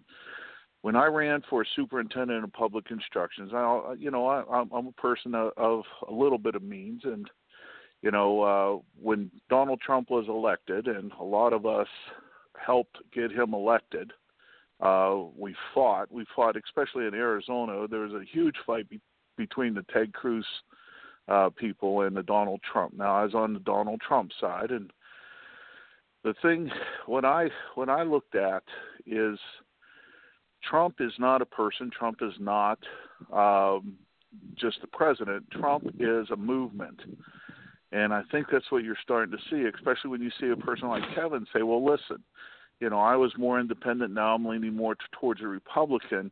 when 0.80 0.96
I 0.96 1.04
ran 1.06 1.42
for 1.50 1.66
superintendent 1.76 2.42
of 2.42 2.52
public 2.54 2.86
instructions, 2.90 3.52
I 3.54 3.94
you 3.98 4.10
know 4.10 4.26
I 4.26 4.42
I'm 4.74 4.86
a 4.86 4.92
person 4.92 5.34
of, 5.34 5.52
of 5.58 5.82
a 6.08 6.12
little 6.12 6.38
bit 6.38 6.54
of 6.54 6.62
means, 6.62 7.02
and 7.04 7.28
you 8.00 8.10
know 8.10 8.40
uh, 8.40 8.78
when 8.98 9.30
Donald 9.50 9.82
Trump 9.82 10.08
was 10.08 10.24
elected, 10.28 10.86
and 10.86 11.12
a 11.20 11.24
lot 11.24 11.52
of 11.52 11.66
us 11.66 11.88
helped 12.58 12.96
get 13.12 13.30
him 13.30 13.52
elected. 13.52 14.12
Uh, 14.80 15.24
we 15.36 15.54
fought. 15.74 16.10
We 16.10 16.24
fought, 16.34 16.56
especially 16.56 17.06
in 17.06 17.14
Arizona. 17.14 17.86
There 17.86 18.00
was 18.00 18.14
a 18.14 18.24
huge 18.24 18.56
fight 18.66 18.88
be- 18.88 19.00
between 19.36 19.74
the 19.74 19.84
Ted 19.92 20.14
Cruz 20.14 20.46
uh, 21.32 21.48
people 21.50 22.02
and 22.02 22.16
the 22.16 22.22
Donald 22.22 22.60
Trump. 22.70 22.94
Now 22.94 23.16
I 23.16 23.24
was 23.24 23.34
on 23.34 23.54
the 23.54 23.60
Donald 23.60 24.00
Trump 24.06 24.30
side, 24.38 24.70
and 24.70 24.92
the 26.24 26.34
thing 26.42 26.70
when 27.06 27.24
I 27.24 27.48
when 27.74 27.88
I 27.88 28.02
looked 28.02 28.34
at 28.34 28.62
is 29.06 29.38
Trump 30.62 30.96
is 31.00 31.12
not 31.18 31.42
a 31.42 31.46
person. 31.46 31.90
Trump 31.90 32.18
is 32.20 32.34
not 32.38 32.78
um, 33.32 33.94
just 34.54 34.80
the 34.80 34.86
president. 34.86 35.50
Trump 35.50 35.86
is 35.98 36.28
a 36.30 36.36
movement. 36.36 37.00
And 37.92 38.14
I 38.14 38.22
think 38.30 38.46
that's 38.50 38.70
what 38.70 38.84
you're 38.84 38.96
starting 39.02 39.36
to 39.36 39.42
see, 39.50 39.68
especially 39.74 40.10
when 40.10 40.22
you 40.22 40.30
see 40.40 40.48
a 40.48 40.56
person 40.56 40.88
like 40.88 41.02
Kevin 41.14 41.46
say, 41.52 41.62
well, 41.62 41.84
listen, 41.84 42.22
you 42.80 42.88
know, 42.88 43.00
I 43.00 43.16
was 43.16 43.32
more 43.36 43.60
independent. 43.60 44.14
Now 44.14 44.34
I'm 44.34 44.46
leaning 44.46 44.74
more 44.74 44.96
towards 45.20 45.42
a 45.42 45.46
Republican 45.46 46.30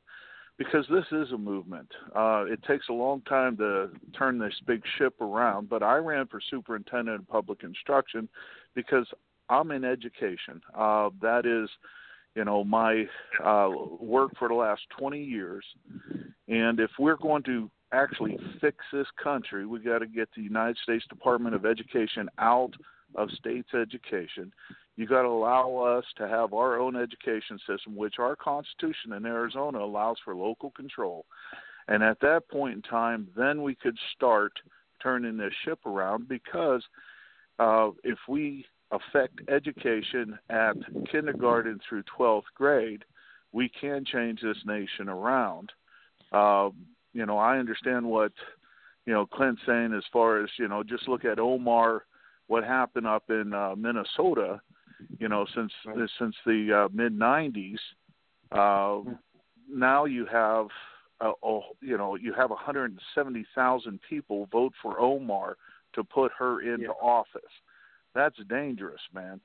because 0.61 0.85
this 0.91 1.07
is 1.11 1.33
a 1.33 1.39
movement. 1.39 1.89
Uh, 2.15 2.45
it 2.47 2.63
takes 2.65 2.91
a 2.91 2.93
long 2.93 3.23
time 3.23 3.57
to 3.57 3.89
turn 4.17 4.39
this 4.39 4.53
big 4.67 4.83
ship 4.99 5.19
around, 5.23 5.71
but 5.71 5.83
I 5.83 5.97
ran 5.97 6.27
for 6.27 6.39
superintendent 6.51 7.21
of 7.21 7.29
public 7.29 7.63
instruction 7.63 8.29
because 8.75 9.07
I'm 9.49 9.71
in 9.71 9.87
education. 9.87 10.61
Uh, 10.77 11.09
that 11.23 11.47
is, 11.47 11.71
you 12.35 12.45
know, 12.45 12.63
my 12.63 13.07
uh, 13.43 13.71
work 13.99 14.33
for 14.39 14.49
the 14.49 14.55
last 14.55 14.83
20 14.99 15.19
years. 15.19 15.65
And 16.47 16.79
if 16.79 16.91
we're 16.99 17.17
going 17.17 17.43
to 17.45 17.71
actually 17.95 18.39
fix 18.61 18.77
this 18.93 19.07
country, 19.23 19.65
we've 19.65 19.83
got 19.83 20.01
to 20.01 20.07
get 20.07 20.29
the 20.37 20.43
United 20.43 20.77
States 20.83 21.07
Department 21.09 21.55
of 21.55 21.65
Education 21.65 22.29
out 22.39 22.73
of 23.15 23.31
states' 23.31 23.71
education. 23.73 24.53
You 25.01 25.07
got 25.07 25.23
to 25.23 25.29
allow 25.29 25.77
us 25.77 26.05
to 26.19 26.29
have 26.29 26.53
our 26.53 26.79
own 26.79 26.95
education 26.95 27.59
system, 27.67 27.97
which 27.97 28.19
our 28.19 28.37
Constitution 28.37 29.15
in 29.15 29.25
Arizona 29.25 29.79
allows 29.79 30.19
for 30.23 30.37
local 30.37 30.73
control. 30.73 31.25
And 31.89 32.03
at 32.03 32.21
that 32.21 32.51
point 32.51 32.75
in 32.75 32.83
time, 32.83 33.27
then 33.35 33.63
we 33.63 33.75
could 33.75 33.97
start 34.15 34.53
turning 35.03 35.39
this 35.39 35.55
ship 35.65 35.79
around 35.87 36.29
because 36.29 36.85
uh, 37.59 37.93
if 38.05 38.19
we 38.29 38.67
affect 38.91 39.41
education 39.49 40.39
at 40.51 40.77
kindergarten 41.11 41.81
through 41.89 42.03
12th 42.19 42.43
grade, 42.55 43.03
we 43.53 43.71
can 43.81 44.05
change 44.05 44.43
this 44.43 44.59
nation 44.67 45.09
around. 45.09 45.73
Uh, 46.31 46.69
you 47.15 47.25
know, 47.25 47.39
I 47.39 47.57
understand 47.57 48.05
what 48.05 48.33
you 49.07 49.15
know 49.15 49.25
Clint's 49.25 49.63
saying 49.65 49.95
as 49.97 50.05
far 50.13 50.45
as 50.45 50.51
you 50.59 50.69
know, 50.69 50.83
just 50.83 51.09
look 51.09 51.25
at 51.25 51.39
Omar, 51.39 52.05
what 52.49 52.65
happened 52.65 53.07
up 53.07 53.31
in 53.31 53.55
uh, 53.55 53.75
Minnesota. 53.79 54.61
You 55.19 55.29
know, 55.29 55.47
since 55.55 55.73
since 56.19 56.35
the 56.45 56.87
uh, 56.87 56.89
mid 56.93 57.19
'90s, 57.19 57.79
uh, 58.53 59.11
now 59.69 60.05
you 60.05 60.27
have 60.27 60.67
uh, 61.21 61.33
oh, 61.43 61.63
you 61.81 61.97
know 61.97 62.17
you 62.17 62.33
have 62.33 62.51
170,000 62.51 64.01
people 64.09 64.49
vote 64.51 64.73
for 64.83 64.99
Omar 65.01 65.57
to 65.95 66.05
put 66.05 66.33
her 66.39 66.63
into 66.63 66.91
office. 66.91 67.43
That's 68.15 68.37
dangerous, 68.49 69.01
man. 69.15 69.41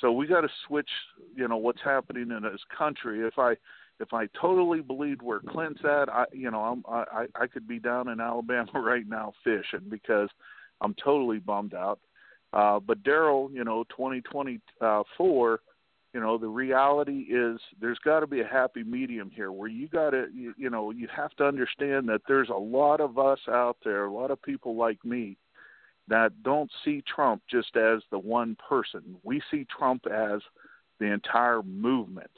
So 0.00 0.12
we 0.12 0.26
got 0.26 0.42
to 0.42 0.48
switch, 0.66 0.88
you 1.34 1.48
know, 1.48 1.56
what's 1.56 1.82
happening 1.84 2.30
in 2.30 2.42
this 2.42 2.60
country. 2.76 3.26
If 3.26 3.38
I 3.38 3.54
if 4.00 4.12
I 4.12 4.26
totally 4.40 4.80
believed 4.80 5.22
where 5.22 5.40
Clint's 5.40 5.80
at, 5.84 6.08
I 6.08 6.24
you 6.32 6.50
know, 6.50 6.60
I'm 6.60 6.84
I 6.88 7.26
I 7.34 7.46
could 7.46 7.66
be 7.66 7.78
down 7.78 8.08
in 8.08 8.20
Alabama 8.20 8.70
right 8.74 9.06
now 9.08 9.32
fishing 9.42 9.88
because 9.88 10.28
I'm 10.80 10.94
totally 11.02 11.38
bummed 11.38 11.74
out. 11.74 11.98
Uh 12.52 12.80
but 12.80 13.02
Daryl, 13.02 13.52
you 13.52 13.64
know, 13.64 13.84
2024, 13.96 15.60
you 16.14 16.20
know, 16.20 16.38
the 16.38 16.48
reality 16.48 17.26
is 17.30 17.60
there's 17.80 17.98
got 17.98 18.20
to 18.20 18.26
be 18.26 18.40
a 18.40 18.46
happy 18.46 18.82
medium 18.82 19.30
here 19.30 19.52
where 19.52 19.68
you 19.68 19.88
got 19.88 20.10
to 20.10 20.26
you, 20.34 20.54
you 20.56 20.70
know, 20.70 20.90
you 20.90 21.08
have 21.14 21.32
to 21.36 21.44
understand 21.44 22.08
that 22.08 22.22
there's 22.26 22.48
a 22.48 22.54
lot 22.54 23.00
of 23.00 23.18
us 23.18 23.40
out 23.48 23.76
there, 23.84 24.06
a 24.06 24.12
lot 24.12 24.30
of 24.30 24.40
people 24.42 24.76
like 24.76 25.04
me 25.04 25.36
that 26.08 26.42
don't 26.42 26.70
see 26.84 27.02
Trump 27.02 27.42
just 27.50 27.76
as 27.76 28.00
the 28.10 28.18
one 28.18 28.56
person. 28.68 29.16
We 29.22 29.42
see 29.50 29.66
Trump 29.78 30.06
as 30.06 30.40
the 30.98 31.06
entire 31.06 31.62
movement. 31.62 32.30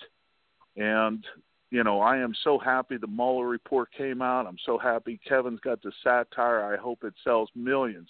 And, 0.76 1.24
you 1.70 1.84
know, 1.84 2.00
I 2.00 2.18
am 2.18 2.34
so 2.42 2.58
happy 2.58 2.96
the 2.96 3.06
Mueller 3.06 3.46
report 3.46 3.90
came 3.96 4.22
out. 4.22 4.46
I'm 4.46 4.58
so 4.66 4.78
happy 4.78 5.20
Kevin's 5.26 5.60
got 5.60 5.82
the 5.82 5.92
satire. 6.02 6.74
I 6.74 6.76
hope 6.76 7.04
it 7.04 7.14
sells 7.22 7.48
millions 7.54 8.08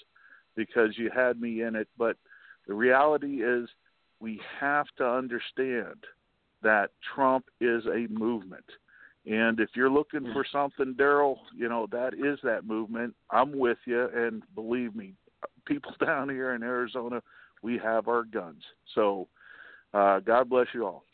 because 0.56 0.96
you 0.96 1.10
had 1.14 1.40
me 1.40 1.62
in 1.62 1.74
it. 1.74 1.88
But 1.98 2.16
the 2.66 2.74
reality 2.74 3.42
is, 3.42 3.68
we 4.20 4.40
have 4.60 4.86
to 4.98 5.06
understand 5.06 6.04
that 6.62 6.90
Trump 7.14 7.46
is 7.60 7.84
a 7.86 8.06
movement. 8.10 8.64
And 9.26 9.60
if 9.60 9.70
you're 9.74 9.90
looking 9.90 10.32
for 10.32 10.44
something, 10.50 10.94
Daryl, 10.98 11.36
you 11.56 11.68
know, 11.68 11.86
that 11.90 12.14
is 12.14 12.38
that 12.42 12.66
movement. 12.66 13.14
I'm 13.30 13.58
with 13.58 13.78
you. 13.86 14.08
And 14.14 14.42
believe 14.54 14.94
me, 14.94 15.14
people 15.66 15.92
down 16.04 16.28
here 16.28 16.54
in 16.54 16.62
Arizona, 16.62 17.22
we 17.62 17.78
have 17.78 18.08
our 18.08 18.24
guns. 18.24 18.62
So 18.94 19.28
uh, 19.92 20.20
God 20.20 20.48
bless 20.48 20.66
you 20.72 20.86
all. 20.86 21.04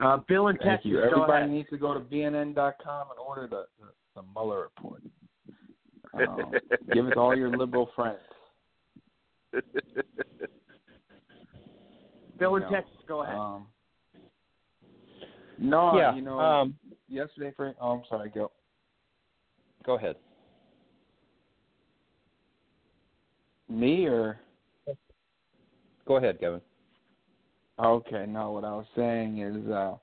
Uh, 0.00 0.18
Bill 0.28 0.48
and 0.48 0.58
Thank 0.58 0.82
Texas, 0.82 0.90
you. 0.90 1.02
Everybody 1.02 1.46
needs 1.46 1.70
to 1.70 1.78
go 1.78 1.94
to 1.94 2.00
BN.com 2.00 2.54
and 2.56 3.18
order 3.24 3.46
the, 3.48 3.66
the, 3.80 3.86
the 4.16 4.22
Mueller 4.34 4.62
report. 4.62 5.02
Um, 6.16 6.52
give 6.92 7.06
it 7.06 7.12
to 7.12 7.20
all 7.20 7.36
your 7.36 7.56
liberal 7.56 7.90
friends. 7.96 8.18
Bill 12.38 12.56
in 12.56 12.62
and 12.62 12.70
know, 12.70 12.76
Texas, 12.76 12.96
go 13.06 13.22
ahead. 13.22 13.36
Um, 13.36 13.66
no, 15.58 15.96
Yeah, 15.96 16.14
you 16.14 16.22
know, 16.22 16.38
um, 16.38 16.74
yesterday 17.08 17.52
for 17.56 17.74
oh, 17.80 17.92
I'm 17.92 18.02
sorry, 18.08 18.30
go. 18.30 18.50
Go 19.84 19.94
ahead. 19.96 20.16
Me 23.68 24.06
or 24.06 24.38
Go 26.06 26.16
ahead, 26.16 26.38
Kevin. 26.38 26.60
Okay, 27.78 28.26
no, 28.28 28.52
what 28.52 28.64
I 28.64 28.72
was 28.72 28.86
saying 28.94 29.38
is 29.38 29.70
uh 29.70 29.94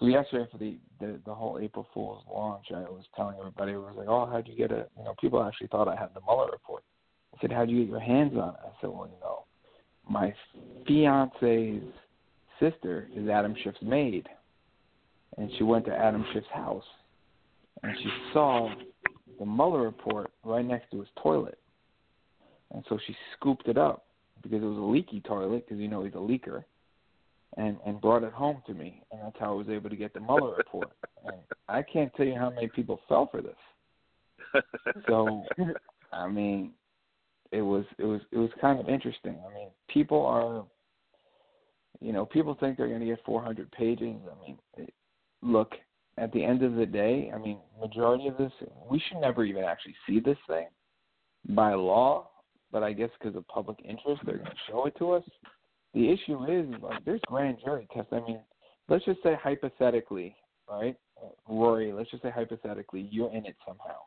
So 0.00 0.06
yesterday 0.06 0.48
for 0.50 0.56
the, 0.56 0.78
the 0.98 1.20
the 1.26 1.34
whole 1.34 1.58
April 1.60 1.86
Fool's 1.92 2.24
launch, 2.32 2.66
I 2.70 2.80
was 2.80 3.04
telling 3.14 3.36
everybody, 3.38 3.72
I 3.72 3.76
was 3.76 3.94
like, 3.96 4.08
"Oh, 4.08 4.24
how'd 4.24 4.48
you 4.48 4.56
get 4.56 4.72
it?" 4.72 4.90
You 4.96 5.04
know, 5.04 5.14
people 5.20 5.42
actually 5.42 5.66
thought 5.66 5.88
I 5.88 5.96
had 5.96 6.08
the 6.14 6.22
Mueller 6.22 6.50
report. 6.50 6.82
I 7.34 7.40
said, 7.40 7.52
"How'd 7.52 7.68
you 7.68 7.84
get 7.84 7.90
your 7.90 8.00
hands 8.00 8.32
on 8.34 8.50
it?" 8.50 8.60
I 8.64 8.70
said, 8.80 8.88
"Well, 8.88 9.10
you 9.12 9.20
know, 9.20 9.44
my 10.08 10.34
fiance's 10.86 11.82
sister 12.58 13.10
is 13.14 13.28
Adam 13.28 13.54
Schiff's 13.62 13.82
maid, 13.82 14.26
and 15.36 15.50
she 15.58 15.64
went 15.64 15.84
to 15.84 15.94
Adam 15.94 16.24
Schiff's 16.32 16.48
house, 16.50 16.84
and 17.82 17.94
she 17.98 18.08
saw 18.32 18.72
the 19.38 19.44
Mueller 19.44 19.82
report 19.82 20.30
right 20.44 20.64
next 20.64 20.90
to 20.92 21.00
his 21.00 21.08
toilet, 21.22 21.58
and 22.72 22.82
so 22.88 22.98
she 23.06 23.14
scooped 23.36 23.68
it 23.68 23.76
up 23.76 24.06
because 24.42 24.62
it 24.62 24.66
was 24.66 24.78
a 24.78 24.80
leaky 24.80 25.20
toilet 25.20 25.66
because 25.66 25.78
you 25.78 25.88
know 25.88 26.04
he's 26.04 26.14
a 26.14 26.16
leaker." 26.16 26.64
And 27.56 27.76
and 27.86 28.00
brought 28.00 28.22
it 28.22 28.32
home 28.32 28.62
to 28.66 28.74
me, 28.74 29.02
and 29.10 29.20
that's 29.22 29.36
how 29.38 29.52
I 29.52 29.56
was 29.56 29.68
able 29.68 29.90
to 29.90 29.96
get 29.96 30.14
the 30.14 30.20
Mueller 30.20 30.56
report. 30.56 30.90
and 31.24 31.36
I 31.68 31.82
can't 31.82 32.12
tell 32.14 32.26
you 32.26 32.36
how 32.36 32.50
many 32.50 32.68
people 32.68 33.00
fell 33.08 33.28
for 33.30 33.42
this. 33.42 34.62
So, 35.06 35.42
I 36.12 36.28
mean, 36.28 36.72
it 37.52 37.62
was 37.62 37.84
it 37.98 38.04
was 38.04 38.20
it 38.30 38.38
was 38.38 38.50
kind 38.60 38.78
of 38.78 38.88
interesting. 38.88 39.38
I 39.48 39.54
mean, 39.54 39.68
people 39.88 40.24
are, 40.24 40.64
you 42.00 42.12
know, 42.12 42.24
people 42.24 42.56
think 42.58 42.76
they're 42.76 42.88
going 42.88 43.00
to 43.00 43.06
get 43.06 43.24
400 43.24 43.70
pages. 43.72 44.16
I 44.24 44.46
mean, 44.46 44.58
it, 44.76 44.92
look, 45.42 45.72
at 46.18 46.32
the 46.32 46.44
end 46.44 46.62
of 46.62 46.74
the 46.74 46.86
day, 46.86 47.32
I 47.34 47.38
mean, 47.38 47.58
majority 47.80 48.28
of 48.28 48.36
this, 48.36 48.52
we 48.88 49.02
should 49.08 49.20
never 49.20 49.44
even 49.44 49.64
actually 49.64 49.94
see 50.06 50.20
this 50.20 50.38
thing 50.46 50.66
by 51.50 51.74
law. 51.74 52.28
But 52.72 52.84
I 52.84 52.92
guess 52.92 53.10
because 53.18 53.36
of 53.36 53.46
public 53.48 53.78
interest, 53.84 54.22
they're 54.24 54.36
going 54.36 54.50
to 54.50 54.56
show 54.70 54.86
it 54.86 54.94
to 54.98 55.10
us 55.12 55.24
the 55.94 56.10
issue 56.10 56.44
is 56.44 56.66
like 56.82 57.04
there's 57.04 57.20
grand 57.26 57.58
jury 57.64 57.88
tests. 57.92 58.12
I 58.12 58.20
mean, 58.20 58.40
let's 58.88 59.04
just 59.04 59.22
say 59.22 59.36
hypothetically, 59.40 60.36
right, 60.68 60.96
Rory? 61.48 61.92
Let's 61.92 62.10
just 62.10 62.22
say 62.22 62.30
hypothetically, 62.30 63.08
you're 63.10 63.32
in 63.32 63.46
it 63.46 63.56
somehow. 63.66 63.98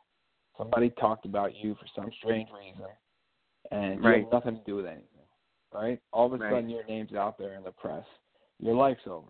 Somebody 0.58 0.92
talked 0.92 1.26
about 1.26 1.56
you 1.56 1.76
for 1.76 1.88
some 1.96 2.12
strange 2.20 2.50
reason, 2.52 2.86
and 3.72 4.04
Right. 4.04 4.18
you 4.18 4.24
have 4.24 4.32
nothing 4.32 4.58
to 4.58 4.64
do 4.66 4.76
with 4.76 4.86
anything, 4.86 5.28
right? 5.74 6.00
All 6.12 6.28
of 6.28 6.34
a 6.34 6.38
Right. 6.38 6.52
sudden, 6.52 6.70
your 6.70 6.84
name's 6.86 7.14
out 7.14 7.38
there 7.38 7.56
in 7.56 7.64
the 7.64 7.72
press. 7.72 8.06
Your 8.60 8.76
life's 8.76 9.06
over. 9.08 9.30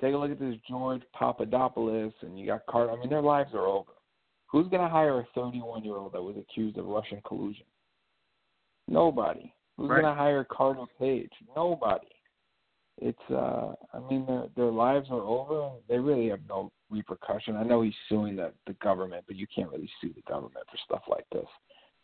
Take 0.00 0.14
a 0.14 0.16
look 0.16 0.30
at 0.30 0.38
this 0.38 0.56
George 0.68 1.02
Papadopoulos, 1.12 2.12
and 2.22 2.38
you 2.38 2.46
got 2.46 2.64
Carter. 2.66 2.92
I 2.92 2.96
mean, 2.96 3.08
their 3.08 3.22
lives 3.22 3.54
are 3.54 3.66
over. 3.66 3.92
Who's 4.46 4.68
going 4.68 4.82
to 4.82 4.88
hire 4.88 5.20
a 5.20 5.24
31 5.34 5.84
year 5.84 5.96
old 5.96 6.12
that 6.12 6.22
was 6.22 6.36
accused 6.36 6.76
of 6.76 6.86
Russian 6.86 7.20
collusion? 7.22 7.66
Nobody. 8.88 9.52
Who's 9.76 9.88
Right. 9.88 10.02
going 10.02 10.14
to 10.14 10.20
hire 10.20 10.44
Carter 10.44 10.84
Page? 10.98 11.32
Nobody. 11.56 12.08
It's 12.98 13.30
uh 13.30 13.74
I 13.94 13.98
mean 14.10 14.26
their 14.26 14.48
their 14.54 14.70
lives 14.70 15.08
are 15.10 15.22
over 15.22 15.70
they 15.88 15.98
really 15.98 16.28
have 16.28 16.40
no 16.46 16.70
repercussion. 16.90 17.56
I 17.56 17.62
know 17.62 17.80
he's 17.80 17.94
suing 18.08 18.36
the 18.36 18.52
the 18.66 18.74
government, 18.74 19.24
but 19.26 19.36
you 19.36 19.46
can't 19.46 19.70
really 19.70 19.90
sue 20.00 20.12
the 20.14 20.22
government 20.30 20.66
for 20.70 20.76
stuff 20.84 21.02
like 21.08 21.24
this. 21.32 21.46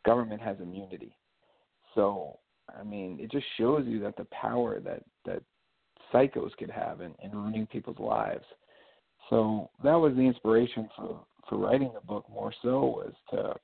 Government 0.06 0.40
has 0.40 0.56
immunity. 0.60 1.14
So 1.94 2.38
I 2.76 2.82
mean, 2.82 3.18
it 3.20 3.30
just 3.30 3.46
shows 3.58 3.86
you 3.86 4.00
that 4.00 4.16
the 4.16 4.26
power 4.26 4.80
that 4.80 5.02
that 5.26 5.42
psychos 6.12 6.56
could 6.56 6.70
have 6.70 7.00
in, 7.00 7.14
in 7.22 7.32
ruining 7.32 7.66
people's 7.66 7.98
lives. 7.98 8.44
So 9.30 9.70
that 9.84 9.94
was 9.94 10.14
the 10.14 10.22
inspiration 10.22 10.88
for 10.96 11.20
for 11.48 11.58
writing 11.58 11.92
the 11.94 12.00
book. 12.00 12.24
More 12.30 12.52
so 12.62 12.80
was 12.80 13.12
to, 13.30 13.54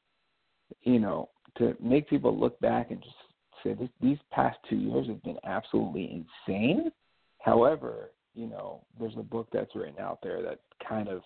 you 0.82 0.98
know, 0.98 1.30
to 1.58 1.74
make 1.80 2.08
people 2.08 2.38
look 2.38 2.58
back 2.60 2.90
and 2.90 3.02
just 3.02 3.16
say 3.64 3.74
this, 3.74 3.88
these 4.00 4.18
past 4.30 4.58
two 4.68 4.76
years 4.76 5.08
have 5.08 5.22
been 5.22 5.38
absolutely 5.44 6.24
insane. 6.46 6.92
However, 7.38 8.10
you 8.34 8.46
know, 8.46 8.82
there's 8.98 9.16
a 9.18 9.22
book 9.22 9.48
that's 9.52 9.74
written 9.74 9.98
out 10.00 10.18
there 10.22 10.42
that 10.42 10.60
kind 10.86 11.08
of 11.08 11.22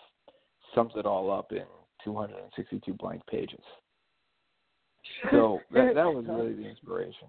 sums 0.75 0.93
it 0.97 1.07
all 1.07 1.31
up 1.31 1.53
in 1.53 1.65
262 2.05 2.95
blank 2.95 3.23
pages. 3.27 3.61
So 5.31 5.61
that 5.73 5.95
that 5.95 6.07
was 6.07 6.25
really 6.29 6.55
the 6.55 6.69
inspiration. 6.69 7.29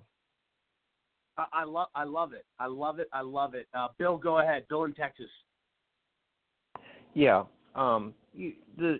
I, 1.38 1.46
I 1.54 1.64
love 1.64 1.88
I 1.96 2.04
love 2.04 2.34
it. 2.34 2.46
I 2.60 2.68
love 2.68 3.00
it. 3.00 3.08
I 3.14 3.22
love 3.22 3.54
it. 3.56 3.68
Uh, 3.74 3.88
Bill, 3.98 4.18
go 4.18 4.40
ahead. 4.40 4.68
Bill 4.70 4.84
in 4.84 4.94
Texas. 4.94 5.30
Yeah. 7.14 7.44
Um, 7.76 8.14
you, 8.34 8.54
the 8.78 9.00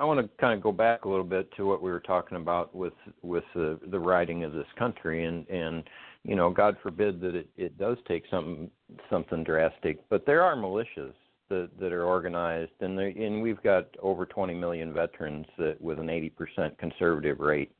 I 0.00 0.04
want 0.04 0.18
to 0.18 0.28
kind 0.40 0.54
of 0.54 0.62
go 0.62 0.72
back 0.72 1.04
a 1.04 1.08
little 1.08 1.24
bit 1.24 1.54
to 1.56 1.66
what 1.66 1.82
we 1.82 1.90
were 1.90 2.00
talking 2.00 2.38
about 2.38 2.74
with 2.74 2.94
with 3.20 3.44
the 3.54 3.78
the 3.90 3.98
writing 3.98 4.44
of 4.44 4.52
this 4.54 4.66
country, 4.78 5.26
and 5.26 5.46
and 5.48 5.84
you 6.24 6.34
know, 6.34 6.48
God 6.48 6.76
forbid 6.82 7.20
that 7.20 7.34
it 7.34 7.48
it 7.58 7.76
does 7.76 7.98
take 8.08 8.24
something 8.30 8.70
something 9.10 9.44
drastic, 9.44 9.98
but 10.08 10.24
there 10.24 10.42
are 10.42 10.56
militias 10.56 11.12
that 11.50 11.68
that 11.78 11.92
are 11.92 12.04
organized, 12.04 12.72
and 12.80 12.98
they, 12.98 13.10
and 13.10 13.42
we've 13.42 13.62
got 13.62 13.88
over 14.00 14.24
20 14.24 14.54
million 14.54 14.94
veterans 14.94 15.46
that 15.58 15.78
with 15.80 15.98
an 15.98 16.06
80% 16.06 16.78
conservative 16.78 17.40
rate 17.40 17.72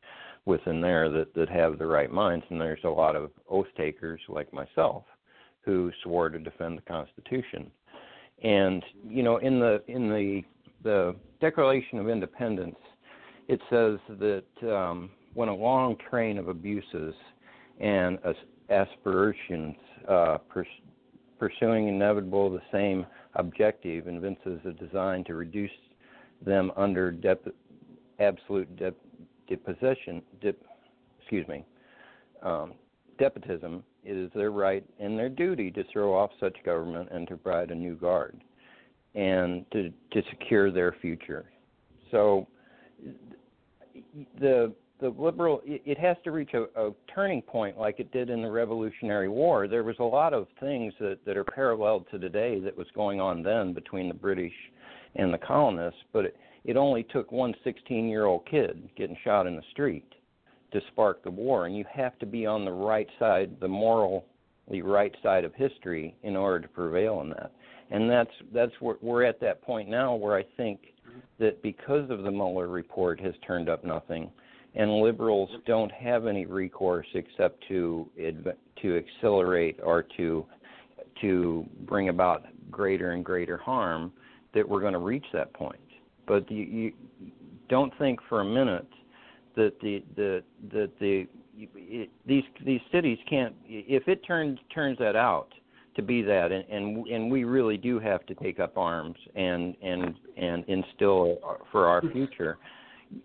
within 0.44 0.82
there 0.82 1.09
that 1.09 1.32
that 1.34 1.48
have 1.48 1.78
the 1.78 1.86
right 1.86 2.12
minds, 2.12 2.44
and 2.51 2.60
there's 2.60 2.84
a 2.84 2.88
lot 2.88 3.16
of 3.16 3.30
oath 3.48 3.68
takers 3.78 4.20
like 4.28 4.52
myself 4.52 5.05
who 5.62 5.90
swore 6.02 6.28
to 6.28 6.38
defend 6.38 6.76
the 6.76 6.82
Constitution. 6.82 7.70
And 8.42 8.84
you 9.09 9.22
know, 9.22 9.38
in 9.38 9.59
the 9.59 9.82
in 9.88 10.10
the 10.10 10.42
the 10.82 11.16
Declaration 11.41 11.99
of 11.99 12.09
Independence, 12.09 12.77
it 13.49 13.61
says 13.71 13.99
that 14.19 14.73
um, 14.73 15.11
when 15.35 15.49
a 15.49 15.55
long 15.55 15.97
train 16.09 16.37
of 16.37 16.49
abuses 16.49 17.15
and 17.81 18.19
as- 18.25 18.35
aspirations 18.69 19.75
uh, 20.09 20.39
pers- 20.49 20.67
pursuing 21.39 21.89
inevitable 21.89 22.51
the 22.51 22.61
same 22.71 23.07
objective 23.35 24.07
evinces 24.07 24.61
a 24.67 24.73
design 24.73 25.25
to 25.25 25.35
reduce 25.35 25.71
them 26.45 26.71
under 26.77 27.11
dep- 27.11 27.55
absolute 28.19 28.77
dep- 28.77 28.97
deposition, 29.49 30.23
dep- 30.43 30.57
excuse 31.21 31.49
me, 31.49 31.65
um, 32.43 32.75
despotism, 33.19 33.83
it 34.05 34.17
is 34.17 34.31
their 34.35 34.51
right 34.51 34.85
and 34.99 35.19
their 35.19 35.29
duty 35.29 35.71
to 35.71 35.85
throw 35.93 36.15
off 36.15 36.31
such 36.39 36.57
government 36.65 37.09
and 37.11 37.27
to 37.29 37.37
provide 37.37 37.71
a 37.71 37.75
new 37.75 37.95
guard 37.95 38.41
and 39.15 39.65
to 39.73 39.91
to 40.12 40.23
secure 40.31 40.70
their 40.70 40.95
future. 41.01 41.47
So 42.11 42.47
the 44.41 44.73
the 45.01 45.09
liberal 45.19 45.62
it, 45.65 45.99
has 45.99 46.16
to 46.24 46.31
reach 46.31 46.51
a, 46.55 46.65
a 46.81 46.93
turning 47.12 47.43
point 47.43 47.78
like 47.78 48.01
it 48.01 48.12
did 48.12 48.31
in 48.31 48.43
the 48.43 48.51
Revolutionary 48.51 49.28
War. 49.28 49.66
There 49.66 49.82
was 49.82 49.97
a 49.99 50.05
lot 50.05 50.35
of 50.35 50.47
things 50.61 50.93
that, 51.01 51.19
that 51.24 51.37
are 51.37 51.45
paralleled 51.45 52.07
to 52.11 52.19
today 52.19 52.61
that 52.61 52.77
was 52.77 52.87
going 52.95 53.20
on 53.20 53.43
then 53.43 53.73
between 53.73 54.09
the 54.09 54.15
British 54.15 54.53
and 55.16 55.32
the 55.32 55.39
colonists, 55.39 56.01
but 56.12 56.27
it, 56.27 56.37
it 56.65 56.77
only 56.77 57.03
took 57.05 57.32
one 57.32 57.55
16 57.65 58.09
year 58.09 58.27
old 58.27 58.47
kid 58.47 58.89
getting 58.97 59.16
shot 59.24 59.47
in 59.47 59.57
the 59.57 59.62
street 59.70 60.12
to 60.73 60.81
spark 60.93 61.24
the 61.24 61.31
war, 61.31 61.66
and 61.66 61.77
you 61.77 61.85
have 61.93 62.19
to 62.19 62.27
be 62.27 62.47
on 62.47 62.65
the 62.65 62.73
right 62.73 63.09
side, 63.19 63.57
the 63.61 63.69
morally 63.69 64.23
right 64.82 65.15
side 65.23 65.45
of 65.45 65.55
history, 65.55 66.15
in 66.23 66.37
order 66.37 66.61
to 66.61 66.69
prevail 66.69 67.23
in 67.23 67.31
that. 67.31 67.53
And 67.91 68.09
that's 68.09 68.31
that's 68.53 68.73
where 68.81 68.97
we're 69.01 69.25
at 69.25 69.41
that 69.41 69.62
point 69.62 69.89
now, 69.89 70.15
where 70.15 70.37
I 70.37 70.45
think 70.57 70.81
that 71.39 71.62
because 71.62 72.09
of 72.11 72.23
the 72.23 72.31
Mueller 72.31 72.69
report 72.69 73.21
has 73.21 73.35
turned 73.45 73.69
up 73.69 73.85
nothing, 73.85 74.31
and 74.75 75.01
liberals 75.01 75.51
don't 75.67 75.91
have 75.91 76.27
any 76.27 76.47
recourse 76.47 77.07
except 77.15 77.65
to 77.69 78.09
to 78.83 78.97
accelerate 78.97 79.79
or 79.83 80.05
to 80.17 80.47
to 81.21 81.67
bring 81.81 82.09
about 82.09 82.47
greater 82.71 83.11
and 83.11 83.25
greater 83.25 83.57
harm, 83.57 84.12
that 84.55 84.67
we're 84.67 84.81
going 84.81 84.93
to 84.93 84.99
reach 84.99 85.27
that 85.33 85.53
point. 85.53 85.81
But 86.27 86.51
you, 86.51 86.65
you 86.65 86.93
don't 87.69 87.93
think 87.99 88.21
for 88.29 88.41
a 88.41 88.45
minute 88.45 88.89
that 89.57 89.81
the 89.81 90.03
the 90.17 90.43
that 90.73 90.91
the 91.01 91.27
it, 91.57 92.11
these 92.27 92.45
these 92.65 92.81
cities 92.93 93.19
can't 93.29 93.55
if 93.67 94.07
it 94.09 94.25
turns 94.27 94.59
turns 94.73 94.99
that 94.99 95.17
out 95.17 95.49
to 95.97 96.03
be 96.03 96.23
that 96.23 96.53
and 96.53 96.65
and 96.71 97.07
and 97.09 97.31
we 97.31 97.45
really 97.45 97.77
do 97.77 97.99
have 97.99 98.25
to 98.27 98.35
take 98.37 98.61
up 98.61 98.77
arms 98.77 99.17
and 99.35 99.75
and 99.83 100.15
and 100.37 100.65
instill 100.69 101.39
for 101.73 101.87
our 101.87 102.01
future 102.12 102.59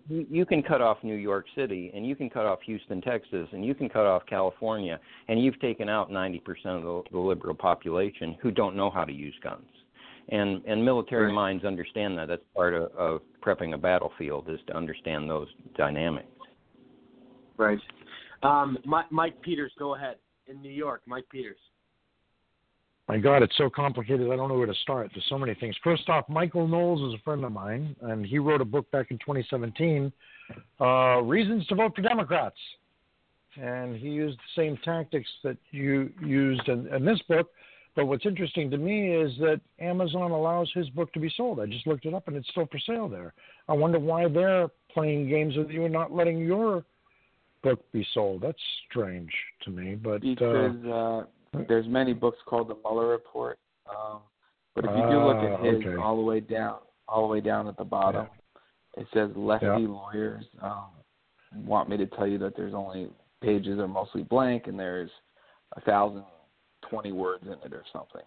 you, 0.08 0.26
you 0.28 0.46
can 0.46 0.62
cut 0.62 0.80
off 0.80 0.98
New 1.02 1.14
York 1.14 1.46
City 1.54 1.90
and 1.94 2.06
you 2.06 2.16
can 2.16 2.28
cut 2.28 2.46
off 2.46 2.60
Houston, 2.66 3.00
Texas, 3.00 3.48
and 3.52 3.64
you 3.64 3.74
can 3.74 3.88
cut 3.88 4.06
off 4.06 4.22
California, 4.28 4.98
and 5.28 5.42
you've 5.42 5.60
taken 5.60 5.88
out 5.88 6.10
90% 6.10 6.40
of 6.66 6.82
the, 6.82 7.02
the 7.12 7.18
liberal 7.18 7.54
population 7.54 8.36
who 8.40 8.50
don't 8.50 8.76
know 8.76 8.90
how 8.90 9.04
to 9.04 9.12
use 9.12 9.34
guns. 9.42 9.66
And 10.28 10.64
and 10.64 10.84
military 10.84 11.32
minds 11.32 11.64
understand 11.64 12.18
that. 12.18 12.26
That's 12.26 12.42
part 12.52 12.74
of, 12.74 12.90
of 12.96 13.20
prepping 13.40 13.74
a 13.74 13.78
battlefield 13.78 14.48
is 14.48 14.58
to 14.66 14.76
understand 14.76 15.30
those 15.30 15.46
dynamics. 15.76 16.26
Right. 17.56 17.78
Um, 18.42 18.76
Mike, 18.84 19.12
Mike 19.12 19.40
Peters, 19.40 19.70
go 19.78 19.94
ahead. 19.94 20.16
In 20.48 20.60
New 20.60 20.72
York, 20.72 21.02
Mike 21.06 21.26
Peters. 21.30 21.58
My 23.08 23.18
God, 23.18 23.42
it's 23.42 23.56
so 23.56 23.70
complicated. 23.70 24.32
I 24.32 24.36
don't 24.36 24.48
know 24.48 24.58
where 24.58 24.66
to 24.66 24.74
start. 24.82 25.10
There's 25.14 25.26
so 25.28 25.38
many 25.38 25.54
things. 25.54 25.76
First 25.84 26.08
off, 26.08 26.28
Michael 26.28 26.66
Knowles 26.66 27.12
is 27.12 27.20
a 27.20 27.22
friend 27.22 27.44
of 27.44 27.52
mine, 27.52 27.94
and 28.02 28.26
he 28.26 28.38
wrote 28.38 28.60
a 28.60 28.64
book 28.64 28.90
back 28.90 29.12
in 29.12 29.18
2017, 29.18 30.12
uh, 30.80 31.20
"Reasons 31.22 31.66
to 31.68 31.76
Vote 31.76 31.94
for 31.94 32.02
Democrats," 32.02 32.58
and 33.56 33.96
he 33.96 34.08
used 34.08 34.38
the 34.38 34.60
same 34.60 34.76
tactics 34.78 35.30
that 35.44 35.56
you 35.70 36.12
used 36.20 36.68
in, 36.68 36.92
in 36.92 37.04
this 37.04 37.20
book, 37.28 37.50
But 37.94 38.06
what's 38.06 38.26
interesting 38.26 38.70
to 38.70 38.76
me 38.76 39.14
is 39.14 39.32
that 39.38 39.58
Amazon 39.78 40.30
allows 40.30 40.70
his 40.74 40.88
book 40.90 41.10
to 41.14 41.18
be 41.18 41.32
sold. 41.34 41.60
I 41.60 41.66
just 41.66 41.86
looked 41.86 42.04
it 42.04 42.12
up 42.12 42.28
and 42.28 42.36
it's 42.36 42.48
still 42.50 42.66
for 42.70 42.78
sale 42.78 43.08
there. 43.08 43.32
I 43.68 43.72
wonder 43.72 43.98
why 43.98 44.28
they're 44.28 44.68
playing 44.92 45.30
games 45.30 45.56
with 45.56 45.70
you 45.70 45.84
and 45.84 45.94
not 45.94 46.12
letting 46.12 46.38
your 46.38 46.84
book 47.62 47.80
be 47.92 48.06
sold. 48.12 48.42
That's 48.42 48.58
strange 48.90 49.32
to 49.62 49.70
me. 49.70 49.94
But 49.94 50.20
because 50.20 50.76
uh, 50.84 51.24
there's 51.68 51.86
many 51.88 52.12
books 52.12 52.38
called 52.46 52.68
the 52.68 52.76
Mueller 52.84 53.08
Report. 53.08 53.58
Um, 53.88 54.20
but 54.74 54.84
if 54.84 54.90
you 54.90 55.02
do 55.10 55.24
look 55.24 55.36
at 55.36 55.60
Ah, 55.60 55.62
his 55.62 55.76
okay. 55.76 55.96
all 56.02 56.16
the 56.16 56.22
way 56.22 56.40
down, 56.40 56.78
all 57.08 57.26
the 57.26 57.32
way 57.32 57.40
down 57.40 57.66
at 57.68 57.76
the 57.76 57.84
bottom, 57.84 58.26
it 58.96 59.06
says 59.14 59.30
lefty 59.36 59.66
Yeah. 59.66 59.76
lawyers 59.76 60.44
um, 60.60 60.88
want 61.64 61.88
me 61.88 61.96
to 61.96 62.06
tell 62.06 62.26
you 62.26 62.38
that 62.38 62.56
there's 62.56 62.74
only 62.74 63.10
pages 63.40 63.78
are 63.78 63.88
mostly 63.88 64.22
blank 64.22 64.66
and 64.66 64.78
there's 64.78 65.10
a 65.76 65.80
thousand 65.82 66.24
twenty 66.88 67.12
words 67.12 67.44
in 67.46 67.52
it 67.52 67.72
or 67.72 67.84
something. 67.92 68.22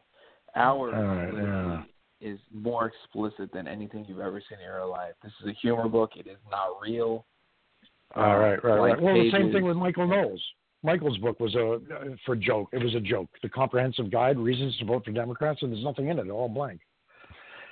Our 0.55 0.91
right, 0.91 1.33
yeah. 1.33 1.83
is 2.21 2.39
more 2.51 2.87
explicit 2.87 3.51
than 3.53 3.67
anything 3.67 4.05
you've 4.07 4.19
ever 4.19 4.41
seen 4.49 4.57
in 4.59 4.65
your 4.65 4.85
life. 4.85 5.13
This 5.23 5.31
is 5.41 5.47
a 5.49 5.53
humor 5.53 5.87
book. 5.87 6.11
It 6.15 6.27
is 6.27 6.37
not 6.49 6.81
real. 6.81 7.25
All 8.15 8.39
right, 8.39 8.63
right, 8.63 8.79
right. 8.79 9.01
Well, 9.01 9.13
the 9.13 9.29
same 9.31 9.51
thing 9.51 9.63
with 9.63 9.77
Michael 9.77 10.07
Knowles. 10.07 10.43
Michael's 10.83 11.17
book 11.17 11.39
was 11.39 11.55
a 11.55 11.73
uh, 11.73 11.79
for 12.25 12.35
joke. 12.35 12.69
It 12.71 12.83
was 12.83 12.95
a 12.95 12.99
joke. 13.01 13.29
The 13.43 13.49
comprehensive 13.49 14.09
guide, 14.11 14.37
reasons 14.37 14.77
to 14.77 14.85
vote 14.85 15.03
for 15.05 15.11
Democrats, 15.11 15.61
and 15.61 15.71
there's 15.71 15.83
nothing 15.83 16.07
in 16.07 16.19
it. 16.19 16.29
All 16.29 16.47
blank. 16.49 16.79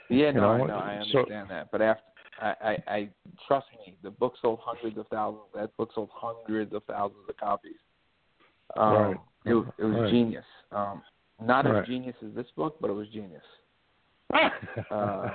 Yeah, 0.10 0.28
You 0.28 0.34
no, 0.34 0.58
know, 0.58 0.64
I 0.64 0.68
know, 0.68 0.76
I 0.76 1.04
so- 1.12 1.20
understand 1.20 1.50
that. 1.50 1.72
But 1.72 1.82
after, 1.82 2.04
I, 2.42 2.54
I, 2.62 2.78
I 2.94 3.10
trust 3.48 3.68
me, 3.86 3.96
the 4.04 4.12
book 4.12 4.34
sold 4.42 4.60
hundreds 4.62 4.98
of 4.98 5.08
thousands. 5.08 5.44
That 5.56 5.76
book 5.78 5.92
sold 5.96 6.10
hundreds 6.14 6.74
of 6.74 6.84
thousands 6.84 7.22
of 7.30 7.38
copies. 7.38 7.76
Um, 8.76 8.94
Right. 8.94 9.18
It, 9.46 9.54
was- 9.54 9.68
it 9.80 9.84
was 9.86 9.96
Right. 10.02 10.12
genius. 10.12 10.46
Um, 10.72 11.02
not 11.42 11.66
Right. 11.66 11.82
as 11.82 11.88
genius 11.88 12.16
as 12.28 12.34
this 12.36 12.48
book, 12.56 12.78
but 12.82 12.90
it 12.90 12.94
was 12.94 13.08
genius. 13.10 13.44
Uh, 14.34 14.50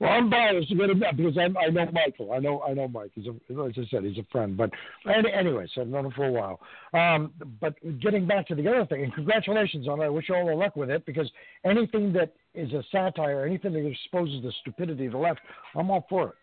well, 0.00 0.10
I'm 0.10 0.30
biased 0.30 0.68
get 0.68 0.90
him 0.90 1.00
that 1.00 1.16
because 1.16 1.36
I, 1.36 1.42
I 1.58 1.68
know 1.68 1.86
Michael. 1.92 2.32
I 2.32 2.38
know 2.38 2.62
I 2.62 2.72
know 2.72 2.88
Mike. 2.88 3.10
He's 3.14 3.26
a, 3.26 3.30
as 3.30 3.74
I 3.76 3.86
said, 3.90 4.04
he's 4.04 4.18
a 4.18 4.26
friend. 4.32 4.56
But 4.56 4.70
any, 5.06 5.30
anyways, 5.30 5.68
I've 5.78 5.88
known 5.88 6.06
him 6.06 6.12
for 6.12 6.26
a 6.26 6.32
while. 6.32 6.60
Um, 6.94 7.32
but 7.60 7.74
getting 8.00 8.26
back 8.26 8.46
to 8.48 8.54
the 8.54 8.66
other 8.66 8.86
thing, 8.86 9.04
and 9.04 9.14
congratulations 9.14 9.88
on 9.88 10.00
it. 10.00 10.04
I 10.04 10.08
wish 10.08 10.28
you 10.28 10.36
all 10.36 10.46
the 10.46 10.54
luck 10.54 10.74
with 10.76 10.90
it 10.90 11.04
because 11.04 11.30
anything 11.64 12.12
that 12.14 12.32
is 12.54 12.72
a 12.72 12.82
satire, 12.90 13.44
anything 13.44 13.74
that 13.74 13.86
exposes 13.86 14.42
the 14.42 14.52
stupidity 14.62 15.06
of 15.06 15.12
the 15.12 15.18
left, 15.18 15.40
I'm 15.74 15.90
all 15.90 16.06
for 16.08 16.28
it. 16.28 16.34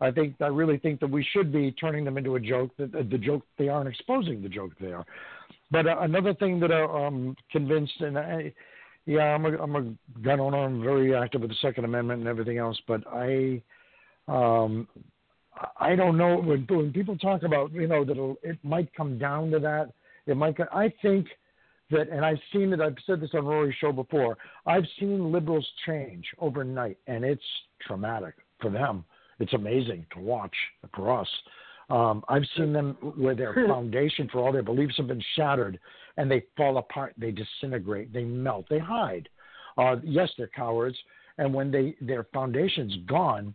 I 0.00 0.10
think 0.10 0.36
I 0.40 0.46
really 0.46 0.78
think 0.78 1.00
that 1.00 1.10
we 1.10 1.26
should 1.32 1.52
be 1.52 1.72
turning 1.72 2.04
them 2.04 2.16
into 2.16 2.36
a 2.36 2.40
joke. 2.40 2.70
That 2.78 2.94
uh, 2.94 3.02
the 3.10 3.18
joke 3.18 3.42
they 3.58 3.68
are 3.68 3.80
and 3.80 3.88
exposing 3.88 4.42
the 4.42 4.48
joke 4.48 4.72
they 4.80 4.92
are. 4.92 5.04
But 5.70 5.86
uh, 5.86 5.96
another 6.00 6.32
thing 6.34 6.60
that 6.60 6.70
uh, 6.70 6.86
I'm 6.86 7.36
convinced, 7.50 8.00
and 8.00 8.18
I, 8.18 8.52
yeah, 9.06 9.34
I'm 9.34 9.46
a, 9.46 9.56
I'm 9.56 9.76
a 9.76 10.18
gun 10.20 10.40
owner. 10.40 10.58
I'm 10.58 10.82
very 10.82 11.14
active 11.14 11.40
with 11.40 11.50
the 11.50 11.56
Second 11.62 11.84
Amendment 11.84 12.20
and 12.20 12.28
everything 12.28 12.58
else. 12.58 12.78
But 12.86 13.02
I, 13.06 13.62
um, 14.28 14.88
I 15.78 15.94
don't 15.94 16.18
know 16.18 16.36
when 16.38 16.66
when 16.68 16.92
people 16.92 17.16
talk 17.16 17.42
about 17.44 17.72
you 17.72 17.86
know 17.86 18.04
that 18.04 18.12
it'll- 18.12 18.36
might 18.62 18.92
come 18.94 19.16
down 19.18 19.50
to 19.52 19.60
that. 19.60 19.92
It 20.26 20.36
might. 20.36 20.56
I 20.72 20.92
think 21.00 21.28
that, 21.90 22.08
and 22.08 22.24
I've 22.24 22.40
seen 22.52 22.72
it. 22.72 22.80
I've 22.80 22.96
said 23.06 23.20
this 23.20 23.30
on 23.34 23.46
Rory's 23.46 23.76
show 23.80 23.92
before. 23.92 24.36
I've 24.66 24.84
seen 24.98 25.30
liberals 25.30 25.66
change 25.86 26.24
overnight, 26.38 26.98
and 27.06 27.24
it's 27.24 27.42
traumatic 27.86 28.34
for 28.60 28.70
them. 28.70 29.04
It's 29.38 29.52
amazing 29.52 30.06
to 30.14 30.20
watch 30.20 30.54
for 30.94 31.16
us. 31.20 31.28
Um, 31.88 32.24
I've 32.28 32.42
seen 32.56 32.72
them 32.72 32.96
where 33.16 33.36
their 33.36 33.54
foundation 33.68 34.28
for 34.32 34.40
all 34.40 34.52
their 34.52 34.62
beliefs 34.62 34.94
have 34.96 35.06
been 35.06 35.22
shattered, 35.36 35.78
and 36.16 36.30
they 36.30 36.44
fall 36.56 36.78
apart. 36.78 37.14
They 37.18 37.30
disintegrate. 37.30 38.12
They 38.12 38.24
melt. 38.24 38.66
They 38.68 38.78
hide. 38.78 39.28
Uh, 39.78 39.96
yes, 40.02 40.30
they're 40.38 40.48
cowards, 40.48 40.96
and 41.38 41.52
when 41.52 41.70
they 41.70 41.94
their 42.00 42.24
foundation's 42.32 42.96
gone, 43.06 43.54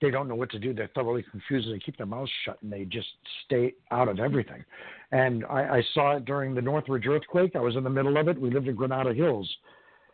they 0.00 0.10
don't 0.10 0.28
know 0.28 0.34
what 0.34 0.50
to 0.50 0.58
do. 0.58 0.74
They're 0.74 0.90
thoroughly 0.94 1.24
confused. 1.30 1.68
They 1.72 1.78
keep 1.78 1.96
their 1.96 2.06
mouths 2.06 2.30
shut 2.44 2.58
and 2.62 2.70
they 2.70 2.84
just 2.84 3.08
stay 3.46 3.74
out 3.90 4.08
of 4.08 4.20
everything. 4.20 4.62
And 5.10 5.44
I, 5.46 5.78
I 5.78 5.82
saw 5.94 6.16
it 6.16 6.24
during 6.24 6.54
the 6.54 6.60
Northridge 6.60 7.06
earthquake. 7.06 7.56
I 7.56 7.60
was 7.60 7.76
in 7.76 7.84
the 7.84 7.90
middle 7.90 8.16
of 8.18 8.28
it. 8.28 8.40
We 8.40 8.50
lived 8.50 8.68
in 8.68 8.74
Granada 8.74 9.14
Hills, 9.14 9.50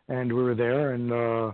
and 0.08 0.32
we 0.32 0.42
were 0.42 0.54
there. 0.54 0.92
And 0.92 1.12
uh, 1.12 1.52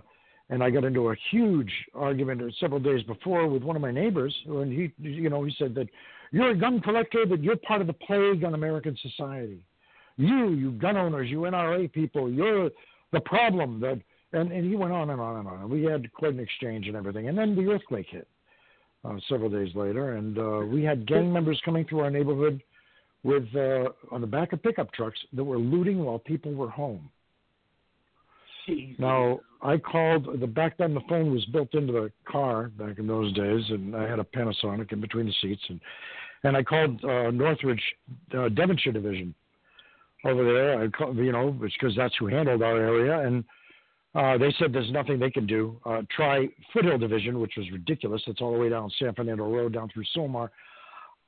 and 0.49 0.63
I 0.63 0.69
got 0.69 0.83
into 0.83 1.09
a 1.09 1.15
huge 1.31 1.71
argument 1.93 2.41
several 2.59 2.79
days 2.79 3.03
before 3.03 3.47
with 3.47 3.63
one 3.63 3.75
of 3.75 3.81
my 3.81 3.91
neighbors. 3.91 4.35
And 4.47 4.71
he, 4.71 4.91
you 4.99 5.29
know, 5.29 5.43
he 5.43 5.53
said 5.57 5.75
that 5.75 5.87
you're 6.31 6.51
a 6.51 6.57
gun 6.57 6.81
collector, 6.81 7.25
that 7.25 7.43
you're 7.43 7.55
part 7.57 7.81
of 7.81 7.87
the 7.87 7.93
plague 7.93 8.43
on 8.43 8.53
American 8.53 8.97
society. 9.01 9.63
You, 10.19 10.49
you 10.49 10.71
gun 10.71 10.97
owners, 10.97 11.29
you 11.29 11.39
NRA 11.39 11.89
people, 11.93 12.29
you're 12.29 12.69
the 13.13 13.21
problem. 13.21 13.79
That 13.79 14.01
and, 14.33 14.51
and 14.51 14.69
he 14.69 14.75
went 14.75 14.91
on 14.91 15.11
and 15.11 15.21
on 15.21 15.37
and 15.37 15.47
on. 15.47 15.69
We 15.69 15.83
had 15.83 16.11
quite 16.11 16.33
an 16.33 16.41
exchange 16.41 16.87
and 16.87 16.97
everything. 16.97 17.29
And 17.29 17.37
then 17.37 17.55
the 17.55 17.71
earthquake 17.71 18.07
hit 18.09 18.27
uh, 19.05 19.15
several 19.29 19.49
days 19.49 19.73
later, 19.75 20.17
and 20.17 20.37
uh, 20.37 20.65
we 20.67 20.83
had 20.83 21.07
gang 21.07 21.31
members 21.31 21.61
coming 21.63 21.85
through 21.85 22.01
our 22.01 22.11
neighborhood 22.11 22.61
with 23.23 23.45
uh, 23.55 23.85
on 24.11 24.19
the 24.19 24.27
back 24.27 24.51
of 24.51 24.61
pickup 24.61 24.91
trucks 24.91 25.17
that 25.31 25.43
were 25.43 25.57
looting 25.57 26.03
while 26.03 26.19
people 26.19 26.53
were 26.53 26.69
home. 26.69 27.09
Now 28.99 29.39
I 29.61 29.77
called 29.77 30.27
the 30.41 30.47
back 30.47 30.77
then 30.77 30.93
the 30.93 31.01
phone 31.07 31.31
was 31.31 31.45
built 31.45 31.73
into 31.73 31.93
the 31.93 32.11
car 32.29 32.71
back 32.77 32.99
in 32.99 33.07
those 33.07 33.33
days, 33.33 33.63
and 33.69 33.95
I 33.95 34.07
had 34.07 34.19
a 34.19 34.25
Panasonic 34.25 34.91
in 34.91 34.99
between 34.99 35.27
the 35.27 35.33
seats, 35.41 35.63
and 35.69 35.79
and 36.43 36.57
I 36.57 36.63
called 36.63 37.03
uh, 37.05 37.31
Northridge 37.31 37.81
uh, 38.37 38.49
Devonshire 38.49 38.91
Division 38.91 39.33
over 40.25 40.43
there. 40.43 40.81
I 40.81 41.11
you 41.13 41.31
know, 41.31 41.51
because 41.51 41.95
that's 41.95 42.15
who 42.19 42.27
handled 42.27 42.61
our 42.61 42.77
area, 42.77 43.25
and 43.25 43.43
uh, 44.15 44.37
they 44.37 44.53
said 44.57 44.73
there's 44.73 44.91
nothing 44.91 45.19
they 45.19 45.29
can 45.29 45.45
do. 45.45 45.79
Uh, 45.85 46.01
try 46.15 46.47
Foothill 46.73 46.97
Division, 46.97 47.39
which 47.39 47.53
was 47.57 47.69
ridiculous. 47.71 48.21
It's 48.27 48.41
all 48.41 48.53
the 48.53 48.59
way 48.59 48.69
down 48.69 48.91
San 48.99 49.13
Fernando 49.13 49.45
Road 49.49 49.73
down 49.73 49.89
through 49.93 50.05
Sylmar. 50.15 50.49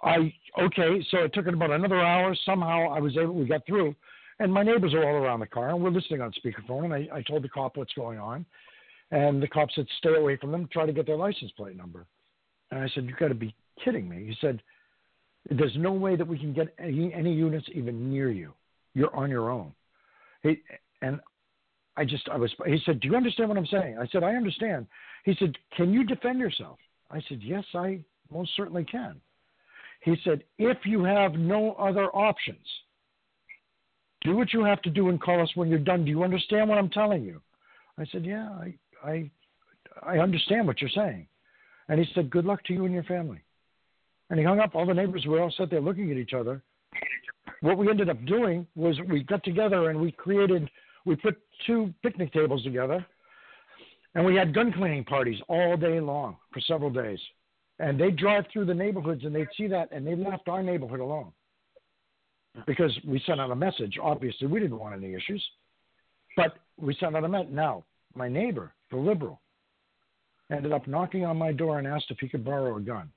I 0.02 0.34
okay, 0.60 1.06
so 1.12 1.20
it 1.20 1.34
took 1.34 1.48
it 1.48 1.54
about 1.54 1.72
another 1.72 2.02
hour. 2.02 2.36
Somehow 2.46 2.92
I 2.92 3.00
was 3.00 3.16
able. 3.18 3.34
We 3.34 3.46
got 3.46 3.66
through, 3.68 3.96
and 4.40 4.52
my 4.52 4.64
neighbors 4.64 4.94
are 4.94 5.08
all 5.08 5.24
around 5.24 5.42
the 5.42 5.48
car, 5.48 5.70
and 5.70 5.84
we're 5.84 5.92
listening 5.92 6.22
on 6.22 6.34
speakerphone. 6.34 6.86
And 6.86 6.94
I, 6.94 7.08
I 7.14 7.22
told 7.22 7.44
the 7.44 7.50
cop 7.50 7.78
what's 7.78 7.94
going 7.94 8.18
on, 8.18 8.46
and 9.12 9.42
the 9.42 9.48
cop 9.48 9.70
said, 9.76 9.86
"Stay 10.00 10.16
away 10.16 10.38
from 10.38 10.52
them. 10.52 10.68
Try 10.72 10.88
to 10.88 10.94
get 10.94 11.06
their 11.06 11.18
license 11.18 11.52
plate 11.52 11.78
number." 11.78 12.08
And 12.72 12.82
I 12.82 12.90
said, 12.96 13.06
"You 13.06 13.16
got 13.20 13.28
to 13.28 13.36
be 13.36 13.54
kidding 13.86 14.10
me." 14.10 14.26
He 14.26 14.36
said, 14.42 14.60
"There's 15.52 15.76
no 15.78 15.92
way 15.92 16.16
that 16.16 16.28
we 16.28 16.40
can 16.40 16.52
get 16.52 16.74
any, 16.80 17.14
any 17.14 17.34
units 17.34 17.68
even 17.76 18.10
near 18.10 18.32
you. 18.32 18.54
You're 18.94 19.16
on 19.16 19.30
your 19.30 19.50
own." 19.50 19.74
He 20.44 20.62
and 21.02 21.20
I 21.98 22.06
just 22.06 22.28
I 22.30 22.38
was. 22.38 22.54
He 22.66 22.80
said, 22.86 23.00
"Do 23.00 23.08
you 23.08 23.16
understand 23.16 23.50
what 23.50 23.58
I'm 23.58 23.66
saying?" 23.66 23.98
I 23.98 24.08
said, 24.08 24.24
"I 24.24 24.36
understand." 24.36 24.88
He 25.26 25.36
said, 25.36 25.58
"Can 25.76 25.94
you 25.94 26.04
defend 26.04 26.40
yourself?" 26.40 26.80
I 27.10 27.22
said, 27.28 27.42
"Yes, 27.42 27.66
I 27.74 28.04
most 28.32 28.56
certainly 28.56 28.84
can." 28.86 29.20
He 30.02 30.16
said, 30.24 30.44
"If 30.58 30.86
you 30.86 31.04
have 31.04 31.34
no 31.34 31.74
other 31.74 32.08
options, 32.16 32.66
do 34.22 34.36
what 34.36 34.54
you 34.54 34.64
have 34.64 34.82
to 34.84 34.90
do 34.90 35.10
and 35.10 35.22
call 35.22 35.42
us 35.42 35.56
when 35.56 35.70
you're 35.70 35.80
done. 35.80 36.06
Do 36.06 36.12
you 36.12 36.24
understand 36.24 36.70
what 36.70 36.78
I'm 36.78 36.90
telling 36.90 37.24
you?" 37.24 37.42
I 37.98 38.06
said, 38.06 38.26
"Yeah, 38.26 38.50
I 38.50 38.74
I 39.04 39.32
I 40.02 40.20
understand 40.20 40.66
what 40.66 40.82
you're 40.82 40.90
saying." 40.90 41.28
And 41.88 42.00
he 42.00 42.12
said, 42.14 42.30
"Good 42.30 42.46
luck 42.46 42.64
to 42.66 42.74
you 42.74 42.86
and 42.86 42.94
your 42.94 43.04
family." 43.04 43.42
And 44.30 44.40
he 44.40 44.46
hung 44.46 44.60
up. 44.60 44.76
All 44.76 44.86
the 44.86 44.94
neighbors 44.94 45.26
were 45.26 45.42
all 45.42 45.52
sat 45.52 45.70
there 45.70 45.82
looking 45.82 46.10
at 46.10 46.18
each 46.18 46.34
other. 46.34 46.64
What 47.61 47.78
we 47.78 47.90
ended 47.90 48.10
up 48.10 48.23
doing 48.26 48.65
was 48.76 48.99
we 49.10 49.23
got 49.23 49.44
together 49.44 49.90
and 49.90 49.99
we 49.99 50.11
created, 50.11 50.69
we 51.06 51.15
put 51.15 51.38
two 51.68 51.94
picnic 52.02 52.34
tables 52.34 52.64
together, 52.64 53.06
and 54.15 54.26
we 54.26 54.36
had 54.36 54.53
gun 54.53 54.72
cleaning 54.72 55.03
parties 55.03 55.40
all 55.48 55.78
day 55.78 55.99
long 55.99 56.38
for 56.53 56.60
several 56.61 56.90
days. 56.90 57.19
And 57.80 57.99
they'd 57.99 58.15
drive 58.15 58.45
through 58.52 58.65
the 58.65 58.73
neighborhoods 58.73 59.23
and 59.23 59.34
they'd 59.34 59.48
see 59.57 59.68
that, 59.68 59.90
and 59.91 60.06
they 60.06 60.15
left 60.15 60.48
our 60.48 60.61
neighborhood 60.61 60.99
alone 60.99 61.32
because 62.68 62.91
we 63.06 63.22
sent 63.26 63.40
out 63.40 63.52
a 63.52 63.56
message. 63.56 63.98
Obviously, 64.02 64.48
we 64.48 64.60
didn't 64.60 64.78
want 64.78 64.95
any 64.95 65.14
issues, 65.14 65.44
but 66.36 66.57
we 66.78 66.95
sent 66.99 67.15
out 67.15 67.23
a 67.23 67.30
message. 67.30 67.52
Now, 67.52 67.84
my 68.14 68.28
neighbor, 68.28 68.73
the 68.91 68.98
liberal, 68.98 69.40
ended 70.52 70.73
up 70.73 70.86
knocking 70.88 71.26
on 71.26 71.38
my 71.38 71.52
door 71.53 71.80
and 71.80 71.88
asked 71.88 72.07
if 72.10 72.19
he 72.19 72.28
could 72.28 72.44
borrow 72.44 72.76
a 72.76 72.82
gun 72.82 73.10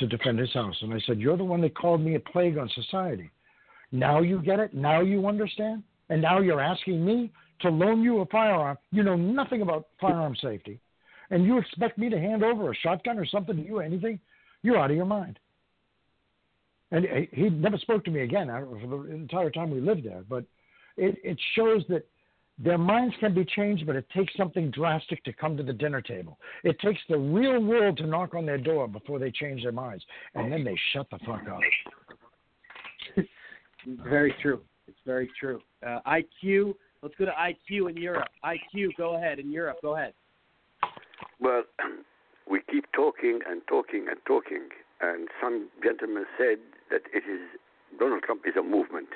to 0.00 0.06
defend 0.06 0.38
his 0.38 0.52
house. 0.52 0.76
And 0.82 0.92
I 0.92 0.98
said, 1.06 1.20
You're 1.20 1.36
the 1.36 1.44
one 1.44 1.60
that 1.60 1.76
called 1.76 2.00
me 2.00 2.16
a 2.16 2.20
plague 2.20 2.58
on 2.58 2.68
society. 2.74 3.30
Now 3.92 4.20
you 4.20 4.42
get 4.42 4.58
it? 4.58 4.74
Now 4.74 5.00
you 5.00 5.26
understand? 5.26 5.82
And 6.08 6.20
now 6.20 6.40
you're 6.40 6.60
asking 6.60 7.04
me 7.04 7.30
to 7.60 7.70
loan 7.70 8.02
you 8.02 8.20
a 8.20 8.26
firearm. 8.26 8.78
You 8.90 9.02
know 9.02 9.16
nothing 9.16 9.62
about 9.62 9.88
firearm 10.00 10.34
safety. 10.42 10.80
And 11.30 11.44
you 11.44 11.58
expect 11.58 11.98
me 11.98 12.08
to 12.08 12.18
hand 12.18 12.42
over 12.42 12.70
a 12.70 12.74
shotgun 12.74 13.18
or 13.18 13.26
something 13.26 13.56
to 13.56 13.62
you, 13.62 13.78
anything? 13.78 14.18
You're 14.62 14.78
out 14.78 14.90
of 14.90 14.96
your 14.96 15.06
mind. 15.06 15.38
And 16.90 17.06
he- 17.32 17.50
never 17.50 17.78
spoke 17.78 18.04
to 18.06 18.10
me 18.10 18.22
again 18.22 18.50
uh, 18.50 18.64
for 18.80 18.86
the 18.86 19.14
entire 19.14 19.50
time 19.50 19.70
we 19.70 19.80
lived 19.80 20.04
there. 20.04 20.24
But 20.28 20.44
it, 20.96 21.16
it 21.22 21.38
shows 21.54 21.84
that 21.88 22.04
their 22.62 22.78
minds 22.78 23.14
can 23.20 23.34
be 23.34 23.44
changed, 23.44 23.86
but 23.86 23.96
it 23.96 24.06
takes 24.14 24.36
something 24.36 24.70
drastic 24.70 25.24
to 25.24 25.32
come 25.32 25.56
to 25.56 25.62
the 25.62 25.72
dinner 25.72 26.02
table. 26.02 26.38
It 26.62 26.78
takes 26.80 27.00
the 27.08 27.16
real 27.16 27.58
world 27.60 27.96
to 27.98 28.06
knock 28.06 28.34
on 28.34 28.44
their 28.44 28.58
door 28.58 28.86
before 28.86 29.18
they 29.18 29.30
change 29.30 29.62
their 29.62 29.72
minds, 29.72 30.04
and 30.34 30.52
then 30.52 30.62
they 30.62 30.78
shut 30.92 31.08
the 31.10 31.18
fuck 31.20 31.42
up. 31.48 31.60
Very 34.04 34.34
true. 34.42 34.60
It's 34.86 34.98
very 35.06 35.30
true. 35.38 35.60
Uh, 35.86 36.00
IQ. 36.06 36.74
Let's 37.02 37.14
go 37.16 37.24
to 37.24 37.30
IQ 37.30 37.90
in 37.90 37.96
Europe. 37.96 38.28
IQ, 38.44 38.88
go 38.98 39.16
ahead. 39.16 39.38
In 39.38 39.50
Europe, 39.50 39.78
go 39.80 39.96
ahead. 39.96 40.12
Well, 41.40 41.62
we 42.50 42.60
keep 42.70 42.84
talking 42.92 43.38
and 43.48 43.62
talking 43.68 44.06
and 44.10 44.18
talking, 44.26 44.68
and 45.00 45.28
some 45.40 45.70
gentlemen 45.82 46.24
said 46.36 46.58
that 46.90 47.02
it 47.14 47.22
is 47.30 47.40
Donald 47.98 48.22
Trump 48.22 48.42
is 48.46 48.54
a 48.58 48.62
movement. 48.62 49.08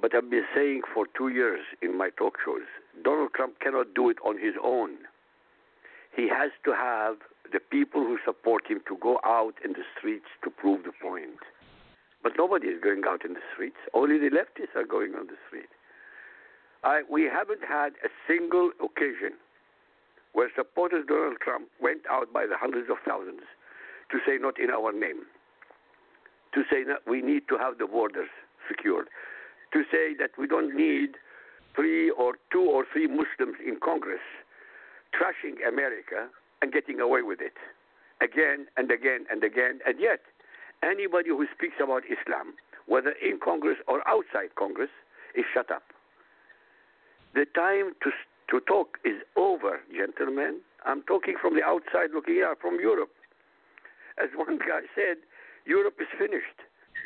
But 0.00 0.14
I've 0.14 0.30
been 0.30 0.44
saying 0.54 0.82
for 0.92 1.06
two 1.16 1.28
years 1.28 1.60
in 1.82 1.96
my 1.96 2.10
talk 2.10 2.38
shows, 2.44 2.66
Donald 3.02 3.32
Trump 3.34 3.60
cannot 3.60 3.94
do 3.94 4.10
it 4.10 4.18
on 4.24 4.38
his 4.38 4.54
own. 4.62 4.96
He 6.14 6.28
has 6.28 6.50
to 6.64 6.72
have 6.72 7.16
the 7.52 7.60
people 7.60 8.02
who 8.02 8.18
support 8.24 8.66
him 8.68 8.80
to 8.88 8.96
go 9.00 9.18
out 9.24 9.54
in 9.64 9.72
the 9.72 9.84
streets 9.96 10.26
to 10.42 10.50
prove 10.50 10.84
the 10.84 10.92
point. 10.92 11.40
But 12.22 12.32
nobody 12.38 12.68
is 12.68 12.80
going 12.82 13.02
out 13.06 13.24
in 13.24 13.34
the 13.34 13.44
streets. 13.52 13.76
Only 13.92 14.18
the 14.18 14.30
leftists 14.30 14.74
are 14.76 14.86
going 14.86 15.14
on 15.14 15.26
the 15.26 15.36
street. 15.46 15.68
I, 16.82 17.02
we 17.10 17.24
haven't 17.24 17.64
had 17.66 17.94
a 18.04 18.08
single 18.26 18.70
occasion 18.82 19.36
where 20.32 20.50
supporters 20.54 21.02
of 21.02 21.08
Donald 21.08 21.38
Trump 21.40 21.68
went 21.80 22.02
out 22.10 22.32
by 22.32 22.46
the 22.46 22.56
hundreds 22.56 22.90
of 22.90 22.96
thousands 23.06 23.42
to 24.10 24.18
say 24.26 24.36
not 24.38 24.58
in 24.58 24.70
our 24.70 24.92
name, 24.92 25.24
to 26.52 26.62
say 26.70 26.84
that 26.84 27.06
we 27.06 27.22
need 27.22 27.48
to 27.48 27.56
have 27.56 27.78
the 27.78 27.86
borders 27.86 28.28
secured, 28.68 29.08
to 29.74 29.82
say 29.90 30.14
that 30.18 30.30
we 30.38 30.46
don't 30.46 30.74
need 30.74 31.18
three 31.74 32.10
or 32.10 32.34
two 32.52 32.62
or 32.62 32.86
three 32.90 33.06
Muslims 33.06 33.58
in 33.60 33.76
Congress 33.82 34.22
trashing 35.12 35.58
America 35.66 36.28
and 36.62 36.72
getting 36.72 37.00
away 37.00 37.22
with 37.22 37.40
it 37.40 37.58
again 38.22 38.66
and 38.76 38.90
again 38.90 39.26
and 39.30 39.42
again. 39.44 39.80
And 39.86 40.00
yet, 40.00 40.20
anybody 40.82 41.30
who 41.30 41.46
speaks 41.54 41.76
about 41.82 42.02
Islam, 42.06 42.54
whether 42.86 43.12
in 43.20 43.38
Congress 43.42 43.78
or 43.86 44.06
outside 44.08 44.54
Congress, 44.56 44.90
is 45.34 45.44
shut 45.52 45.70
up. 45.70 45.82
The 47.34 47.46
time 47.54 47.92
to 48.02 48.10
to 48.50 48.60
talk 48.60 48.98
is 49.04 49.22
over, 49.36 49.80
gentlemen. 49.90 50.60
I'm 50.84 51.02
talking 51.02 51.34
from 51.40 51.54
the 51.54 51.64
outside 51.64 52.12
looking 52.14 52.44
out 52.44 52.60
from 52.60 52.78
Europe. 52.78 53.10
As 54.22 54.28
one 54.36 54.58
guy 54.58 54.84
said, 54.94 55.16
Europe 55.64 55.96
is 55.98 56.06
finished. 56.18 56.60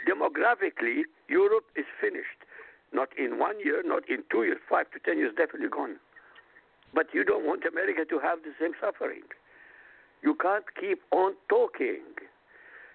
Demographically, 0.06 1.06
Europe 1.28 1.66
is 1.76 1.86
finished. 2.00 2.37
Not 2.92 3.08
in 3.18 3.38
one 3.38 3.60
year, 3.60 3.82
not 3.84 4.08
in 4.08 4.22
two 4.30 4.44
years, 4.44 4.58
five 4.68 4.90
to 4.92 4.98
ten 4.98 5.18
years, 5.18 5.32
definitely 5.36 5.68
gone. 5.68 5.96
But 6.94 7.06
you 7.12 7.22
don't 7.24 7.44
want 7.44 7.64
America 7.66 8.04
to 8.08 8.18
have 8.18 8.38
the 8.42 8.52
same 8.60 8.72
suffering. 8.80 9.22
You 10.22 10.34
can't 10.34 10.64
keep 10.78 11.00
on 11.10 11.34
talking. 11.48 12.02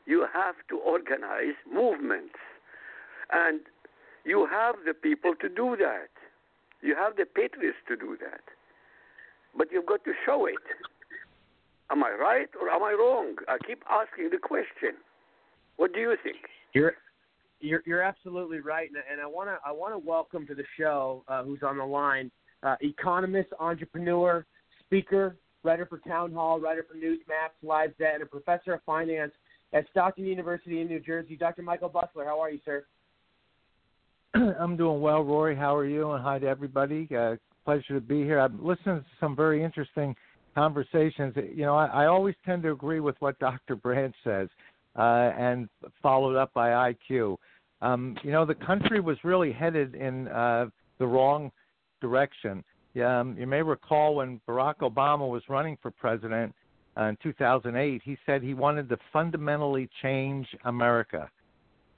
You 0.06 0.26
have 0.34 0.56
to 0.70 0.78
organize 0.78 1.56
movements. 1.72 2.36
And 3.32 3.62
you 4.26 4.48
have 4.50 4.76
the 4.86 4.94
people 4.94 5.34
to 5.42 5.48
do 5.48 5.78
that. 5.78 6.10
You 6.82 6.96
have 6.96 7.16
the 7.16 7.26
patriots 7.26 7.78
to 7.88 7.96
do 7.96 8.18
that. 8.20 8.42
But 9.56 9.72
you've 9.72 9.86
got 9.86 10.04
to 10.06 10.14
show 10.26 10.46
it. 10.48 10.56
Am 11.92 12.04
I 12.04 12.12
right 12.12 12.50
or 12.60 12.70
am 12.70 12.84
I 12.84 12.94
wrong? 12.94 13.36
I 13.48 13.58
keep 13.66 13.84
asking 13.90 14.30
the 14.32 14.40
question. 14.40 14.98
What 15.78 15.94
do 15.94 16.00
you 16.00 16.16
think? 16.22 16.50
You're 16.74 16.96
you're, 17.64 17.82
you're 17.86 18.02
absolutely 18.02 18.60
right, 18.60 18.90
and, 18.90 18.98
and 19.12 19.22
I 19.22 19.26
want 19.26 19.50
to 19.50 19.58
I 19.66 19.72
want 19.72 19.94
to 19.94 19.98
welcome 19.98 20.46
to 20.48 20.56
the 20.56 20.64
show 20.78 21.24
uh, 21.28 21.44
who's 21.44 21.60
on 21.64 21.78
the 21.78 21.86
line, 21.86 22.30
uh, 22.62 22.76
economist, 22.82 23.50
entrepreneur, 23.60 24.46
speaker, 24.86 25.38
writer 25.64 25.86
for 25.86 26.00
Town 26.00 26.34
Hall, 26.34 26.60
writer 26.60 26.86
for 26.88 26.98
Newsmax, 26.98 27.52
LifeZette, 27.64 28.16
and 28.16 28.24
a 28.24 28.26
professor 28.26 28.74
of 28.74 28.82
finance 28.86 29.32
at 29.72 29.86
Stockton 29.92 30.26
University 30.26 30.82
in 30.82 30.88
New 30.88 31.00
Jersey. 31.00 31.36
Dr. 31.36 31.62
Michael 31.62 31.90
Busler, 31.90 32.26
how 32.26 32.40
are 32.42 32.52
you, 32.52 32.60
sir? 32.66 32.86
I'm 34.34 34.76
doing 34.76 35.00
well, 35.00 35.24
Rory. 35.24 35.56
How 35.56 35.76
are 35.76 35.86
you? 35.86 36.12
And 36.12 36.24
hi 36.24 36.40
to 36.40 36.48
everybody. 36.48 37.08
Uh, 37.16 37.36
pleasure 37.64 37.94
to 37.94 38.02
be 38.02 38.24
here. 38.24 38.40
I'm 38.40 38.64
listening 38.64 39.00
to 39.00 39.06
some 39.20 39.36
very 39.36 39.64
interesting 39.64 40.16
conversations. 40.54 41.34
You 41.36 41.66
know, 41.66 41.76
I, 41.76 41.86
I 41.86 42.06
always 42.08 42.36
tend 42.46 42.64
to 42.64 42.72
agree 42.72 43.00
with 43.00 43.16
what 43.20 43.40
Dr. 43.40 43.76
Branch 43.76 44.14
says, 44.24 44.50
uh, 44.98 45.32
and 45.38 45.70
followed 46.02 46.36
up 46.36 46.54
by 46.54 46.94
IQ. 47.10 47.38
Um, 47.84 48.16
you 48.24 48.32
know, 48.32 48.46
the 48.46 48.56
country 48.56 49.02
was 49.02 49.18
really 49.26 49.52
headed 49.52 49.94
in 49.94 50.30
uh, 50.30 50.68
the 51.00 51.06
wrong 51.06 51.52
direction. 52.02 52.64
Um, 53.04 53.36
you 53.38 53.46
may 53.46 53.62
recall 53.62 54.16
when 54.16 54.40
Barack 54.48 54.78
Obama 54.82 55.30
was 55.30 55.44
running 55.50 55.78
for 55.82 55.92
president 55.92 56.56
uh, 56.98 57.04
in 57.06 57.18
2008, 57.22 58.02
he 58.06 58.18
said 58.26 58.42
he 58.42 58.54
wanted 58.54 58.88
to 58.88 58.98
fundamentally 59.12 59.90
change 60.02 60.48
America. 60.64 61.30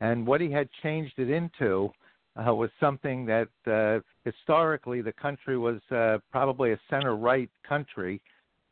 And 0.01 0.25
what 0.25 0.41
he 0.41 0.49
had 0.49 0.69
changed 0.81 1.13
it 1.17 1.29
into 1.29 1.91
uh, 2.35 2.53
was 2.53 2.71
something 2.79 3.27
that 3.27 3.49
uh, 3.67 3.99
historically 4.27 5.01
the 5.01 5.13
country 5.13 5.57
was 5.57 5.79
uh, 5.91 6.17
probably 6.31 6.71
a 6.71 6.79
center 6.89 7.15
right 7.15 7.49
country, 7.67 8.21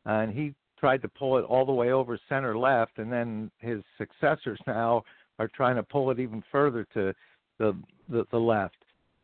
and 0.04 0.32
he 0.34 0.52
tried 0.80 1.00
to 1.02 1.08
pull 1.08 1.38
it 1.38 1.42
all 1.42 1.64
the 1.64 1.72
way 1.72 1.92
over 1.92 2.18
center 2.28 2.58
left, 2.58 2.98
and 2.98 3.12
then 3.12 3.50
his 3.58 3.82
successors 3.98 4.58
now 4.66 5.04
are 5.38 5.48
trying 5.48 5.76
to 5.76 5.82
pull 5.82 6.10
it 6.10 6.18
even 6.18 6.42
further 6.50 6.86
to 6.94 7.12
the 7.58 7.76
the, 8.08 8.26
the 8.30 8.38
left. 8.38 8.76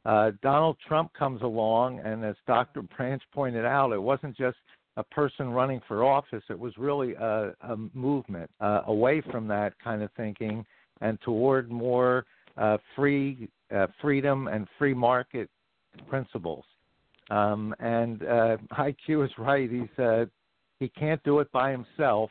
Uh, 0.07 0.31
Donald 0.43 0.77
Trump 0.89 1.13
comes 1.13 1.43
along, 1.43 2.01
and 2.01 2.25
as 2.25 2.35
Dr. 2.47 2.83
Branch 2.83 3.23
pointed 3.35 3.67
out, 3.67 3.93
it 3.93 4.01
wasn't 4.01 4.35
just 4.37 4.57
a 4.97 5.05
person 5.05 5.51
running 5.51 5.81
for 5.87 6.05
office; 6.05 6.43
it 6.49 6.59
was 6.59 6.73
really 6.79 7.15
a, 7.15 7.53
a 7.69 7.77
movement 7.93 8.51
uh, 8.61 8.83
away 8.87 9.23
from 9.31 9.47
that 9.49 9.75
kind 9.83 10.03
of 10.03 10.11
thinking 10.17 10.65
and 11.01 11.21
toward 11.23 11.71
more 11.71 12.25
uh, 12.57 12.79
free 12.97 13.49
uh, 13.75 13.87
freedom 14.01 14.49
and 14.49 14.67
free 14.79 14.95
market 14.95 15.49
principles. 16.09 16.65
Um, 17.31 17.75
and 17.79 18.23
uh, 18.23 18.57
IQ 18.73 19.25
is 19.25 19.31
right. 19.39 19.71
He's 19.71 19.99
uh, 20.05 20.27
he 20.79 20.89
can't 20.89 21.23
do 21.25 21.41
it 21.41 21.53
by 21.53 21.71
himself. 21.71 22.31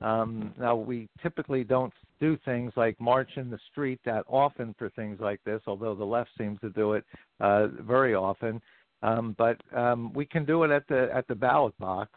Um, 0.00 0.52
now 0.58 0.76
we 0.76 1.08
typically 1.22 1.64
don't 1.64 1.92
do 2.20 2.36
things 2.44 2.72
like 2.76 3.00
march 3.00 3.30
in 3.36 3.50
the 3.50 3.58
street 3.70 4.00
that 4.04 4.24
often 4.28 4.74
for 4.78 4.90
things 4.90 5.18
like 5.20 5.40
this, 5.44 5.60
although 5.66 5.94
the 5.94 6.04
left 6.04 6.30
seems 6.36 6.60
to 6.60 6.70
do 6.70 6.92
it 6.92 7.04
uh, 7.40 7.68
very 7.80 8.14
often. 8.14 8.60
Um, 9.02 9.34
but 9.38 9.60
um, 9.76 10.12
we 10.12 10.26
can 10.26 10.44
do 10.44 10.64
it 10.64 10.70
at 10.70 10.86
the 10.88 11.08
at 11.14 11.26
the 11.28 11.34
ballot 11.34 11.78
box, 11.78 12.10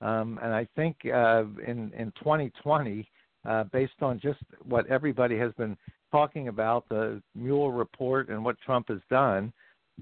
um, 0.00 0.38
and 0.42 0.54
I 0.54 0.66
think 0.74 0.96
uh, 1.04 1.44
in 1.66 1.92
in 1.92 2.12
2020, 2.18 3.08
uh, 3.44 3.64
based 3.64 4.00
on 4.00 4.18
just 4.20 4.40
what 4.64 4.86
everybody 4.86 5.38
has 5.38 5.52
been 5.52 5.76
talking 6.10 6.48
about 6.48 6.88
the 6.88 7.22
Mueller 7.34 7.72
report 7.72 8.30
and 8.30 8.44
what 8.44 8.56
Trump 8.64 8.88
has 8.88 9.00
done. 9.10 9.52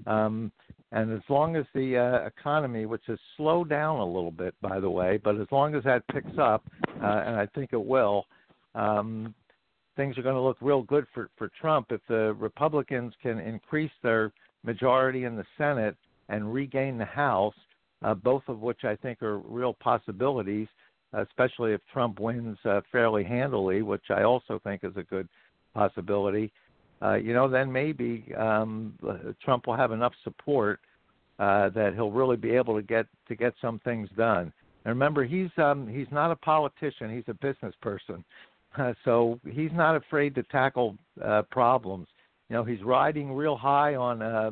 Um, 0.07 0.51
and 0.91 1.11
as 1.11 1.21
long 1.27 1.55
as 1.55 1.65
the 1.73 1.97
uh, 1.97 2.27
economy, 2.27 2.85
which 2.85 3.03
has 3.07 3.17
slowed 3.35 3.69
down 3.69 3.99
a 3.99 4.05
little 4.05 4.31
bit, 4.31 4.53
by 4.61 4.79
the 4.79 4.89
way, 4.89 5.19
but 5.23 5.39
as 5.39 5.47
long 5.51 5.75
as 5.75 5.83
that 5.85 6.07
picks 6.07 6.37
up, 6.39 6.63
uh, 7.01 7.23
and 7.25 7.35
I 7.35 7.47
think 7.55 7.71
it 7.73 7.83
will, 7.83 8.25
um, 8.75 9.33
things 9.95 10.17
are 10.17 10.21
going 10.21 10.35
to 10.35 10.41
look 10.41 10.57
real 10.61 10.83
good 10.83 11.05
for, 11.13 11.29
for 11.37 11.49
Trump. 11.59 11.87
If 11.89 12.01
the 12.07 12.33
Republicans 12.39 13.13
can 13.21 13.39
increase 13.39 13.91
their 14.03 14.31
majority 14.63 15.23
in 15.23 15.35
the 15.35 15.45
Senate 15.57 15.95
and 16.29 16.53
regain 16.53 16.97
the 16.97 17.05
House, 17.05 17.55
uh, 18.03 18.13
both 18.13 18.43
of 18.47 18.59
which 18.59 18.83
I 18.83 18.95
think 18.95 19.21
are 19.23 19.39
real 19.39 19.73
possibilities, 19.73 20.67
especially 21.13 21.73
if 21.73 21.81
Trump 21.91 22.19
wins 22.19 22.57
uh, 22.65 22.81
fairly 22.91 23.23
handily, 23.23 23.81
which 23.81 24.05
I 24.09 24.23
also 24.23 24.59
think 24.63 24.83
is 24.83 24.95
a 24.97 25.03
good 25.03 25.27
possibility, 25.73 26.51
uh, 27.03 27.15
you 27.15 27.33
know, 27.33 27.49
then 27.49 27.71
maybe 27.71 28.25
um, 28.37 28.93
Trump 29.43 29.67
will 29.67 29.75
have 29.75 29.91
enough 29.91 30.13
support 30.23 30.79
uh, 31.39 31.69
that 31.69 31.93
he'll 31.95 32.11
really 32.11 32.37
be 32.37 32.51
able 32.51 32.75
to 32.75 32.83
get 32.83 33.05
to 33.27 33.35
get 33.35 33.53
some 33.61 33.79
things 33.79 34.07
done. 34.15 34.53
And 34.85 34.93
remember, 34.93 35.23
he's 35.23 35.49
um, 35.57 35.87
he's 35.87 36.07
not 36.11 36.31
a 36.31 36.35
politician; 36.35 37.13
he's 37.13 37.23
a 37.27 37.33
business 37.33 37.73
person, 37.81 38.23
uh, 38.77 38.93
so 39.05 39.39
he's 39.49 39.71
not 39.73 39.95
afraid 39.95 40.35
to 40.35 40.43
tackle 40.43 40.95
uh, 41.23 41.41
problems. 41.51 42.07
You 42.49 42.57
know, 42.57 42.63
he's 42.63 42.81
riding 42.83 43.33
real 43.33 43.57
high 43.57 43.95
on 43.95 44.21
uh, 44.21 44.51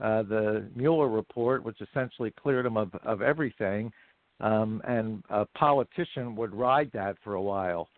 uh, 0.00 0.22
the 0.22 0.68
Mueller 0.74 1.08
report, 1.08 1.64
which 1.64 1.80
essentially 1.80 2.32
cleared 2.42 2.64
him 2.64 2.76
of, 2.76 2.94
of 3.04 3.22
everything. 3.22 3.92
Um, 4.40 4.80
and 4.86 5.22
a 5.28 5.44
politician 5.44 6.34
would 6.36 6.54
ride 6.54 6.90
that 6.94 7.16
for 7.22 7.34
a 7.34 7.42
while 7.42 7.88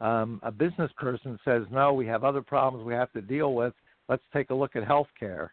um, 0.00 0.40
a 0.42 0.50
business 0.50 0.90
person 0.96 1.38
says, 1.44 1.62
no, 1.70 1.92
we 1.92 2.06
have 2.06 2.24
other 2.24 2.42
problems 2.42 2.84
we 2.84 2.94
have 2.94 3.12
to 3.12 3.20
deal 3.20 3.54
with. 3.54 3.74
Let's 4.08 4.22
take 4.32 4.50
a 4.50 4.54
look 4.54 4.76
at 4.76 4.84
health 4.84 5.08
care. 5.18 5.52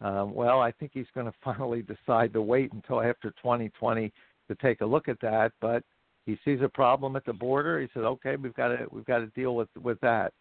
Um, 0.00 0.34
well, 0.34 0.60
I 0.60 0.72
think 0.72 0.90
he's 0.92 1.06
going 1.14 1.26
to 1.30 1.34
finally 1.44 1.82
decide 1.82 2.32
to 2.32 2.42
wait 2.42 2.72
until 2.72 3.00
after 3.00 3.30
2020 3.42 4.12
to 4.48 4.54
take 4.56 4.80
a 4.80 4.86
look 4.86 5.08
at 5.08 5.20
that. 5.20 5.52
But 5.60 5.82
he 6.26 6.38
sees 6.44 6.60
a 6.62 6.68
problem 6.68 7.16
at 7.16 7.24
the 7.24 7.32
border. 7.32 7.80
He 7.80 7.88
says, 7.94 8.02
okay, 8.02 8.36
we've 8.36 8.54
got 8.54 8.68
to 8.68 8.86
we've 8.90 9.06
got 9.06 9.18
to 9.18 9.26
deal 9.28 9.54
with 9.54 9.68
with 9.80 10.00
that. 10.00 10.32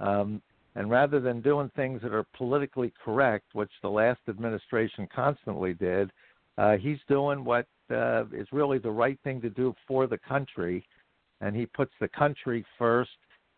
Um, 0.00 0.42
and 0.74 0.90
rather 0.90 1.20
than 1.20 1.40
doing 1.40 1.70
things 1.74 2.02
that 2.02 2.12
are 2.12 2.26
politically 2.36 2.92
correct, 3.02 3.46
which 3.54 3.70
the 3.82 3.88
last 3.88 4.20
administration 4.28 5.08
constantly 5.14 5.72
did, 5.72 6.10
uh, 6.58 6.76
he's 6.76 6.98
doing 7.08 7.44
what 7.44 7.66
uh, 7.90 8.24
is 8.32 8.46
really 8.52 8.78
the 8.78 8.90
right 8.90 9.18
thing 9.24 9.40
to 9.40 9.50
do 9.50 9.74
for 9.86 10.06
the 10.06 10.18
country 10.18 10.84
and 11.40 11.54
he 11.54 11.66
puts 11.66 11.92
the 12.00 12.08
country 12.08 12.64
first 12.78 13.10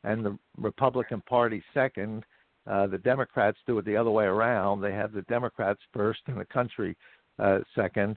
and 0.04 0.24
the 0.24 0.38
Republican 0.56 1.22
Party 1.22 1.62
second. 1.74 2.24
Uh, 2.66 2.86
the 2.86 2.98
Democrats 2.98 3.58
do 3.66 3.78
it 3.78 3.84
the 3.84 3.96
other 3.96 4.10
way 4.10 4.24
around. 4.24 4.80
They 4.80 4.92
have 4.92 5.12
the 5.12 5.22
Democrats 5.22 5.80
first 5.92 6.20
and 6.26 6.38
the 6.38 6.44
country 6.44 6.96
uh, 7.38 7.60
second. 7.74 8.16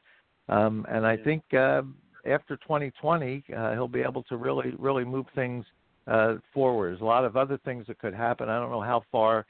Um, 0.49 0.85
and 0.89 1.05
I 1.05 1.15
think 1.15 1.43
uh, 1.53 1.83
after 2.25 2.57
2020, 2.57 3.43
uh, 3.55 3.71
he'll 3.71 3.88
be 3.88 4.01
able 4.01 4.23
to 4.23 4.38
really, 4.38 4.73
really 4.77 5.05
move 5.05 5.25
things 5.35 5.65
uh, 6.07 6.35
forward. 6.53 6.89
There's 6.89 7.01
a 7.01 7.05
lot 7.05 7.25
of 7.25 7.38
other 7.38 7.57
things 7.63 7.88
that 7.88 7.99
could 7.99 8.13
happen. 8.13 8.49
I 8.49 8.59
don't 8.59 8.71
know 8.71 8.81
how 8.81 9.03
far 9.11 9.45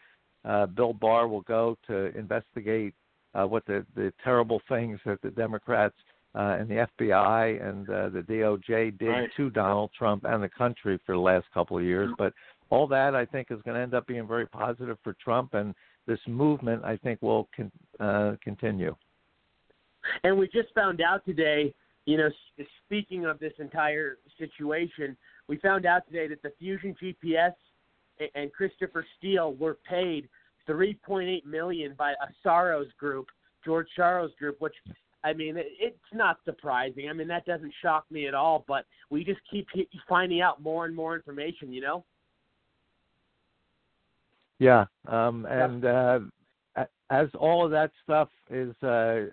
uh, 0.45 0.65
Bill 0.67 0.93
Barr 0.93 1.27
will 1.27 1.41
go 1.41 1.77
to 1.87 2.15
investigate 2.17 2.93
uh, 3.33 3.45
what 3.45 3.65
the, 3.65 3.85
the 3.95 4.11
terrible 4.23 4.61
things 4.67 4.99
that 5.05 5.21
the 5.21 5.29
Democrats 5.31 5.95
uh, 6.35 6.57
and 6.59 6.69
the 6.69 6.87
FBI 6.99 7.67
and 7.67 7.89
uh, 7.89 8.09
the 8.09 8.21
DOJ 8.21 8.97
did 8.97 9.07
Right. 9.07 9.29
to 9.37 9.49
Donald 9.49 9.91
Trump 9.97 10.23
and 10.25 10.41
the 10.41 10.49
country 10.49 10.99
for 11.05 11.15
the 11.15 11.21
last 11.21 11.45
couple 11.53 11.77
of 11.77 11.83
years. 11.83 12.09
But 12.17 12.33
all 12.69 12.87
that 12.87 13.15
I 13.15 13.25
think 13.25 13.47
is 13.51 13.61
going 13.63 13.75
to 13.75 13.81
end 13.81 13.93
up 13.93 14.07
being 14.07 14.27
very 14.27 14.47
positive 14.47 14.97
for 15.03 15.13
Trump, 15.23 15.53
and 15.53 15.75
this 16.07 16.19
movement 16.27 16.83
I 16.85 16.97
think 16.97 17.21
will 17.21 17.49
con- 17.55 17.71
uh, 17.99 18.35
continue. 18.43 18.95
And 20.23 20.37
we 20.37 20.47
just 20.47 20.73
found 20.73 21.01
out 21.01 21.23
today, 21.25 21.73
you 22.05 22.17
know, 22.17 22.29
speaking 22.85 23.25
of 23.25 23.39
this 23.39 23.53
entire 23.59 24.17
situation, 24.39 25.15
we 25.47 25.57
found 25.57 25.85
out 25.85 26.07
today 26.07 26.27
that 26.29 26.41
the 26.41 26.51
Fusion 26.57 26.95
GPS 27.01 27.53
and 28.35 28.51
Christopher 28.53 29.05
Steele 29.17 29.53
were 29.55 29.77
paid 29.87 30.27
3.8 30.67 31.45
million 31.45 31.93
by 31.97 32.11
a 32.11 32.47
Soros 32.47 32.95
group, 32.97 33.27
George 33.65 33.87
Soros 33.97 34.35
group, 34.37 34.59
which 34.61 34.75
I 35.23 35.33
mean, 35.33 35.57
it, 35.57 35.67
it's 35.79 35.97
not 36.13 36.37
surprising. 36.45 37.09
I 37.09 37.13
mean, 37.13 37.27
that 37.27 37.45
doesn't 37.45 37.73
shock 37.81 38.05
me 38.09 38.27
at 38.27 38.33
all. 38.33 38.65
But 38.67 38.85
we 39.09 39.23
just 39.23 39.39
keep 39.49 39.67
finding 40.07 40.41
out 40.41 40.61
more 40.61 40.85
and 40.85 40.95
more 40.95 41.15
information. 41.15 41.71
You 41.71 41.81
know. 41.81 42.05
Yeah, 44.59 44.85
um, 45.07 45.47
and 45.49 45.85
uh, 45.85 46.19
as 47.09 47.27
all 47.39 47.65
of 47.65 47.71
that 47.71 47.91
stuff 48.03 48.29
is 48.49 48.75
uh, 48.83 49.25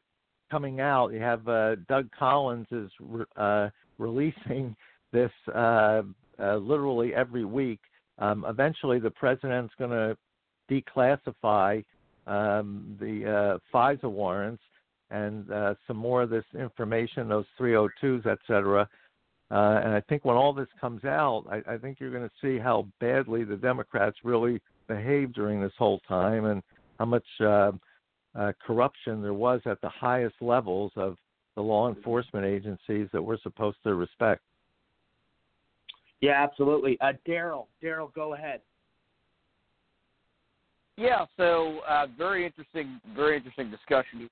coming 0.51 0.81
out, 0.81 1.13
you 1.13 1.21
have 1.21 1.47
uh, 1.47 1.77
Doug 1.89 2.09
Collins 2.19 2.67
is 2.71 2.91
re- 2.99 3.25
uh, 3.37 3.69
releasing 3.99 4.75
this 5.13 5.31
uh, 5.55 6.03
uh, 6.39 6.57
literally 6.57 7.15
every 7.15 7.45
week. 7.45 7.81
Um, 8.19 8.45
eventually, 8.49 8.99
the 8.99 9.11
president's 9.11 9.73
going 9.79 9.91
to 9.91 10.17
declassify 10.71 11.85
um, 12.27 12.97
the 13.01 13.25
uh, 13.27 13.59
FISA 13.73 14.11
warrants 14.11 14.63
and 15.11 15.51
uh, 15.51 15.75
some 15.87 15.97
more 15.97 16.23
of 16.23 16.31
this 16.31 16.45
information, 16.59 17.29
those 17.29 17.47
302s, 17.59 18.27
et 18.27 18.39
cetera. 18.47 18.89
Uh, 19.51 19.81
and 19.83 19.95
I 19.95 20.03
think 20.09 20.25
when 20.25 20.37
all 20.37 20.53
this 20.53 20.69
comes 20.81 21.05
out, 21.05 21.45
I, 21.51 21.75
I 21.75 21.79
think 21.79 21.99
you're 22.01 22.11
going 22.11 22.29
to 22.29 22.35
see 22.43 22.59
how 22.59 22.87
badly 23.01 23.45
the 23.45 23.57
Democrats 23.57 24.17
really 24.23 24.61
behaved 24.89 25.35
during 25.35 25.61
this 25.61 25.73
whole 25.79 26.01
time 26.07 26.45
and 26.45 26.63
how 26.99 27.07
much 27.07 27.25
uh, 27.41 27.73
uh, 28.35 28.53
corruption 28.65 29.23
there 29.23 29.35
was 29.35 29.61
at 29.65 29.81
the 29.81 29.89
highest 29.89 30.37
levels 30.41 30.93
of 30.97 31.17
the 31.57 31.63
law 31.63 31.89
enforcement 31.89 32.45
agencies 32.45 33.09
that 33.13 33.23
we're 33.23 33.41
supposed 33.41 33.79
to 33.85 33.95
respect. 33.95 34.43
Yeah, 36.21 36.43
absolutely. 36.43 36.99
Uh, 37.01 37.13
Daryl, 37.27 37.67
Daryl, 37.83 38.13
go 38.13 38.35
ahead. 38.35 38.61
Yeah, 40.97 41.27
so 41.37 41.79
uh, 41.89 42.07
very 42.17 42.45
interesting, 42.45 43.01
very 43.15 43.37
interesting 43.37 43.71
discussion. 43.71 44.29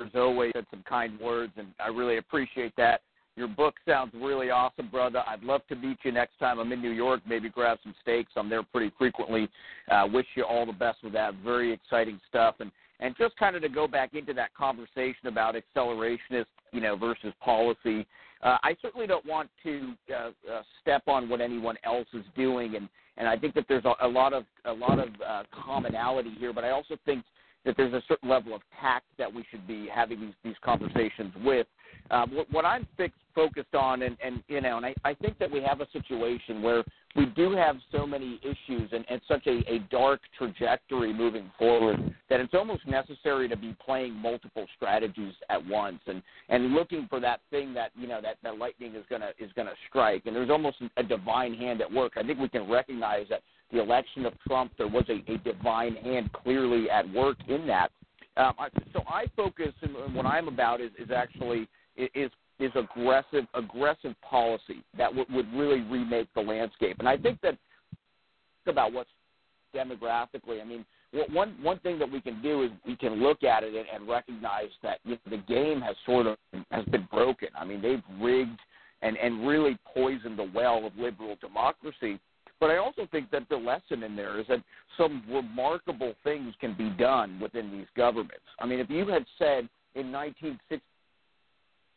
There's 0.00 0.14
always 0.14 0.52
said 0.54 0.66
some 0.70 0.82
kind 0.88 1.20
words, 1.20 1.52
and 1.58 1.68
I 1.78 1.88
really 1.88 2.16
appreciate 2.16 2.72
that. 2.78 3.02
Your 3.36 3.48
book 3.48 3.74
sounds 3.86 4.12
really 4.14 4.50
awesome, 4.50 4.88
brother. 4.88 5.22
I'd 5.26 5.42
love 5.42 5.60
to 5.68 5.76
meet 5.76 5.98
you 6.04 6.12
next 6.12 6.38
time 6.38 6.58
I'm 6.58 6.72
in 6.72 6.80
New 6.80 6.90
York. 6.90 7.20
Maybe 7.28 7.48
grab 7.50 7.78
some 7.82 7.94
steaks. 8.02 8.32
I'm 8.34 8.48
there 8.48 8.62
pretty 8.62 8.92
frequently. 8.98 9.48
Uh, 9.90 10.08
wish 10.10 10.26
you 10.34 10.44
all 10.44 10.64
the 10.66 10.72
best 10.72 11.04
with 11.04 11.12
that. 11.12 11.34
Very 11.44 11.72
exciting 11.72 12.20
stuff. 12.28 12.56
And 12.60 12.72
and 13.00 13.14
just 13.16 13.36
kind 13.36 13.56
of 13.56 13.62
to 13.62 13.68
go 13.68 13.86
back 13.88 14.14
into 14.14 14.34
that 14.34 14.54
conversation 14.54 15.26
about 15.26 15.54
accelerationist, 15.54 16.46
you 16.72 16.80
know, 16.80 16.96
versus 16.96 17.32
policy. 17.42 18.06
Uh, 18.42 18.58
I 18.62 18.76
certainly 18.80 19.06
don't 19.06 19.24
want 19.24 19.50
to 19.62 19.94
uh, 20.14 20.28
uh, 20.50 20.62
step 20.80 21.02
on 21.06 21.28
what 21.28 21.40
anyone 21.40 21.76
else 21.84 22.08
is 22.12 22.24
doing, 22.36 22.76
and 22.76 22.88
and 23.16 23.28
I 23.28 23.36
think 23.36 23.54
that 23.54 23.66
there's 23.68 23.84
a, 23.84 23.94
a 24.02 24.08
lot 24.08 24.32
of 24.32 24.44
a 24.64 24.72
lot 24.72 24.98
of 24.98 25.08
uh, 25.26 25.42
commonality 25.64 26.32
here. 26.38 26.52
But 26.52 26.64
I 26.64 26.70
also 26.70 26.96
think 27.04 27.24
that 27.64 27.76
there's 27.76 27.92
a 27.92 28.02
certain 28.08 28.28
level 28.28 28.54
of 28.54 28.62
tact 28.80 29.06
that 29.18 29.32
we 29.32 29.44
should 29.50 29.66
be 29.66 29.88
having 29.92 30.20
these 30.20 30.34
these 30.44 30.56
conversations 30.64 31.32
with. 31.44 31.66
Um, 32.10 32.34
what, 32.34 32.50
what 32.50 32.64
I'm 32.64 32.88
fixed, 32.96 33.20
focused 33.34 33.74
on, 33.74 34.02
and, 34.02 34.16
and 34.24 34.42
you 34.48 34.60
know, 34.60 34.78
and 34.78 34.86
I, 34.86 34.94
I 35.04 35.14
think 35.14 35.38
that 35.38 35.50
we 35.50 35.62
have 35.62 35.80
a 35.80 35.86
situation 35.92 36.62
where 36.62 36.82
we 37.14 37.26
do 37.26 37.52
have 37.52 37.76
so 37.92 38.06
many 38.06 38.40
issues 38.42 38.90
and, 38.92 39.04
and 39.08 39.20
such 39.28 39.46
a, 39.46 39.62
a 39.70 39.80
dark 39.90 40.20
trajectory 40.38 41.12
moving 41.12 41.50
forward 41.58 42.14
that 42.28 42.40
it's 42.40 42.54
almost 42.54 42.86
necessary 42.86 43.48
to 43.48 43.56
be 43.56 43.76
playing 43.84 44.14
multiple 44.14 44.66
strategies 44.76 45.34
at 45.48 45.64
once 45.66 46.00
and 46.06 46.22
and 46.48 46.72
looking 46.72 47.06
for 47.08 47.20
that 47.20 47.40
thing 47.50 47.74
that 47.74 47.90
you 47.96 48.08
know 48.08 48.20
that 48.20 48.36
that 48.42 48.58
lightning 48.58 48.94
is 48.94 49.04
gonna 49.10 49.30
is 49.38 49.50
gonna 49.54 49.74
strike. 49.88 50.26
And 50.26 50.34
there's 50.34 50.50
almost 50.50 50.78
a 50.96 51.02
divine 51.02 51.54
hand 51.54 51.80
at 51.80 51.92
work. 51.92 52.12
I 52.16 52.22
think 52.22 52.38
we 52.38 52.48
can 52.48 52.68
recognize 52.68 53.26
that 53.30 53.42
the 53.72 53.80
election 53.80 54.26
of 54.26 54.32
Trump, 54.46 54.72
there 54.78 54.88
was 54.88 55.04
a, 55.08 55.32
a 55.32 55.38
divine 55.38 55.96
hand 55.96 56.32
clearly 56.32 56.90
at 56.90 57.08
work 57.12 57.36
in 57.48 57.66
that. 57.66 57.90
Um, 58.36 58.54
I, 58.58 58.68
so 58.92 59.02
I 59.08 59.26
focus, 59.36 59.72
and 59.82 60.14
what 60.14 60.26
I'm 60.26 60.48
about 60.48 60.80
is, 60.80 60.90
is 60.98 61.10
actually 61.10 61.68
is 61.96 62.30
is 62.58 62.70
aggressive 62.74 63.46
aggressive 63.54 64.14
policy 64.28 64.82
that 64.96 65.14
would 65.14 65.30
would 65.32 65.52
really 65.54 65.80
remake 65.82 66.28
the 66.34 66.40
landscape. 66.40 66.96
And 66.98 67.08
I 67.08 67.16
think 67.16 67.40
that 67.42 67.56
about 68.66 68.92
what's 68.92 69.10
demographically. 69.74 70.60
I 70.60 70.64
mean, 70.64 70.84
one 71.32 71.56
one 71.62 71.78
thing 71.80 71.98
that 71.98 72.10
we 72.10 72.20
can 72.20 72.40
do 72.42 72.62
is 72.62 72.70
we 72.86 72.96
can 72.96 73.14
look 73.14 73.42
at 73.42 73.62
it 73.62 73.74
and, 73.74 73.86
and 73.92 74.08
recognize 74.08 74.68
that 74.82 74.98
you 75.04 75.12
know, 75.12 75.36
the 75.36 75.42
game 75.52 75.80
has 75.80 75.96
sort 76.06 76.26
of 76.26 76.36
has 76.70 76.84
been 76.86 77.06
broken. 77.12 77.48
I 77.58 77.64
mean, 77.64 77.82
they've 77.82 78.02
rigged 78.20 78.60
and 79.02 79.16
and 79.16 79.46
really 79.46 79.78
poisoned 79.92 80.38
the 80.38 80.50
well 80.54 80.86
of 80.86 80.96
liberal 80.96 81.36
democracy. 81.40 82.20
But 82.60 82.70
I 82.70 82.76
also 82.76 83.08
think 83.10 83.30
that 83.30 83.48
the 83.48 83.56
lesson 83.56 84.02
in 84.02 84.14
there 84.14 84.38
is 84.38 84.46
that 84.48 84.62
some 84.98 85.24
remarkable 85.28 86.14
things 86.22 86.54
can 86.60 86.76
be 86.76 86.90
done 86.90 87.40
within 87.40 87.72
these 87.72 87.86
governments. 87.96 88.44
I 88.58 88.66
mean, 88.66 88.80
if 88.80 88.90
you 88.90 89.06
had 89.06 89.24
said 89.38 89.68
in 89.94 90.12
1960 90.12 90.84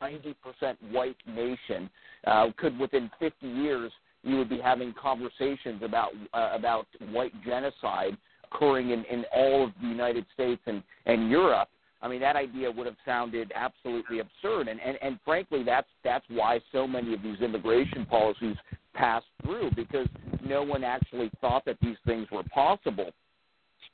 90% 0.01 0.75
white 0.91 1.15
nation, 1.25 1.89
uh, 2.27 2.47
could 2.57 2.77
within 2.77 3.09
50 3.19 3.47
years 3.47 3.91
you 4.23 4.37
would 4.37 4.49
be 4.49 4.59
having 4.59 4.93
conversations 5.01 5.81
about 5.83 6.11
uh, 6.33 6.49
about 6.53 6.87
white 7.11 7.33
genocide 7.45 8.17
occurring 8.51 8.91
in, 8.91 9.03
in 9.05 9.25
all 9.33 9.63
of 9.63 9.71
the 9.81 9.87
United 9.87 10.25
States 10.33 10.61
and, 10.65 10.83
and 11.05 11.29
Europe. 11.29 11.69
I 12.03 12.09
mean, 12.09 12.19
that 12.19 12.35
idea 12.35 12.69
would 12.69 12.85
have 12.85 12.97
sounded 13.05 13.53
absolutely 13.55 14.19
absurd, 14.19 14.67
and, 14.67 14.79
and, 14.81 14.97
and 15.01 15.17
frankly, 15.23 15.63
that's 15.63 15.87
that's 16.03 16.25
why 16.27 16.59
so 16.73 16.85
many 16.85 17.13
of 17.13 17.23
these 17.23 17.39
immigration 17.39 18.05
policies 18.05 18.57
passed 18.93 19.25
through 19.41 19.71
because 19.73 20.07
no 20.45 20.63
one 20.63 20.83
actually 20.83 21.31
thought 21.39 21.63
that 21.65 21.77
these 21.81 21.95
things 22.05 22.27
were 22.29 22.43
possible. 22.53 23.11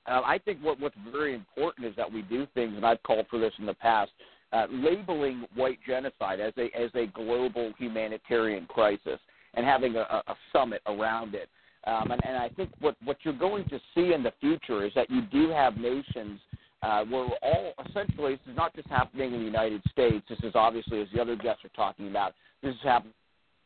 Uh, 0.07 0.21
I 0.25 0.39
think 0.39 0.59
what, 0.61 0.79
what's 0.79 0.95
very 1.11 1.35
important 1.35 1.85
is 1.85 1.95
that 1.97 2.11
we 2.11 2.23
do 2.23 2.47
things, 2.55 2.73
and 2.75 2.85
I've 2.85 3.01
called 3.03 3.27
for 3.29 3.37
this 3.37 3.53
in 3.59 3.67
the 3.67 3.75
past, 3.75 4.11
uh, 4.51 4.65
labeling 4.71 5.45
white 5.53 5.77
genocide 5.85 6.39
as 6.39 6.53
a 6.57 6.75
as 6.75 6.89
a 6.95 7.05
global 7.13 7.73
humanitarian 7.77 8.65
crisis 8.65 9.19
and 9.53 9.65
having 9.65 9.95
a, 9.95 10.23
a 10.27 10.35
summit 10.51 10.81
around 10.87 11.35
it. 11.35 11.47
Um, 11.85 12.11
and, 12.11 12.21
and 12.25 12.37
I 12.37 12.49
think 12.49 12.71
what 12.79 12.95
what 13.03 13.17
you're 13.21 13.37
going 13.37 13.65
to 13.69 13.79
see 13.93 14.13
in 14.13 14.23
the 14.23 14.33
future 14.39 14.83
is 14.83 14.91
that 14.95 15.11
you 15.11 15.21
do 15.31 15.51
have 15.51 15.77
nations 15.77 16.39
uh, 16.81 17.03
where 17.05 17.27
all 17.41 17.73
essentially 17.89 18.33
this 18.33 18.51
is 18.51 18.57
not 18.57 18.75
just 18.75 18.87
happening 18.87 19.33
in 19.33 19.39
the 19.39 19.45
United 19.45 19.81
States. 19.91 20.25
This 20.29 20.39
is 20.43 20.53
obviously, 20.55 21.01
as 21.01 21.07
the 21.13 21.21
other 21.21 21.35
guests 21.35 21.63
are 21.65 21.69
talking 21.75 22.09
about, 22.09 22.33
this 22.61 22.73
is 22.73 22.81
happening 22.83 23.13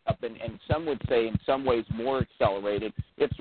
up, 0.08 0.22
and, 0.24 0.38
and 0.38 0.60
some 0.70 0.86
would 0.86 1.02
say 1.08 1.28
in 1.28 1.38
some 1.46 1.66
ways 1.66 1.86
more 1.94 2.20
accelerated. 2.20 2.94
It's 3.18 3.34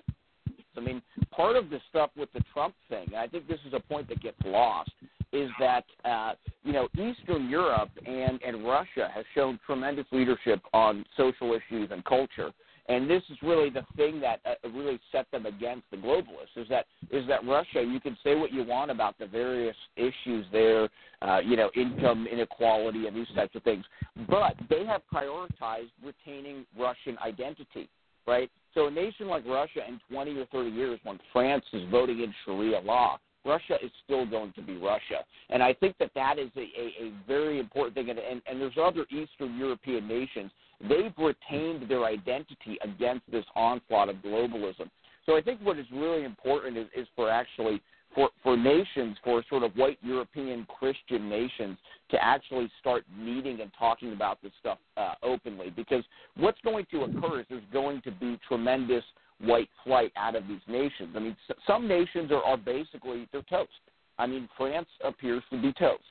I 0.76 0.80
mean, 0.80 1.02
part 1.30 1.56
of 1.56 1.68
the 1.68 1.80
stuff 1.90 2.10
with 2.16 2.32
the 2.32 2.42
Trump 2.52 2.74
thing, 2.88 3.04
and 3.08 3.16
I 3.16 3.26
think 3.26 3.46
this 3.46 3.58
is 3.66 3.74
a 3.74 3.80
point 3.80 4.08
that 4.08 4.22
gets 4.22 4.38
lost, 4.44 4.90
is 5.32 5.50
that 5.60 5.84
uh, 6.04 6.32
you 6.64 6.72
know 6.72 6.88
Eastern 6.94 7.48
Europe 7.48 7.90
and 8.06 8.40
and 8.42 8.64
Russia 8.64 9.10
has 9.14 9.24
shown 9.34 9.58
tremendous 9.66 10.06
leadership 10.12 10.62
on 10.72 11.04
social 11.16 11.52
issues 11.52 11.90
and 11.90 12.04
culture, 12.04 12.52
and 12.92 13.08
this 13.08 13.22
is 13.30 13.38
really 13.42 13.70
the 13.70 13.84
thing 13.96 14.20
that 14.20 14.40
uh, 14.44 14.68
really 14.68 15.00
set 15.10 15.30
them 15.30 15.46
against 15.46 15.84
the 15.90 15.96
globalists. 15.96 16.56
Is 16.56 16.68
that 16.68 16.86
is 17.10 17.26
that 17.28 17.44
Russia? 17.44 17.82
You 17.82 18.00
can 18.00 18.16
say 18.22 18.34
what 18.34 18.52
you 18.52 18.64
want 18.64 18.90
about 18.90 19.18
the 19.18 19.26
various 19.26 19.76
issues 19.96 20.46
there, 20.52 20.88
uh, 21.22 21.40
you 21.44 21.56
know, 21.56 21.70
income 21.74 22.26
inequality 22.30 23.06
and 23.06 23.16
these 23.16 23.28
types 23.34 23.54
of 23.54 23.62
things, 23.62 23.84
but 24.28 24.54
they 24.68 24.84
have 24.84 25.02
prioritized 25.12 25.90
retaining 26.04 26.66
Russian 26.78 27.16
identity 27.24 27.88
right? 28.26 28.48
So 28.74 28.86
a 28.86 28.90
nation 28.90 29.26
like 29.26 29.44
Russia 29.46 29.80
in 29.88 30.00
20 30.08 30.38
or 30.38 30.46
30 30.46 30.70
years, 30.70 31.00
when 31.02 31.18
France 31.32 31.64
is 31.72 31.82
voting 31.90 32.20
in 32.20 32.32
Sharia 32.44 32.78
law, 32.78 33.18
Russia 33.44 33.76
is 33.82 33.90
still 34.04 34.24
going 34.24 34.52
to 34.52 34.62
be 34.62 34.76
Russia. 34.76 35.24
And 35.50 35.62
I 35.62 35.72
think 35.74 35.96
that 35.98 36.10
that 36.14 36.38
is 36.38 36.50
a, 36.56 36.60
a, 36.60 37.06
a 37.08 37.12
very 37.26 37.58
important 37.58 37.94
thing. 37.94 38.10
And, 38.10 38.18
and, 38.18 38.40
and 38.46 38.60
there's 38.60 38.78
other 38.80 39.04
Eastern 39.10 39.58
European 39.58 40.06
nations. 40.06 40.50
They've 40.88 41.12
retained 41.16 41.88
their 41.88 42.04
identity 42.04 42.78
against 42.82 43.30
this 43.30 43.44
onslaught 43.54 44.08
of 44.08 44.16
globalism. 44.16 44.90
So 45.26 45.36
I 45.36 45.40
think 45.40 45.60
what 45.62 45.78
is 45.78 45.86
really 45.92 46.24
important 46.24 46.76
is, 46.76 46.86
is 46.96 47.06
for 47.14 47.30
actually 47.30 47.80
for, 48.14 48.30
for 48.42 48.56
nations, 48.56 49.16
for 49.24 49.42
sort 49.48 49.62
of 49.62 49.72
white 49.74 49.98
European 50.02 50.66
Christian 50.78 51.28
nations, 51.28 51.78
to 52.10 52.22
actually 52.22 52.70
start 52.80 53.04
meeting 53.16 53.60
and 53.60 53.70
talking 53.78 54.12
about 54.12 54.42
this 54.42 54.52
stuff 54.60 54.78
uh, 54.96 55.14
openly. 55.22 55.70
Because 55.70 56.04
what's 56.36 56.60
going 56.62 56.86
to 56.90 57.04
occur 57.04 57.40
is 57.40 57.46
there's 57.48 57.62
going 57.72 58.02
to 58.02 58.10
be 58.10 58.38
tremendous 58.46 59.04
white 59.40 59.68
flight 59.84 60.12
out 60.16 60.36
of 60.36 60.46
these 60.46 60.60
nations. 60.68 61.14
I 61.16 61.20
mean, 61.20 61.36
some 61.66 61.88
nations 61.88 62.30
are, 62.30 62.42
are 62.42 62.56
basically 62.56 63.28
they're 63.32 63.42
toast. 63.42 63.70
I 64.18 64.26
mean, 64.26 64.48
France 64.56 64.88
appears 65.02 65.42
to 65.50 65.60
be 65.60 65.72
toast, 65.72 66.02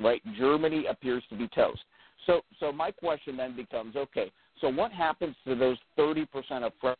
right? 0.00 0.22
Germany 0.38 0.86
appears 0.86 1.22
to 1.30 1.36
be 1.36 1.48
toast. 1.48 1.80
So, 2.26 2.40
so 2.60 2.72
my 2.72 2.90
question 2.90 3.36
then 3.36 3.56
becomes, 3.56 3.96
okay, 3.96 4.30
so 4.60 4.68
what 4.68 4.92
happens 4.92 5.36
to 5.46 5.54
those 5.54 5.76
30% 5.98 6.26
of 6.62 6.72
French 6.80 6.98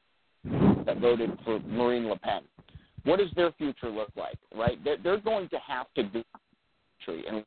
that 0.87 0.99
voted 0.99 1.31
for 1.45 1.61
Marine 1.61 2.09
Le 2.09 2.19
Pen? 2.19 2.43
What 3.05 3.19
does 3.19 3.29
their 3.37 3.53
future 3.53 3.91
look 3.91 4.11
like, 4.17 4.39
right? 4.55 4.83
They're, 4.83 4.97
they're 5.03 5.21
going 5.21 5.49
to 5.51 5.59
have 5.67 5.87
to 5.97 6.05
be 6.05 6.25
and 7.07 7.45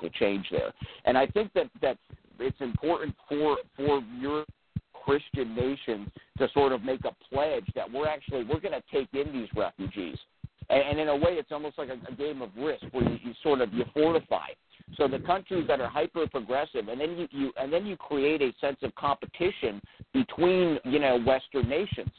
to 0.00 0.10
change 0.18 0.46
there. 0.50 0.72
And 1.04 1.16
I 1.16 1.26
think 1.26 1.52
that 1.54 1.70
that 1.80 1.96
it's 2.38 2.60
important 2.60 3.14
for 3.28 3.58
for 3.76 4.02
your 4.18 4.44
Christian 4.92 5.54
nations 5.54 6.08
to 6.38 6.48
sort 6.52 6.72
of 6.72 6.82
make 6.82 7.00
a 7.04 7.14
pledge 7.32 7.66
that 7.74 7.90
we're 7.90 8.08
actually 8.08 8.44
we're 8.44 8.60
going 8.60 8.72
to 8.72 8.82
take 8.92 9.08
in 9.12 9.32
these 9.32 9.48
refugees. 9.56 10.18
And, 10.70 10.98
in 10.98 11.08
a 11.08 11.16
way, 11.16 11.32
it's 11.32 11.52
almost 11.52 11.76
like 11.76 11.90
a, 11.90 12.14
game 12.14 12.40
of 12.40 12.48
risk 12.56 12.84
where 12.92 13.04
you 13.04 13.32
sort 13.42 13.60
of 13.60 13.74
you 13.74 13.84
fortify. 13.92 14.46
So 14.96 15.08
the 15.08 15.20
countries 15.20 15.66
that 15.68 15.80
are 15.80 15.88
hyper 15.88 16.26
progressive, 16.26 16.88
and 16.88 17.00
then 17.00 17.16
you, 17.16 17.28
you 17.30 17.52
and 17.58 17.72
then 17.72 17.86
you 17.86 17.96
create 17.96 18.42
a 18.42 18.52
sense 18.60 18.78
of 18.82 18.94
competition 18.94 19.80
between 20.12 20.78
you 20.84 20.98
know 20.98 21.18
Western 21.20 21.68
nations 21.68 22.10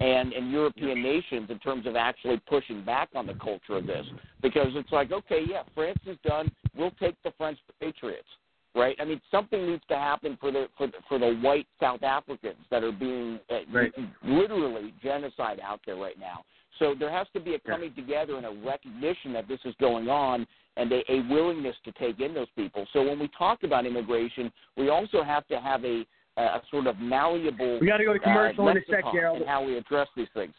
and, 0.00 0.32
and 0.32 0.50
European 0.50 1.02
nations 1.02 1.50
in 1.50 1.58
terms 1.58 1.86
of 1.86 1.94
actually 1.94 2.40
pushing 2.48 2.84
back 2.84 3.10
on 3.14 3.26
the 3.26 3.34
culture 3.34 3.76
of 3.76 3.86
this. 3.86 4.06
Because 4.42 4.68
it's 4.74 4.90
like, 4.90 5.12
okay, 5.12 5.42
yeah, 5.48 5.62
France 5.74 5.98
is 6.06 6.16
done. 6.24 6.50
We'll 6.74 6.92
take 6.92 7.16
the 7.22 7.32
French 7.36 7.58
Patriots, 7.80 8.28
right? 8.74 8.96
I 8.98 9.04
mean, 9.04 9.20
something 9.30 9.66
needs 9.66 9.82
to 9.88 9.96
happen 9.96 10.38
for 10.40 10.50
the 10.50 10.68
for 10.78 10.86
the, 10.86 10.92
for 11.08 11.18
the 11.18 11.34
white 11.42 11.66
South 11.80 12.02
Africans 12.02 12.56
that 12.70 12.82
are 12.82 12.92
being 12.92 13.38
uh, 13.50 13.58
right. 13.72 13.92
literally 14.24 14.94
genocide 15.02 15.60
out 15.62 15.80
there 15.84 15.96
right 15.96 16.18
now. 16.18 16.44
So 16.80 16.94
there 16.98 17.12
has 17.12 17.28
to 17.34 17.40
be 17.40 17.54
a 17.54 17.60
coming 17.60 17.94
together 17.94 18.36
and 18.36 18.46
a 18.46 18.66
recognition 18.66 19.32
that 19.34 19.46
this 19.46 19.60
is 19.64 19.74
going 19.78 20.08
on 20.08 20.46
and 20.76 20.90
a, 20.90 21.12
a 21.12 21.20
willingness 21.30 21.76
to 21.84 21.92
take 21.92 22.18
in 22.20 22.34
those 22.34 22.48
people. 22.56 22.86
So 22.92 23.04
when 23.04 23.20
we 23.20 23.28
talk 23.38 23.62
about 23.62 23.86
immigration, 23.86 24.50
we 24.76 24.88
also 24.88 25.22
have 25.22 25.46
to 25.48 25.60
have 25.60 25.84
a 25.84 26.04
a 26.36 26.62
sort 26.70 26.86
of 26.86 26.98
malleable. 26.98 27.78
We 27.80 27.86
got 27.86 27.98
to 27.98 28.04
go 28.04 28.14
to 28.14 28.18
commercial 28.18 28.66
uh, 28.66 28.70
in 28.70 28.78
a 28.78 28.80
sec, 28.88 29.04
Gerald. 29.12 29.38
And 29.40 29.48
how 29.48 29.62
we 29.62 29.76
address 29.76 30.08
these 30.16 30.28
things. 30.32 30.54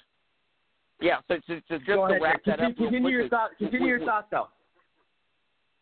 Yeah, 1.00 1.18
so, 1.28 1.38
so, 1.48 1.60
so 1.68 1.78
just 1.78 1.88
go 1.88 2.08
to 2.08 2.14
ahead, 2.14 2.22
wrap 2.22 2.42
that 2.46 2.60
continue, 2.60 2.70
up. 2.70 2.78
Continue 2.78 3.10
your 3.10 3.30
thought. 3.30 3.50
Continue 3.58 3.82
we- 3.82 3.88
your 3.88 4.06
thoughts, 4.06 4.28
though. 4.30 4.48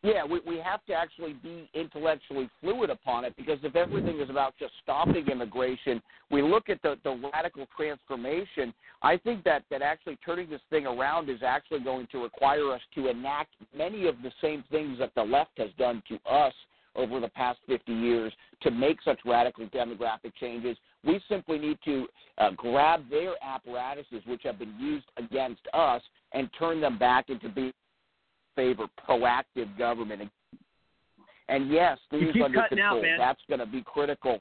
Yeah, 0.01 0.23
we, 0.23 0.39
we 0.47 0.59
have 0.59 0.85
to 0.85 0.93
actually 0.93 1.33
be 1.33 1.69
intellectually 1.73 2.49
fluid 2.61 2.89
upon 2.89 3.25
it 3.25 3.35
because 3.35 3.59
if 3.63 3.75
everything 3.75 4.21
is 4.21 4.29
about 4.29 4.53
just 4.57 4.71
stopping 4.81 5.27
immigration, 5.27 6.01
we 6.31 6.41
look 6.41 6.69
at 6.69 6.81
the, 6.81 6.95
the 7.03 7.29
radical 7.33 7.67
transformation. 7.75 8.73
I 9.01 9.17
think 9.17 9.43
that, 9.43 9.63
that 9.69 9.81
actually 9.81 10.17
turning 10.25 10.49
this 10.49 10.61
thing 10.69 10.85
around 10.85 11.29
is 11.29 11.43
actually 11.45 11.81
going 11.81 12.07
to 12.13 12.23
require 12.23 12.71
us 12.71 12.81
to 12.95 13.09
enact 13.09 13.49
many 13.75 14.07
of 14.07 14.15
the 14.23 14.31
same 14.41 14.63
things 14.71 14.99
that 14.99 15.13
the 15.15 15.23
left 15.23 15.51
has 15.57 15.69
done 15.77 16.01
to 16.07 16.15
us 16.29 16.53
over 16.95 17.19
the 17.19 17.29
past 17.29 17.59
50 17.67 17.91
years 17.91 18.31
to 18.61 18.71
make 18.71 18.99
such 19.03 19.19
radical 19.25 19.67
demographic 19.67 20.33
changes. 20.39 20.77
We 21.03 21.21
simply 21.27 21.59
need 21.59 21.77
to 21.85 22.07
uh, 22.37 22.51
grab 22.55 23.09
their 23.09 23.33
apparatuses, 23.43 24.21
which 24.25 24.41
have 24.43 24.59
been 24.59 24.75
used 24.79 25.05
against 25.17 25.61
us, 25.73 26.01
and 26.33 26.49
turn 26.57 26.79
them 26.79 26.97
back 26.97 27.29
into 27.29 27.49
being 27.49 27.73
favor 28.59 28.87
proactive 29.07 29.77
government. 29.77 30.29
And 31.47 31.71
yes, 31.71 31.97
things 32.11 32.35
under 32.43 32.61
cutting 32.61 32.79
out, 32.79 33.01
control. 33.01 33.15
That's 33.17 33.41
going 33.47 33.59
to 33.59 33.65
be 33.65 33.81
critical. 33.81 34.39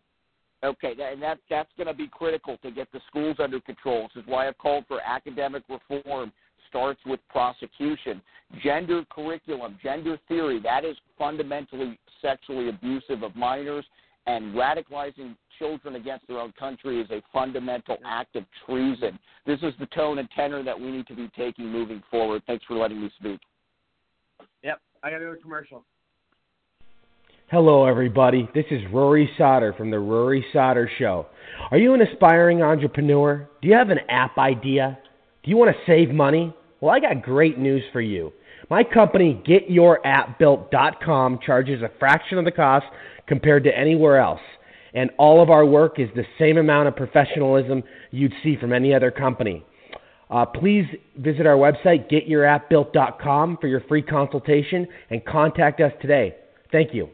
Okay, 0.65 0.95
and 1.01 1.23
that 1.23 1.39
that's 1.49 1.71
going 1.77 1.87
to 1.87 1.95
be 1.95 2.09
critical 2.09 2.59
to 2.65 2.71
get 2.73 2.91
the 2.93 3.01
schools 3.07 3.37
under 3.39 3.61
control. 3.61 4.09
This 4.13 4.25
is 4.25 4.29
why 4.29 4.49
I've 4.49 4.59
called 4.59 4.85
for 4.89 5.01
academic 5.01 5.63
reform. 5.69 6.33
Starts 6.69 7.01
with 7.07 7.21
prosecution, 7.31 8.21
gender 8.63 9.03
curriculum, 9.11 9.79
gender 9.83 10.19
theory. 10.29 10.61
That 10.63 10.85
is 10.85 10.97
fundamentally 11.17 11.99
sexually 12.21 12.69
abusive 12.69 13.23
of 13.23 13.35
minors, 13.35 13.87
and 14.27 14.55
radicalizing 14.55 15.35
children 15.59 15.95
against 15.95 16.29
their 16.29 16.39
own 16.39 16.53
country 16.59 17.01
is 17.01 17.11
a 17.11 17.23
fundamental 17.33 17.97
act 18.05 18.37
of 18.37 18.45
treason. 18.67 19.19
This 19.47 19.61
is 19.63 19.73
the 19.81 19.87
tone 19.87 20.19
and 20.19 20.29
tenor 20.37 20.63
that 20.63 20.79
we 20.79 20.91
need 20.91 21.07
to 21.07 21.15
be 21.15 21.31
taking 21.35 21.73
moving 21.73 22.03
forward. 22.11 22.43
Thanks 22.47 22.67
for 22.67 22.75
letting 22.75 23.01
me 23.01 23.11
speak. 23.19 23.41
I 25.03 25.11
got 25.11 25.19
to 25.19 25.25
go 25.27 25.35
to 25.35 25.41
commercial. 25.41 25.85
Hello, 27.51 27.87
everybody. 27.87 28.49
This 28.55 28.65
is 28.71 28.83
Rory 28.93 29.31
Sauter 29.39 29.73
from 29.73 29.91
The 29.91 29.99
Rory 29.99 30.45
Sauter 30.53 30.91
Show. 30.99 31.27
Are 31.71 31.79
you 31.79 31.95
an 31.95 32.03
aspiring 32.03 32.63
entrepreneur? 32.63 33.49
Do 33.63 33.69
you 33.69 33.75
have 33.75 33.91
an 33.91 34.01
app 34.09 34.37
idea? 34.39 34.99
Do 35.45 35.51
you 35.51 35.57
want 35.57 35.71
to 35.75 35.77
save 35.87 36.11
money? 36.11 36.53
Well, 36.81 36.93
I 36.95 37.01
got 37.01 37.23
great 37.23 37.59
news 37.59 37.85
for 37.93 38.01
you. 38.01 38.33
My 38.71 38.83
company, 38.83 39.41
GetYourAppBuilt.com, 39.47 41.39
charges 41.47 41.81
a 41.83 41.91
fraction 41.99 42.39
of 42.39 42.45
the 42.45 42.51
cost 42.51 42.87
compared 43.27 43.65
to 43.65 43.79
anywhere 43.79 44.19
else. 44.19 44.41
And 44.95 45.11
all 45.17 45.41
of 45.43 45.49
our 45.49 45.65
work 45.65 45.99
is 46.01 46.09
the 46.15 46.27
same 46.39 46.59
amount 46.59 46.89
of 46.89 46.97
professionalism 46.97 47.85
you'd 48.11 48.35
see 48.43 48.57
from 48.61 48.73
any 48.73 48.93
other 48.93 49.11
company. 49.13 49.65
Uh, 50.31 50.45
please 50.45 50.85
visit 51.17 51.47
our 51.47 51.57
website, 51.57 52.11
GetYourAppBuilt.com, 52.11 53.57
for 53.61 53.67
your 53.67 53.81
free 53.83 54.03
consultation 54.03 54.89
and 55.11 55.25
contact 55.25 55.81
us 55.81 55.93
today. 56.01 56.37
Thank 56.71 56.95
you. 56.95 57.09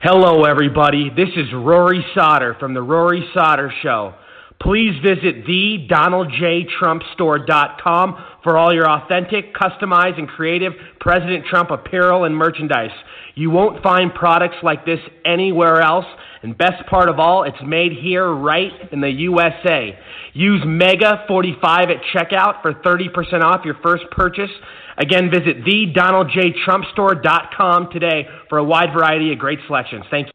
Hello, 0.00 0.44
everybody. 0.44 1.10
This 1.14 1.28
is 1.36 1.52
Rory 1.52 2.02
Sauter 2.14 2.56
from 2.58 2.72
The 2.72 2.80
Rory 2.80 3.22
Sauter 3.34 3.70
Show. 3.82 4.14
Please 4.58 4.94
visit 5.02 5.44
the 5.46 5.86
thedonaldjtrumpstore.com 5.90 8.24
for 8.42 8.58
all 8.58 8.74
your 8.74 8.90
authentic, 8.90 9.54
customized, 9.54 10.18
and 10.18 10.28
creative 10.28 10.72
President 11.00 11.44
Trump 11.46 11.70
apparel 11.70 12.24
and 12.24 12.36
merchandise. 12.36 12.90
You 13.34 13.50
won't 13.50 13.82
find 13.82 14.14
products 14.14 14.56
like 14.62 14.86
this 14.86 15.00
anywhere 15.24 15.80
else, 15.80 16.04
and 16.42 16.56
best 16.56 16.86
part 16.88 17.08
of 17.08 17.18
all, 17.18 17.42
it's 17.44 17.58
made 17.64 17.92
here 17.92 18.32
right 18.32 18.70
in 18.92 19.00
the 19.00 19.10
USA. 19.10 19.98
Use 20.32 20.62
MEGA45 20.62 21.64
at 21.64 22.00
checkout 22.14 22.62
for 22.62 22.72
30% 22.72 23.42
off 23.42 23.64
your 23.64 23.74
first 23.82 24.04
purchase. 24.10 24.50
Again, 24.96 25.28
visit 25.30 25.64
thedonaldjtrumpstore.com 25.64 27.90
today 27.92 28.26
for 28.48 28.58
a 28.58 28.64
wide 28.64 28.92
variety 28.94 29.32
of 29.32 29.38
great 29.38 29.58
selections. 29.66 30.04
Thank 30.10 30.28
you. 30.28 30.32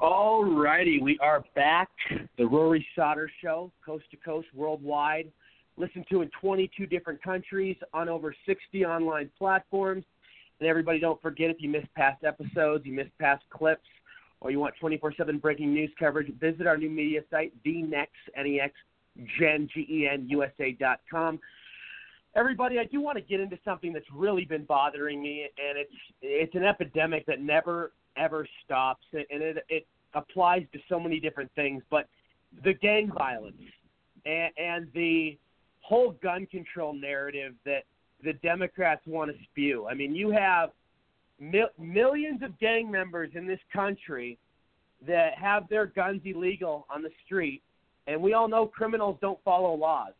All 0.00 0.44
righty, 0.44 1.00
we 1.00 1.18
are 1.20 1.42
back. 1.54 1.88
The 2.36 2.46
Rory 2.46 2.86
Sauter 2.94 3.30
Show, 3.42 3.72
coast 3.84 4.04
to 4.10 4.16
coast, 4.18 4.46
worldwide. 4.54 5.32
Listened 5.78 6.06
to 6.10 6.22
in 6.22 6.30
22 6.40 6.86
different 6.86 7.22
countries 7.22 7.76
on 7.92 8.08
over 8.08 8.34
60 8.46 8.84
online 8.84 9.30
platforms. 9.38 10.04
And 10.60 10.68
everybody, 10.68 10.98
don't 10.98 11.20
forget 11.20 11.50
if 11.50 11.56
you 11.60 11.68
missed 11.68 11.92
past 11.94 12.24
episodes, 12.24 12.86
you 12.86 12.92
missed 12.92 13.16
past 13.18 13.44
clips, 13.50 13.88
or 14.40 14.50
you 14.50 14.58
want 14.58 14.74
24/7 14.80 15.40
breaking 15.40 15.72
news 15.72 15.90
coverage, 15.98 16.32
visit 16.38 16.66
our 16.66 16.76
new 16.76 16.90
media 16.90 17.22
site, 17.30 17.52
thenext, 17.64 18.06
N-E-X, 18.34 18.74
Gen, 19.38 19.68
G-E-N, 19.72 20.28
USA.com. 20.28 21.40
Everybody, 22.34 22.78
I 22.78 22.84
do 22.84 23.00
want 23.00 23.16
to 23.16 23.22
get 23.22 23.40
into 23.40 23.58
something 23.64 23.92
that's 23.92 24.10
really 24.12 24.44
been 24.44 24.64
bothering 24.64 25.22
me, 25.22 25.48
and 25.58 25.78
it's 25.78 25.92
it's 26.20 26.54
an 26.54 26.64
epidemic 26.64 27.24
that 27.26 27.40
never 27.40 27.92
ever 28.16 28.46
stops, 28.64 29.04
and 29.12 29.24
it 29.30 29.64
it 29.68 29.86
applies 30.14 30.66
to 30.72 30.78
so 30.88 31.00
many 31.00 31.18
different 31.20 31.50
things. 31.54 31.82
But 31.90 32.08
the 32.64 32.74
gang 32.74 33.10
violence 33.10 33.60
and, 34.24 34.52
and 34.58 34.88
the 34.94 35.38
whole 35.80 36.12
gun 36.22 36.46
control 36.46 36.92
narrative 36.92 37.54
that 37.64 37.84
the 38.22 38.32
Democrats 38.34 39.02
want 39.06 39.30
to 39.30 39.36
spew. 39.44 39.86
I 39.86 39.94
mean, 39.94 40.14
you 40.14 40.30
have 40.30 40.70
mil- 41.40 41.70
millions 41.78 42.42
of 42.42 42.58
gang 42.58 42.90
members 42.90 43.30
in 43.34 43.46
this 43.46 43.60
country 43.72 44.38
that 45.06 45.34
have 45.36 45.68
their 45.68 45.86
guns 45.86 46.22
illegal 46.24 46.86
on 46.88 47.02
the 47.02 47.10
street, 47.24 47.62
and 48.06 48.20
we 48.20 48.32
all 48.32 48.48
know 48.48 48.66
criminals 48.66 49.18
don't 49.20 49.42
follow 49.44 49.74
laws. 49.74 50.12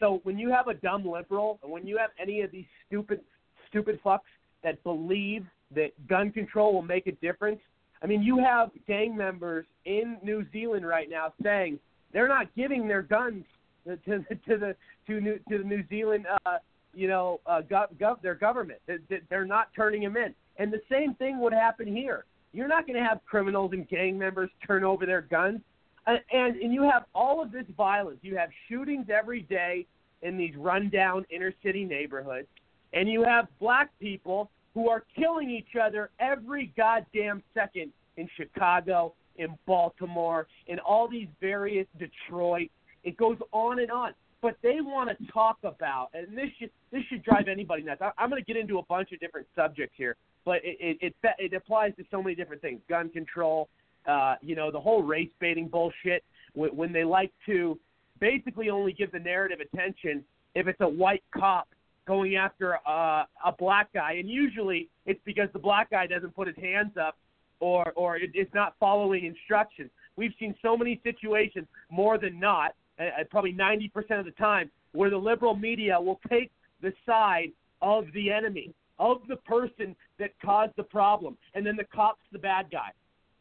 So 0.00 0.20
when 0.24 0.38
you 0.38 0.50
have 0.50 0.66
a 0.66 0.74
dumb 0.74 1.06
liberal, 1.06 1.60
and 1.62 1.70
when 1.70 1.86
you 1.86 1.96
have 1.98 2.10
any 2.20 2.40
of 2.40 2.50
these 2.50 2.66
stupid, 2.86 3.20
stupid 3.68 4.00
fucks 4.04 4.20
that 4.64 4.82
believe 4.82 5.46
that 5.74 5.90
gun 6.08 6.32
control 6.32 6.74
will 6.74 6.82
make 6.82 7.06
a 7.06 7.12
difference, 7.12 7.60
I 8.02 8.06
mean, 8.06 8.22
you 8.22 8.38
have 8.38 8.70
gang 8.88 9.16
members 9.16 9.64
in 9.84 10.18
New 10.22 10.44
Zealand 10.52 10.86
right 10.86 11.08
now 11.08 11.32
saying 11.42 11.78
they're 12.12 12.28
not 12.28 12.52
giving 12.56 12.88
their 12.88 13.02
guns 13.02 13.44
to 13.86 13.96
to, 13.98 14.18
to 14.20 14.58
the 14.58 14.76
to 15.06 15.20
New 15.20 15.38
to 15.48 15.58
the 15.58 15.64
New 15.64 15.84
Zealand, 15.88 16.26
uh, 16.44 16.58
you 16.94 17.08
know, 17.08 17.40
uh, 17.46 17.62
gov, 17.62 17.94
gov, 17.94 18.20
their 18.22 18.34
government. 18.34 18.80
They- 18.86 18.98
they- 19.08 19.22
They're 19.28 19.44
not 19.44 19.72
turning 19.74 20.02
them 20.02 20.16
in, 20.16 20.34
and 20.58 20.72
the 20.72 20.82
same 20.90 21.14
thing 21.14 21.38
would 21.40 21.52
happen 21.52 21.86
here. 21.86 22.24
You're 22.52 22.68
not 22.68 22.86
going 22.86 23.02
to 23.02 23.08
have 23.08 23.24
criminals 23.24 23.72
and 23.72 23.88
gang 23.88 24.18
members 24.18 24.50
turn 24.66 24.84
over 24.84 25.06
their 25.06 25.22
guns. 25.22 25.60
And, 26.06 26.20
and 26.32 26.56
and 26.56 26.74
you 26.74 26.82
have 26.82 27.04
all 27.14 27.42
of 27.42 27.52
this 27.52 27.66
violence. 27.76 28.18
You 28.22 28.36
have 28.36 28.50
shootings 28.68 29.08
every 29.08 29.42
day 29.42 29.86
in 30.22 30.36
these 30.36 30.54
rundown 30.56 31.24
inner 31.30 31.52
city 31.62 31.84
neighborhoods, 31.84 32.48
and 32.92 33.08
you 33.08 33.22
have 33.22 33.48
black 33.58 33.90
people 33.98 34.50
who 34.74 34.88
are 34.88 35.04
killing 35.16 35.50
each 35.50 35.76
other 35.80 36.10
every 36.18 36.72
goddamn 36.76 37.42
second 37.54 37.92
in 38.16 38.28
Chicago, 38.36 39.14
in 39.36 39.56
Baltimore, 39.66 40.46
in 40.66 40.78
all 40.80 41.08
these 41.08 41.28
various 41.40 41.86
Detroit. 41.98 42.70
It 43.04 43.16
goes 43.16 43.38
on 43.52 43.78
and 43.78 43.90
on. 43.90 44.12
But 44.42 44.56
they 44.60 44.80
want 44.80 45.08
to 45.16 45.26
talk 45.32 45.58
about, 45.62 46.08
and 46.14 46.36
this 46.36 46.48
should 46.58 46.70
this 46.90 47.02
should 47.08 47.22
drive 47.22 47.46
anybody 47.46 47.84
nuts. 47.84 48.02
I'm 48.18 48.28
going 48.28 48.42
to 48.42 48.44
get 48.44 48.60
into 48.60 48.78
a 48.78 48.82
bunch 48.82 49.12
of 49.12 49.20
different 49.20 49.46
subjects 49.54 49.94
here, 49.96 50.16
but 50.44 50.56
it 50.64 50.98
it, 51.00 51.14
it 51.22 51.34
it 51.38 51.54
applies 51.54 51.94
to 51.96 52.04
so 52.10 52.20
many 52.20 52.34
different 52.34 52.60
things: 52.60 52.80
gun 52.88 53.08
control, 53.08 53.68
uh, 54.06 54.34
you 54.42 54.56
know, 54.56 54.72
the 54.72 54.80
whole 54.80 55.04
race 55.04 55.30
baiting 55.40 55.68
bullshit. 55.68 56.24
When, 56.54 56.70
when 56.70 56.92
they 56.92 57.04
like 57.04 57.32
to 57.46 57.78
basically 58.18 58.68
only 58.68 58.92
give 58.92 59.12
the 59.12 59.20
narrative 59.20 59.60
attention 59.60 60.24
if 60.54 60.66
it's 60.66 60.80
a 60.80 60.88
white 60.88 61.22
cop 61.32 61.68
going 62.06 62.34
after 62.34 62.76
uh, 62.86 63.24
a 63.46 63.52
black 63.56 63.92
guy, 63.92 64.14
and 64.14 64.28
usually 64.28 64.88
it's 65.06 65.20
because 65.24 65.48
the 65.52 65.58
black 65.58 65.90
guy 65.90 66.08
doesn't 66.08 66.34
put 66.34 66.48
his 66.48 66.56
hands 66.56 66.96
up 67.00 67.16
or 67.60 67.92
or 67.94 68.16
it, 68.16 68.30
it's 68.34 68.52
not 68.52 68.74
following 68.80 69.24
instructions. 69.24 69.88
We've 70.16 70.34
seen 70.38 70.54
so 70.60 70.76
many 70.76 71.00
situations, 71.04 71.66
more 71.90 72.18
than 72.18 72.38
not, 72.40 72.74
uh, 72.98 73.24
probably 73.30 73.52
90% 73.52 74.18
of 74.18 74.24
the 74.24 74.32
time, 74.32 74.70
where 74.92 75.10
the 75.10 75.16
liberal 75.16 75.56
media 75.56 76.00
will 76.00 76.20
take 76.28 76.50
the 76.80 76.92
side 77.06 77.52
of 77.80 78.04
the 78.14 78.30
enemy, 78.30 78.74
of 78.98 79.18
the 79.28 79.36
person 79.36 79.96
that 80.18 80.30
caused 80.44 80.72
the 80.76 80.82
problem, 80.82 81.36
and 81.54 81.66
then 81.66 81.76
the 81.76 81.84
cop's 81.84 82.22
the 82.32 82.38
bad 82.38 82.70
guy. 82.70 82.90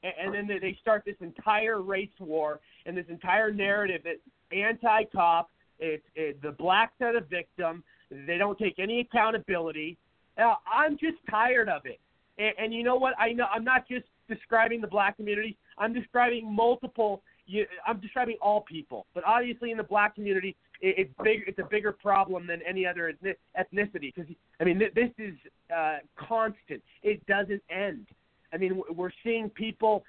And, 0.04 0.36
and 0.36 0.50
then 0.50 0.60
they 0.62 0.78
start 0.82 1.04
this 1.06 1.16
entire 1.20 1.82
race 1.82 2.10
war 2.20 2.60
and 2.86 2.98
this 2.98 3.06
entire 3.10 3.52
narrative 3.52 4.02
that 4.04 4.18
anti-cop, 4.56 5.50
it's 5.80 6.04
it, 6.16 6.42
the 6.42 6.52
blacks 6.52 6.94
are 7.02 7.14
the 7.14 7.26
victim. 7.26 7.84
They 8.10 8.38
don't 8.38 8.58
take 8.58 8.80
any 8.80 9.00
accountability. 9.02 9.98
Uh, 10.38 10.56
I'm 10.72 10.94
just 10.94 11.18
tired 11.30 11.70
of 11.70 11.86
it. 11.86 12.00
And, 12.38 12.54
and 12.58 12.74
you 12.74 12.84
know 12.84 12.96
what? 12.96 13.14
I 13.20 13.34
know 13.34 13.46
I'm 13.54 13.64
not 13.64 13.88
just 13.88 14.06
describing 14.28 14.82
the 14.82 14.88
black 14.88 15.18
community. 15.18 15.58
I'm 15.78 15.94
describing 15.94 16.54
multiple. 16.54 17.22
You, 17.52 17.66
I'm 17.86 18.00
describing 18.00 18.38
all 18.42 18.62
people, 18.62 19.06
but 19.14 19.26
obviously 19.26 19.72
in 19.72 19.78
the 19.78 19.84
black 19.84 20.16
community, 20.16 20.56
it, 20.80 20.96
it's 20.98 21.14
big. 21.22 21.42
It's 21.48 21.60
a 21.60 21.68
bigger 21.70 21.92
problem 21.92 22.48
than 22.48 22.62
any 22.68 22.86
other 22.86 23.14
ethnicity 23.60 24.14
because 24.16 24.26
I 24.60 24.64
mean 24.64 24.80
th- 24.80 24.94
this 24.94 25.10
is 25.18 25.34
uh, 25.76 25.98
constant. 26.16 26.82
It 27.04 27.26
doesn't 27.28 27.62
end. 27.70 28.08
I 28.54 28.58
mean 28.58 28.82
we're 28.90 29.12
seeing 29.24 29.50
people 29.50 30.04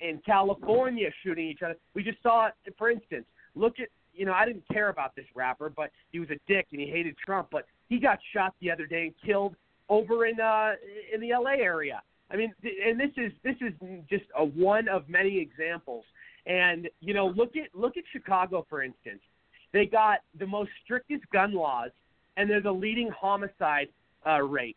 in 0.00 0.20
California 0.24 1.08
shooting 1.22 1.48
each 1.48 1.62
other. 1.62 1.76
We 1.94 2.04
just 2.04 2.22
saw 2.22 2.50
for 2.78 2.90
instance. 2.90 3.26
Look 3.56 3.80
at 3.80 3.88
you 4.14 4.24
know 4.24 4.32
I 4.32 4.46
didn't 4.46 4.64
care 4.72 4.88
about 4.88 5.16
this 5.16 5.26
rapper, 5.34 5.70
but 5.70 5.90
he 6.12 6.20
was 6.20 6.30
a 6.30 6.38
dick 6.46 6.68
and 6.70 6.80
he 6.80 6.86
hated 6.86 7.16
Trump, 7.18 7.48
but 7.50 7.66
he 7.88 7.98
got 7.98 8.18
shot 8.32 8.54
the 8.60 8.70
other 8.70 8.86
day 8.86 9.02
and 9.06 9.14
killed 9.24 9.56
over 9.88 10.26
in 10.26 10.38
uh 10.38 10.72
in 11.12 11.20
the 11.20 11.30
LA 11.30 11.54
area. 11.58 12.02
I 12.30 12.36
mean, 12.36 12.54
and 12.86 12.98
this 12.98 13.10
is 13.16 13.32
this 13.42 13.56
is 13.60 13.72
just 14.08 14.24
a 14.36 14.44
one 14.44 14.88
of 14.88 15.08
many 15.08 15.38
examples. 15.38 16.04
And 16.46 16.88
you 17.00 17.14
know, 17.14 17.28
look 17.28 17.56
at 17.56 17.74
look 17.74 17.96
at 17.96 18.04
Chicago 18.12 18.66
for 18.68 18.82
instance. 18.82 19.20
They 19.72 19.86
got 19.86 20.18
the 20.38 20.46
most 20.46 20.70
strictest 20.84 21.24
gun 21.32 21.54
laws, 21.54 21.90
and 22.36 22.48
they're 22.48 22.60
the 22.60 22.72
leading 22.72 23.10
homicide 23.10 23.88
uh, 24.26 24.42
rate. 24.42 24.76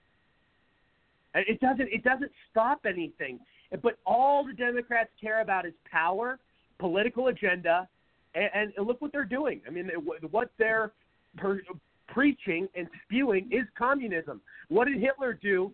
It 1.35 1.59
doesn't 1.59 1.89
it 1.91 2.03
doesn't 2.03 2.31
stop 2.51 2.81
anything. 2.85 3.39
But 3.83 3.97
all 4.05 4.45
the 4.45 4.53
Democrats 4.53 5.09
care 5.19 5.41
about 5.41 5.65
is 5.65 5.73
power, 5.91 6.39
political 6.79 7.27
agenda, 7.27 7.87
and, 8.33 8.71
and 8.77 8.87
look 8.87 9.01
what 9.01 9.11
they're 9.11 9.25
doing. 9.25 9.61
I 9.67 9.71
mean, 9.71 9.89
what 10.31 10.51
they're 10.57 10.91
per, 11.37 11.61
preaching 12.07 12.67
and 12.75 12.87
spewing 13.05 13.49
is 13.51 13.65
communism. 13.77 14.41
What 14.69 14.87
did 14.87 14.99
Hitler 14.99 15.33
do 15.33 15.73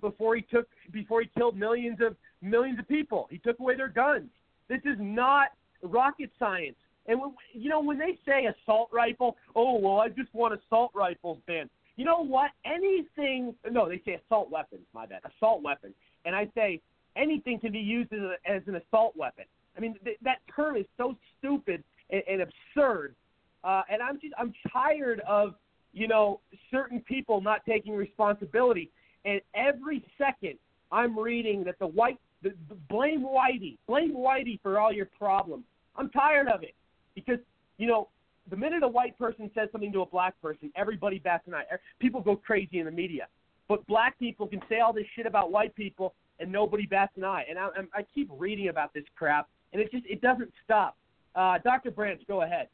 before 0.00 0.36
he 0.36 0.42
took 0.42 0.66
before 0.92 1.22
he 1.22 1.30
killed 1.36 1.56
millions 1.56 1.98
of 2.04 2.16
millions 2.42 2.78
of 2.78 2.88
people? 2.88 3.28
He 3.30 3.38
took 3.38 3.58
away 3.60 3.76
their 3.76 3.88
guns. 3.88 4.30
This 4.68 4.80
is 4.84 4.96
not 4.98 5.48
rocket 5.82 6.30
science. 6.38 6.76
And 7.06 7.20
when, 7.20 7.32
you 7.52 7.70
know 7.70 7.80
when 7.80 7.98
they 7.98 8.18
say 8.26 8.46
assault 8.46 8.90
rifle, 8.92 9.36
oh 9.56 9.78
well, 9.78 10.00
I 10.00 10.08
just 10.08 10.32
want 10.34 10.58
assault 10.58 10.92
rifles 10.94 11.38
banned. 11.46 11.70
You 11.96 12.04
know 12.04 12.24
what? 12.24 12.50
Anything? 12.64 13.54
No, 13.70 13.88
they 13.88 14.00
say 14.04 14.20
assault 14.24 14.50
weapons. 14.50 14.82
My 14.94 15.06
bad. 15.06 15.20
Assault 15.36 15.62
weapons. 15.62 15.94
And 16.24 16.36
I 16.36 16.48
say 16.54 16.80
anything 17.16 17.58
can 17.58 17.72
be 17.72 17.80
used 17.80 18.12
as, 18.12 18.20
a, 18.20 18.34
as 18.48 18.62
an 18.66 18.76
assault 18.76 19.16
weapon. 19.16 19.44
I 19.76 19.80
mean, 19.80 19.96
th- 20.04 20.18
that 20.22 20.38
term 20.54 20.76
is 20.76 20.86
so 20.96 21.16
stupid 21.38 21.82
and, 22.10 22.22
and 22.30 22.42
absurd. 22.42 23.14
Uh, 23.64 23.82
and 23.90 24.02
I'm 24.02 24.20
just 24.20 24.34
I'm 24.38 24.52
tired 24.72 25.20
of 25.26 25.54
you 25.92 26.08
know 26.08 26.40
certain 26.70 27.00
people 27.00 27.40
not 27.40 27.64
taking 27.66 27.94
responsibility. 27.94 28.90
And 29.24 29.40
every 29.54 30.04
second 30.16 30.58
I'm 30.92 31.18
reading 31.18 31.64
that 31.64 31.78
the 31.78 31.86
white 31.86 32.20
the, 32.42 32.50
the 32.68 32.74
blame 32.88 33.22
Whitey, 33.22 33.78
blame 33.86 34.14
Whitey 34.14 34.60
for 34.62 34.78
all 34.78 34.92
your 34.92 35.06
problems. 35.18 35.64
I'm 35.96 36.10
tired 36.10 36.48
of 36.48 36.62
it 36.62 36.74
because 37.14 37.38
you 37.78 37.86
know 37.86 38.08
the 38.50 38.56
minute 38.56 38.82
a 38.82 38.88
white 38.88 39.18
person 39.18 39.50
says 39.54 39.68
something 39.72 39.92
to 39.92 40.02
a 40.02 40.06
black 40.06 40.40
person, 40.40 40.72
everybody 40.76 41.18
bats 41.18 41.46
an 41.46 41.54
eye. 41.54 41.64
People 41.98 42.20
go 42.20 42.36
crazy 42.36 42.78
in 42.78 42.86
the 42.86 42.90
media. 42.90 43.26
But 43.68 43.86
black 43.86 44.18
people 44.18 44.46
can 44.46 44.60
say 44.68 44.80
all 44.80 44.92
this 44.92 45.04
shit 45.14 45.26
about 45.26 45.52
white 45.52 45.74
people, 45.74 46.14
and 46.40 46.50
nobody 46.50 46.86
bats 46.86 47.12
an 47.16 47.24
eye. 47.24 47.44
And 47.48 47.58
I, 47.58 47.68
I 47.94 48.02
keep 48.14 48.30
reading 48.32 48.68
about 48.68 48.94
this 48.94 49.04
crap, 49.16 49.48
and 49.72 49.82
it 49.82 49.90
just 49.90 50.04
it 50.06 50.20
doesn't 50.20 50.52
stop. 50.64 50.96
Uh, 51.34 51.58
Dr. 51.62 51.90
Branch, 51.90 52.20
go 52.26 52.42
ahead. 52.42 52.68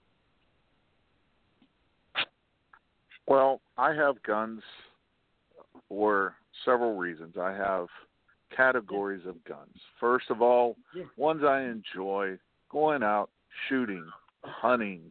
Well, 3.27 3.61
I 3.77 3.93
have 3.95 4.23
guns 4.23 4.62
for 5.89 6.35
several 6.65 6.97
reasons. 6.97 7.36
I 7.41 7.53
have 7.53 7.86
categories 8.54 9.22
of 9.26 9.42
guns. 9.44 9.76
First 10.00 10.30
of 10.30 10.42
all, 10.42 10.76
yeah. 10.94 11.04
ones 11.16 11.42
I 11.44 11.62
enjoy 11.62 12.38
going 12.70 13.02
out, 13.02 13.30
shooting, 13.68 14.04
hunting, 14.42 15.10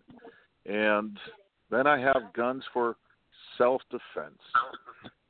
and 0.65 1.17
then 1.69 1.87
I 1.87 1.99
have 1.99 2.33
guns 2.35 2.63
for 2.73 2.95
self 3.57 3.81
defense. 3.89 4.39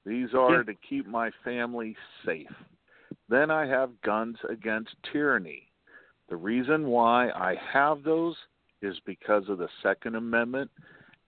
These 0.05 0.33
are 0.33 0.57
yeah. 0.57 0.63
to 0.63 0.73
keep 0.87 1.07
my 1.07 1.31
family 1.43 1.95
safe. 2.25 2.47
Then 3.29 3.49
I 3.49 3.65
have 3.65 3.89
guns 4.01 4.37
against 4.49 4.95
tyranny. 5.11 5.69
The 6.29 6.35
reason 6.35 6.87
why 6.87 7.29
I 7.29 7.55
have 7.71 8.03
those 8.03 8.35
is 8.81 8.95
because 9.05 9.47
of 9.47 9.59
the 9.59 9.69
Second 9.81 10.15
Amendment, 10.15 10.69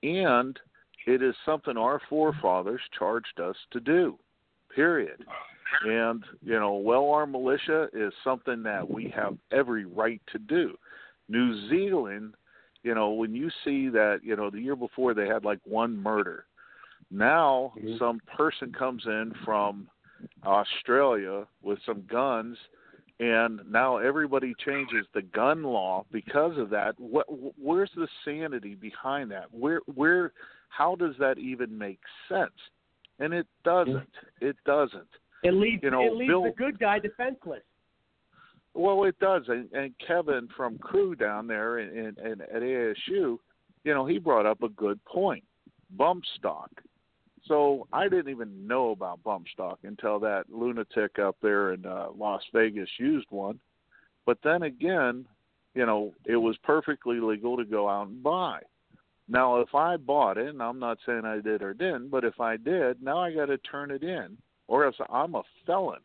and 0.04 0.60
it 1.08 1.22
is 1.22 1.36
something 1.46 1.78
our 1.78 2.02
forefathers 2.10 2.82
charged 2.98 3.40
us 3.40 3.56
to 3.72 3.80
do, 3.80 4.18
period. 4.74 5.24
And, 5.84 6.24
you 6.44 6.60
know, 6.60 6.76
well 6.76 7.10
armed 7.10 7.32
militia 7.32 7.88
is 7.94 8.14
something 8.24 8.64
that 8.64 8.90
we 8.90 9.12
have 9.16 9.38
every 9.52 9.86
right 9.86 10.22
to 10.32 10.40
do. 10.40 10.76
New 11.28 11.70
Zealand, 11.70 12.36
you 12.84 12.94
know, 12.94 13.12
when 13.12 13.34
you 13.34 13.50
see 13.64 13.90
that, 13.90 14.20
you 14.24 14.36
know, 14.36 14.50
the 14.50 14.60
year 14.60 14.76
before 14.76 15.14
they 15.14 15.28
had 15.28 15.44
like 15.44 15.60
one 15.64 15.98
murder. 15.98 16.46
Now 17.12 17.74
mm-hmm. 17.78 17.98
some 17.98 18.20
person 18.38 18.72
comes 18.72 19.04
in 19.06 19.34
from 19.44 19.88
Australia 20.44 21.46
with 21.62 21.80
some 21.86 22.04
guns 22.10 22.58
and 23.20 23.62
now 23.70 23.98
everybody 23.98 24.54
changes 24.66 25.06
the 25.14 25.22
gun 25.22 25.64
law 25.64 26.06
because 26.12 26.58
of 26.58 26.70
that 26.70 27.00
what 27.00 27.26
where's 27.58 27.92
the 27.96 28.08
sanity 28.26 28.76
behind 28.76 29.32
that 29.32 29.46
where 29.52 29.80
where 29.94 30.34
how 30.70 30.96
does 30.96 31.16
that 31.18 31.38
even 31.38 31.78
make 31.78 32.00
sense 32.28 32.52
and 33.20 33.34
it 33.34 33.48
doesn't 33.64 34.10
it 34.42 34.58
doesn't 34.66 35.08
it 35.46 35.54
leaves 35.54 35.84
you 35.84 35.92
know 35.92 36.06
it 36.06 36.14
leaves 36.14 36.30
Bill, 36.30 36.44
the 36.44 36.52
good 36.52 36.80
guy 36.80 37.00
defenseless 37.00 37.64
well 38.74 39.04
it 39.06 39.18
does 39.20 39.44
and, 39.48 39.72
and 39.72 39.94
kevin 40.06 40.48
from 40.56 40.78
crew 40.78 41.16
down 41.16 41.48
there 41.48 41.80
in, 41.80 41.90
in, 41.90 42.26
in 42.26 42.42
at 42.42 42.62
asu 42.62 42.96
you 43.10 43.94
know 43.94 44.06
he 44.06 44.18
brought 44.18 44.46
up 44.46 44.64
a 44.64 44.70
good 44.70 45.04
point 45.06 45.44
bump 45.98 46.24
stock 46.38 46.70
so 47.48 47.88
I 47.94 48.08
didn't 48.08 48.30
even 48.30 48.68
know 48.68 48.90
about 48.90 49.24
bump 49.24 49.46
stock 49.54 49.80
until 49.84 50.20
that 50.20 50.46
lunatic 50.50 51.20
up 51.20 51.38
there 51.42 51.74
in 51.74 51.86
uh, 51.86 52.08
Las 52.18 52.42
Vegas 52.54 52.90
used 52.98 53.28
one. 53.30 53.60
But 54.26 54.40
then 54.44 54.64
again, 54.64 55.26
you 55.76 55.86
know, 55.86 56.14
it 56.26 56.38
was 56.38 56.58
perfectly 56.64 57.20
legal 57.20 57.58
to 57.58 57.66
go 57.66 57.88
out 57.88 58.08
and 58.08 58.24
buy. 58.24 58.62
Now, 59.28 59.60
if 59.60 59.74
I 59.76 59.98
bought 59.98 60.38
it, 60.38 60.50
and 60.50 60.62
I'm 60.62 60.80
not 60.80 60.98
saying 61.06 61.26
I 61.26 61.40
did 61.42 61.62
or 61.62 61.74
didn't, 61.74 62.10
but 62.10 62.24
if 62.24 62.40
I 62.40 62.58
did, 62.58 63.02
now 63.02 63.20
I 63.20 63.34
got 63.34 63.48
to 63.48 63.58
turn 63.60 63.92
it 63.92 64.04
in, 64.04 64.38
or 64.68 64.86
else 64.86 64.96
I'm 65.10 65.36
a 65.36 65.44
felon. 65.66 66.02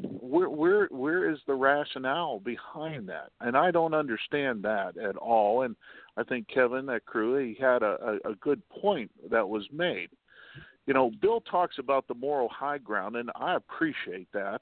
Where 0.00 0.50
where 0.50 0.86
where 0.90 1.30
is 1.30 1.38
the 1.46 1.54
rationale 1.54 2.40
behind 2.40 3.08
that? 3.08 3.30
And 3.40 3.56
I 3.56 3.70
don't 3.70 3.94
understand 3.94 4.62
that 4.64 4.96
at 4.96 5.16
all. 5.16 5.62
And 5.62 5.76
I 6.16 6.24
think 6.24 6.48
Kevin, 6.48 6.86
that 6.86 7.06
crew, 7.06 7.36
he 7.36 7.56
had 7.60 7.82
a, 7.82 8.18
a, 8.24 8.30
a 8.30 8.34
good 8.36 8.60
point 8.68 9.10
that 9.30 9.48
was 9.48 9.66
made 9.72 10.08
you 10.86 10.94
know, 10.94 11.10
Bill 11.20 11.40
talks 11.40 11.78
about 11.78 12.06
the 12.06 12.14
moral 12.14 12.48
high 12.48 12.78
ground, 12.78 13.16
and 13.16 13.30
I 13.34 13.56
appreciate 13.56 14.28
that. 14.32 14.60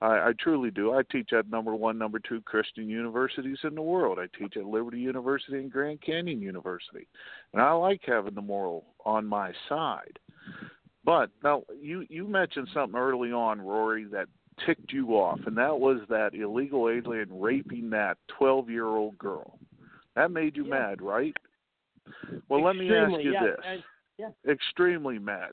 I, 0.00 0.28
I 0.28 0.32
truly 0.40 0.70
do. 0.70 0.94
I 0.94 1.02
teach 1.12 1.32
at 1.34 1.50
number 1.50 1.74
one, 1.74 1.98
number 1.98 2.18
two 2.18 2.40
Christian 2.40 2.88
universities 2.88 3.58
in 3.64 3.74
the 3.74 3.82
world. 3.82 4.18
I 4.18 4.26
teach 4.38 4.56
at 4.56 4.64
Liberty 4.64 4.98
University 4.98 5.58
and 5.58 5.70
Grand 5.70 6.00
Canyon 6.00 6.40
University, 6.40 7.06
and 7.52 7.60
I 7.60 7.72
like 7.72 8.00
having 8.06 8.34
the 8.34 8.40
moral 8.40 8.86
on 9.04 9.26
my 9.26 9.52
side. 9.68 10.18
But 11.04 11.30
now 11.42 11.62
you 11.80 12.06
you 12.08 12.26
mentioned 12.26 12.68
something 12.74 12.98
early 12.98 13.32
on, 13.32 13.60
Rory, 13.60 14.04
that 14.04 14.28
ticked 14.66 14.92
you 14.92 15.16
off, 15.16 15.40
and 15.46 15.56
that 15.56 15.78
was 15.78 16.00
that 16.08 16.34
illegal 16.34 16.88
alien 16.88 17.28
raping 17.30 17.90
that 17.90 18.18
twelve 18.28 18.68
year 18.68 18.86
old 18.86 19.16
girl. 19.18 19.58
That 20.14 20.30
made 20.30 20.56
you 20.56 20.64
Yeah. 20.64 20.70
mad, 20.70 21.02
right? 21.02 21.36
Well, 22.48 22.62
let 22.62 22.76
me 22.76 22.94
ask 22.94 23.22
you 23.22 23.32
yeah, 23.32 23.42
this: 23.42 23.60
and- 23.64 23.84
yeah. 24.18 24.30
extremely 24.46 25.18
mad, 25.18 25.52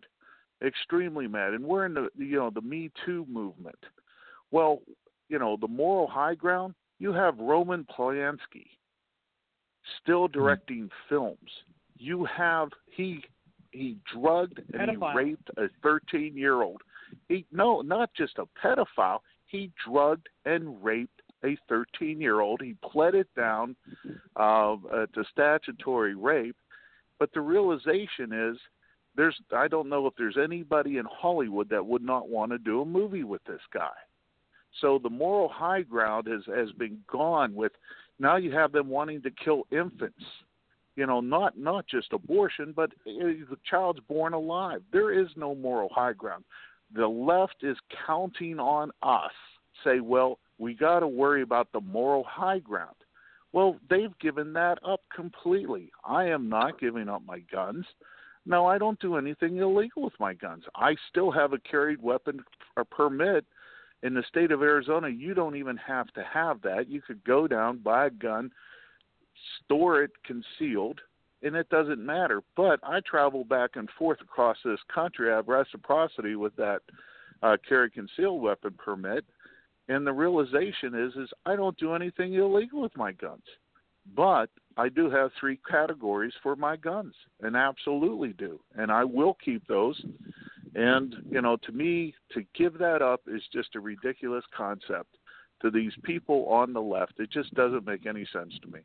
extremely 0.61 1.27
mad, 1.27 1.53
and 1.53 1.63
we're 1.63 1.85
in 1.85 1.93
the 1.93 2.09
you 2.17 2.37
know 2.37 2.49
the 2.49 2.61
Me 2.61 2.91
Too 3.05 3.25
movement. 3.29 3.79
Well, 4.51 4.81
you 5.29 5.39
know 5.39 5.55
the 5.55 5.67
moral 5.67 6.07
high 6.07 6.35
ground. 6.35 6.75
You 6.99 7.13
have 7.13 7.37
Roman 7.37 7.85
Polanski 7.85 8.67
still 10.01 10.27
mm-hmm. 10.27 10.39
directing 10.39 10.89
films. 11.07 11.49
You 11.97 12.25
have 12.25 12.69
he 12.87 13.23
he 13.77 13.97
drugged 14.13 14.59
and 14.73 14.89
Pedophile. 14.89 15.11
he 15.11 15.17
raped 15.17 15.49
a 15.57 15.67
13 15.83 16.35
year 16.35 16.61
old. 16.61 16.81
He 17.29 17.45
no, 17.51 17.81
not 17.81 18.09
just 18.15 18.37
a 18.37 18.45
pedophile. 18.61 19.19
He 19.45 19.71
drugged 19.85 20.27
and 20.45 20.83
raped 20.83 21.21
a 21.43 21.57
13 21.69 22.19
year 22.19 22.41
old. 22.41 22.61
He 22.61 22.75
pled 22.83 23.15
it 23.15 23.27
down 23.35 23.75
uh, 24.35 24.73
uh, 24.73 25.05
to 25.13 25.23
statutory 25.31 26.15
rape. 26.15 26.57
But 27.19 27.31
the 27.33 27.41
realization 27.41 28.31
is 28.31 28.57
there's 29.15 29.39
I 29.55 29.67
don't 29.67 29.89
know 29.89 30.07
if 30.07 30.13
there's 30.17 30.37
anybody 30.41 30.97
in 30.97 31.05
Hollywood 31.09 31.69
that 31.69 31.85
would 31.85 32.03
not 32.03 32.29
want 32.29 32.51
to 32.51 32.57
do 32.57 32.81
a 32.81 32.85
movie 32.85 33.23
with 33.23 33.43
this 33.45 33.61
guy. 33.73 33.95
So 34.81 34.99
the 35.01 35.09
moral 35.09 35.49
high 35.49 35.81
ground 35.81 36.27
has 36.27 36.41
has 36.55 36.71
been 36.73 36.99
gone 37.11 37.55
with 37.55 37.71
now 38.19 38.37
you 38.37 38.51
have 38.51 38.71
them 38.71 38.89
wanting 38.89 39.21
to 39.23 39.31
kill 39.31 39.63
infants. 39.71 40.23
You 40.97 41.05
know, 41.05 41.21
not 41.21 41.57
not 41.57 41.85
just 41.87 42.11
abortion, 42.11 42.73
but 42.75 42.91
the 43.05 43.45
child's 43.69 43.99
born 44.09 44.33
alive. 44.33 44.81
There 44.91 45.13
is 45.13 45.27
no 45.37 45.53
moral 45.53 45.89
high 45.93 46.13
ground. 46.13 46.43
The 46.93 47.07
left 47.07 47.57
is 47.61 47.77
counting 48.05 48.59
on 48.59 48.91
us. 49.03 49.31
Say, 49.83 49.99
well, 49.99 50.39
we 50.57 50.73
got 50.73 51.01
to 51.01 51.07
worry 51.07 51.43
about 51.43 51.71
the 51.71 51.81
moral 51.81 52.23
high 52.23 52.59
ground. 52.59 52.95
Well, 53.53 53.77
they've 53.89 54.17
given 54.19 54.53
that 54.53 54.79
up 54.83 55.01
completely. 55.15 55.91
I 56.03 56.25
am 56.25 56.49
not 56.49 56.79
giving 56.79 57.09
up 57.09 57.21
my 57.25 57.39
guns. 57.51 57.85
No, 58.47 58.65
I 58.65 58.79
don't 58.79 58.99
do 58.99 59.17
anything 59.17 59.57
illegal 59.57 60.01
with 60.01 60.19
my 60.19 60.33
guns. 60.33 60.63
I 60.75 60.95
still 61.09 61.31
have 61.31 61.53
a 61.53 61.59
carried 61.59 62.01
weapon 62.01 62.39
permit. 62.89 63.45
In 64.03 64.13
the 64.13 64.23
state 64.27 64.51
of 64.51 64.61
Arizona, 64.61 65.09
you 65.09 65.33
don't 65.33 65.55
even 65.55 65.77
have 65.77 66.07
to 66.13 66.23
have 66.23 66.61
that. 66.61 66.89
You 66.89 67.01
could 67.01 67.23
go 67.23 67.47
down, 67.47 67.79
buy 67.79 68.07
a 68.07 68.11
gun, 68.11 68.51
store 69.63 70.03
it 70.03 70.11
concealed, 70.25 70.99
and 71.43 71.55
it 71.55 71.69
doesn't 71.69 72.03
matter. 72.03 72.41
But 72.55 72.79
I 72.83 72.99
travel 73.01 73.43
back 73.43 73.71
and 73.75 73.89
forth 73.97 74.21
across 74.21 74.57
this 74.63 74.79
country. 74.93 75.31
I 75.31 75.37
have 75.37 75.47
reciprocity 75.47 76.35
with 76.35 76.55
that 76.55 76.81
uh, 77.43 77.57
carry 77.67 77.89
concealed 77.89 78.41
weapon 78.41 78.73
permit, 78.77 79.25
and 79.87 80.05
the 80.05 80.13
realization 80.13 80.95
is 80.95 81.13
is 81.15 81.29
I 81.45 81.55
don't 81.55 81.77
do 81.77 81.93
anything 81.93 82.33
illegal 82.33 82.81
with 82.81 82.95
my 82.97 83.11
guns, 83.11 83.43
but 84.15 84.49
I 84.77 84.89
do 84.89 85.09
have 85.09 85.31
three 85.39 85.59
categories 85.69 86.33
for 86.41 86.55
my 86.55 86.75
guns, 86.75 87.13
and 87.41 87.55
absolutely 87.55 88.33
do, 88.33 88.59
and 88.75 88.91
I 88.91 89.03
will 89.03 89.37
keep 89.43 89.65
those. 89.67 90.03
And 90.75 91.15
you 91.31 91.41
know, 91.41 91.57
to 91.57 91.71
me, 91.71 92.13
to 92.33 92.43
give 92.55 92.77
that 92.79 93.01
up 93.01 93.21
is 93.27 93.41
just 93.53 93.75
a 93.75 93.79
ridiculous 93.79 94.43
concept 94.55 95.17
to 95.61 95.71
these 95.71 95.93
people 96.03 96.45
on 96.47 96.73
the 96.73 96.81
left. 96.81 97.19
It 97.19 97.31
just 97.31 97.53
doesn't 97.55 97.85
make 97.85 98.05
any 98.05 98.27
sense 98.31 98.53
to 98.61 98.67
me. 98.67 98.79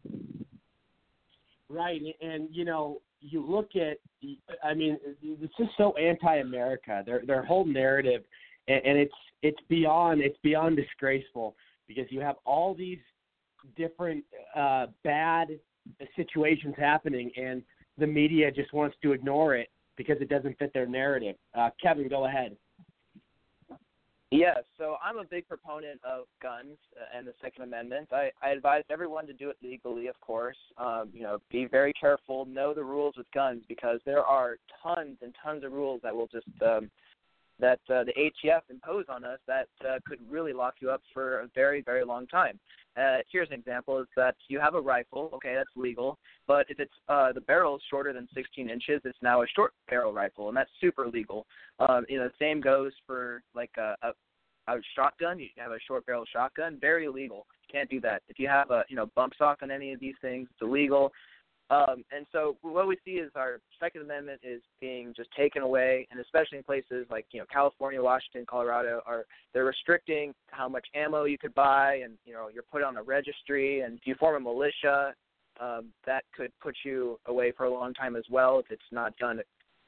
Right, 1.73 2.03
and 2.21 2.49
you 2.53 2.67
know, 2.67 3.01
you 3.23 3.43
look 3.49 3.71
at, 3.77 3.97
I 4.63 4.75
mean, 4.75 4.99
it's 5.23 5.57
just 5.57 5.71
so 5.79 5.97
anti-America. 5.97 7.03
Their 7.07 7.23
their 7.27 7.43
whole 7.43 7.65
narrative, 7.65 8.25
and, 8.69 8.85
and 8.85 8.99
it's 8.99 9.15
it's 9.43 9.59
beyond 9.71 10.21
it's 10.21 10.37
beyond 10.43 10.77
disgraceful 10.77 11.57
because 11.89 12.05
you 12.11 12.21
have 12.21 12.37
all 12.45 12.75
these 12.75 12.99
different 13.75 14.23
uh, 14.55 14.87
bad 15.03 15.49
situations 16.15 16.75
happening, 16.77 17.31
and 17.37 17.63
the 17.97 18.07
media 18.07 18.51
just 18.51 18.75
wants 18.75 18.97
to 19.03 19.13
ignore 19.13 19.55
it 19.57 19.69
because 19.97 20.17
it 20.21 20.29
doesn't 20.29 20.59
fit 20.59 20.75
their 20.75 20.87
narrative. 20.87 21.37
Uh, 21.55 21.71
Kevin, 21.83 22.09
go 22.09 22.27
ahead. 22.27 22.55
Yeah, 24.33 24.55
so 24.79 24.97
I'm 25.05 25.19
a 25.19 25.25
big 25.25 25.47
proponent 25.47 26.01
of 26.05 26.25
guns 26.43 26.79
uh, 26.99 27.05
and 27.15 27.27
the 27.27 27.35
Second 27.43 27.65
Amendment. 27.65 28.09
I, 28.13 28.31
I 28.43 28.49
advise 28.49 28.83
everyone 28.89 29.27
to 29.27 29.35
do 29.35 29.51
it 29.51 29.59
legally, 29.63 30.07
of 30.07 30.19
course. 30.23 30.57
Um, 30.79 31.11
you 31.13 31.21
know, 31.21 31.37
be 31.51 31.67
very 31.67 31.93
careful, 31.93 32.47
know 32.47 32.73
the 32.73 32.83
rules 32.83 33.15
with 33.19 33.31
guns 33.35 33.63
because 33.69 34.01
there 34.07 34.25
are 34.25 34.57
tons 34.83 35.19
and 35.21 35.35
tons 35.45 35.65
of 35.65 35.73
rules 35.73 36.01
that 36.03 36.17
will 36.17 36.29
just 36.29 36.47
um, 36.63 36.91
that 37.61 37.81
uh, 37.91 38.05
the 38.05 38.13
ATF 38.19 38.63
impose 38.71 39.05
on 39.11 39.23
us 39.23 39.39
that 39.47 39.69
uh, 39.87 39.99
could 40.07 40.19
really 40.31 40.55
lock 40.55 40.77
you 40.81 40.91
up 40.91 41.03
for 41.13 41.41
a 41.41 41.49
very, 41.55 41.83
very 41.83 42.03
long 42.03 42.27
time. 42.27 42.59
Uh, 42.97 43.19
here's 43.31 43.49
an 43.49 43.55
example: 43.55 43.99
is 44.01 44.07
that 44.17 44.35
you 44.49 44.61
have 44.61 44.75
a 44.75 44.81
rifle, 44.81 45.31
okay, 45.33 45.55
that's 45.55 45.71
legal, 45.77 46.19
but 46.47 46.67
if 46.69 46.79
it's 46.79 46.93
uh, 47.09 47.33
the 47.33 47.41
barrel 47.41 47.77
is 47.77 47.83
shorter 47.89 48.13
than 48.13 48.29
16 48.35 48.69
inches, 48.69 49.01
it's 49.05 49.19
now 49.23 49.43
a 49.43 49.47
short 49.55 49.73
barrel 49.89 50.13
rifle, 50.13 50.49
and 50.49 50.57
that's 50.57 50.71
super 50.81 51.09
legal. 51.09 51.47
Um, 51.81 52.05
you 52.09 52.19
know, 52.19 52.29
the 52.29 52.35
same 52.39 52.61
goes 52.61 52.93
for 53.07 53.43
like 53.55 53.71
a, 53.79 53.95
a 54.03 54.13
a 54.69 54.77
shotgun. 54.95 55.39
You 55.39 55.49
have 55.57 55.73
a 55.73 55.79
short 55.87 56.07
barrel 56.07 56.25
shotgun, 56.31 56.79
very 56.81 57.07
illegal. 57.07 57.47
You 57.67 57.79
can't 57.79 57.91
do 57.91 58.01
that. 58.03 58.23
If 58.29 58.39
you 58.39 58.49
have 58.49 58.71
a 58.71 58.85
you 58.89 58.97
know 58.97 59.07
bump 59.15 59.35
stock 59.35 59.59
on 59.63 59.71
any 59.71 59.93
of 59.93 60.01
these 60.01 60.15
things, 60.21 60.49
it's 60.51 60.63
illegal. 60.63 61.13
Um, 61.71 62.05
and 62.15 62.27
so 62.33 62.57
what 62.63 62.87
we 62.87 62.99
see 63.05 63.13
is 63.13 63.31
our 63.35 63.61
Second 63.81 64.03
Amendment 64.03 64.41
is 64.43 64.61
being 64.81 65.15
just 65.17 65.31
taken 65.37 65.63
away, 65.63 66.07
and 66.11 66.21
especially 66.21 66.59
in 66.59 66.65
places 66.65 67.07
like 67.11 67.27
you 67.33 67.41
know 67.41 67.47
California, 67.51 68.03
Washington, 68.03 68.45
Colorado, 68.49 69.01
are 69.07 69.25
they're 69.55 69.65
restricting 69.65 70.35
how 70.49 70.69
much 70.69 70.87
ammo 70.95 71.25
you 71.25 71.39
could 71.39 71.55
buy, 71.55 72.01
and 72.05 72.19
you 72.27 72.35
know 72.35 72.49
you're 72.53 72.65
put 72.71 72.83
on 72.83 72.97
a 72.97 73.03
registry, 73.03 73.81
and 73.81 73.99
if 73.99 74.07
you 74.07 74.15
form 74.17 74.37
a 74.37 74.41
militia, 74.41 75.15
um, 75.61 75.87
that 76.05 76.25
could 76.37 76.53
put 76.61 76.77
you 76.85 77.19
away 77.27 77.53
for 77.57 77.65
a 77.65 77.73
long 77.73 77.95
time 77.95 78.17
as 78.17 78.25
well 78.31 78.59
if 78.59 78.67
it's 78.71 78.83
not 78.91 79.17
done 79.17 79.41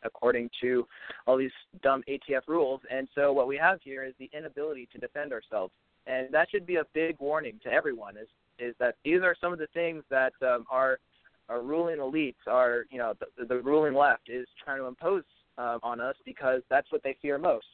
according 0.04 0.50
to 0.60 0.86
all 1.26 1.36
these 1.36 1.50
dumb 1.82 2.02
ATF 2.08 2.42
rules. 2.46 2.80
And 2.90 3.08
so 3.14 3.32
what 3.32 3.48
we 3.48 3.56
have 3.56 3.80
here 3.82 4.04
is 4.04 4.12
the 4.18 4.30
inability 4.36 4.88
to 4.92 4.98
defend 4.98 5.32
ourselves, 5.32 5.72
and 6.06 6.32
that 6.32 6.48
should 6.50 6.66
be 6.66 6.76
a 6.76 6.84
big 6.94 7.16
warning 7.20 7.58
to 7.64 7.70
everyone. 7.70 8.16
Is 8.16 8.28
is 8.58 8.74
that 8.78 8.94
these 9.04 9.20
are 9.22 9.36
some 9.40 9.52
of 9.52 9.58
the 9.58 9.66
things 9.74 10.02
that 10.10 10.32
um, 10.40 10.64
our 10.70 10.98
our 11.48 11.62
ruling 11.62 11.98
elites, 11.98 12.46
are, 12.46 12.86
you 12.90 12.98
know 12.98 13.14
the, 13.38 13.44
the 13.44 13.60
ruling 13.60 13.94
left 13.94 14.28
is 14.28 14.46
trying 14.62 14.78
to 14.78 14.86
impose 14.86 15.24
uh, 15.58 15.78
on 15.82 16.00
us 16.00 16.16
because 16.24 16.62
that's 16.70 16.90
what 16.90 17.02
they 17.02 17.16
fear 17.20 17.38
most. 17.38 17.66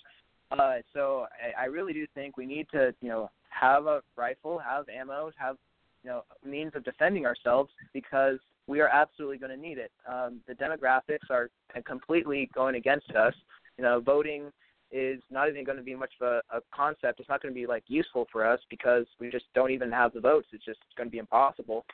Uh, 0.51 0.79
so 0.93 1.27
I, 1.59 1.63
I 1.63 1.65
really 1.67 1.93
do 1.93 2.07
think 2.15 2.37
we 2.37 2.47
need 2.47 2.67
to 2.73 2.95
you 3.01 3.09
know 3.09 3.31
have 3.49 3.87
a 3.87 4.03
rifle, 4.17 4.59
have 4.59 4.87
ammo, 4.89 5.31
have 5.37 5.57
you 6.03 6.11
know 6.11 6.25
means 6.45 6.73
of 6.75 6.85
defending 6.85 7.27
ourselves 7.27 7.71
because 7.93 8.39
we 8.67 8.81
are 8.81 8.89
absolutely 8.89 9.39
going 9.39 9.51
to 9.51 9.61
need 9.61 9.79
it. 9.79 9.91
Um, 10.09 10.41
the 10.47 10.55
demographics 10.55 11.29
are 11.31 11.51
completely 11.85 12.49
going 12.55 12.77
against 12.77 13.11
us. 13.11 13.35
You 13.79 13.85
know, 13.85 14.01
voting 14.01 14.53
is 14.93 15.21
not 15.31 15.49
even 15.49 15.65
going 15.65 15.79
to 15.79 15.85
be 15.85 15.95
much 15.95 16.13
of 16.21 16.27
a, 16.27 16.57
a 16.57 16.61
concept. 16.75 17.21
It's 17.21 17.29
not 17.29 17.43
going 17.43 17.55
to 17.55 17.61
be 17.61 17.67
like 17.67 17.85
useful 17.87 18.27
for 18.31 18.47
us 18.47 18.61
because 18.69 19.07
we 19.21 19.31
just 19.31 19.47
don't 19.55 19.71
even 19.71 19.91
have 19.93 20.13
the 20.13 20.21
votes. 20.21 20.49
It's 20.53 20.65
just 20.65 20.81
going 20.97 21.09
to 21.09 21.11
be 21.11 21.19
impossible. 21.19 21.85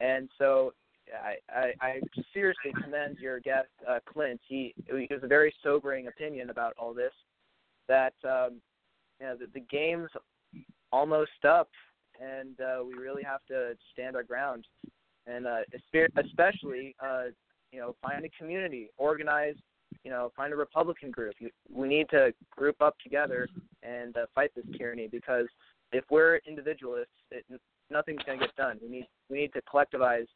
And 0.00 0.28
so 0.38 0.72
I, 1.12 1.36
I, 1.54 1.72
I 1.80 2.00
seriously 2.32 2.72
commend 2.82 3.18
your 3.18 3.40
guest, 3.40 3.68
uh, 3.88 3.98
Clint. 4.10 4.40
He, 4.46 4.74
he 4.86 5.06
has 5.10 5.22
a 5.22 5.26
very 5.26 5.54
sobering 5.62 6.08
opinion 6.08 6.50
about 6.50 6.74
all 6.78 6.94
this. 6.94 7.12
That 7.88 8.14
um, 8.24 8.60
you 9.20 9.26
know, 9.26 9.36
the, 9.36 9.46
the 9.52 9.60
game's 9.70 10.10
almost 10.92 11.44
up, 11.48 11.68
and 12.20 12.60
uh, 12.60 12.84
we 12.84 12.94
really 12.94 13.22
have 13.22 13.40
to 13.48 13.72
stand 13.92 14.16
our 14.16 14.22
ground. 14.22 14.66
And 15.26 15.46
uh, 15.46 15.60
especially, 16.16 16.94
uh, 17.02 17.24
you 17.70 17.80
know, 17.80 17.94
find 18.02 18.24
a 18.24 18.28
community, 18.30 18.90
organize, 18.98 19.54
you 20.04 20.10
know, 20.10 20.32
find 20.36 20.52
a 20.52 20.56
Republican 20.56 21.10
group. 21.10 21.34
We 21.72 21.88
need 21.88 22.08
to 22.10 22.32
group 22.50 22.80
up 22.80 22.96
together 23.02 23.48
and 23.82 24.16
uh, 24.16 24.26
fight 24.34 24.50
this 24.54 24.64
tyranny 24.76 25.08
because 25.10 25.46
if 25.92 26.04
we're 26.10 26.40
individualists, 26.46 27.12
it, 27.30 27.44
nothing's 27.90 28.22
going 28.24 28.40
to 28.40 28.46
get 28.46 28.56
done. 28.56 28.78
We 28.82 28.88
need 28.88 29.06
we 29.30 29.38
need 29.38 29.52
to 29.52 29.62
collectivize 29.62 30.26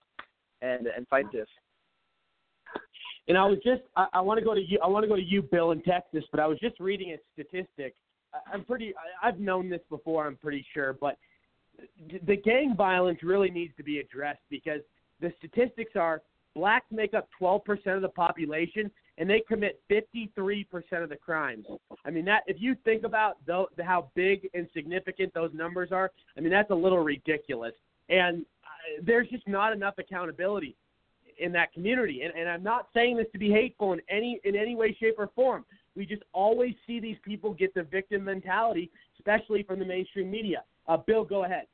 and 0.62 0.86
and 0.86 1.06
fight 1.08 1.26
this. 1.32 1.48
And 3.28 3.36
I 3.36 3.46
was 3.46 3.58
just 3.64 3.82
I, 3.96 4.06
I 4.14 4.20
want 4.20 4.38
to 4.38 4.44
go 4.44 4.54
to 4.54 4.60
you 4.60 4.78
I 4.82 4.88
want 4.88 5.04
to 5.04 5.08
go 5.08 5.16
to 5.16 5.22
you 5.22 5.42
Bill 5.42 5.72
in 5.72 5.82
Texas, 5.82 6.24
but 6.30 6.40
I 6.40 6.46
was 6.46 6.58
just 6.58 6.78
reading 6.80 7.12
a 7.12 7.16
statistic. 7.32 7.94
I, 8.34 8.38
I'm 8.52 8.64
pretty 8.64 8.94
I, 9.22 9.28
I've 9.28 9.38
known 9.38 9.68
this 9.68 9.82
before, 9.90 10.26
I'm 10.26 10.36
pretty 10.36 10.64
sure, 10.72 10.92
but 10.94 11.16
the 12.26 12.36
gang 12.36 12.74
violence 12.76 13.22
really 13.22 13.50
needs 13.50 13.74
to 13.76 13.82
be 13.82 13.98
addressed 13.98 14.40
because 14.50 14.80
the 15.20 15.32
statistics 15.38 15.92
are 15.94 16.22
blacks 16.54 16.86
make 16.90 17.14
up 17.14 17.28
12% 17.40 17.60
of 17.94 18.02
the 18.02 18.08
population 18.08 18.90
and 19.18 19.28
they 19.28 19.42
commit 19.46 19.80
53% 19.90 20.66
of 21.02 21.08
the 21.08 21.16
crimes. 21.16 21.66
I 22.04 22.10
mean, 22.10 22.24
that 22.26 22.42
if 22.46 22.56
you 22.60 22.76
think 22.84 23.04
about 23.04 23.44
the, 23.46 23.66
how 23.82 24.10
big 24.14 24.48
and 24.54 24.66
significant 24.74 25.32
those 25.34 25.50
numbers 25.54 25.90
are, 25.92 26.10
I 26.36 26.40
mean, 26.40 26.50
that's 26.50 26.70
a 26.70 26.74
little 26.74 27.02
ridiculous. 27.02 27.72
And 28.08 28.44
there's 29.02 29.28
just 29.28 29.46
not 29.46 29.72
enough 29.72 29.94
accountability 29.98 30.76
in 31.38 31.52
that 31.52 31.72
community. 31.72 32.22
And, 32.22 32.34
and 32.34 32.48
I'm 32.48 32.62
not 32.62 32.88
saying 32.94 33.16
this 33.16 33.26
to 33.32 33.38
be 33.38 33.50
hateful 33.50 33.92
in 33.92 34.00
any 34.08 34.40
in 34.44 34.56
any 34.56 34.74
way, 34.74 34.96
shape, 34.98 35.16
or 35.18 35.30
form. 35.34 35.64
We 35.94 36.06
just 36.06 36.22
always 36.32 36.74
see 36.86 37.00
these 37.00 37.16
people 37.22 37.54
get 37.54 37.74
the 37.74 37.82
victim 37.82 38.24
mentality, 38.24 38.90
especially 39.18 39.62
from 39.62 39.78
the 39.78 39.84
mainstream 39.84 40.30
media. 40.30 40.62
Uh, 40.86 40.98
Bill, 40.98 41.24
go 41.24 41.44
ahead. 41.44 41.66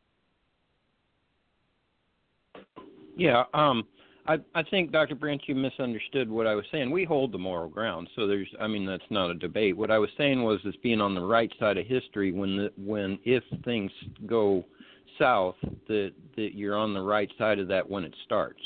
Yeah, 3.16 3.44
um, 3.52 3.84
I 4.26 4.39
I 4.55 4.62
think 4.62 4.93
Dr. 4.93 5.14
Branch, 5.14 5.43
you 5.47 5.55
misunderstood 5.55 6.30
what 6.30 6.47
I 6.47 6.55
was 6.55 6.64
saying. 6.72 6.90
We 6.90 7.05
hold 7.05 7.32
the 7.32 7.39
moral 7.39 7.68
ground, 7.68 8.09
so 8.16 8.26
there's, 8.26 8.48
I 8.60 8.68
mean, 8.68 8.86
that's 8.86 9.02
not 9.10 9.30
a 9.30 9.34
debate. 9.34 9.76
What 9.76 9.90
I 9.90 9.98
was 9.98 10.10
saying 10.16 10.43
was, 10.43 10.60
is 10.64 10.74
being 10.82 11.01
on 11.01 11.14
the 11.14 11.24
right 11.24 11.52
side 11.59 11.78
of 11.78 11.86
history 11.86 12.32
when 12.32 12.56
the 12.56 12.72
when 12.76 13.18
if 13.24 13.43
things 13.64 13.90
go 14.26 14.64
south, 15.18 15.56
that 15.89 16.12
that 16.36 16.55
you're 16.55 16.76
on 16.76 16.94
the 16.94 17.01
right 17.01 17.30
side 17.39 17.59
of 17.59 17.68
that 17.68 17.89
when 17.89 18.05
it 18.05 18.14
starts, 18.24 18.62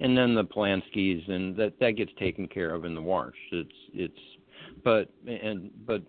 and 0.00 0.16
then 0.16 0.34
the 0.34 0.44
Polanskis 0.44 1.28
and 1.30 1.56
that 1.56 1.78
that 1.80 1.92
gets 1.92 2.12
taken 2.18 2.46
care 2.46 2.74
of 2.74 2.84
in 2.84 2.94
the 2.94 3.02
wash. 3.02 3.34
It's 3.52 3.70
it's, 3.92 4.20
but 4.84 5.10
and 5.26 5.70
but 5.86 6.02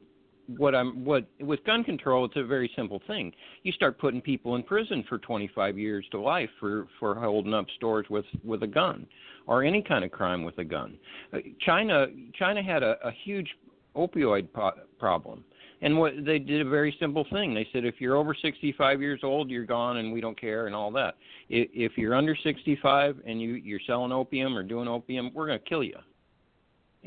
what 0.57 0.73
I'm 0.73 1.05
what 1.05 1.25
with 1.39 1.63
gun 1.63 1.83
control 1.83 2.25
it's 2.25 2.35
a 2.35 2.43
very 2.43 2.71
simple 2.75 3.01
thing. 3.07 3.31
You 3.63 3.71
start 3.71 3.99
putting 3.99 4.21
people 4.21 4.55
in 4.55 4.63
prison 4.63 5.03
for 5.07 5.19
25 5.19 5.77
years 5.77 6.05
to 6.11 6.19
life 6.19 6.49
for 6.59 6.87
for 6.99 7.15
holding 7.15 7.53
up 7.53 7.65
stores 7.77 8.07
with 8.09 8.25
with 8.43 8.63
a 8.63 8.67
gun 8.67 9.05
or 9.47 9.63
any 9.63 9.81
kind 9.81 10.03
of 10.03 10.11
crime 10.11 10.43
with 10.43 10.57
a 10.57 10.63
gun. 10.63 10.97
Uh, 11.33 11.39
China 11.65 12.07
China 12.37 12.63
had 12.63 12.83
a, 12.83 12.95
a 13.03 13.11
huge 13.23 13.49
opioid 13.95 14.51
po- 14.53 14.73
problem. 14.97 15.43
And 15.81 15.97
what 15.97 16.13
they 16.25 16.39
did 16.39 16.65
a 16.65 16.69
very 16.69 16.95
simple 16.99 17.25
thing. 17.31 17.53
They 17.53 17.67
said 17.71 17.85
if 17.85 17.95
you're 17.99 18.17
over 18.17 18.35
65 18.39 19.01
years 19.01 19.21
old, 19.23 19.49
you're 19.49 19.65
gone 19.65 19.97
and 19.97 20.11
we 20.11 20.19
don't 20.19 20.39
care 20.39 20.67
and 20.67 20.75
all 20.75 20.91
that. 20.91 21.15
If 21.49 21.97
you're 21.97 22.13
under 22.13 22.35
65 22.35 23.21
and 23.25 23.41
you 23.41 23.53
you're 23.53 23.79
selling 23.87 24.11
opium 24.11 24.57
or 24.57 24.63
doing 24.63 24.87
opium, 24.87 25.31
we're 25.33 25.47
going 25.47 25.59
to 25.59 25.65
kill 25.65 25.83
you. 25.83 25.97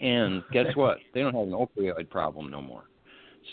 And 0.01 0.43
guess 0.53 0.66
what? 0.74 0.99
They 1.12 1.20
don't 1.20 1.35
have 1.35 1.47
an 1.47 1.53
opioid 1.53 2.09
problem 2.09 2.51
no 2.51 2.62
more. 2.62 2.85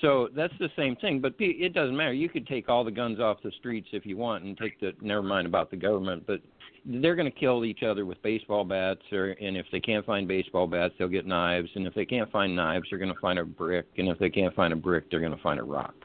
So 0.02 0.30
that's 0.36 0.54
the 0.60 0.70
same 0.78 0.96
thing, 0.96 1.20
but 1.20 1.34
it 1.40 1.74
doesn't 1.74 1.96
matter. 1.96 2.14
You 2.14 2.30
could 2.30 2.48
take 2.48 2.70
all 2.70 2.84
the 2.84 2.92
guns 2.92 3.20
off 3.20 3.38
the 3.44 3.52
streets 3.60 3.90
if 3.92 4.06
you 4.06 4.16
want, 4.16 4.44
and 4.44 4.58
take 4.58 4.80
the 4.80 4.94
never 5.02 5.22
mind 5.22 5.46
about 5.46 5.72
the 5.72 5.78
government, 5.78 6.26
but 6.26 6.42
they're 6.86 7.16
going 7.16 7.30
to 7.30 7.38
kill 7.38 7.66
each 7.66 7.84
other 7.84 8.06
with 8.06 8.22
baseball 8.22 8.64
bats, 8.64 9.02
or 9.12 9.36
and 9.42 9.58
if 9.58 9.66
they 9.72 9.80
can't 9.80 10.06
find 10.06 10.28
baseball 10.28 10.68
bats, 10.68 10.94
they'll 10.98 11.10
get 11.10 11.26
knives, 11.26 11.70
and 11.76 11.86
if 11.86 11.94
they 11.94 12.06
can't 12.06 12.32
find 12.32 12.56
knives, 12.56 12.88
they're 12.90 13.00
going 13.00 13.14
to 13.14 13.20
find 13.20 13.40
a 13.40 13.46
brick, 13.46 13.88
and 13.98 14.08
if 14.08 14.18
they 14.20 14.30
can't 14.30 14.56
find 14.56 14.72
a 14.72 14.76
brick, 14.76 15.10
they're 15.12 15.20
going 15.20 15.36
to 15.36 15.44
find 15.44 15.60
a 15.60 15.64
rock. 15.64 15.96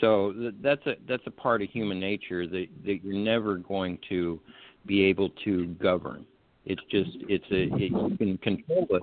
So 0.00 0.52
that's 0.62 0.84
a 0.86 0.94
that's 1.08 1.22
a 1.26 1.30
part 1.30 1.62
of 1.62 1.70
human 1.70 1.98
nature 1.98 2.46
that 2.46 2.66
that 2.84 3.04
you're 3.04 3.14
never 3.14 3.56
going 3.56 3.98
to 4.08 4.40
be 4.86 5.04
able 5.04 5.30
to 5.44 5.66
govern. 5.74 6.24
It's 6.66 6.82
just 6.90 7.10
it's 7.28 7.44
a 7.50 7.74
it, 7.76 7.90
you 7.90 8.16
can 8.16 8.38
control 8.38 8.86
it 8.90 9.02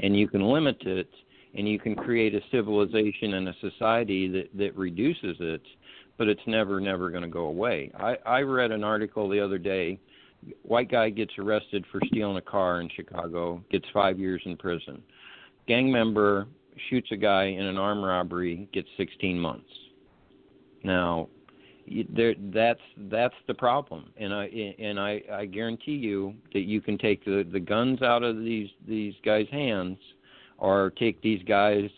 and 0.00 0.16
you 0.16 0.28
can 0.28 0.42
limit 0.42 0.76
it 0.82 1.10
and 1.54 1.68
you 1.68 1.78
can 1.78 1.94
create 1.94 2.34
a 2.34 2.40
civilization 2.50 3.34
and 3.34 3.48
a 3.48 3.54
society 3.60 4.28
that 4.28 4.48
that 4.56 4.76
reduces 4.76 5.36
it 5.40 5.62
but 6.16 6.28
it's 6.28 6.40
never 6.46 6.80
never 6.80 7.10
going 7.10 7.22
to 7.22 7.28
go 7.28 7.44
away. 7.44 7.90
I 7.98 8.16
i 8.26 8.40
read 8.40 8.70
an 8.70 8.84
article 8.84 9.28
the 9.28 9.40
other 9.40 9.58
day 9.58 9.98
white 10.62 10.90
guy 10.90 11.10
gets 11.10 11.32
arrested 11.38 11.84
for 11.90 12.00
stealing 12.06 12.36
a 12.36 12.42
car 12.42 12.80
in 12.80 12.88
chicago 12.94 13.62
gets 13.70 13.86
5 13.92 14.18
years 14.18 14.42
in 14.44 14.56
prison. 14.56 15.02
Gang 15.66 15.90
member 15.90 16.46
shoots 16.88 17.08
a 17.12 17.16
guy 17.16 17.44
in 17.44 17.64
an 17.64 17.76
armed 17.76 18.04
robbery 18.04 18.68
gets 18.72 18.88
16 18.96 19.38
months. 19.38 19.70
Now 20.84 21.28
there 22.14 22.34
that's 22.52 22.80
that's 23.10 23.34
the 23.46 23.54
problem 23.54 24.10
and 24.18 24.34
i 24.34 24.44
and 24.78 25.00
i 25.00 25.22
i 25.32 25.46
guarantee 25.46 25.92
you 25.92 26.34
that 26.52 26.60
you 26.60 26.80
can 26.82 26.98
take 26.98 27.24
the 27.24 27.48
the 27.52 27.60
guns 27.60 28.02
out 28.02 28.22
of 28.22 28.36
these 28.38 28.68
these 28.86 29.14
guys 29.24 29.46
hands 29.50 29.96
or 30.58 30.92
take 30.98 31.20
these 31.22 31.42
guys 31.44 31.88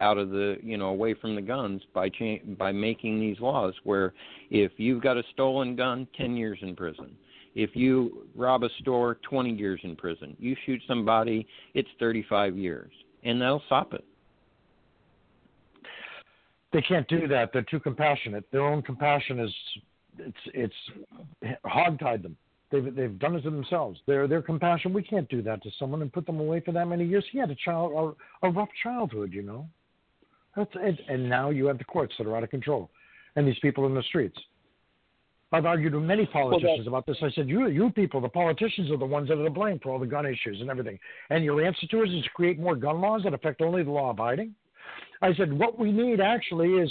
out 0.00 0.18
of 0.18 0.30
the 0.30 0.56
you 0.62 0.76
know 0.76 0.88
away 0.88 1.14
from 1.14 1.34
the 1.34 1.40
guns 1.40 1.80
by 1.94 2.08
cha- 2.08 2.44
by 2.58 2.72
making 2.72 3.20
these 3.20 3.38
laws 3.40 3.74
where 3.84 4.12
if 4.50 4.72
you've 4.76 5.02
got 5.02 5.16
a 5.16 5.22
stolen 5.32 5.76
gun 5.76 6.06
10 6.16 6.36
years 6.36 6.58
in 6.62 6.76
prison. 6.76 7.16
If 7.54 7.76
you 7.76 8.26
rob 8.34 8.62
a 8.62 8.70
store 8.80 9.18
20 9.28 9.50
years 9.50 9.78
in 9.82 9.94
prison. 9.94 10.34
You 10.38 10.56
shoot 10.64 10.80
somebody 10.88 11.46
it's 11.74 11.88
35 12.00 12.56
years 12.56 12.90
and 13.24 13.40
they'll 13.40 13.62
stop 13.66 13.92
it. 13.94 14.04
They 16.72 16.80
can't 16.80 17.06
do 17.08 17.28
that. 17.28 17.50
They're 17.52 17.62
too 17.62 17.80
compassionate. 17.80 18.44
Their 18.50 18.64
own 18.64 18.82
compassion 18.82 19.38
is 19.38 19.54
it's 20.18 20.36
it's 20.54 21.56
hogtied 21.64 22.22
them 22.22 22.36
They've 22.72 22.94
they've 22.94 23.18
done 23.18 23.36
it 23.36 23.42
to 23.42 23.50
themselves. 23.50 24.00
Their 24.06 24.26
their 24.26 24.42
compassion. 24.42 24.92
We 24.92 25.02
can't 25.02 25.28
do 25.28 25.42
that 25.42 25.62
to 25.62 25.70
someone 25.78 26.02
and 26.02 26.12
put 26.12 26.26
them 26.26 26.40
away 26.40 26.60
for 26.60 26.72
that 26.72 26.88
many 26.88 27.04
years. 27.04 27.24
He 27.30 27.38
had 27.38 27.50
a 27.50 27.54
child 27.54 28.16
a, 28.42 28.46
a 28.46 28.50
rough 28.50 28.70
childhood, 28.82 29.32
you 29.32 29.42
know. 29.42 29.68
That's 30.56 30.70
it. 30.76 30.98
And 31.08 31.28
now 31.28 31.50
you 31.50 31.66
have 31.66 31.78
the 31.78 31.84
courts 31.84 32.14
that 32.18 32.26
are 32.26 32.36
out 32.36 32.42
of 32.42 32.50
control, 32.50 32.90
and 33.36 33.46
these 33.46 33.58
people 33.60 33.86
in 33.86 33.94
the 33.94 34.02
streets. 34.04 34.38
I've 35.54 35.66
argued 35.66 35.94
with 35.94 36.04
many 36.04 36.24
politicians 36.24 36.86
well, 36.86 36.96
about 36.96 37.06
this. 37.06 37.18
I 37.22 37.30
said, 37.32 37.46
you, 37.46 37.68
you 37.68 37.90
people, 37.90 38.22
the 38.22 38.28
politicians 38.28 38.90
are 38.90 38.96
the 38.96 39.04
ones 39.04 39.28
that 39.28 39.36
are 39.36 39.44
to 39.44 39.50
blame 39.50 39.78
for 39.82 39.90
all 39.90 39.98
the 39.98 40.06
gun 40.06 40.24
issues 40.24 40.62
and 40.62 40.70
everything. 40.70 40.98
And 41.28 41.44
your 41.44 41.62
answer 41.62 41.86
to 41.86 42.02
it 42.02 42.08
is 42.10 42.24
to 42.24 42.30
create 42.30 42.58
more 42.58 42.74
gun 42.74 43.02
laws 43.02 43.22
that 43.24 43.34
affect 43.34 43.60
only 43.60 43.82
the 43.82 43.90
law 43.90 44.08
abiding. 44.08 44.54
I 45.20 45.34
said, 45.34 45.52
what 45.52 45.78
we 45.78 45.92
need 45.92 46.22
actually 46.22 46.70
is 46.70 46.90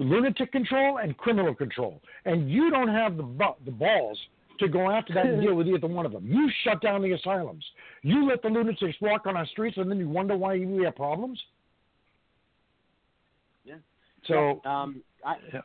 lunatic 0.00 0.50
control 0.50 0.98
and 0.98 1.16
criminal 1.16 1.54
control. 1.54 2.00
And 2.24 2.50
you 2.50 2.70
don't 2.70 2.88
have 2.88 3.16
the, 3.16 3.54
the 3.64 3.70
balls 3.70 4.18
to 4.62 4.68
go 4.68 4.90
after 4.90 5.12
that 5.14 5.26
and 5.26 5.40
deal 5.40 5.54
with 5.54 5.68
either 5.68 5.86
one 5.86 6.06
of 6.06 6.12
them. 6.12 6.26
You 6.26 6.50
shut 6.64 6.80
down 6.80 7.02
the 7.02 7.12
asylums. 7.12 7.64
You 8.02 8.28
let 8.28 8.42
the 8.42 8.48
lunatics 8.48 8.96
walk 9.00 9.26
on 9.26 9.36
our 9.36 9.46
streets, 9.46 9.76
and 9.76 9.90
then 9.90 9.98
you 9.98 10.08
wonder 10.08 10.36
why 10.36 10.58
we 10.58 10.84
have 10.84 10.96
problems. 10.96 11.38
Yeah. 13.64 13.76
So, 14.26 14.60
um, 14.68 15.02
I, 15.24 15.36
yeah. 15.52 15.60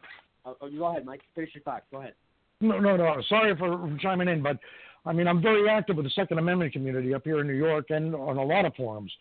Oh, 0.46 0.58
oh, 0.62 0.68
you 0.68 0.80
go 0.80 0.86
ahead, 0.86 1.06
Mike. 1.06 1.22
Finish 1.36 1.52
your 1.56 1.64
thought. 1.64 1.84
Go 1.92 2.00
ahead. 2.00 2.14
No, 2.62 2.80
no, 2.80 2.98
no. 2.98 3.22
Sorry 3.30 3.56
for 3.56 3.98
chiming 4.02 4.28
in, 4.28 4.42
but 4.42 4.58
I 5.06 5.14
mean, 5.14 5.28
I'm 5.28 5.42
very 5.42 5.70
active 5.70 5.96
with 5.96 6.06
the 6.06 6.12
Second 6.12 6.40
Amendment 6.40 6.74
community 6.74 7.14
up 7.14 7.24
here 7.24 7.40
in 7.40 7.48
New 7.48 7.54
York 7.54 7.88
and 7.90 8.16
on 8.16 8.38
a 8.38 8.44
lot 8.44 8.66
of 8.66 8.76
forums. 8.76 9.12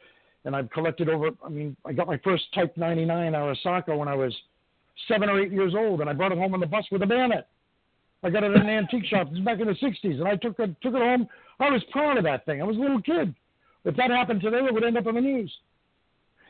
And 0.45 0.55
I've 0.55 0.71
collected 0.71 1.09
over, 1.09 1.31
I 1.45 1.49
mean, 1.49 1.77
I 1.85 1.93
got 1.93 2.07
my 2.07 2.19
first 2.19 2.45
Type 2.55 2.77
99 2.77 3.33
Arisaka 3.33 3.97
when 3.97 4.09
I 4.09 4.15
was 4.15 4.35
seven 5.09 5.29
or 5.29 5.41
eight 5.41 5.53
years 5.53 5.75
old, 5.77 6.01
and 6.01 6.09
I 6.09 6.13
brought 6.13 6.33
it 6.33 6.39
home 6.39 6.55
on 6.55 6.61
the 6.61 6.67
bus 6.67 6.85
with 6.91 7.03
a 7.03 7.07
bayonet. 7.07 7.49
I 8.23 8.31
got 8.31 8.45
it 8.45 8.53
in 8.53 8.63
an 8.63 8.69
antique 8.69 9.05
shop. 9.07 9.31
This 9.31 9.41
back 9.41 9.61
in 9.61 9.67
the 9.67 9.75
'60s, 9.75 10.19
and 10.19 10.27
I 10.27 10.37
took 10.37 10.59
it 10.59 10.75
took 10.83 10.95
it 10.95 11.01
home. 11.03 11.29
I 11.61 11.71
was 11.71 11.83
proud 11.93 12.17
of 12.17 12.25
that 12.25 12.45
thing. 12.45 12.61
I 12.61 12.65
was 12.65 12.77
a 12.77 12.81
little 12.81 13.01
kid. 13.01 13.35
If 13.85 13.97
that 13.97 14.11
happened 14.11 14.41
today, 14.41 14.59
it 14.59 14.75
would 14.75 14.85
end 14.85 14.99
up 14.99 15.07
on 15.07 15.15
the 15.15 15.21
news. 15.21 15.53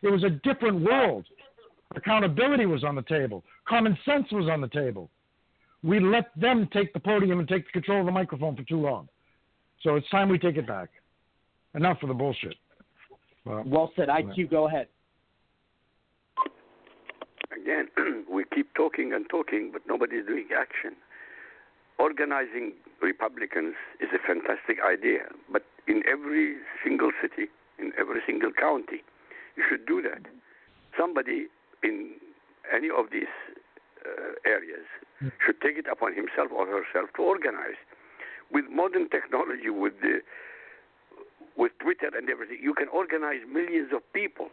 It 0.02 0.08
was 0.08 0.24
a 0.24 0.30
different 0.30 0.80
world. 0.80 1.26
Accountability 1.94 2.66
was 2.66 2.82
on 2.82 2.94
the 2.94 3.02
table. 3.02 3.44
Common 3.68 3.96
sense 4.04 4.26
was 4.32 4.48
on 4.48 4.60
the 4.60 4.68
table. 4.68 5.10
We 5.82 6.00
let 6.00 6.30
them 6.36 6.68
take 6.72 6.92
the 6.92 7.00
podium 7.00 7.38
and 7.38 7.48
take 7.48 7.70
control 7.72 8.00
of 8.00 8.06
the 8.06 8.12
microphone 8.12 8.56
for 8.56 8.62
too 8.64 8.80
long. 8.80 9.08
So 9.82 9.96
it's 9.96 10.08
time 10.10 10.28
we 10.28 10.38
take 10.38 10.56
it 10.56 10.66
back. 10.66 10.88
Enough 11.74 12.00
for 12.00 12.06
the 12.06 12.14
bullshit. 12.14 12.56
Well, 13.44 13.62
well 13.66 13.92
said. 13.96 14.08
IQ, 14.08 14.50
go 14.50 14.66
ahead. 14.66 14.88
Again, 17.52 17.88
we 18.30 18.44
keep 18.54 18.72
talking 18.74 19.12
and 19.12 19.28
talking, 19.28 19.70
but 19.72 19.82
nobody's 19.86 20.26
doing 20.26 20.48
action 20.58 20.96
organizing 21.98 22.72
Republicans 23.00 23.74
is 24.00 24.08
a 24.14 24.18
fantastic 24.18 24.78
idea, 24.84 25.28
but 25.50 25.64
in 25.86 26.02
every 26.06 26.56
single 26.82 27.10
city, 27.20 27.48
in 27.78 27.92
every 27.98 28.20
single 28.26 28.52
county, 28.52 29.02
you 29.56 29.64
should 29.68 29.86
do 29.86 30.02
that. 30.02 30.22
Somebody 30.98 31.46
in 31.82 32.12
any 32.72 32.88
of 32.88 33.10
these 33.12 33.32
uh, 34.04 34.34
areas 34.44 34.84
should 35.44 35.60
take 35.60 35.78
it 35.78 35.86
upon 35.90 36.14
himself 36.14 36.50
or 36.52 36.66
herself 36.66 37.10
to 37.16 37.22
organize. 37.22 37.78
With 38.52 38.66
modern 38.70 39.08
technology, 39.08 39.70
with 39.70 39.94
the 40.00 40.20
with 41.56 41.72
Twitter 41.80 42.10
and 42.14 42.28
everything, 42.28 42.58
you 42.60 42.74
can 42.74 42.88
organize 42.88 43.40
millions 43.50 43.90
of 43.94 44.00
people. 44.12 44.48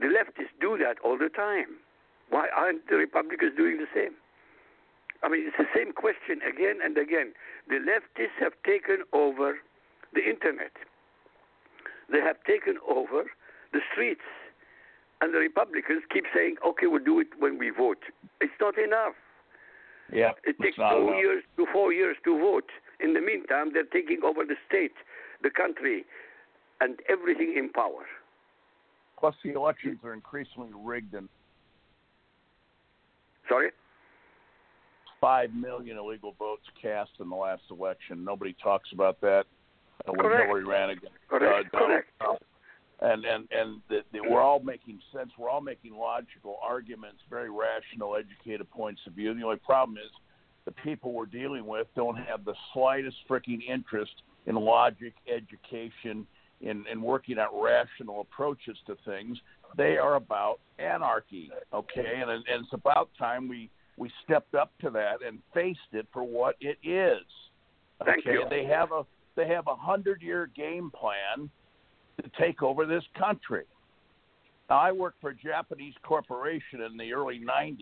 The 0.00 0.06
leftists 0.06 0.56
do 0.60 0.78
that 0.78 0.96
all 1.04 1.18
the 1.18 1.28
time. 1.28 1.76
Why 2.30 2.48
aren't 2.56 2.88
the 2.88 2.96
Republicans 2.96 3.52
doing 3.56 3.76
the 3.76 3.86
same? 3.94 4.14
I 5.22 5.28
mean, 5.28 5.46
it's 5.46 5.56
the 5.58 5.70
same 5.74 5.92
question 5.92 6.40
again 6.46 6.78
and 6.82 6.96
again. 6.96 7.32
The 7.68 7.76
leftists 7.76 8.38
have 8.40 8.52
taken 8.64 9.02
over 9.12 9.58
the 10.14 10.22
internet. 10.22 10.72
They 12.10 12.20
have 12.20 12.36
taken 12.46 12.76
over 12.88 13.24
the 13.72 13.80
streets. 13.92 14.24
And 15.20 15.34
the 15.34 15.38
Republicans 15.38 16.02
keep 16.12 16.24
saying, 16.34 16.56
okay, 16.64 16.86
we'll 16.86 17.04
do 17.04 17.18
it 17.18 17.28
when 17.38 17.58
we 17.58 17.70
vote. 17.70 17.98
It's 18.40 18.52
not 18.60 18.78
enough. 18.78 19.14
Yeah, 20.12 20.30
it 20.44 20.56
takes 20.62 20.76
two 20.76 20.82
enough. 20.82 21.16
years 21.18 21.42
to 21.56 21.66
four 21.72 21.92
years 21.92 22.16
to 22.24 22.38
vote. 22.38 22.70
In 23.00 23.12
the 23.12 23.20
meantime, 23.20 23.72
they're 23.74 23.82
taking 23.82 24.20
over 24.24 24.44
the 24.44 24.54
state, 24.66 24.94
the 25.42 25.50
country, 25.50 26.06
and 26.80 27.00
everything 27.10 27.54
in 27.58 27.70
power. 27.70 28.06
Plus, 29.18 29.34
the 29.44 29.52
elections 29.52 29.98
are 30.04 30.14
increasingly 30.14 30.70
rigged 30.74 31.12
and 31.14 31.28
Sorry? 33.48 33.70
Five 35.20 35.52
million 35.54 35.96
illegal 35.98 36.34
votes 36.38 36.64
cast 36.80 37.10
in 37.20 37.28
the 37.28 37.36
last 37.36 37.62
election. 37.70 38.24
Nobody 38.24 38.54
talks 38.62 38.90
about 38.92 39.20
that 39.20 39.44
uh, 40.06 40.12
when 40.12 40.20
Correct. 40.20 40.46
Hillary 40.46 40.64
ran 40.64 40.90
against 40.90 41.16
Correct, 41.28 41.68
uh, 41.74 41.78
Donald 41.78 41.90
correct. 41.90 42.08
Trump. 42.20 42.38
And 43.00 43.24
and 43.24 43.48
and 43.52 43.80
the, 43.88 44.00
the, 44.12 44.20
we're 44.28 44.42
all 44.42 44.60
making 44.60 44.98
sense. 45.14 45.30
We're 45.38 45.50
all 45.50 45.60
making 45.60 45.96
logical 45.96 46.58
arguments, 46.62 47.20
very 47.30 47.50
rational, 47.50 48.16
educated 48.16 48.68
points 48.70 49.00
of 49.06 49.12
view. 49.12 49.34
The 49.34 49.44
only 49.44 49.58
problem 49.58 49.98
is 49.98 50.10
the 50.64 50.72
people 50.72 51.12
we're 51.12 51.26
dealing 51.26 51.66
with 51.66 51.86
don't 51.94 52.16
have 52.16 52.44
the 52.44 52.54
slightest 52.74 53.16
freaking 53.30 53.60
interest 53.68 54.12
in 54.46 54.56
logic, 54.56 55.14
education, 55.32 56.26
in, 56.60 56.84
in 56.90 57.00
working 57.00 57.38
out 57.38 57.50
rational 57.54 58.20
approaches 58.20 58.76
to 58.86 58.96
things. 59.04 59.38
They 59.76 59.96
are 59.96 60.16
about 60.16 60.60
anarchy, 60.78 61.50
okay? 61.72 62.20
And, 62.20 62.30
and 62.30 62.44
it's 62.64 62.72
about 62.72 63.10
time 63.18 63.48
we, 63.48 63.70
we 63.98 64.10
stepped 64.24 64.54
up 64.54 64.72
to 64.80 64.90
that 64.90 65.16
and 65.26 65.40
faced 65.52 65.78
it 65.92 66.06
for 66.12 66.22
what 66.22 66.56
it 66.60 66.78
is. 66.82 67.24
Thank 68.04 68.26
okay? 68.26 68.32
you. 68.32 68.46
They 68.48 68.64
have 68.64 68.92
a 68.92 69.04
they 69.36 69.48
have 69.48 69.66
a 69.66 69.74
hundred 69.74 70.22
year 70.22 70.50
game 70.54 70.90
plan 70.90 71.50
to 72.22 72.30
take 72.40 72.62
over 72.62 72.86
this 72.86 73.04
country. 73.18 73.64
Now, 74.70 74.78
I 74.78 74.92
worked 74.92 75.20
for 75.20 75.30
a 75.30 75.34
Japanese 75.34 75.94
corporation 76.02 76.82
in 76.82 76.96
the 76.96 77.12
early 77.12 77.40
'90s 77.40 77.76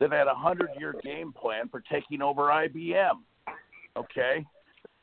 that 0.00 0.12
had 0.12 0.26
a 0.26 0.34
hundred 0.34 0.70
year 0.78 0.94
game 1.02 1.32
plan 1.32 1.68
for 1.68 1.82
taking 1.90 2.22
over 2.22 2.48
IBM. 2.48 3.20
Okay, 3.96 4.44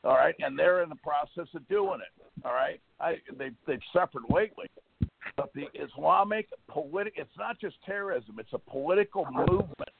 all 0.04 0.14
right, 0.14 0.34
and 0.38 0.58
they're 0.58 0.82
in 0.82 0.88
the 0.88 0.96
process 0.96 1.48
of 1.54 1.66
doing 1.68 2.00
it. 2.00 2.44
All 2.44 2.52
right, 2.52 2.80
I, 3.00 3.16
they 3.38 3.50
they've 3.66 3.80
suffered 3.92 4.22
lately, 4.30 4.66
but 5.36 5.50
the 5.54 5.66
Islamic 5.74 6.48
politi- 6.70 7.12
it's 7.16 7.36
not 7.38 7.60
just 7.60 7.76
terrorism; 7.84 8.36
it's 8.38 8.52
a 8.52 8.58
political 8.58 9.26
movement. 9.30 9.91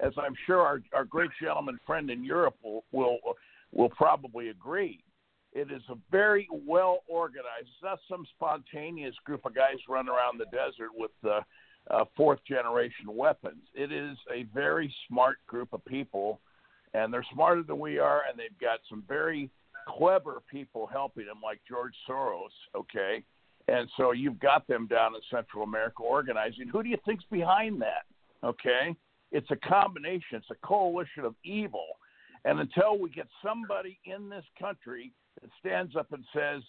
As 0.00 0.12
I'm 0.18 0.34
sure 0.46 0.60
our, 0.60 0.82
our 0.92 1.04
great 1.04 1.30
gentleman 1.40 1.78
friend 1.86 2.10
in 2.10 2.24
Europe 2.24 2.56
will 2.62 2.84
will 2.92 3.18
will 3.72 3.90
probably 3.90 4.48
agree. 4.48 5.02
It 5.52 5.72
is 5.72 5.82
a 5.88 5.94
very 6.10 6.48
well 6.66 6.98
organized. 7.08 7.62
It's 7.62 7.82
not 7.82 7.98
some 8.08 8.26
spontaneous 8.34 9.14
group 9.24 9.46
of 9.46 9.54
guys 9.54 9.76
running 9.88 10.10
around 10.10 10.38
the 10.38 10.44
desert 10.46 10.90
with 10.94 11.12
uh, 11.24 11.40
uh, 11.90 12.04
fourth 12.16 12.40
generation 12.46 13.06
weapons. 13.14 13.62
It 13.74 13.90
is 13.90 14.16
a 14.32 14.42
very 14.54 14.94
smart 15.08 15.38
group 15.46 15.72
of 15.72 15.84
people, 15.86 16.40
and 16.92 17.12
they're 17.12 17.24
smarter 17.32 17.62
than 17.62 17.78
we 17.78 17.98
are, 17.98 18.22
and 18.28 18.38
they've 18.38 18.58
got 18.60 18.80
some 18.88 19.02
very 19.08 19.50
clever 19.88 20.42
people 20.50 20.86
helping 20.86 21.24
them, 21.24 21.38
like 21.42 21.60
George 21.66 21.94
Soros. 22.08 22.52
Okay, 22.74 23.22
and 23.68 23.88
so 23.96 24.12
you've 24.12 24.40
got 24.40 24.66
them 24.66 24.86
down 24.86 25.14
in 25.14 25.20
Central 25.30 25.62
America 25.62 26.02
organizing. 26.02 26.68
Who 26.68 26.82
do 26.82 26.88
you 26.88 26.98
think's 27.06 27.24
behind 27.30 27.80
that? 27.80 28.04
Okay, 28.44 28.94
it's 29.32 29.50
a 29.50 29.56
combination. 29.56 30.38
It's 30.38 30.50
a 30.50 30.66
coalition 30.66 31.24
of 31.24 31.34
evil. 31.44 31.86
And 32.44 32.60
until 32.60 32.98
we 32.98 33.10
get 33.10 33.26
somebody 33.44 33.98
in 34.04 34.28
this 34.28 34.44
country 34.58 35.12
that 35.40 35.50
stands 35.58 35.96
up 35.96 36.12
and 36.12 36.24
says, 36.32 36.62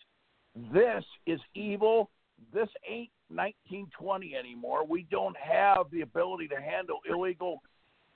this 0.74 1.04
is 1.28 1.40
evil, 1.54 2.10
this 2.54 2.70
ain't 2.90 3.12
1920 3.30 4.36
anymore, 4.36 4.86
we 4.86 5.06
don't 5.12 5.38
have 5.38 5.86
the 5.92 6.02
ability 6.02 6.48
to 6.48 6.60
handle 6.60 7.00
illegal 7.10 7.62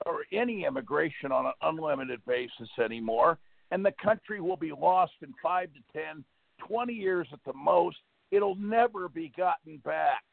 or 0.06 0.22
any 0.32 0.64
immigration 0.64 1.30
on 1.30 1.46
an 1.46 1.52
unlimited 1.62 2.20
basis 2.26 2.68
anymore. 2.82 3.38
And 3.70 3.84
the 3.84 3.94
country 4.02 4.40
will 4.40 4.56
be 4.56 4.72
lost 4.72 5.12
in 5.22 5.32
five 5.42 5.68
to 5.72 5.98
10, 5.98 6.24
20 6.66 6.92
years 6.92 7.28
at 7.32 7.38
the 7.46 7.52
most. 7.52 7.96
It'll 8.30 8.56
never 8.56 9.08
be 9.08 9.32
gotten 9.36 9.78
back. 9.78 10.24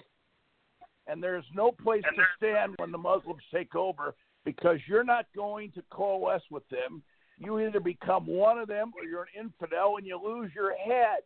And 1.10 1.24
there's 1.24 1.46
no 1.56 1.72
place 1.72 2.04
to 2.04 2.24
stand 2.38 2.76
when 2.78 2.92
the 2.92 2.98
Muslims 2.98 3.42
take 3.54 3.76
over 3.76 4.14
because 4.46 4.78
you're 4.88 5.04
not 5.04 5.26
going 5.36 5.72
to 5.72 5.82
coalesce 5.90 6.44
with 6.52 6.68
them. 6.70 7.02
You 7.40 7.60
either 7.60 7.80
become 7.80 8.28
one 8.28 8.60
of 8.60 8.68
them 8.68 8.92
or 8.96 9.04
you're 9.06 9.24
an 9.34 9.46
infidel 9.46 9.96
and 9.98 10.06
you 10.06 10.20
lose 10.24 10.52
your 10.54 10.76
head. 10.78 11.22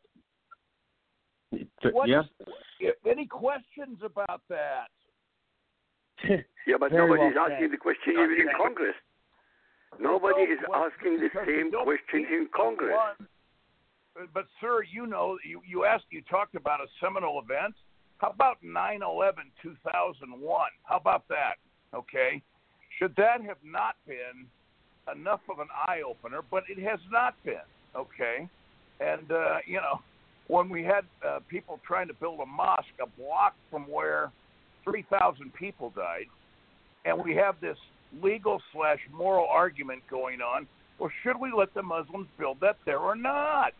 What- 1.92 2.08
yeah. 2.08 2.24
if- 2.80 2.96
Any 3.06 3.26
questions 3.26 4.00
about 4.04 4.42
that? 4.50 4.88
Yeah, 6.66 6.78
but 6.80 6.92
Very 6.92 7.10
nobody's 7.10 7.36
well 7.36 7.44
asking 7.52 7.66
said. 7.66 7.72
the 7.74 7.78
question 7.78 8.14
even 8.14 8.40
in 8.40 8.48
Congress. 8.56 8.96
Nobody 10.00 10.44
is 10.44 10.60
asking 10.74 11.20
the 11.20 11.30
same 11.46 11.72
question 11.72 12.26
in 12.32 12.48
Congress. 12.56 12.96
But, 14.16 14.34
but 14.34 14.46
sir, 14.62 14.84
you 14.84 15.06
know, 15.06 15.38
you, 15.46 15.62
you 15.68 15.84
asked, 15.84 16.06
you 16.10 16.22
talked 16.22 16.56
about 16.56 16.80
a 16.80 16.86
seminal 17.04 17.42
event. 17.44 17.76
How 18.24 18.30
about 18.30 18.64
9/11 18.64 19.52
2001? 19.62 20.70
How 20.84 20.96
about 20.96 21.28
that? 21.28 21.56
Okay, 21.94 22.42
should 22.98 23.14
that 23.18 23.42
have 23.42 23.58
not 23.66 23.98
been 24.08 24.48
enough 25.14 25.42
of 25.50 25.60
an 25.60 25.68
eye 25.88 26.04
opener? 26.08 26.40
But 26.50 26.64
it 26.70 26.82
has 26.82 27.02
not 27.12 27.36
been. 27.44 27.68
Okay, 27.94 28.48
and 29.02 29.30
uh, 29.30 29.58
you 29.66 29.76
know, 29.82 30.00
when 30.48 30.70
we 30.70 30.84
had 30.86 31.04
uh, 31.28 31.40
people 31.50 31.82
trying 31.86 32.08
to 32.08 32.14
build 32.14 32.40
a 32.40 32.46
mosque 32.46 32.96
a 33.02 33.08
block 33.22 33.56
from 33.70 33.92
where 33.92 34.32
3,000 34.86 35.54
people 35.54 35.92
died, 35.94 36.28
and 37.04 37.22
we 37.22 37.36
have 37.36 37.56
this 37.60 37.78
legal 38.22 38.62
slash 38.72 39.00
moral 39.12 39.48
argument 39.50 40.02
going 40.10 40.40
on. 40.40 40.66
Well, 40.98 41.12
should 41.24 41.38
we 41.38 41.52
let 41.52 41.74
the 41.74 41.84
Muslims 41.84 42.28
build 42.40 42.62
that 42.62 42.78
there 42.86 43.00
or 43.00 43.18
not? 43.18 43.74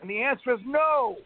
And 0.00 0.08
the 0.08 0.22
answer 0.22 0.54
is 0.54 0.60
no. 0.64 1.18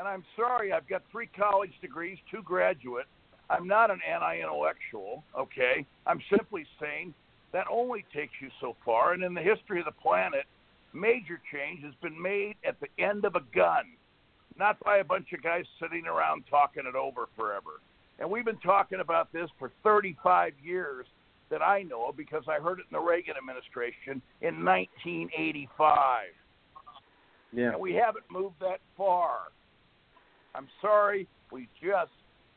And 0.00 0.08
I'm 0.08 0.24
sorry, 0.34 0.72
I've 0.72 0.88
got 0.88 1.02
three 1.12 1.28
college 1.36 1.72
degrees, 1.82 2.16
two 2.30 2.42
graduate. 2.42 3.04
I'm 3.50 3.68
not 3.68 3.90
an 3.90 4.00
anti-intellectual. 4.10 5.22
Okay, 5.38 5.84
I'm 6.06 6.22
simply 6.34 6.64
saying 6.80 7.12
that 7.52 7.66
only 7.70 8.06
takes 8.14 8.32
you 8.40 8.48
so 8.62 8.76
far. 8.82 9.12
And 9.12 9.22
in 9.22 9.34
the 9.34 9.42
history 9.42 9.78
of 9.78 9.84
the 9.84 9.92
planet, 9.92 10.44
major 10.94 11.38
change 11.52 11.84
has 11.84 11.92
been 12.00 12.20
made 12.20 12.54
at 12.66 12.76
the 12.80 12.86
end 12.98 13.26
of 13.26 13.34
a 13.34 13.42
gun, 13.54 13.84
not 14.58 14.80
by 14.80 14.98
a 14.98 15.04
bunch 15.04 15.34
of 15.34 15.42
guys 15.42 15.64
sitting 15.78 16.06
around 16.06 16.44
talking 16.48 16.84
it 16.86 16.94
over 16.94 17.28
forever. 17.36 17.82
And 18.20 18.30
we've 18.30 18.46
been 18.46 18.56
talking 18.60 19.00
about 19.00 19.30
this 19.34 19.50
for 19.58 19.70
35 19.82 20.54
years 20.64 21.04
that 21.50 21.60
I 21.60 21.82
know 21.82 22.08
of 22.08 22.16
because 22.16 22.44
I 22.48 22.58
heard 22.58 22.78
it 22.78 22.86
in 22.90 22.94
the 22.94 23.00
Reagan 23.00 23.34
administration 23.36 24.22
in 24.40 24.64
1985. 24.64 26.24
Yeah. 27.52 27.72
And 27.72 27.80
we 27.80 27.92
haven't 27.92 28.24
moved 28.30 28.60
that 28.60 28.80
far. 28.96 29.50
I'm 30.54 30.68
sorry, 30.80 31.26
we 31.52 31.68
just 31.80 32.10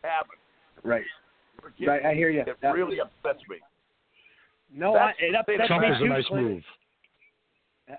haven't. 0.04 0.40
Right. 0.84 1.04
We're 1.62 1.70
getting- 1.72 1.88
Right, 1.88 2.06
I 2.06 2.14
hear 2.14 2.30
you. 2.30 2.42
It 2.42 2.58
That- 2.62 2.74
really 2.74 3.00
upsets 3.00 3.48
me. 3.48 3.58
No, 4.72 4.94
That's 4.94 5.18
I, 5.22 5.24
it 5.26 5.36
upsets 5.36 5.68
Trump 5.68 5.82
me 5.84 5.90
is 5.92 6.02
a 6.02 6.06
nice 6.06 6.26
Clinton. 6.26 6.54
move. 6.56 6.64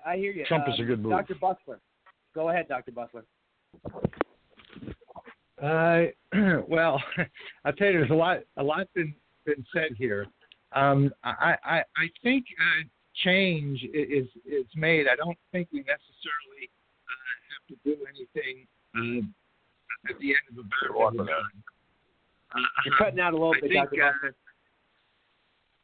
I 0.05 0.17
hear 0.17 0.31
you. 0.31 0.45
Trump 0.45 0.67
is 0.67 0.77
a 0.79 0.81
Um, 0.81 0.87
good 0.87 0.99
move. 0.99 1.11
Dr. 1.11 1.35
Busler. 1.35 1.79
Go 2.33 2.49
ahead, 2.49 2.67
Dr. 2.67 2.91
Busler. 2.91 3.23
Uh, 5.61 6.07
well, 6.67 7.01
I'll 7.65 7.73
tell 7.73 7.87
you, 7.87 7.93
there's 7.99 8.09
a 8.09 8.13
lot, 8.13 8.39
a 8.57 8.63
lot 8.63 8.87
been 8.93 9.15
been 9.45 9.65
said 9.73 9.91
here. 9.97 10.25
Um, 10.73 11.13
I, 11.23 11.55
I, 11.63 11.77
I 11.95 12.09
think 12.23 12.45
uh, 12.59 12.83
change 13.23 13.83
is 13.93 14.27
is 14.45 14.65
made. 14.75 15.07
I 15.07 15.15
don't 15.15 15.37
think 15.51 15.69
we 15.71 15.79
necessarily 15.79 16.69
uh, 17.07 17.35
have 17.53 17.67
to 17.69 17.75
do 17.85 18.05
anything 18.09 18.67
uh, 18.97 19.25
at 20.09 20.19
the 20.19 20.29
end 20.29 20.59
of 20.59 20.65
a 20.65 20.87
battle. 20.87 21.11
with. 21.25 21.29
Uh, 21.29 22.59
You're 22.85 22.97
cutting 22.97 23.19
out 23.19 23.33
a 23.33 23.37
little 23.37 23.53
I 23.55 23.61
bit, 23.61 23.71
think, 23.71 23.89
Dr. 23.89 24.03
Uh, 24.03 24.31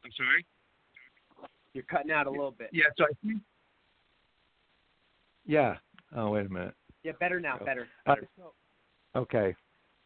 I'm 0.04 0.10
sorry. 0.16 0.46
You're 1.74 1.84
cutting 1.84 2.10
out 2.10 2.26
a 2.26 2.30
little 2.30 2.50
bit. 2.50 2.70
Yeah, 2.72 2.84
so 2.96 3.04
I 3.04 3.26
think. 3.26 3.40
Yeah. 5.46 5.76
Oh, 6.14 6.30
wait 6.30 6.46
a 6.46 6.48
minute. 6.48 6.74
Yeah, 7.02 7.12
better 7.18 7.40
now, 7.40 7.58
better. 7.64 7.88
Uh, 8.06 8.14
Okay. 9.14 9.54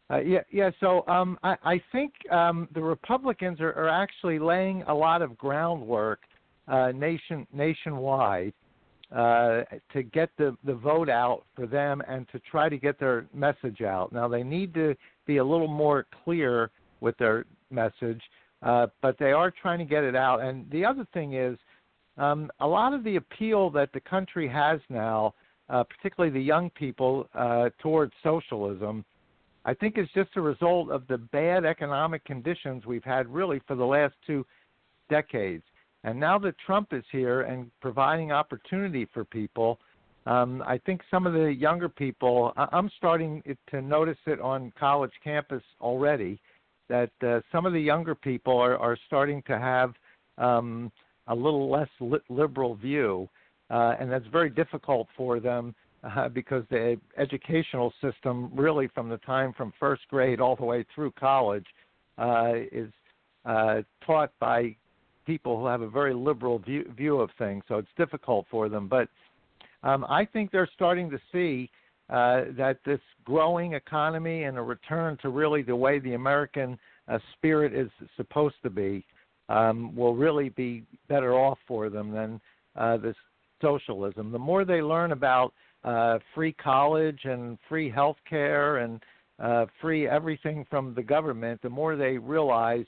Uh, 0.09 0.19
yeah, 0.19 0.39
yeah. 0.51 0.69
So 0.79 1.05
um, 1.07 1.37
I, 1.43 1.55
I 1.63 1.81
think 1.91 2.13
um, 2.31 2.67
the 2.73 2.81
Republicans 2.81 3.59
are, 3.61 3.73
are 3.73 3.89
actually 3.89 4.39
laying 4.39 4.83
a 4.83 4.93
lot 4.93 5.21
of 5.21 5.37
groundwork 5.37 6.19
uh, 6.67 6.91
nation 6.93 7.47
nationwide 7.53 8.53
uh, 9.15 9.61
to 9.93 10.03
get 10.03 10.29
the, 10.37 10.55
the 10.65 10.73
vote 10.73 11.09
out 11.09 11.43
for 11.55 11.65
them 11.65 12.01
and 12.07 12.27
to 12.29 12.39
try 12.39 12.67
to 12.67 12.77
get 12.77 12.99
their 12.99 13.25
message 13.33 13.81
out. 13.81 14.11
Now 14.11 14.27
they 14.27 14.43
need 14.43 14.73
to 14.73 14.95
be 15.25 15.37
a 15.37 15.43
little 15.43 15.67
more 15.67 16.05
clear 16.23 16.69
with 16.99 17.17
their 17.17 17.45
message, 17.69 18.21
uh, 18.63 18.87
but 19.01 19.17
they 19.17 19.31
are 19.31 19.51
trying 19.51 19.79
to 19.79 19.85
get 19.85 20.03
it 20.03 20.15
out. 20.15 20.41
And 20.41 20.69
the 20.71 20.83
other 20.83 21.07
thing 21.13 21.33
is, 21.33 21.57
um, 22.17 22.51
a 22.59 22.67
lot 22.67 22.93
of 22.93 23.03
the 23.03 23.15
appeal 23.15 23.69
that 23.71 23.93
the 23.93 23.99
country 23.99 24.47
has 24.47 24.79
now, 24.89 25.33
uh, 25.69 25.83
particularly 25.83 26.33
the 26.33 26.43
young 26.43 26.69
people, 26.71 27.29
uh, 27.33 27.69
towards 27.79 28.11
socialism, 28.23 29.05
I 29.63 29.73
think 29.73 29.97
is 29.97 30.07
just 30.15 30.31
a 30.35 30.41
result 30.41 30.89
of 30.89 31.05
the 31.07 31.17
bad 31.17 31.65
economic 31.65 32.23
conditions 32.25 32.85
we've 32.85 33.03
had 33.03 33.27
really 33.27 33.61
for 33.67 33.75
the 33.75 33.85
last 33.85 34.15
two 34.25 34.45
decades. 35.09 35.63
And 36.03 36.19
now 36.19 36.37
that 36.39 36.55
Trump 36.65 36.93
is 36.93 37.03
here 37.11 37.41
and 37.41 37.71
providing 37.81 38.31
opportunity 38.31 39.07
for 39.13 39.25
people, 39.25 39.79
um, 40.25 40.61
I 40.67 40.77
think 40.77 41.01
some 41.09 41.25
of 41.25 41.33
the 41.33 41.53
younger 41.53 41.89
people, 41.89 42.53
I'm 42.57 42.89
starting 42.97 43.41
to 43.71 43.81
notice 43.81 44.17
it 44.25 44.41
on 44.41 44.73
college 44.77 45.13
campus 45.23 45.63
already, 45.79 46.39
that 46.89 47.11
uh, 47.25 47.39
some 47.51 47.65
of 47.65 47.73
the 47.73 47.79
younger 47.79 48.15
people 48.15 48.57
are, 48.57 48.77
are 48.77 48.97
starting 49.07 49.41
to 49.47 49.57
have 49.57 49.93
um, 50.37 50.91
a 51.27 51.35
little 51.35 51.69
less 51.69 51.89
li- 51.99 52.19
liberal 52.29 52.75
view, 52.75 53.27
uh, 53.69 53.95
and 53.99 54.11
that's 54.11 54.27
very 54.27 54.49
difficult 54.49 55.07
for 55.15 55.39
them 55.39 55.73
uh, 56.03 56.29
because 56.29 56.63
the 56.69 56.99
educational 57.17 57.93
system, 58.01 58.51
really 58.53 58.87
from 58.93 59.09
the 59.09 59.17
time 59.19 59.53
from 59.53 59.73
first 59.79 60.03
grade 60.09 60.39
all 60.39 60.55
the 60.55 60.65
way 60.65 60.85
through 60.93 61.11
college, 61.11 61.65
uh, 62.17 62.53
is 62.71 62.91
uh, 63.45 63.81
taught 64.05 64.31
by 64.39 64.75
people 65.27 65.59
who 65.59 65.67
have 65.67 65.81
a 65.81 65.89
very 65.89 66.13
liberal 66.13 66.57
view, 66.57 66.91
view 66.97 67.19
of 67.19 67.29
things. 67.37 67.63
So 67.67 67.77
it's 67.77 67.87
difficult 67.97 68.47
for 68.49 68.69
them. 68.69 68.87
But 68.87 69.09
um, 69.83 70.05
I 70.09 70.25
think 70.25 70.51
they're 70.51 70.69
starting 70.73 71.11
to 71.11 71.19
see 71.31 71.69
uh, 72.09 72.45
that 72.57 72.79
this 72.85 73.01
growing 73.25 73.73
economy 73.73 74.43
and 74.43 74.57
a 74.57 74.61
return 74.61 75.17
to 75.21 75.29
really 75.29 75.61
the 75.61 75.75
way 75.75 75.99
the 75.99 76.13
American 76.13 76.79
uh, 77.07 77.19
spirit 77.33 77.73
is 77.73 77.89
supposed 78.15 78.55
to 78.63 78.69
be 78.69 79.05
um, 79.49 79.95
will 79.95 80.15
really 80.15 80.49
be 80.49 80.83
better 81.09 81.33
off 81.33 81.59
for 81.67 81.89
them 81.89 82.11
than 82.11 82.41
uh, 82.77 82.97
this 82.97 83.15
socialism. 83.61 84.31
The 84.31 84.39
more 84.39 84.63
they 84.65 84.81
learn 84.81 85.11
about 85.11 85.53
uh, 85.83 86.19
free 86.33 86.53
college 86.53 87.19
and 87.25 87.57
free 87.67 87.89
health 87.89 88.17
care 88.29 88.77
and 88.77 89.01
uh, 89.39 89.65
free 89.81 90.07
everything 90.07 90.65
from 90.69 90.93
the 90.95 91.03
government, 91.03 91.61
the 91.61 91.69
more 91.69 91.95
they 91.95 92.17
realize 92.17 92.85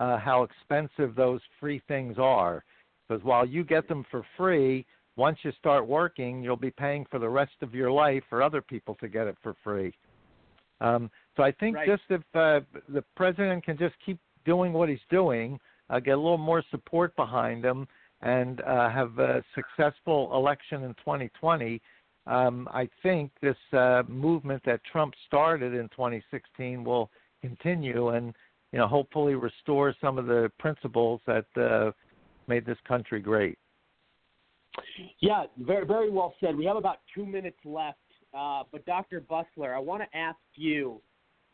uh, 0.00 0.18
how 0.18 0.42
expensive 0.42 1.14
those 1.14 1.40
free 1.60 1.80
things 1.86 2.16
are. 2.18 2.64
Because 3.06 3.22
while 3.22 3.44
you 3.44 3.62
get 3.62 3.86
them 3.86 4.04
for 4.10 4.24
free, 4.36 4.86
once 5.16 5.38
you 5.42 5.52
start 5.58 5.86
working, 5.86 6.42
you'll 6.42 6.56
be 6.56 6.70
paying 6.70 7.04
for 7.10 7.18
the 7.18 7.28
rest 7.28 7.52
of 7.60 7.74
your 7.74 7.92
life 7.92 8.22
for 8.30 8.42
other 8.42 8.62
people 8.62 8.94
to 8.96 9.08
get 9.08 9.26
it 9.26 9.36
for 9.42 9.54
free. 9.62 9.92
Um, 10.80 11.10
so 11.36 11.42
I 11.42 11.52
think 11.52 11.76
Right. 11.76 11.86
just 11.86 12.02
if 12.08 12.22
uh, 12.34 12.60
the 12.88 13.04
president 13.14 13.64
can 13.64 13.76
just 13.76 13.94
keep 14.04 14.18
doing 14.46 14.72
what 14.72 14.88
he's 14.88 15.06
doing, 15.10 15.60
uh, 15.90 16.00
get 16.00 16.12
a 16.12 16.16
little 16.16 16.38
more 16.38 16.64
support 16.70 17.14
behind 17.16 17.62
him, 17.62 17.86
and 18.22 18.62
uh, 18.62 18.88
have 18.88 19.18
a 19.18 19.44
successful 19.54 20.34
election 20.34 20.84
in 20.84 20.94
2020, 20.94 21.80
um, 22.26 22.68
I 22.72 22.88
think 23.02 23.32
this 23.42 23.56
uh, 23.72 24.02
movement 24.08 24.62
that 24.64 24.80
Trump 24.84 25.14
started 25.26 25.74
in 25.74 25.88
2016 25.90 26.84
will 26.84 27.10
continue 27.40 28.08
and 28.10 28.34
you 28.72 28.78
know 28.78 28.86
hopefully 28.86 29.34
restore 29.34 29.94
some 30.00 30.18
of 30.18 30.26
the 30.26 30.50
principles 30.58 31.20
that 31.26 31.46
uh, 31.56 31.90
made 32.46 32.64
this 32.64 32.78
country 32.86 33.20
great. 33.20 33.58
Yeah, 35.20 35.44
very 35.58 35.86
very 35.86 36.10
well 36.10 36.34
said. 36.40 36.56
We 36.56 36.64
have 36.66 36.76
about 36.76 36.98
two 37.14 37.26
minutes 37.26 37.58
left, 37.64 37.98
uh, 38.36 38.62
but 38.70 38.84
Dr. 38.86 39.20
Busler, 39.20 39.74
I 39.74 39.78
want 39.78 40.02
to 40.02 40.16
ask 40.16 40.38
you 40.54 41.00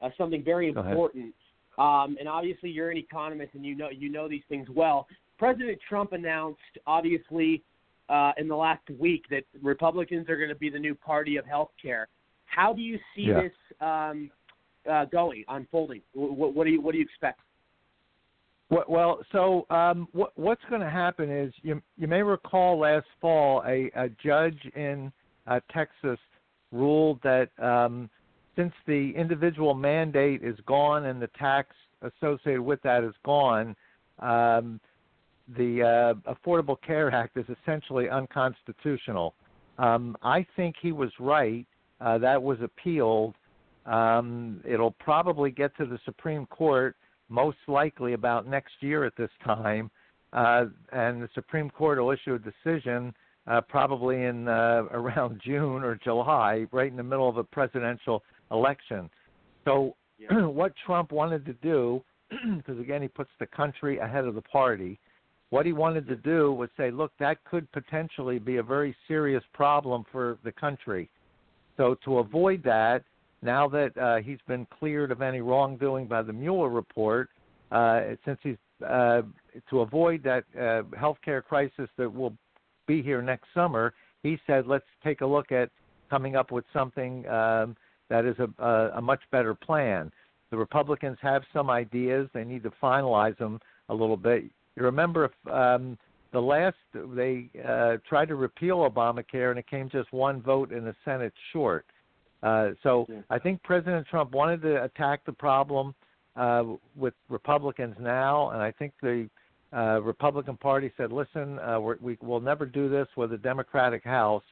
uh, 0.00 0.10
something 0.18 0.42
very 0.44 0.68
important. 0.68 1.34
Um, 1.78 2.16
and 2.18 2.28
obviously, 2.28 2.70
you're 2.70 2.90
an 2.90 2.96
economist, 2.96 3.54
and 3.54 3.64
you 3.64 3.74
know 3.76 3.90
you 3.90 4.08
know 4.10 4.28
these 4.28 4.44
things 4.48 4.68
well. 4.74 5.06
President 5.38 5.78
Trump 5.86 6.12
announced, 6.12 6.60
obviously, 6.86 7.62
uh, 8.08 8.32
in 8.38 8.48
the 8.48 8.56
last 8.56 8.88
week 8.98 9.24
that 9.30 9.44
Republicans 9.62 10.28
are 10.30 10.36
going 10.36 10.48
to 10.48 10.54
be 10.54 10.70
the 10.70 10.78
new 10.78 10.94
party 10.94 11.36
of 11.36 11.44
health 11.44 11.70
care. 11.80 12.08
How 12.46 12.72
do 12.72 12.80
you 12.80 12.98
see 13.14 13.22
Yeah. 13.22 13.42
this 13.42 13.52
um, 13.80 14.30
uh, 14.90 15.04
going, 15.06 15.44
unfolding? 15.48 16.02
What, 16.14 16.54
what 16.54 16.64
do 16.64 16.70
you 16.70 16.80
what 16.80 16.92
do 16.92 16.98
you 16.98 17.04
expect? 17.04 17.40
Well, 18.68 19.20
so 19.30 19.64
um, 19.70 20.08
what, 20.10 20.32
what's 20.34 20.62
going 20.68 20.80
to 20.80 20.90
happen 20.90 21.30
is 21.30 21.52
you 21.62 21.80
you 21.96 22.08
may 22.08 22.22
recall 22.22 22.80
last 22.80 23.06
fall 23.20 23.62
a, 23.66 23.90
a 23.94 24.08
judge 24.22 24.58
in 24.74 25.12
uh, 25.46 25.60
Texas 25.72 26.18
ruled 26.72 27.20
that 27.22 27.50
um, 27.62 28.10
since 28.56 28.72
the 28.86 29.12
individual 29.16 29.74
mandate 29.74 30.42
is 30.42 30.56
gone 30.66 31.06
and 31.06 31.22
the 31.22 31.30
tax 31.38 31.68
associated 32.02 32.60
with 32.60 32.82
that 32.82 33.04
is 33.04 33.14
gone, 33.24 33.76
um, 34.18 34.80
the 35.56 36.14
uh, 36.26 36.34
Affordable 36.34 36.76
Care 36.84 37.12
Act 37.12 37.36
is 37.36 37.46
essentially 37.62 38.08
unconstitutional. 38.08 39.34
Um, 39.78 40.16
I 40.22 40.44
think 40.56 40.74
he 40.80 40.90
was 40.90 41.10
right. 41.20 41.66
Uh, 42.00 42.18
that 42.18 42.42
was 42.42 42.58
appealed. 42.62 43.34
Um, 43.86 44.60
it'll 44.68 44.92
probably 44.92 45.50
get 45.50 45.76
to 45.76 45.86
the 45.86 45.98
Supreme 46.04 46.46
Court 46.46 46.96
most 47.28 47.58
likely 47.68 48.12
about 48.12 48.46
next 48.46 48.74
year 48.80 49.04
at 49.04 49.16
this 49.16 49.30
time, 49.44 49.90
uh, 50.32 50.66
and 50.92 51.22
the 51.22 51.28
Supreme 51.34 51.70
Court 51.70 51.98
will 51.98 52.10
issue 52.10 52.34
a 52.34 52.38
decision 52.38 53.14
uh, 53.46 53.60
probably 53.60 54.24
in 54.24 54.48
uh, 54.48 54.84
around 54.90 55.40
June 55.44 55.82
or 55.82 55.98
July, 56.02 56.66
right 56.72 56.90
in 56.90 56.96
the 56.96 57.02
middle 57.02 57.28
of 57.28 57.36
a 57.36 57.44
presidential 57.44 58.22
election. 58.50 59.08
So, 59.64 59.94
what 60.30 60.72
Trump 60.84 61.12
wanted 61.12 61.44
to 61.46 61.52
do, 61.54 62.02
because 62.56 62.78
again 62.80 63.02
he 63.02 63.08
puts 63.08 63.30
the 63.38 63.46
country 63.46 63.98
ahead 63.98 64.24
of 64.24 64.34
the 64.34 64.42
party, 64.42 64.98
what 65.50 65.64
he 65.64 65.72
wanted 65.72 66.08
to 66.08 66.16
do 66.16 66.52
was 66.52 66.68
say, 66.76 66.90
look, 66.90 67.12
that 67.20 67.42
could 67.44 67.70
potentially 67.72 68.38
be 68.38 68.56
a 68.56 68.62
very 68.62 68.96
serious 69.06 69.44
problem 69.52 70.04
for 70.10 70.38
the 70.42 70.50
country. 70.50 71.08
So 71.76 71.96
to 72.04 72.18
avoid 72.18 72.64
that, 72.64 73.04
now 73.46 73.68
that 73.68 73.96
uh, 73.96 74.16
he's 74.16 74.40
been 74.46 74.66
cleared 74.78 75.10
of 75.10 75.22
any 75.22 75.40
wrongdoing 75.40 76.06
by 76.06 76.20
the 76.20 76.32
Mueller 76.32 76.68
report, 76.68 77.30
uh, 77.72 78.00
since 78.24 78.38
he's 78.42 78.56
uh, 78.86 79.22
to 79.70 79.80
avoid 79.80 80.22
that 80.22 80.44
uh, 80.54 80.82
healthcare 80.98 81.42
crisis 81.42 81.88
that 81.96 82.12
will 82.12 82.34
be 82.86 83.00
here 83.00 83.22
next 83.22 83.46
summer, 83.54 83.94
he 84.22 84.38
said, 84.46 84.66
let's 84.66 84.84
take 85.02 85.22
a 85.22 85.26
look 85.26 85.50
at 85.52 85.70
coming 86.10 86.36
up 86.36 86.52
with 86.52 86.64
something 86.72 87.26
um, 87.28 87.76
that 88.10 88.24
is 88.24 88.36
a, 88.38 88.62
a, 88.62 88.98
a 88.98 89.00
much 89.00 89.20
better 89.30 89.54
plan. 89.54 90.12
The 90.50 90.56
Republicans 90.56 91.18
have 91.22 91.42
some 91.52 91.70
ideas; 91.70 92.28
they 92.34 92.44
need 92.44 92.62
to 92.64 92.72
finalize 92.82 93.36
them 93.38 93.58
a 93.88 93.94
little 93.94 94.16
bit. 94.16 94.44
You 94.76 94.82
remember 94.82 95.24
if 95.24 95.52
um, 95.52 95.98
the 96.32 96.40
last 96.40 96.76
they 96.94 97.48
uh, 97.66 97.96
tried 98.08 98.28
to 98.28 98.34
repeal 98.34 98.78
Obamacare 98.88 99.50
and 99.50 99.58
it 99.58 99.68
came 99.68 99.88
just 99.88 100.12
one 100.12 100.42
vote 100.42 100.70
in 100.70 100.84
the 100.84 100.94
Senate 101.04 101.32
short. 101.52 101.86
Uh, 102.46 102.70
so 102.84 103.08
I 103.28 103.40
think 103.40 103.60
President 103.64 104.06
Trump 104.06 104.30
wanted 104.30 104.62
to 104.62 104.84
attack 104.84 105.24
the 105.26 105.32
problem 105.32 105.94
uh, 106.36 106.62
with 106.94 107.14
Republicans 107.28 107.96
now, 107.98 108.50
and 108.50 108.62
I 108.62 108.70
think 108.70 108.92
the 109.02 109.28
uh, 109.76 110.00
Republican 110.00 110.56
Party 110.56 110.92
said, 110.96 111.10
"Listen, 111.10 111.58
uh, 111.58 111.80
we're, 111.80 111.96
we 112.00 112.16
will 112.22 112.40
never 112.40 112.64
do 112.64 112.88
this 112.88 113.08
with 113.16 113.32
a 113.32 113.36
Democratic 113.36 114.04
House, 114.04 114.44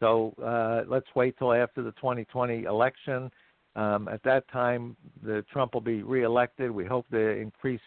so 0.00 0.32
uh, 0.42 0.88
let's 0.88 1.06
wait 1.14 1.36
till 1.36 1.52
after 1.52 1.82
the 1.82 1.92
2020 1.92 2.62
election. 2.62 3.30
Um, 3.76 4.08
at 4.08 4.22
that 4.22 4.48
time, 4.48 4.96
the 5.22 5.44
Trump 5.52 5.74
will 5.74 5.82
be 5.82 6.02
reelected. 6.02 6.70
We 6.70 6.86
hope 6.86 7.06
to 7.10 7.18
increase 7.18 7.80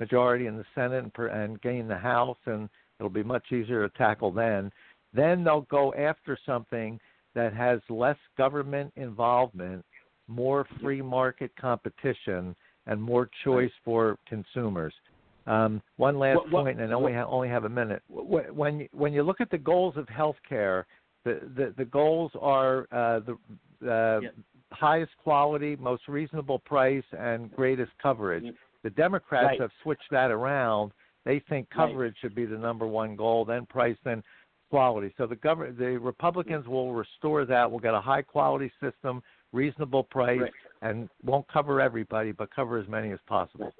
majority 0.00 0.46
in 0.46 0.56
the 0.56 0.64
Senate 0.74 1.04
and, 1.04 1.14
per, 1.14 1.28
and 1.28 1.60
gain 1.62 1.86
the 1.86 1.98
House, 1.98 2.38
and 2.46 2.68
it'll 2.98 3.10
be 3.10 3.22
much 3.22 3.52
easier 3.52 3.88
to 3.88 3.96
tackle 3.96 4.32
then. 4.32 4.72
Then 5.12 5.44
they'll 5.44 5.68
go 5.70 5.94
after 5.94 6.36
something." 6.44 6.98
That 7.34 7.52
has 7.52 7.80
less 7.88 8.16
government 8.38 8.92
involvement, 8.96 9.84
more 10.28 10.66
free 10.80 11.02
market 11.02 11.50
competition, 11.60 12.54
and 12.86 13.00
more 13.00 13.28
choice 13.44 13.72
for 13.84 14.16
consumers. 14.28 14.94
Um, 15.46 15.82
one 15.96 16.18
last 16.18 16.36
What- 16.36 16.50
what- 16.50 16.64
point, 16.64 16.80
and 16.80 16.90
I 16.92 16.96
only 16.96 17.12
ha- 17.12 17.26
only 17.26 17.48
have 17.48 17.64
a 17.64 17.68
minute. 17.68 18.02
When 18.08 18.80
you, 18.80 18.88
when 18.92 19.12
you 19.12 19.22
look 19.22 19.40
at 19.40 19.50
the 19.50 19.58
goals 19.58 19.96
of 19.96 20.06
healthcare, 20.06 20.84
the 21.24 21.40
the, 21.54 21.74
the 21.76 21.84
goals 21.84 22.32
are 22.40 22.86
uh, 22.92 23.20
the 23.20 23.36
uh, 23.90 24.20
highest 24.72 25.12
quality, 25.18 25.76
most 25.76 26.08
reasonable 26.08 26.58
price, 26.60 27.04
and 27.18 27.54
greatest 27.54 27.92
coverage. 28.02 28.54
The 28.82 28.90
Democrats 28.90 29.46
Right. 29.46 29.60
have 29.60 29.70
switched 29.82 30.10
that 30.10 30.30
around. 30.30 30.92
They 31.24 31.40
think 31.40 31.68
Right. 31.74 31.88
coverage 31.88 32.16
should 32.20 32.34
be 32.34 32.46
the 32.46 32.58
number 32.58 32.86
one 32.86 33.16
goal, 33.16 33.44
then 33.44 33.66
price, 33.66 33.96
then 34.04 34.22
quality. 34.74 35.14
So 35.16 35.24
the 35.28 35.36
government, 35.36 35.78
the 35.78 35.96
Republicans 35.98 36.66
will 36.66 36.92
restore 36.92 37.44
that. 37.44 37.70
We'll 37.70 37.78
get 37.78 37.94
a 37.94 38.00
high 38.00 38.22
quality 38.22 38.72
system, 38.82 39.22
reasonable 39.52 40.02
price, 40.02 40.40
Right. 40.40 40.52
and 40.82 41.08
won't 41.22 41.46
cover 41.46 41.80
everybody, 41.80 42.32
but 42.32 42.52
cover 42.52 42.76
as 42.78 42.88
many 42.88 43.12
as 43.12 43.20
possible. 43.28 43.72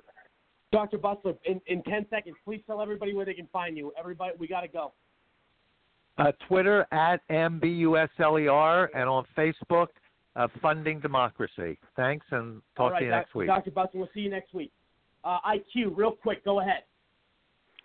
Dr. 0.71 0.99
Busler, 0.99 1.37
in, 1.47 1.61
in 1.66 1.83
10 1.83 2.07
seconds, 2.11 2.37
please 2.45 2.62
tell 2.69 2.81
everybody 2.81 3.12
where 3.12 3.25
they 3.27 3.35
can 3.35 3.49
find 3.53 3.77
you. 3.77 3.93
Everybody, 3.99 4.35
we 4.39 4.47
got 4.47 4.61
to 4.61 4.69
go. 4.69 4.93
Uh, 6.16 6.31
Twitter 6.47 6.87
at 6.93 7.21
mbusler 7.29 8.87
and 8.95 9.09
on 9.09 9.25
Facebook, 9.37 9.89
uh, 10.37 10.47
Funding 10.62 11.01
Democracy. 11.01 11.77
Thanks, 11.97 12.25
and 12.31 12.62
talk 12.77 12.85
All 12.85 12.91
right, 12.91 12.99
to 13.01 13.05
you 13.07 13.11
Doc- 13.11 13.21
next 13.21 13.35
week. 13.35 13.47
Dr. 13.49 13.71
Busler, 13.73 13.95
we'll 13.95 14.09
see 14.15 14.21
you 14.21 14.31
next 14.31 14.55
week. 14.55 14.71
Uh, 15.25 15.39
IQ, 15.45 15.97
real 15.97 16.12
quick, 16.12 16.45
go 16.45 16.61
ahead. 16.61 16.85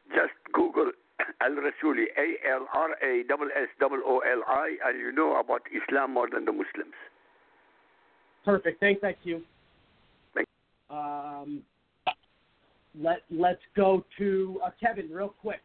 Just 0.10 0.34
Google 0.53 0.91
Al 1.41 1.51
Rassooli, 1.51 2.05
A 2.17 2.49
L 2.49 2.67
R 2.73 2.91
A 3.03 3.19
S 3.21 3.25
S 3.55 3.67
O 3.81 4.19
L 4.19 4.43
I, 4.47 4.77
and 4.85 4.99
you 4.99 5.11
know 5.11 5.39
about 5.39 5.61
Islam 5.71 6.13
more 6.13 6.29
than 6.31 6.45
the 6.45 6.51
Muslims. 6.51 6.93
Perfect. 8.45 8.79
Thanks, 8.79 9.01
IQ. 9.01 9.41
Thank 10.33 10.47
Um, 10.89 11.61
let 12.99 13.23
Let's 13.29 13.61
go 13.75 14.05
to 14.17 14.61
uh, 14.65 14.69
Kevin, 14.79 15.09
real 15.11 15.29
quick. 15.29 15.61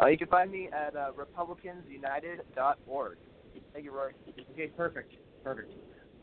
Uh, 0.00 0.06
you 0.06 0.18
can 0.18 0.28
find 0.28 0.50
me 0.50 0.68
at 0.72 0.94
uh, 0.94 1.10
republicansunited.org. 1.12 3.18
Thank 3.72 3.84
you, 3.84 3.92
Rory. 3.92 4.12
Okay, 4.52 4.66
perfect. 4.68 5.14
Perfect. 5.42 5.72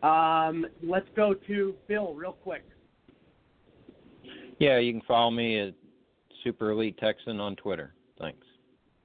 Um, 0.04 0.66
let's 0.84 1.08
go 1.16 1.34
to 1.34 1.76
Bill 1.88 2.14
real 2.14 2.34
quick. 2.34 2.64
Yeah, 4.60 4.78
you 4.78 4.94
can 4.94 5.02
follow 5.08 5.32
me 5.32 5.60
at 5.60 5.74
Super 6.44 6.72
Elite 6.72 6.98
Texan 6.98 7.40
on 7.40 7.56
Twitter. 7.56 7.94
Thanks. 8.20 8.46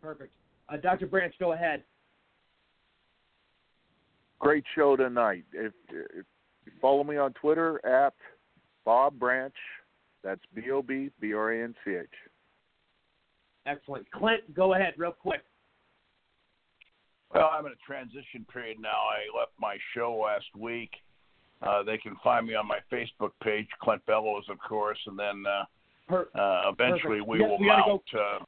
Perfect. 0.02 0.32
Uh, 0.69 0.77
Dr. 0.77 1.06
Branch, 1.06 1.35
go 1.39 1.52
ahead. 1.52 1.82
Great 4.39 4.65
show 4.74 4.97
tonight. 4.97 5.44
If, 5.52 5.73
if 5.90 6.24
you 6.66 6.73
follow 6.81 7.02
me 7.02 7.16
on 7.16 7.32
Twitter 7.35 7.85
at 7.85 8.15
Bob 8.85 9.19
Branch, 9.19 9.55
that's 10.23 10.40
B 10.55 10.70
O 10.70 10.82
B 10.82 11.10
B 11.20 11.32
R 11.32 11.52
A 11.52 11.65
N 11.65 11.74
C 11.85 11.93
H. 11.93 12.06
Excellent. 13.66 14.10
Clint, 14.12 14.55
go 14.55 14.74
ahead 14.74 14.94
real 14.97 15.12
quick. 15.12 15.43
Well, 17.35 17.51
I'm 17.52 17.66
in 17.66 17.73
a 17.73 17.86
transition 17.86 18.47
period 18.51 18.78
now. 18.81 18.89
I 18.89 19.39
left 19.39 19.52
my 19.60 19.77
show 19.94 20.23
last 20.24 20.47
week. 20.56 20.90
Uh, 21.60 21.82
they 21.82 21.98
can 21.98 22.16
find 22.23 22.47
me 22.47 22.55
on 22.55 22.66
my 22.66 22.78
Facebook 22.90 23.32
page, 23.43 23.66
Clint 23.82 24.05
Bellows, 24.06 24.44
of 24.48 24.59
course, 24.60 24.98
and 25.06 25.19
then 25.19 25.44
uh, 25.47 25.65
per- 26.09 26.28
uh, 26.35 26.70
eventually 26.72 27.18
perfect. 27.20 27.28
we 27.28 27.39
We- 27.39 27.44
will 27.47 27.59
we 27.59 27.66
mount. 27.66 28.02
Uh, 28.14 28.44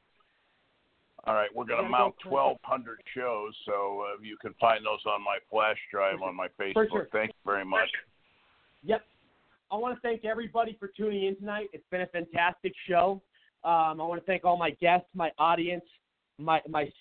all 1.25 1.35
right, 1.35 1.49
we're 1.55 1.65
going 1.65 1.83
to 1.83 1.89
mount 1.89 2.15
1,200 2.25 2.99
shows, 3.15 3.53
so 3.65 4.01
uh, 4.07 4.21
you 4.23 4.37
can 4.41 4.55
find 4.59 4.83
those 4.83 4.99
on 5.05 5.23
my 5.23 5.37
flash 5.51 5.77
drive 5.91 6.21
on 6.23 6.35
my 6.35 6.47
Facebook. 6.59 6.89
sure. 6.89 7.07
Thank 7.11 7.29
you 7.29 7.41
very 7.45 7.63
much. 7.63 7.89
Yep. 8.83 9.03
I 9.71 9.75
want 9.75 9.95
to 9.95 10.01
thank 10.01 10.25
everybody 10.25 10.75
for 10.79 10.87
tuning 10.87 11.25
in 11.25 11.35
tonight. 11.35 11.69
It's 11.73 11.85
been 11.91 12.01
a 12.01 12.07
fantastic 12.07 12.73
show. 12.89 13.21
Um, 13.63 14.01
I 14.01 14.03
want 14.03 14.19
to 14.19 14.25
thank 14.25 14.43
all 14.43 14.57
my 14.57 14.71
guests, 14.71 15.07
my 15.13 15.31
audience, 15.37 15.85
my 16.39 16.59
my 16.67 16.91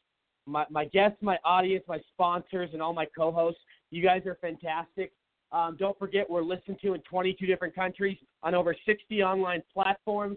my, 0.47 0.67
my 0.71 0.85
guests, 0.87 1.19
my 1.23 1.39
audience, 1.45 1.85
my 1.89 1.99
sponsors, 2.13 2.71
and 2.75 2.83
all 2.83 2.93
my 2.93 3.07
co-hosts. 3.17 3.61
You 3.91 4.03
guys 4.03 4.27
are 4.27 4.37
fantastic. 4.41 5.13
Um, 5.53 5.77
don't 5.79 5.99
forget, 5.99 6.29
we're 6.29 6.43
listened 6.43 6.79
to 6.83 6.95
in 6.95 7.01
22 7.03 7.47
different 7.47 7.75
countries 7.75 8.19
on 8.43 8.55
over 8.55 8.75
60 8.87 9.23
online 9.23 9.63
platforms. 9.73 10.37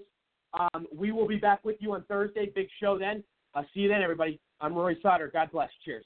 Um, 0.53 0.87
we 0.95 1.11
will 1.11 1.27
be 1.27 1.37
back 1.37 1.63
with 1.63 1.77
you 1.79 1.93
on 1.93 2.03
Thursday. 2.03 2.51
Big 2.53 2.67
show 2.79 2.97
then. 2.97 3.23
I'll 3.55 3.65
see 3.73 3.81
you 3.81 3.89
then, 3.89 4.01
everybody. 4.01 4.39
I'm 4.61 4.73
Rory 4.73 4.97
Sauter. 5.01 5.29
God 5.31 5.51
bless. 5.51 5.69
Cheers. 5.83 6.05